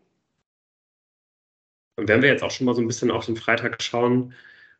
Und 1.96 2.08
wenn 2.08 2.22
wir 2.22 2.28
jetzt 2.28 2.44
auch 2.44 2.50
schon 2.50 2.66
mal 2.66 2.74
so 2.74 2.80
ein 2.80 2.86
bisschen 2.86 3.10
auf 3.10 3.26
den 3.26 3.36
Freitag 3.36 3.82
schauen, 3.82 4.34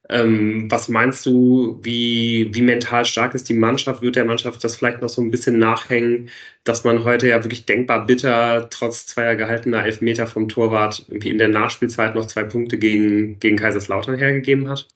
ähm, 0.09 0.70
was 0.70 0.88
meinst 0.88 1.24
du, 1.26 1.78
wie, 1.82 2.50
wie 2.53 2.62
mental 2.62 3.05
stark 3.05 3.34
ist 3.34 3.48
die 3.48 3.55
Mannschaft? 3.55 4.03
Wird 4.03 4.16
der 4.16 4.24
Mannschaft 4.24 4.62
das 4.64 4.76
vielleicht 4.76 5.00
noch 5.00 5.09
so 5.09 5.22
ein 5.22 5.30
bisschen 5.30 5.59
nachhängen, 5.59 6.28
dass 6.64 6.84
man 6.84 7.05
heute 7.05 7.28
ja 7.28 7.42
wirklich 7.44 7.66
denkbar 7.66 8.07
bitter, 8.07 8.68
trotz 8.70 9.07
zweier 9.07 9.36
gehaltener 9.36 9.84
Elfmeter 9.84 10.26
vom 10.26 10.48
Torwart, 10.48 11.05
irgendwie 11.09 11.30
in 11.30 11.38
der 11.38 11.48
Nachspielzeit 11.48 12.14
noch 12.14 12.26
zwei 12.26 12.42
Punkte 12.44 12.78
gegen, 12.78 13.38
gegen 13.38 13.57
Kaiserslautern 13.57 14.16
hergegeben 14.18 14.68
hat? 14.68 14.88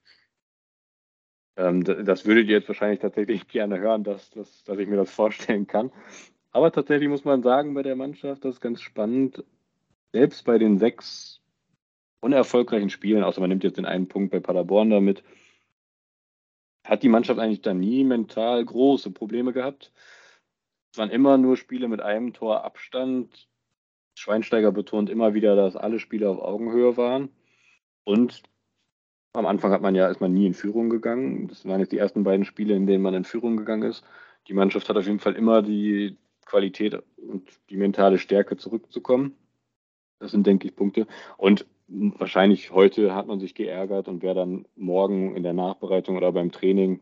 Ähm, 1.57 1.85
das 1.85 2.27
würdet 2.27 2.49
ihr 2.49 2.59
jetzt 2.59 2.69
wahrscheinlich 2.69 3.01
tatsächlich 3.01 3.49
gerne 3.49 3.79
hören, 3.79 4.05
dass, 4.05 4.31
dass, 4.31 4.65
dass 4.65 4.79
ich 4.79 4.89
mir 4.89 4.97
das 4.97 5.11
vorstellen 5.11 5.67
kann. 5.67 5.93
Aber 6.51 6.73
tatsächlich 6.73 7.09
muss 7.09 7.25
man 7.25 7.43
sagen, 7.43 7.75
bei 7.75 7.83
der 7.83 7.97
Mannschaft, 7.97 8.45
das 8.45 8.57
ist 8.57 8.61
ganz 8.61 8.81
spannend, 8.81 9.45
selbst 10.13 10.45
bei 10.45 10.59
den 10.59 10.79
sechs 10.79 11.36
unerfolgreichen 12.21 12.91
Spielen, 12.91 13.23
außer 13.23 13.41
man 13.41 13.51
nimmt 13.51 13.65
jetzt 13.65 13.77
den 13.77 13.87
einen 13.87 14.09
Punkt 14.09 14.31
bei 14.33 14.41
Paderborn 14.41 14.91
damit, 14.91 15.23
hat 16.85 17.03
die 17.03 17.09
Mannschaft 17.09 17.41
eigentlich 17.41 17.63
da 17.63 17.75
nie 17.75 18.05
mental 18.05 18.65
große 18.65 19.11
Probleme 19.11 19.53
gehabt. 19.53 19.93
Es 20.93 20.99
waren 20.99 21.11
immer 21.11 21.37
nur 21.37 21.57
Spiele 21.57 21.89
mit 21.89 22.01
einem 22.01 22.33
Tor 22.33 22.65
Abstand. 22.65 23.49
Schweinsteiger 24.15 24.73
betont 24.73 25.11
immer 25.11 25.35
wieder, 25.35 25.57
dass 25.57 25.77
alle 25.77 25.99
Spiele 25.99 26.31
auf 26.31 26.39
Augenhöhe 26.39 26.97
waren. 26.97 27.29
Und 28.05 28.43
am 29.33 29.47
Anfang 29.47 29.73
hat 29.73 29.83
man 29.83 29.95
ja, 29.95 30.09
ist 30.09 30.21
man 30.21 30.33
nie 30.33 30.47
in 30.47 30.55
Führung 30.55 30.89
gegangen. 30.89 31.49
Das 31.49 31.67
waren 31.67 31.81
jetzt 31.81 31.93
die 31.93 31.99
ersten 31.99 32.25
beiden 32.25 32.45
Spiele, 32.47 32.75
in 32.75 32.87
denen 32.87 33.03
man 33.03 33.15
in 33.15 33.25
Führung 33.25 33.57
gegangen 33.57 33.83
ist. 33.83 34.05
Die 34.49 34.55
Mannschaft 34.55 34.89
hat 34.89 34.97
auf 34.97 35.07
jeden 35.07 35.19
Fall 35.19 35.35
immer 35.35 35.61
die 35.61 36.17
Qualität 36.47 37.03
und 37.17 37.51
die 37.69 37.77
mentale 37.77 38.19
Stärke 38.19 38.57
zurückzukommen. 38.57 39.37
Das 40.21 40.31
sind, 40.31 40.47
denke 40.47 40.67
ich, 40.69 40.77
Punkte. 40.77 41.07
Und 41.37 41.67
wahrscheinlich 41.89 42.73
heute 42.73 43.15
hat 43.15 43.27
man 43.27 43.41
sich 43.41 43.55
geärgert 43.55 44.09
und 44.09 44.23
wer 44.23 44.35
dann 44.35 44.67
morgen 44.75 45.37
in 45.37 45.43
der 45.43 45.53
Nachbereitung 45.53 46.17
oder 46.17 46.33
beim 46.33 46.51
Training, 46.51 47.01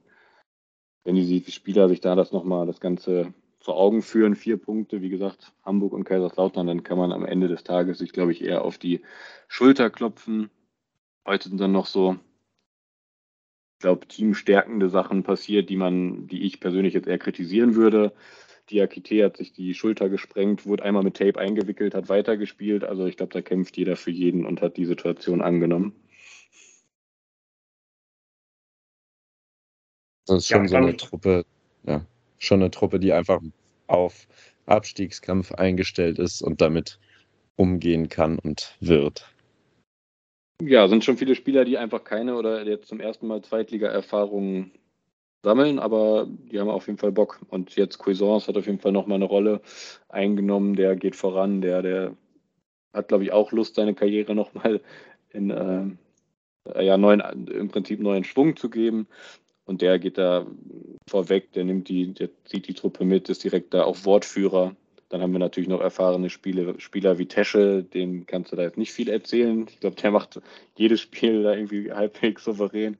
wenn 1.04 1.14
die 1.14 1.44
Spieler 1.50 1.88
sich 1.88 2.00
da 2.00 2.14
das 2.14 2.32
nochmal 2.32 2.66
das 2.66 2.80
Ganze 2.80 3.32
vor 3.60 3.76
Augen 3.76 4.02
führen, 4.02 4.34
vier 4.34 4.58
Punkte, 4.58 5.00
wie 5.00 5.08
gesagt, 5.08 5.54
Hamburg 5.64 5.94
und 5.94 6.04
Kaiserslautern, 6.04 6.66
dann 6.66 6.82
kann 6.82 6.98
man 6.98 7.12
am 7.12 7.24
Ende 7.24 7.48
des 7.48 7.64
Tages 7.64 7.98
sich, 7.98 8.12
glaube 8.12 8.32
ich, 8.32 8.44
eher 8.44 8.62
auf 8.62 8.76
die 8.76 9.00
Schulter 9.48 9.88
klopfen. 9.88 10.50
Heute 11.26 11.48
sind 11.48 11.60
dann 11.60 11.72
noch 11.72 11.86
so, 11.86 12.18
ich 13.72 13.78
glaube, 13.78 14.06
teamstärkende 14.06 14.90
Sachen 14.90 15.22
passiert, 15.22 15.70
die 15.70 15.76
man, 15.76 16.26
die 16.26 16.42
ich 16.42 16.60
persönlich 16.60 16.92
jetzt 16.92 17.08
eher 17.08 17.18
kritisieren 17.18 17.74
würde. 17.74 18.12
Diakite 18.70 19.24
hat 19.24 19.36
sich 19.36 19.52
die 19.52 19.74
Schulter 19.74 20.08
gesprengt, 20.08 20.66
wurde 20.66 20.84
einmal 20.84 21.02
mit 21.02 21.16
Tape 21.16 21.38
eingewickelt, 21.38 21.94
hat 21.94 22.08
weitergespielt. 22.08 22.84
Also 22.84 23.06
ich 23.06 23.16
glaube, 23.16 23.32
da 23.32 23.42
kämpft 23.42 23.76
jeder 23.76 23.96
für 23.96 24.10
jeden 24.10 24.46
und 24.46 24.62
hat 24.62 24.76
die 24.76 24.86
Situation 24.86 25.42
angenommen. 25.42 25.94
Das 30.26 30.38
ist 30.38 30.48
schon 30.48 30.62
ja, 30.62 30.68
so 30.68 30.76
eine 30.76 30.96
Truppe, 30.96 31.44
ja, 31.86 32.06
schon 32.38 32.60
eine 32.60 32.70
Truppe, 32.70 32.98
die 32.98 33.12
einfach 33.12 33.40
auf 33.86 34.26
Abstiegskampf 34.66 35.52
eingestellt 35.52 36.18
ist 36.18 36.40
und 36.40 36.62
damit 36.62 36.98
umgehen 37.56 38.08
kann 38.08 38.38
und 38.38 38.76
wird. 38.80 39.30
Ja, 40.62 40.88
sind 40.88 41.04
schon 41.04 41.18
viele 41.18 41.34
Spieler, 41.34 41.64
die 41.64 41.76
einfach 41.76 42.04
keine 42.04 42.36
oder 42.36 42.66
jetzt 42.66 42.88
zum 42.88 43.00
ersten 43.00 43.26
Mal 43.26 43.42
Zweitliga-Erfahrungen 43.42 44.72
sammeln, 45.44 45.78
aber 45.78 46.26
die 46.28 46.58
haben 46.58 46.68
auf 46.68 46.86
jeden 46.86 46.98
Fall 46.98 47.12
Bock. 47.12 47.40
Und 47.48 47.76
jetzt 47.76 47.98
Cuisance 47.98 48.48
hat 48.48 48.56
auf 48.56 48.66
jeden 48.66 48.80
Fall 48.80 48.92
nochmal 48.92 49.16
eine 49.16 49.26
Rolle 49.26 49.60
eingenommen, 50.08 50.74
der 50.74 50.96
geht 50.96 51.14
voran, 51.14 51.60
der, 51.60 51.82
der 51.82 52.16
hat, 52.92 53.08
glaube 53.08 53.24
ich, 53.24 53.32
auch 53.32 53.52
Lust, 53.52 53.76
seine 53.76 53.94
Karriere 53.94 54.34
nochmal 54.34 54.80
in 55.30 55.50
äh, 55.50 56.82
ja, 56.82 56.96
neuen, 56.96 57.20
im 57.48 57.68
Prinzip 57.68 58.00
neuen 58.00 58.24
Schwung 58.24 58.56
zu 58.56 58.70
geben. 58.70 59.06
Und 59.66 59.80
der 59.80 59.98
geht 59.98 60.18
da 60.18 60.46
vorweg, 61.08 61.52
der 61.52 61.64
nimmt 61.64 61.88
die, 61.88 62.12
der 62.12 62.28
zieht 62.44 62.68
die 62.68 62.74
Truppe 62.74 63.04
mit, 63.04 63.28
ist 63.28 63.44
direkt 63.44 63.72
da 63.72 63.84
auch 63.84 64.04
Wortführer. 64.04 64.76
Dann 65.08 65.22
haben 65.22 65.32
wir 65.32 65.38
natürlich 65.38 65.68
noch 65.68 65.80
erfahrene 65.80 66.28
Spiele, 66.28 66.78
Spieler 66.80 67.18
wie 67.18 67.26
Tesche, 67.26 67.82
den 67.82 68.26
kannst 68.26 68.52
du 68.52 68.56
da 68.56 68.62
jetzt 68.62 68.78
nicht 68.78 68.92
viel 68.92 69.08
erzählen. 69.08 69.66
Ich 69.68 69.80
glaube, 69.80 69.96
der 69.96 70.10
macht 70.10 70.40
jedes 70.76 71.00
Spiel 71.00 71.42
da 71.42 71.54
irgendwie 71.54 71.92
halbwegs 71.92 72.44
souverän. 72.44 72.98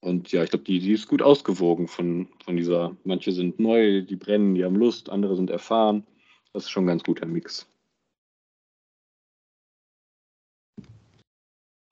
Und 0.00 0.32
ja, 0.32 0.42
ich 0.42 0.50
glaube, 0.50 0.64
die, 0.64 0.78
die 0.78 0.92
ist 0.92 1.08
gut 1.08 1.22
ausgewogen 1.22 1.86
von, 1.86 2.28
von 2.44 2.56
dieser. 2.56 2.96
Manche 3.04 3.32
sind 3.32 3.60
neu, 3.60 4.02
die 4.02 4.16
brennen, 4.16 4.54
die 4.54 4.64
haben 4.64 4.76
Lust, 4.76 5.10
andere 5.10 5.36
sind 5.36 5.50
erfahren. 5.50 6.06
Das 6.52 6.64
ist 6.64 6.70
schon 6.70 6.84
ein 6.84 6.88
ganz 6.88 7.04
guter 7.04 7.26
Mix. 7.26 7.66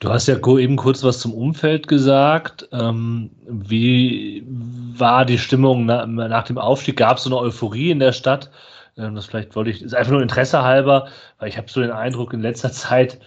Du 0.01 0.11
hast 0.11 0.29
ja 0.29 0.37
eben 0.37 0.77
kurz 0.77 1.03
was 1.03 1.19
zum 1.19 1.35
Umfeld 1.35 1.89
gesagt. 1.89 2.69
Ähm, 2.73 3.31
wie 3.47 4.45
war 4.47 5.25
die 5.25 5.39
Stimmung 5.39 5.87
nach, 5.87 6.07
nach 6.07 6.45
dem 6.45 6.57
Aufstieg? 6.57 6.97
Gab 6.97 7.17
es 7.17 7.25
so 7.25 7.31
eine 7.31 7.39
Euphorie 7.39 7.91
in 7.91 7.99
der 7.99 8.13
Stadt? 8.13 8.51
Ähm, 8.97 9.17
das 9.17 9.27
vielleicht 9.27 9.57
wollte 9.57 9.71
ich, 9.71 9.83
ist 9.83 9.95
einfach 9.95 10.13
nur 10.13 10.23
Interesse 10.23 10.63
halber, 10.63 11.09
weil 11.39 11.49
ich 11.49 11.59
habe 11.59 11.69
so 11.69 11.81
den 11.81 11.91
Eindruck, 11.91 12.33
in 12.33 12.41
letzter 12.41 12.71
Zeit 12.73 13.21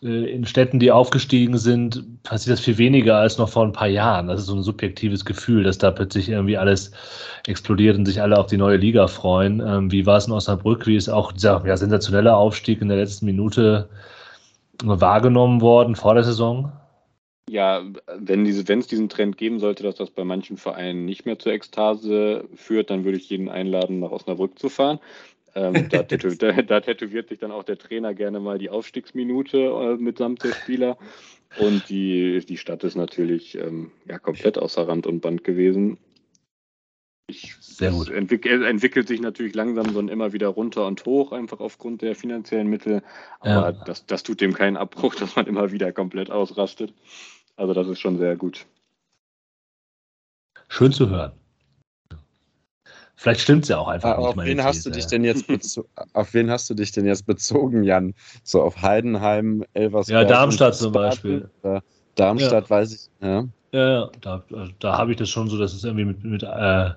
in 0.00 0.46
Städten, 0.46 0.78
die 0.78 0.92
aufgestiegen 0.92 1.58
sind, 1.58 2.22
passiert 2.22 2.58
das 2.58 2.64
viel 2.64 2.78
weniger 2.78 3.16
als 3.16 3.38
noch 3.38 3.48
vor 3.48 3.64
ein 3.64 3.72
paar 3.72 3.88
Jahren. 3.88 4.28
Das 4.28 4.40
ist 4.40 4.46
so 4.46 4.54
ein 4.54 4.62
subjektives 4.62 5.24
Gefühl, 5.24 5.64
dass 5.64 5.78
da 5.78 5.90
plötzlich 5.90 6.28
irgendwie 6.28 6.56
alles 6.56 6.92
explodiert 7.46 7.96
und 7.96 8.06
sich 8.06 8.22
alle 8.22 8.38
auf 8.38 8.46
die 8.46 8.58
neue 8.58 8.76
Liga 8.76 9.08
freuen. 9.08 9.60
Ähm, 9.60 9.90
wie 9.90 10.06
war 10.06 10.18
es 10.18 10.26
in 10.26 10.32
Osnabrück? 10.32 10.86
Wie 10.86 10.96
ist 10.96 11.08
auch 11.08 11.32
dieser 11.32 11.64
ja, 11.66 11.76
sensationelle 11.76 12.34
Aufstieg 12.34 12.80
in 12.80 12.88
der 12.88 12.98
letzten 12.98 13.26
Minute 13.26 13.88
wahrgenommen 14.84 15.60
worden 15.60 15.96
vor 15.96 16.14
der 16.14 16.22
Saison? 16.22 16.70
Ja, 17.50 17.82
wenn 18.14 18.44
diese, 18.44 18.68
wenn 18.68 18.78
es 18.78 18.86
diesen 18.86 19.08
Trend 19.08 19.38
geben 19.38 19.58
sollte, 19.58 19.82
dass 19.82 19.96
das 19.96 20.10
bei 20.10 20.22
manchen 20.22 20.58
Vereinen 20.58 21.06
nicht 21.06 21.24
mehr 21.24 21.38
zur 21.38 21.52
Ekstase 21.52 22.44
führt, 22.54 22.90
dann 22.90 23.04
würde 23.04 23.18
ich 23.18 23.30
jeden 23.30 23.48
einladen, 23.48 24.00
nach 24.00 24.10
Osnabrück 24.10 24.58
zu 24.58 24.68
fahren. 24.68 25.00
Ähm, 25.58 25.88
da, 25.88 26.04
tätowiert, 26.04 26.42
da, 26.42 26.52
da, 26.62 26.80
tätowiert 26.80 27.28
sich 27.28 27.40
dann 27.40 27.50
auch 27.50 27.64
der 27.64 27.78
Trainer 27.78 28.14
gerne 28.14 28.38
mal 28.38 28.58
die 28.58 28.70
Aufstiegsminute 28.70 29.58
äh, 29.58 29.96
mitsamt 29.96 30.44
der 30.44 30.52
Spieler. 30.52 30.96
Und 31.58 31.88
die, 31.88 32.44
die 32.46 32.58
Stadt 32.58 32.84
ist 32.84 32.94
natürlich 32.94 33.56
ähm, 33.56 33.90
ja, 34.06 34.18
komplett 34.18 34.58
außer 34.58 34.86
Rand 34.86 35.06
und 35.06 35.20
Band 35.20 35.42
gewesen. 35.42 35.98
Ich, 37.26 37.56
Sehr 37.60 37.90
gut. 37.90 38.08
Es 38.08 38.14
entwick 38.14 38.46
entwickelt 38.46 39.08
sich 39.08 39.20
natürlich 39.20 39.54
langsam 39.54 39.92
so 39.92 40.00
immer 40.00 40.32
wieder 40.32 40.48
runter 40.48 40.86
und 40.86 41.04
hoch, 41.04 41.32
einfach 41.32 41.60
aufgrund 41.60 42.02
der 42.02 42.14
finanziellen 42.14 42.68
Mittel. 42.68 43.02
Aber 43.40 43.72
ja. 43.72 43.84
das, 43.84 44.06
das 44.06 44.22
tut 44.22 44.40
dem 44.40 44.54
keinen 44.54 44.76
Abbruch, 44.76 45.14
dass 45.16 45.34
man 45.34 45.46
immer 45.46 45.72
wieder 45.72 45.92
komplett 45.92 46.30
ausrastet. 46.30 46.94
Also 47.56 47.74
das 47.74 47.88
ist 47.88 47.98
schon 47.98 48.18
sehr 48.18 48.36
gut. 48.36 48.66
Schön 50.68 50.92
zu 50.92 51.08
hören. 51.08 51.32
Vielleicht 53.20 53.40
stimmt 53.40 53.64
es 53.64 53.68
ja 53.68 53.78
auch 53.78 53.88
einfach 53.88 54.16
auf 54.16 54.36
nicht. 54.36 54.46
Wen 54.46 54.62
hast 54.62 54.86
du 54.86 54.90
dich 54.90 55.06
denn 55.08 55.24
jetzt 55.24 55.44
auf 56.12 56.34
wen 56.34 56.52
hast 56.52 56.70
du 56.70 56.74
dich 56.74 56.92
denn 56.92 57.04
jetzt 57.04 57.26
bezogen, 57.26 57.82
Jan? 57.82 58.14
So 58.44 58.62
auf 58.62 58.80
Heidenheim, 58.80 59.64
Elversberg? 59.74 60.22
Ja, 60.22 60.24
Darmstadt 60.24 60.76
zum 60.76 60.92
Beispiel. 60.92 61.50
Darmstadt 62.14 62.64
ja. 62.64 62.70
weiß 62.70 62.94
ich. 62.94 63.10
Ja, 63.20 63.44
ja, 63.72 64.10
da, 64.20 64.44
da 64.78 64.98
habe 64.98 65.10
ich 65.10 65.16
das 65.16 65.30
schon 65.30 65.48
so, 65.48 65.58
dass 65.58 65.74
es 65.74 65.82
irgendwie 65.82 66.04
mit, 66.04 66.22
mit 66.22 66.42
äh, 66.44 66.90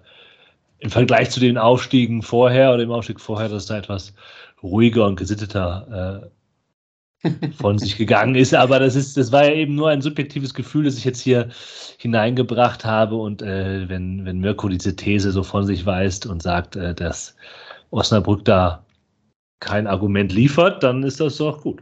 im 0.77 0.91
Vergleich 0.91 1.31
zu 1.31 1.39
den 1.39 1.57
Aufstiegen 1.57 2.21
vorher 2.21 2.69
oder 2.69 2.83
dem 2.83 2.91
Aufstieg 2.91 3.19
vorher, 3.19 3.49
dass 3.49 3.65
da 3.65 3.79
etwas 3.79 4.13
ruhiger 4.61 5.07
und 5.07 5.15
gesitteter 5.15 6.21
äh, 6.23 6.27
von 7.57 7.77
sich 7.77 7.97
gegangen 7.97 8.35
ist. 8.35 8.53
Aber 8.53 8.79
das 8.79 8.95
ist, 8.95 9.17
das 9.17 9.31
war 9.31 9.45
ja 9.45 9.53
eben 9.53 9.75
nur 9.75 9.89
ein 9.89 10.01
subjektives 10.01 10.53
Gefühl, 10.53 10.85
das 10.85 10.97
ich 10.97 11.05
jetzt 11.05 11.21
hier 11.21 11.49
hineingebracht 11.97 12.85
habe. 12.85 13.15
Und 13.15 13.41
äh, 13.41 13.87
wenn, 13.89 14.25
wenn 14.25 14.39
Mirko 14.39 14.67
diese 14.67 14.95
These 14.95 15.31
so 15.31 15.43
von 15.43 15.65
sich 15.65 15.85
weist 15.85 16.25
und 16.25 16.41
sagt, 16.41 16.75
äh, 16.75 16.93
dass 16.93 17.35
Osnabrück 17.91 18.45
da 18.45 18.85
kein 19.59 19.87
Argument 19.87 20.31
liefert, 20.31 20.81
dann 20.83 21.03
ist 21.03 21.19
das 21.19 21.37
doch 21.37 21.61
gut. 21.61 21.81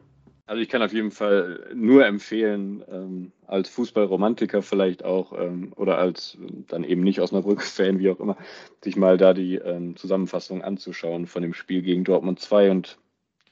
Also 0.50 0.64
ich 0.64 0.70
kann 0.70 0.82
auf 0.82 0.94
jeden 0.94 1.12
Fall 1.12 1.60
nur 1.76 2.08
empfehlen, 2.08 2.84
ähm, 2.92 3.32
als 3.46 3.70
Fußballromantiker 3.70 4.64
vielleicht 4.64 5.06
auch 5.06 5.32
ähm, 5.40 5.74
oder 5.76 6.00
als 6.00 6.40
dann 6.68 6.84
eben 6.84 7.04
nicht 7.04 7.22
Osnabrück-Fan, 7.22 8.00
wie 8.00 8.10
auch 8.10 8.20
immer, 8.20 8.36
sich 8.84 8.96
mal 8.96 9.18
da 9.18 9.36
die 9.36 9.58
ähm, 9.58 9.96
Zusammenfassung 9.96 10.64
anzuschauen 10.64 11.28
von 11.28 11.44
dem 11.44 11.54
Spiel 11.54 11.84
gegen 11.84 12.04
Dortmund 12.04 12.40
2 12.40 12.72
und 12.72 12.98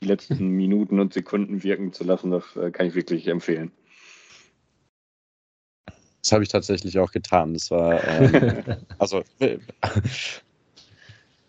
die 0.01 0.07
letzten 0.07 0.47
Minuten 0.49 0.99
und 0.99 1.13
Sekunden 1.13 1.63
wirken 1.63 1.93
zu 1.93 2.03
lassen. 2.03 2.31
Das 2.31 2.43
äh, 2.55 2.71
kann 2.71 2.87
ich 2.87 2.95
wirklich 2.95 3.27
empfehlen. 3.27 3.71
Das 6.21 6.31
habe 6.33 6.43
ich 6.43 6.49
tatsächlich 6.49 6.99
auch 6.99 7.11
getan. 7.11 7.53
Das 7.53 7.71
war, 7.71 8.03
ähm, 8.05 8.63
also 8.99 9.23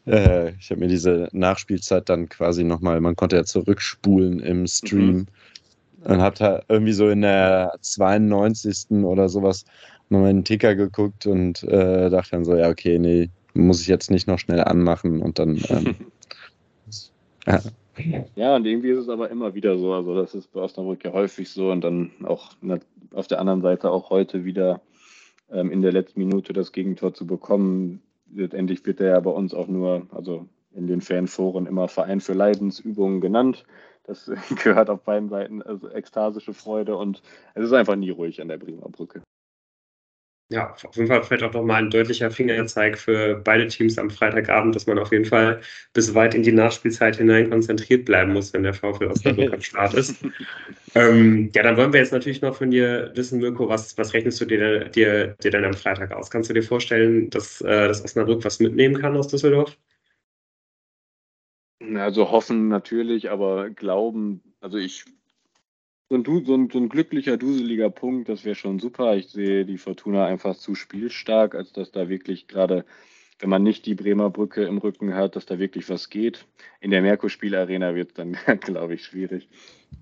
äh, 0.06 0.50
ich 0.50 0.70
habe 0.70 0.80
mir 0.80 0.88
diese 0.88 1.28
Nachspielzeit 1.32 2.08
dann 2.08 2.28
quasi 2.28 2.62
nochmal, 2.64 3.00
man 3.00 3.16
konnte 3.16 3.36
ja 3.36 3.44
zurückspulen 3.44 4.40
im 4.40 4.66
Stream 4.66 5.16
mhm. 5.16 5.26
und 6.04 6.20
habe 6.20 6.36
da 6.36 6.62
irgendwie 6.68 6.92
so 6.92 7.08
in 7.08 7.22
der 7.22 7.72
92. 7.80 8.90
oder 9.02 9.28
sowas 9.28 9.64
nochmal 10.10 10.30
einen 10.30 10.44
Ticker 10.44 10.74
geguckt 10.74 11.26
und 11.26 11.62
äh, 11.64 12.08
dachte 12.08 12.30
dann 12.30 12.44
so, 12.44 12.54
ja, 12.54 12.68
okay, 12.68 12.98
nee, 12.98 13.30
muss 13.54 13.80
ich 13.80 13.88
jetzt 13.88 14.10
nicht 14.10 14.26
noch 14.28 14.38
schnell 14.38 14.62
anmachen 14.62 15.20
und 15.20 15.38
dann. 15.38 15.60
Ähm, 15.68 15.96
ja. 17.46 17.60
Ja, 18.36 18.56
und 18.56 18.66
irgendwie 18.66 18.90
ist 18.90 18.98
es 18.98 19.08
aber 19.08 19.30
immer 19.30 19.54
wieder 19.54 19.78
so. 19.78 19.92
Also, 19.92 20.14
das 20.14 20.34
ist 20.34 20.52
bei 20.52 20.60
Osnabrück 20.60 21.04
ja 21.04 21.12
häufig 21.12 21.50
so 21.50 21.70
und 21.70 21.82
dann 21.82 22.10
auch 22.24 22.52
auf 23.14 23.26
der 23.26 23.40
anderen 23.40 23.62
Seite 23.62 23.90
auch 23.90 24.10
heute 24.10 24.44
wieder 24.44 24.80
ähm, 25.50 25.70
in 25.70 25.82
der 25.82 25.92
letzten 25.92 26.20
Minute 26.20 26.52
das 26.52 26.72
Gegentor 26.72 27.14
zu 27.14 27.26
bekommen 27.26 28.02
letztendlich 28.34 28.84
wird 28.86 29.00
er 29.00 29.08
ja 29.08 29.20
bei 29.20 29.30
uns 29.30 29.54
auch 29.54 29.68
nur, 29.68 30.06
also 30.10 30.46
in 30.72 30.86
den 30.86 31.00
Fanforen 31.00 31.66
immer 31.66 31.88
Verein 31.88 32.20
für 32.20 32.34
Leidensübungen 32.34 33.20
genannt. 33.20 33.64
Das 34.04 34.30
gehört 34.62 34.90
auf 34.90 35.02
beiden 35.02 35.28
Seiten, 35.28 35.62
also 35.62 35.88
ekstasische 35.88 36.54
Freude 36.54 36.96
und 36.96 37.22
es 37.54 37.64
ist 37.64 37.72
einfach 37.72 37.96
nie 37.96 38.10
ruhig 38.10 38.40
an 38.40 38.48
der 38.48 38.58
Bremer 38.58 38.88
Brücke. 38.88 39.22
Ja, 40.50 40.72
auf 40.72 40.96
jeden 40.96 41.08
Fall 41.08 41.22
vielleicht 41.22 41.42
auch 41.44 41.52
nochmal 41.52 41.82
ein 41.82 41.90
deutlicher 41.90 42.30
Fingerzeig 42.30 42.96
für 42.96 43.34
beide 43.36 43.66
Teams 43.66 43.98
am 43.98 44.08
Freitagabend, 44.08 44.74
dass 44.74 44.86
man 44.86 44.98
auf 44.98 45.12
jeden 45.12 45.26
Fall 45.26 45.60
bis 45.92 46.14
weit 46.14 46.34
in 46.34 46.42
die 46.42 46.52
Nachspielzeit 46.52 47.16
hinein 47.16 47.50
konzentriert 47.50 48.06
bleiben 48.06 48.32
muss, 48.32 48.54
wenn 48.54 48.62
der 48.62 48.72
VfL 48.72 49.08
Osnabrück 49.08 49.52
am 49.52 49.60
Start 49.60 49.94
ist. 49.94 50.16
Ähm, 50.94 51.50
ja, 51.54 51.62
dann 51.62 51.76
wollen 51.76 51.92
wir 51.92 52.00
jetzt 52.00 52.12
natürlich 52.12 52.40
noch 52.40 52.56
von 52.56 52.70
dir 52.70 53.12
wissen, 53.14 53.40
Mirko, 53.40 53.68
was, 53.68 53.96
was 53.98 54.14
rechnest 54.14 54.40
du 54.40 54.46
dir, 54.46 54.86
dir, 54.88 55.36
dir 55.42 55.50
denn 55.50 55.64
am 55.66 55.74
Freitag 55.74 56.12
aus? 56.12 56.30
Kannst 56.30 56.48
du 56.48 56.54
dir 56.54 56.62
vorstellen, 56.62 57.28
dass, 57.28 57.60
äh, 57.60 57.88
dass 57.88 58.02
Osnabrück 58.02 58.42
was 58.42 58.58
mitnehmen 58.58 58.98
kann 58.98 59.14
aus 59.14 59.28
Düsseldorf? 59.28 59.76
Also 61.80 62.30
hoffen 62.30 62.68
natürlich, 62.68 63.30
aber 63.30 63.68
glauben, 63.68 64.42
also 64.60 64.78
ich 64.78 65.04
so 66.08 66.16
ein, 66.16 66.24
so, 66.24 66.54
ein, 66.54 66.70
so 66.70 66.78
ein, 66.78 66.88
glücklicher, 66.88 67.36
duseliger 67.36 67.90
Punkt, 67.90 68.28
das 68.28 68.44
wäre 68.44 68.54
schon 68.54 68.78
super. 68.78 69.16
Ich 69.16 69.28
sehe 69.28 69.66
die 69.66 69.76
Fortuna 69.76 70.24
einfach 70.24 70.56
zu 70.56 70.74
spielstark, 70.74 71.54
als 71.54 71.72
dass 71.72 71.92
da 71.92 72.08
wirklich 72.08 72.48
gerade, 72.48 72.86
wenn 73.40 73.50
man 73.50 73.62
nicht 73.62 73.84
die 73.84 73.94
Bremer 73.94 74.30
Brücke 74.30 74.64
im 74.64 74.78
Rücken 74.78 75.14
hat, 75.14 75.36
dass 75.36 75.44
da 75.44 75.58
wirklich 75.58 75.90
was 75.90 76.08
geht. 76.08 76.46
In 76.80 76.90
der 76.90 77.02
Merkur-Spielarena 77.02 77.94
wird 77.94 78.08
es 78.08 78.14
dann, 78.14 78.32
glaube 78.60 78.94
ich, 78.94 79.04
schwierig. 79.04 79.48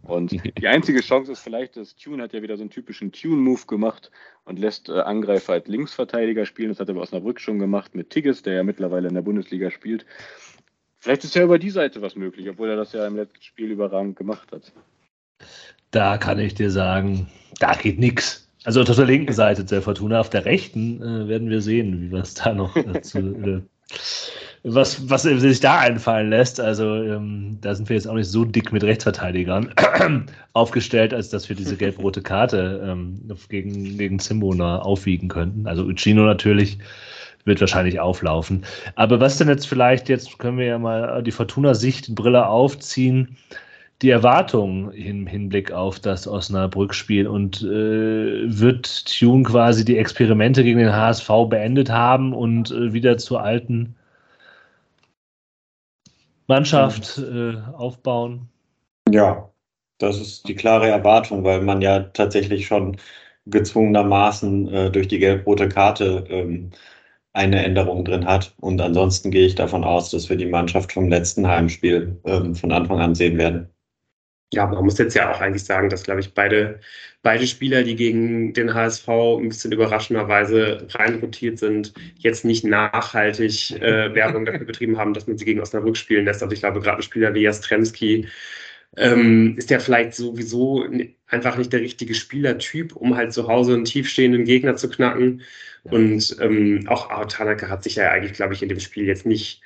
Und 0.03 0.31
die 0.59 0.69
einzige 0.69 1.01
Chance 1.01 1.33
ist 1.33 1.41
vielleicht, 1.41 1.77
dass 1.77 1.97
Tune 1.97 2.23
hat 2.23 2.33
ja 2.33 2.43
wieder 2.43 2.57
so 2.57 2.63
einen 2.63 2.71
typischen 2.71 3.11
Tune-Move 3.11 3.67
gemacht 3.67 4.13
und 4.45 4.61
lässt 4.61 4.89
äh, 4.89 5.01
Angreifer 5.01 5.55
als 5.55 5.67
Linksverteidiger 5.67 6.47
spielen. 6.47 6.69
Das 6.69 6.79
hat 6.79 6.89
er 6.89 6.95
bei 6.95 7.01
Osnabrück 7.01 7.41
schon 7.41 7.59
gemacht 7.59 7.97
mit 7.97 8.11
Tigges, 8.11 8.43
der 8.43 8.55
ja 8.55 8.63
mittlerweile 8.63 9.09
in 9.09 9.15
der 9.15 9.23
Bundesliga 9.23 9.73
spielt. 9.73 10.07
Vielleicht 10.99 11.25
ist 11.25 11.35
ja 11.35 11.43
über 11.43 11.59
die 11.59 11.71
Seite 11.71 12.01
was 12.01 12.15
möglich, 12.15 12.49
obwohl 12.49 12.71
er 12.71 12.77
das 12.77 12.93
ja 12.93 13.05
im 13.07 13.17
letzten 13.17 13.43
Spiel 13.43 13.73
überragend 13.73 14.17
gemacht 14.17 14.53
hat. 14.53 14.73
Da 15.97 16.19
kann 16.19 16.39
ich 16.39 16.53
dir 16.53 16.71
sagen, 16.71 17.27
da 17.59 17.73
geht 17.73 17.99
nichts. 17.99 18.47
Also 18.65 18.83
auf 18.83 18.95
der 18.95 19.07
linken 19.07 19.33
Seite 19.33 19.65
der 19.65 19.81
Fortuna, 19.81 20.21
auf 20.21 20.29
der 20.29 20.45
rechten 20.45 21.01
äh, 21.01 21.27
werden 21.27 21.49
wir 21.49 21.63
sehen, 21.63 22.03
wie 22.03 22.13
was 22.13 22.35
da 22.35 22.53
noch 22.53 22.75
dazu, 22.75 23.19
äh, 23.43 23.63
was, 24.63 25.09
was 25.09 25.23
sich 25.23 25.61
da 25.61 25.79
einfallen 25.79 26.29
lässt. 26.29 26.61
Also 26.61 26.97
ähm, 26.97 27.57
da 27.63 27.75
sind 27.75 27.89
wir 27.89 27.97
jetzt 27.97 28.07
auch 28.07 28.15
nicht 28.15 28.29
so 28.29 28.45
dick 28.45 28.75
mit 28.75 28.85
Rechtsverteidigern 28.85 29.73
aufgestellt, 30.53 31.15
als 31.15 31.31
dass 31.31 31.49
wir 31.49 31.57
diese 31.57 31.79
gelb-rote 31.79 32.21
Karte 32.21 32.83
ähm, 32.85 33.19
gegen, 33.49 33.97
gegen 33.97 34.19
Zimbona 34.19 34.81
aufwiegen 34.81 35.31
könnten. 35.31 35.67
Also 35.67 35.83
Uccino 35.85 36.27
natürlich 36.27 36.77
wird 37.47 37.63
wahrscheinlich 37.63 38.01
auflaufen. 38.01 38.67
Aber 38.97 39.19
was 39.19 39.39
denn 39.39 39.49
jetzt 39.49 39.67
vielleicht, 39.67 40.11
jetzt 40.11 40.39
können 40.39 40.59
wir 40.59 40.67
ja 40.67 40.79
mal 40.79 41.23
die 41.23 41.33
Fortuna-Sicht-Brille 41.33 42.47
aufziehen 42.47 43.39
die 44.03 44.11
Erwartungen 44.11 44.93
im 44.93 45.27
Hinblick 45.27 45.73
auf 45.73 46.01
das 46.01 46.29
Osnabrück-Spiel 46.29 47.27
und 47.27 47.63
äh, 47.63 47.67
wird 47.67 49.07
Tune 49.07 49.45
quasi 49.45 49.85
die 49.85 49.99
Experimente 49.99 50.63
gegen 50.63 50.79
den 50.79 50.93
HSV 50.93 51.29
beendet 51.49 51.91
haben 51.91 52.35
und 52.35 52.71
äh, 52.71 52.93
wieder 52.93 53.17
zur 53.19 53.43
alten 53.43 53.97
Mannschaft 56.47 57.19
äh, 57.19 57.57
aufbauen? 57.77 58.49
Ja, 59.11 59.51
Das 59.99 60.21
ist 60.21 60.47
die 60.49 60.55
klare 60.55 60.89
Erwartung, 60.89 61.45
weil 61.45 61.63
man 61.63 61.81
ja 61.83 62.01
tatsächlich 62.01 62.67
schon 62.67 62.99
gezwungenermaßen 63.47 64.69
äh, 64.73 64.91
durch 64.91 65.09
die 65.09 65.19
gelb-rote 65.19 65.69
Karte 65.69 66.25
ähm, 66.29 66.71
eine 67.33 67.65
Änderung 67.65 68.05
drin 68.05 68.27
hat. 68.27 68.55
Und 68.61 68.81
ansonsten 68.81 69.31
gehe 69.31 69.47
ich 69.47 69.55
davon 69.55 69.85
aus, 69.85 70.11
dass 70.11 70.29
wir 70.31 70.37
die 70.37 70.47
Mannschaft 70.47 70.93
vom 70.93 71.09
letzten 71.09 71.47
Heimspiel 71.47 72.21
ähm, 72.25 72.55
von 72.55 72.73
Anfang 72.73 73.01
an 73.01 73.15
sehen 73.15 73.39
werden. 73.39 73.71
Ja, 74.53 74.67
man 74.67 74.85
muss 74.85 74.99
jetzt 74.99 75.15
ja 75.15 75.31
auch 75.33 75.41
eigentlich 75.41 75.65
sagen, 75.65 75.89
dass, 75.89 76.05
glaube 76.05 76.21
ich, 76.21 76.33
beide, 76.33 76.81
beide 77.23 77.47
Spieler, 77.49 77.83
die 77.83 77.97
gegen 77.97 78.53
den 78.53 78.75
HSV 78.75 79.09
ein 79.09 79.49
bisschen 79.49 79.73
überraschenderweise 79.73 80.87
reinrotiert 80.93 81.59
sind, 81.59 81.93
jetzt 82.17 82.45
nicht 82.45 82.65
nachhaltig 82.65 83.73
äh, 83.73 84.15
Werbung 84.15 84.45
dafür 84.45 84.65
betrieben 84.67 84.99
haben, 84.99 85.15
dass 85.15 85.27
man 85.27 85.37
sie 85.37 85.45
gegen 85.45 85.61
Osnabrück 85.61 85.97
spielen 85.97 86.27
lässt. 86.27 86.43
Also 86.43 86.53
ich 86.55 86.61
glaube, 86.61 86.81
gerade 86.81 86.99
ein 86.99 87.03
Spieler 87.03 87.35
wie 87.35 87.43
Jastremski 87.43 88.29
ähm, 88.97 89.57
ist 89.59 89.71
ja 89.71 89.81
vielleicht 89.81 90.15
sowieso 90.15 90.87
einfach 91.27 91.57
nicht 91.59 91.73
der 91.73 91.81
richtige 91.81 92.15
Spielertyp, 92.15 92.95
um 92.97 93.17
halt 93.17 93.33
zu 93.33 93.49
Hause 93.49 93.75
einen 93.75 93.85
tiefstehenden 93.85 94.45
Gegner 94.45 94.77
zu 94.77 94.89
knacken. 94.89 95.43
Und 95.83 96.37
ähm, 96.41 96.85
auch 96.89 97.25
Tanaka 97.27 97.69
hat 97.69 97.85
sich 97.85 97.97
ja 97.97 98.11
eigentlich, 98.11 98.35
glaube 98.35 98.55
ich, 98.55 98.63
in 98.63 98.69
dem 98.69 98.81
Spiel 98.81 99.07
jetzt 99.07 99.27
nicht 99.27 99.61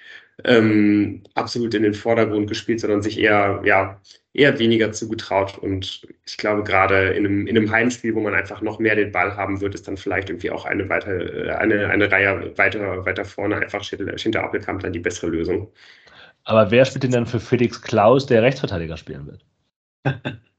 ähm, 0.44 1.22
absolut 1.34 1.74
in 1.74 1.82
den 1.82 1.94
Vordergrund 1.94 2.48
gespielt, 2.48 2.80
sondern 2.80 3.02
sich 3.02 3.18
eher, 3.18 3.60
ja, 3.64 4.00
eher 4.32 4.58
weniger 4.58 4.92
zugetraut. 4.92 5.58
Und 5.58 6.06
ich 6.26 6.36
glaube, 6.36 6.62
gerade 6.62 7.10
in 7.10 7.26
einem, 7.26 7.46
in 7.46 7.56
einem 7.56 7.70
Heimspiel, 7.70 8.14
wo 8.14 8.20
man 8.20 8.34
einfach 8.34 8.62
noch 8.62 8.78
mehr 8.78 8.94
den 8.94 9.12
Ball 9.12 9.36
haben 9.36 9.60
wird, 9.60 9.74
ist 9.74 9.88
dann 9.88 9.96
vielleicht 9.96 10.30
irgendwie 10.30 10.50
auch 10.50 10.64
eine, 10.64 10.88
weiter, 10.88 11.58
eine, 11.58 11.88
eine 11.88 12.10
Reihe 12.10 12.56
weiter, 12.56 13.04
weiter 13.04 13.24
vorne 13.24 13.56
einfach 13.56 13.84
hinter 13.84 14.44
Appelkamp 14.44 14.82
dann 14.82 14.92
die 14.92 14.98
bessere 14.98 15.30
Lösung. 15.30 15.72
Aber 16.44 16.70
wer 16.70 16.84
spielt 16.84 17.04
denn 17.04 17.12
dann 17.12 17.26
für 17.26 17.40
Felix 17.40 17.82
Klaus, 17.82 18.26
der 18.26 18.42
Rechtsverteidiger 18.42 18.96
spielen 18.96 19.26
wird? 19.26 19.44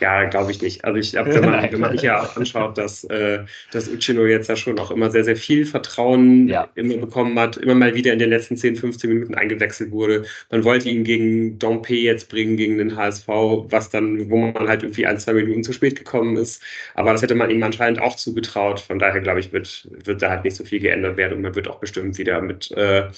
Ja, 0.00 0.24
glaube 0.24 0.50
ich 0.50 0.62
nicht. 0.62 0.84
Also 0.84 0.98
ich 0.98 1.12
glaube, 1.12 1.34
wenn 1.34 1.44
man, 1.44 1.62
wenn 1.72 1.80
man 1.80 1.92
sich 1.92 2.02
ja 2.02 2.22
auch 2.22 2.36
anschaut, 2.36 2.78
dass, 2.78 3.04
äh, 3.04 3.44
dass 3.72 3.88
Uchino 3.88 4.24
jetzt 4.26 4.48
ja 4.48 4.56
schon 4.56 4.78
auch 4.78 4.90
immer 4.90 5.10
sehr, 5.10 5.24
sehr 5.24 5.36
viel 5.36 5.66
Vertrauen 5.66 6.48
ja. 6.48 6.68
immer 6.74 6.96
bekommen 6.96 7.38
hat, 7.38 7.56
immer 7.56 7.74
mal 7.74 7.94
wieder 7.94 8.12
in 8.12 8.18
den 8.18 8.30
letzten 8.30 8.56
10, 8.56 8.76
15 8.76 9.10
Minuten 9.10 9.34
eingewechselt 9.34 9.90
wurde. 9.90 10.24
Man 10.50 10.64
wollte 10.64 10.88
ihn 10.88 11.04
gegen 11.04 11.58
Dompe 11.58 11.94
jetzt 11.94 12.28
bringen, 12.28 12.56
gegen 12.56 12.78
den 12.78 12.96
HSV, 12.96 13.28
was 13.28 13.90
dann, 13.90 14.30
wo 14.30 14.36
man 14.36 14.68
halt 14.68 14.82
irgendwie 14.82 15.06
ein, 15.06 15.18
zwei 15.18 15.32
Minuten 15.32 15.64
zu 15.64 15.72
spät 15.72 15.96
gekommen 15.96 16.36
ist. 16.36 16.62
Aber 16.94 17.12
das 17.12 17.22
hätte 17.22 17.34
man 17.34 17.50
ihm 17.50 17.62
anscheinend 17.62 18.00
auch 18.00 18.16
zugetraut. 18.16 18.80
Von 18.80 18.98
daher, 18.98 19.20
glaube 19.20 19.40
ich, 19.40 19.52
wird, 19.52 19.88
wird 20.04 20.22
da 20.22 20.30
halt 20.30 20.44
nicht 20.44 20.56
so 20.56 20.64
viel 20.64 20.80
geändert 20.80 21.16
werden 21.16 21.34
und 21.36 21.42
man 21.42 21.54
wird 21.54 21.68
auch 21.68 21.80
bestimmt 21.80 22.18
wieder 22.18 22.40
mit 22.40 22.70
äh, 22.72 23.08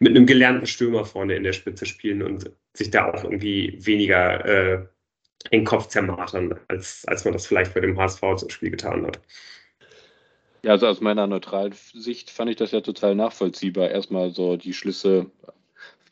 mit 0.00 0.16
einem 0.16 0.26
gelernten 0.26 0.66
Stürmer 0.66 1.04
vorne 1.04 1.36
in 1.36 1.44
der 1.44 1.52
Spitze 1.52 1.86
spielen 1.86 2.22
und 2.22 2.50
sich 2.72 2.90
da 2.90 3.12
auch 3.12 3.22
irgendwie 3.22 3.78
weniger 3.80 4.44
äh, 4.46 4.86
den 5.52 5.64
Kopf 5.64 5.88
zermartern, 5.88 6.58
als, 6.68 7.04
als 7.06 7.24
man 7.24 7.32
das 7.32 7.46
vielleicht 7.46 7.74
bei 7.74 7.80
dem 7.80 7.98
HSV 7.98 8.20
zum 8.36 8.50
Spiel 8.50 8.70
getan 8.70 9.06
hat. 9.06 9.20
Ja, 10.62 10.72
also 10.72 10.86
aus 10.86 11.00
meiner 11.00 11.26
Neutralsicht 11.26 12.30
fand 12.30 12.50
ich 12.50 12.56
das 12.56 12.72
ja 12.72 12.82
total 12.82 13.14
nachvollziehbar. 13.14 13.90
Erstmal 13.90 14.30
so 14.30 14.56
die 14.56 14.74
Schlüsse, 14.74 15.26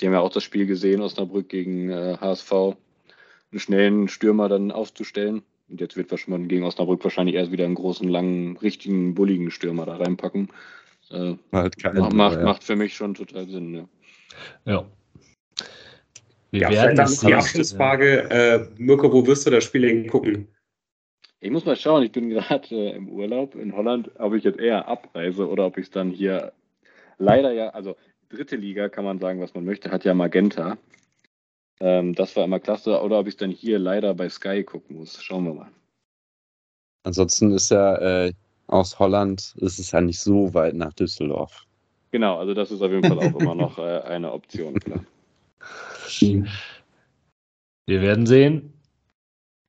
die 0.01 0.07
haben 0.07 0.15
ja 0.15 0.21
auch 0.21 0.33
das 0.33 0.43
Spiel 0.43 0.67
gesehen, 0.67 1.03
Osnabrück 1.03 1.49
gegen 1.49 1.91
äh, 1.91 2.17
HSV, 2.19 2.53
einen 2.53 3.61
schnellen 3.61 4.09
Stürmer 4.09 4.49
dann 4.49 4.73
aufzustellen. 4.73 5.43
Und 5.69 5.81
jetzt 5.83 5.97
wird 5.97 6.29
man 6.29 6.49
gegen 6.49 6.65
Osnabrück 6.65 7.05
wahrscheinlich 7.05 7.37
erst 7.37 7.53
wieder 7.53 7.67
einen 7.67 7.75
großen, 7.75 8.09
langen, 8.09 8.57
richtigen, 8.57 9.15
bulligen 9.15 9.51
Stürmer 9.51 9.85
da 9.85 9.97
reinpacken. 9.97 10.49
Äh, 11.11 11.35
halt 11.53 11.75
macht, 11.95 12.13
macht, 12.15 12.43
macht 12.43 12.65
für 12.65 12.77
mich 12.77 12.95
schon 12.95 13.15
total 13.15 13.47
Sinn. 13.49 13.75
Ja. 13.75 14.73
ja. 14.73 14.87
Wir 16.51 16.63
ja, 16.63 16.71
werden 16.71 16.97
dann 16.97 17.13
die 17.23 17.35
Abschlussfrage. 17.35 18.31
Äh, 18.31 18.67
Mirko, 18.79 19.13
wo 19.13 19.27
wirst 19.27 19.47
du 19.47 19.51
das 19.51 19.65
Spiel 19.65 20.07
gucken? 20.09 20.49
Ich 21.41 21.51
muss 21.51 21.65
mal 21.65 21.77
schauen, 21.77 22.03
ich 22.03 22.13
bin 22.13 22.31
gerade 22.31 22.75
äh, 22.75 22.97
im 22.97 23.09
Urlaub 23.09 23.55
in 23.55 23.75
Holland, 23.77 24.11
ob 24.19 24.35
ich 24.35 24.45
jetzt 24.45 24.59
eher 24.59 24.89
abreise 24.89 25.49
oder 25.49 25.67
ob 25.67 25.79
ich 25.79 25.87
es 25.87 25.91
dann 25.91 26.11
hier 26.11 26.53
leider 27.19 27.53
ja, 27.53 27.69
also 27.71 27.97
dritte 28.29 28.57
Liga 28.57 28.89
kann 28.89 29.05
man 29.05 29.19
sagen, 29.19 29.41
was 29.41 29.55
man 29.55 29.65
möchte, 29.65 29.91
hat 29.91 30.05
ja 30.05 30.15
Magenta. 30.15 30.79
Ähm, 31.81 32.15
das 32.15 32.35
war 32.35 32.45
immer 32.45 32.59
klasse, 32.59 33.01
oder 33.01 33.21
ob 33.21 33.27
ich 33.29 33.35
es 33.35 33.39
dann 33.39 33.51
hier 33.51 33.79
leider 33.79 34.15
bei 34.15 34.29
Sky 34.29 34.65
gucken 34.65 34.97
muss. 34.97 35.23
Schauen 35.23 35.45
wir 35.45 35.55
mal. 35.55 35.71
Ansonsten 37.05 37.53
ist 37.53 37.71
ja 37.71 38.27
äh, 38.27 38.33
aus 38.67 38.99
Holland, 38.99 39.55
ist 39.59 39.79
es 39.79 39.93
ja 39.93 40.01
nicht 40.01 40.19
so 40.21 40.53
weit 40.55 40.75
nach 40.75 40.93
Düsseldorf. 40.93 41.65
Genau, 42.11 42.39
also 42.39 42.55
das 42.55 42.71
ist 42.71 42.83
auf 42.83 42.91
jeden 42.91 43.07
Fall 43.07 43.19
auch 43.19 43.39
immer 43.39 43.55
noch 43.55 43.79
äh, 43.79 44.01
eine 44.01 44.33
Option, 44.33 44.79
klar. 44.81 45.05
Wir 47.87 48.03
werden 48.03 48.27
sehen. 48.27 48.73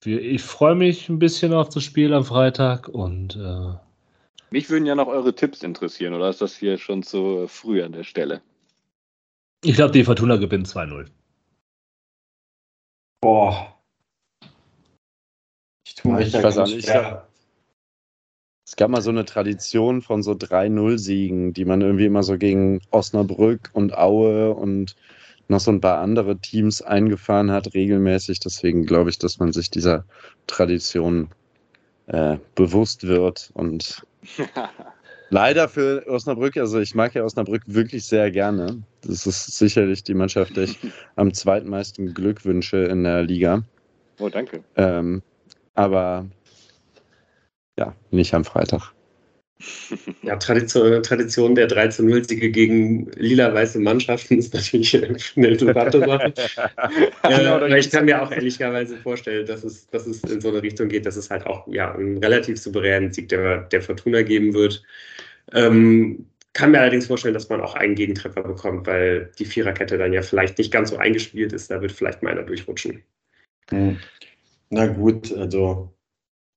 Ich 0.06 0.42
freue 0.42 0.76
mich 0.76 1.10
ein 1.10 1.20
bisschen 1.20 1.54
auf 1.54 1.70
das 1.70 1.84
Spiel 1.84 2.14
am 2.14 2.24
Freitag 2.24 2.88
und 2.88 3.36
äh 3.36 3.74
mich 4.52 4.70
würden 4.70 4.86
ja 4.86 4.96
noch 4.96 5.08
eure 5.08 5.36
Tipps 5.36 5.62
interessieren, 5.62 6.14
oder 6.14 6.30
ist 6.30 6.42
das 6.42 6.56
hier 6.56 6.78
schon 6.78 7.04
zu 7.04 7.48
früh 7.48 7.84
an 7.84 7.92
der 7.92 8.04
Stelle? 8.04 8.42
Ich 9.64 9.76
glaube, 9.76 9.92
die 9.92 10.04
Fortuna 10.04 10.38
gewinnt 10.38 10.68
2-0. 10.68 11.08
Boah. 13.22 13.78
Ich 15.86 15.96
tue 15.96 16.14
mich 16.14 16.34
ich 16.34 16.42
weiß 16.42 16.58
auch 16.58 16.68
nicht. 16.68 16.90
Es 18.66 18.76
gab 18.76 18.90
mal 18.90 19.02
so 19.02 19.10
eine 19.10 19.26
Tradition 19.26 20.02
von 20.02 20.24
so 20.24 20.32
3-0-Siegen, 20.32 21.54
die 21.54 21.66
man 21.66 21.82
irgendwie 21.82 22.06
immer 22.06 22.24
so 22.24 22.38
gegen 22.38 22.82
Osnabrück 22.92 23.70
und 23.74 23.98
Aue 23.98 24.54
und 24.54 24.96
noch 25.50 25.60
so 25.60 25.72
ein 25.72 25.82
paar 25.82 26.00
andere 26.00 26.38
Teams 26.38 26.82
eingefahren 26.82 27.52
hat, 27.52 27.74
regelmäßig. 27.74 28.40
Deswegen 28.40 28.86
glaube 28.86 29.10
ich, 29.10 29.18
dass 29.18 29.40
man 29.40 29.52
sich 29.52 29.70
dieser 29.70 30.06
Tradition 30.48 31.30
äh, 32.08 32.38
bewusst 32.56 33.08
wird. 33.08 33.50
Und 33.54 34.06
leider 35.30 35.68
für 35.68 36.06
Osnabrück, 36.08 36.56
also 36.58 36.80
ich 36.80 36.94
mag 36.96 37.16
ja 37.16 37.24
Osnabrück 37.24 37.64
wirklich 37.66 38.06
sehr 38.06 38.32
gerne. 38.32 38.84
Das 39.02 39.26
ist 39.26 39.58
sicherlich 39.58 40.04
die 40.04 40.14
Mannschaft, 40.14 40.56
die 40.56 40.62
ich 40.62 40.78
am 41.16 41.34
zweitmeisten 41.34 42.14
Glück 42.14 42.46
wünsche 42.46 42.78
in 42.78 43.04
der 43.04 43.24
Liga. 43.24 43.64
Oh, 44.20 44.30
danke. 44.30 44.64
Ähm, 44.76 45.24
aber 45.74 46.28
ja, 47.78 47.96
nicht 48.12 48.34
am 48.34 48.46
Freitag. 48.46 48.94
Ja, 50.22 50.38
Tradition, 50.38 51.04
Tradition 51.04 51.54
der 51.54 51.68
13-0-Siege 51.68 52.50
gegen 52.50 53.12
lila-weiße 53.16 53.80
Mannschaften 53.80 54.38
ist 54.38 54.54
natürlich 54.54 54.96
eine 54.96 55.48
interessante 55.48 56.00
Sache. 56.00 56.34
genau, 57.24 57.60
äh, 57.60 57.80
ich 57.80 57.90
kann 57.90 58.06
mir 58.06 58.22
auch 58.22 58.32
ehrlicherweise 58.32 58.98
vorstellen, 58.98 59.46
dass 59.46 59.66
es, 59.66 59.88
dass 59.88 60.08
es 60.08 60.24
in 60.24 60.40
so 60.40 60.50
eine 60.50 60.64
Richtung 60.64 60.88
geht, 60.88 61.06
dass 61.06 61.18
es 61.18 61.30
halt 61.30 61.46
auch 61.46 61.68
ja, 61.68 61.94
einen 61.94 62.18
relativ 62.20 62.58
souveränen 62.58 63.12
Sieg 63.12 63.28
der, 63.30 63.64
der 63.64 63.82
Fortuna 63.82 64.22
geben 64.22 64.54
wird. 64.54 64.82
Ähm, 65.54 66.28
kann 66.54 66.72
mir 66.72 66.80
allerdings 66.80 67.08
vorstellen, 67.08 67.34
dass 67.34 67.50
man 67.50 67.62
auch 67.62 67.76
einen 67.76 67.96
Gegentreffer 67.96 68.44
bekommt, 68.44 68.88
weil 68.88 69.32
die 69.40 69.46
Viererkette 69.46 69.98
dann 69.98 70.14
ja 70.14 70.22
vielleicht 70.22 70.58
nicht 70.58 70.72
ganz 70.72 70.90
so 70.90 70.98
eingespielt 70.98 71.54
ist. 71.54 71.70
Da 71.70 71.82
wird 71.82 71.92
vielleicht 71.92 72.24
mal 72.24 72.32
einer 72.32 72.44
durchrutschen. 72.44 73.04
Hm. 73.70 73.98
Na 74.70 74.88
gut, 74.88 75.34
also 75.34 75.94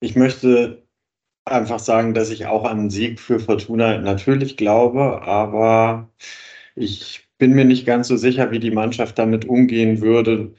ich 0.01 0.17
möchte 0.17 0.82
einfach 1.45 1.79
sagen, 1.79 2.15
dass 2.15 2.31
ich 2.31 2.47
auch 2.47 2.65
an 2.65 2.79
einen 2.79 2.91
Sieg 2.91 3.21
für 3.21 3.41
Fortuna 3.41 3.99
natürlich 3.99 4.57
glaube, 4.57 5.23
aber 5.23 6.11
ich 6.75 7.29
bin 7.39 7.53
mir 7.53 7.65
nicht 7.65 7.87
ganz 7.87 8.09
so 8.09 8.17
sicher, 8.17 8.51
wie 8.51 8.61
die 8.61 8.71
Mannschaft 8.71 9.19
damit 9.19 9.45
umgehen 9.45 10.01
würde, 10.01 10.55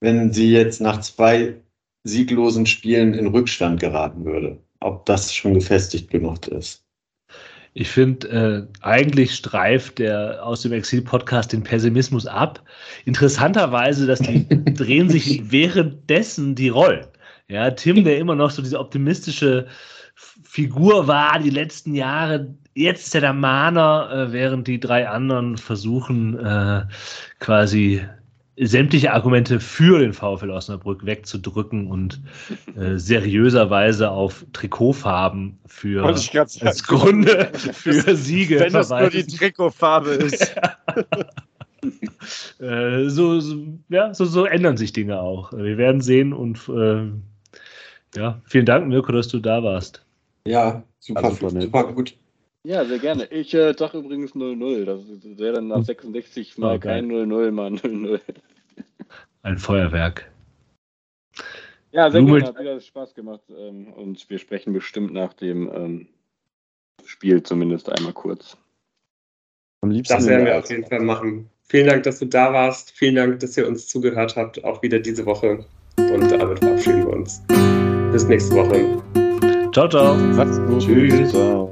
wenn 0.00 0.32
sie 0.32 0.52
jetzt 0.52 0.80
nach 0.80 1.00
zwei 1.00 1.56
sieglosen 2.04 2.66
Spielen 2.66 3.14
in 3.14 3.26
Rückstand 3.26 3.80
geraten 3.80 4.24
würde. 4.24 4.58
Ob 4.80 5.04
das 5.06 5.34
schon 5.34 5.54
gefestigt 5.54 6.10
genug 6.10 6.46
ist. 6.46 6.84
Ich 7.74 7.88
finde, 7.88 8.28
äh, 8.28 8.84
eigentlich 8.84 9.34
streift 9.34 9.98
der 9.98 10.44
aus 10.44 10.62
dem 10.62 10.72
Exil-Podcast 10.72 11.52
den 11.52 11.62
Pessimismus 11.62 12.26
ab. 12.26 12.62
Interessanterweise, 13.04 14.06
dass 14.06 14.20
die 14.20 14.46
drehen 14.74 15.08
sich 15.10 15.50
währenddessen 15.50 16.54
die 16.54 16.70
Rollen. 16.70 17.06
Ja, 17.50 17.70
Tim, 17.70 18.04
der 18.04 18.18
immer 18.18 18.34
noch 18.34 18.50
so 18.50 18.60
diese 18.60 18.78
optimistische 18.78 19.66
Figur 20.14 21.06
war 21.06 21.38
die 21.38 21.50
letzten 21.50 21.94
Jahre, 21.94 22.54
jetzt 22.74 23.06
ist 23.06 23.14
er 23.14 23.22
der 23.22 23.32
Mahner, 23.32 24.10
äh, 24.10 24.32
während 24.32 24.66
die 24.66 24.80
drei 24.80 25.08
anderen 25.08 25.56
versuchen, 25.56 26.38
äh, 26.38 26.84
quasi 27.38 28.02
sämtliche 28.60 29.12
Argumente 29.12 29.60
für 29.60 30.00
den 30.00 30.12
VfL 30.12 30.50
Osnabrück 30.50 31.06
wegzudrücken 31.06 31.86
und 31.86 32.20
äh, 32.76 32.96
seriöserweise 32.96 34.10
auf 34.10 34.44
Trikotfarben 34.52 35.58
für 35.66 36.04
als 36.04 36.82
Grunde 36.82 37.50
für 37.54 38.16
Siege 38.16 38.60
Wenn 38.60 38.72
das 38.72 38.90
nur 38.90 39.10
die 39.10 39.24
Trikotfarbe 39.24 40.10
ist. 40.10 40.56
äh, 42.60 43.08
so, 43.08 43.40
so, 43.40 43.56
ja, 43.88 44.12
so, 44.12 44.24
so, 44.24 44.44
ändern 44.44 44.76
sich 44.76 44.92
Dinge 44.92 45.20
auch. 45.20 45.52
Wir 45.52 45.78
werden 45.78 46.00
sehen 46.00 46.32
und 46.32 46.68
äh, 46.68 47.06
ja, 48.18 48.40
vielen 48.44 48.66
Dank, 48.66 48.88
Mirko, 48.88 49.12
dass 49.12 49.28
du 49.28 49.38
da 49.38 49.62
warst. 49.62 50.04
Ja, 50.46 50.82
super, 50.98 51.24
also 51.24 51.48
super 51.48 51.92
gut. 51.92 52.14
Ja, 52.64 52.84
sehr 52.84 52.98
gerne. 52.98 53.26
Ich 53.26 53.54
äh, 53.54 53.72
sage 53.76 53.98
übrigens 53.98 54.32
0-0. 54.32 54.84
Das 54.84 55.38
wäre 55.38 55.54
dann 55.54 55.68
nach 55.68 55.84
66 55.84 56.58
mal 56.58 56.76
okay. 56.76 56.88
kein 56.88 57.06
0-0, 57.10 57.50
mal 57.52 57.72
0-0. 57.72 58.20
Ein 59.42 59.58
Feuerwerk. 59.58 60.30
Ja, 61.92 62.10
sehr 62.10 62.20
Blume- 62.20 62.40
gerne. 62.40 62.48
Hat 62.48 62.60
wieder 62.60 62.80
Spaß 62.80 63.14
gemacht. 63.14 63.44
Ähm, 63.56 63.92
und 63.92 64.28
wir 64.28 64.38
sprechen 64.38 64.72
bestimmt 64.72 65.12
nach 65.12 65.32
dem 65.34 65.70
ähm, 65.72 66.08
Spiel 67.04 67.42
zumindest 67.42 67.88
einmal 67.90 68.12
kurz. 68.12 68.56
Am 69.80 69.90
liebsten 69.90 70.14
Das 70.14 70.26
werden 70.26 70.44
wir 70.44 70.58
auf 70.58 70.68
jeden 70.68 70.84
Fall 70.84 71.00
machen. 71.00 71.48
Vielen 71.62 71.86
Dank, 71.86 72.02
dass 72.02 72.18
du 72.18 72.26
da 72.26 72.52
warst. 72.52 72.90
Vielen 72.90 73.14
Dank, 73.14 73.40
dass 73.40 73.56
ihr 73.56 73.68
uns 73.68 73.86
zugehört 73.86 74.36
habt, 74.36 74.64
auch 74.64 74.82
wieder 74.82 74.98
diese 74.98 75.24
Woche. 75.24 75.64
Und 75.96 76.30
damit 76.30 76.58
verabschieden 76.58 77.06
wir 77.06 77.12
uns. 77.12 77.42
Bis 78.12 78.26
nächste 78.26 78.54
Woche. 78.56 79.02
Ciao, 79.72 79.88
ciao. 79.88 80.14
Macht's 80.14 80.58
gut. 80.66 80.80
Tschüss. 80.80 81.30
Ciao. 81.30 81.70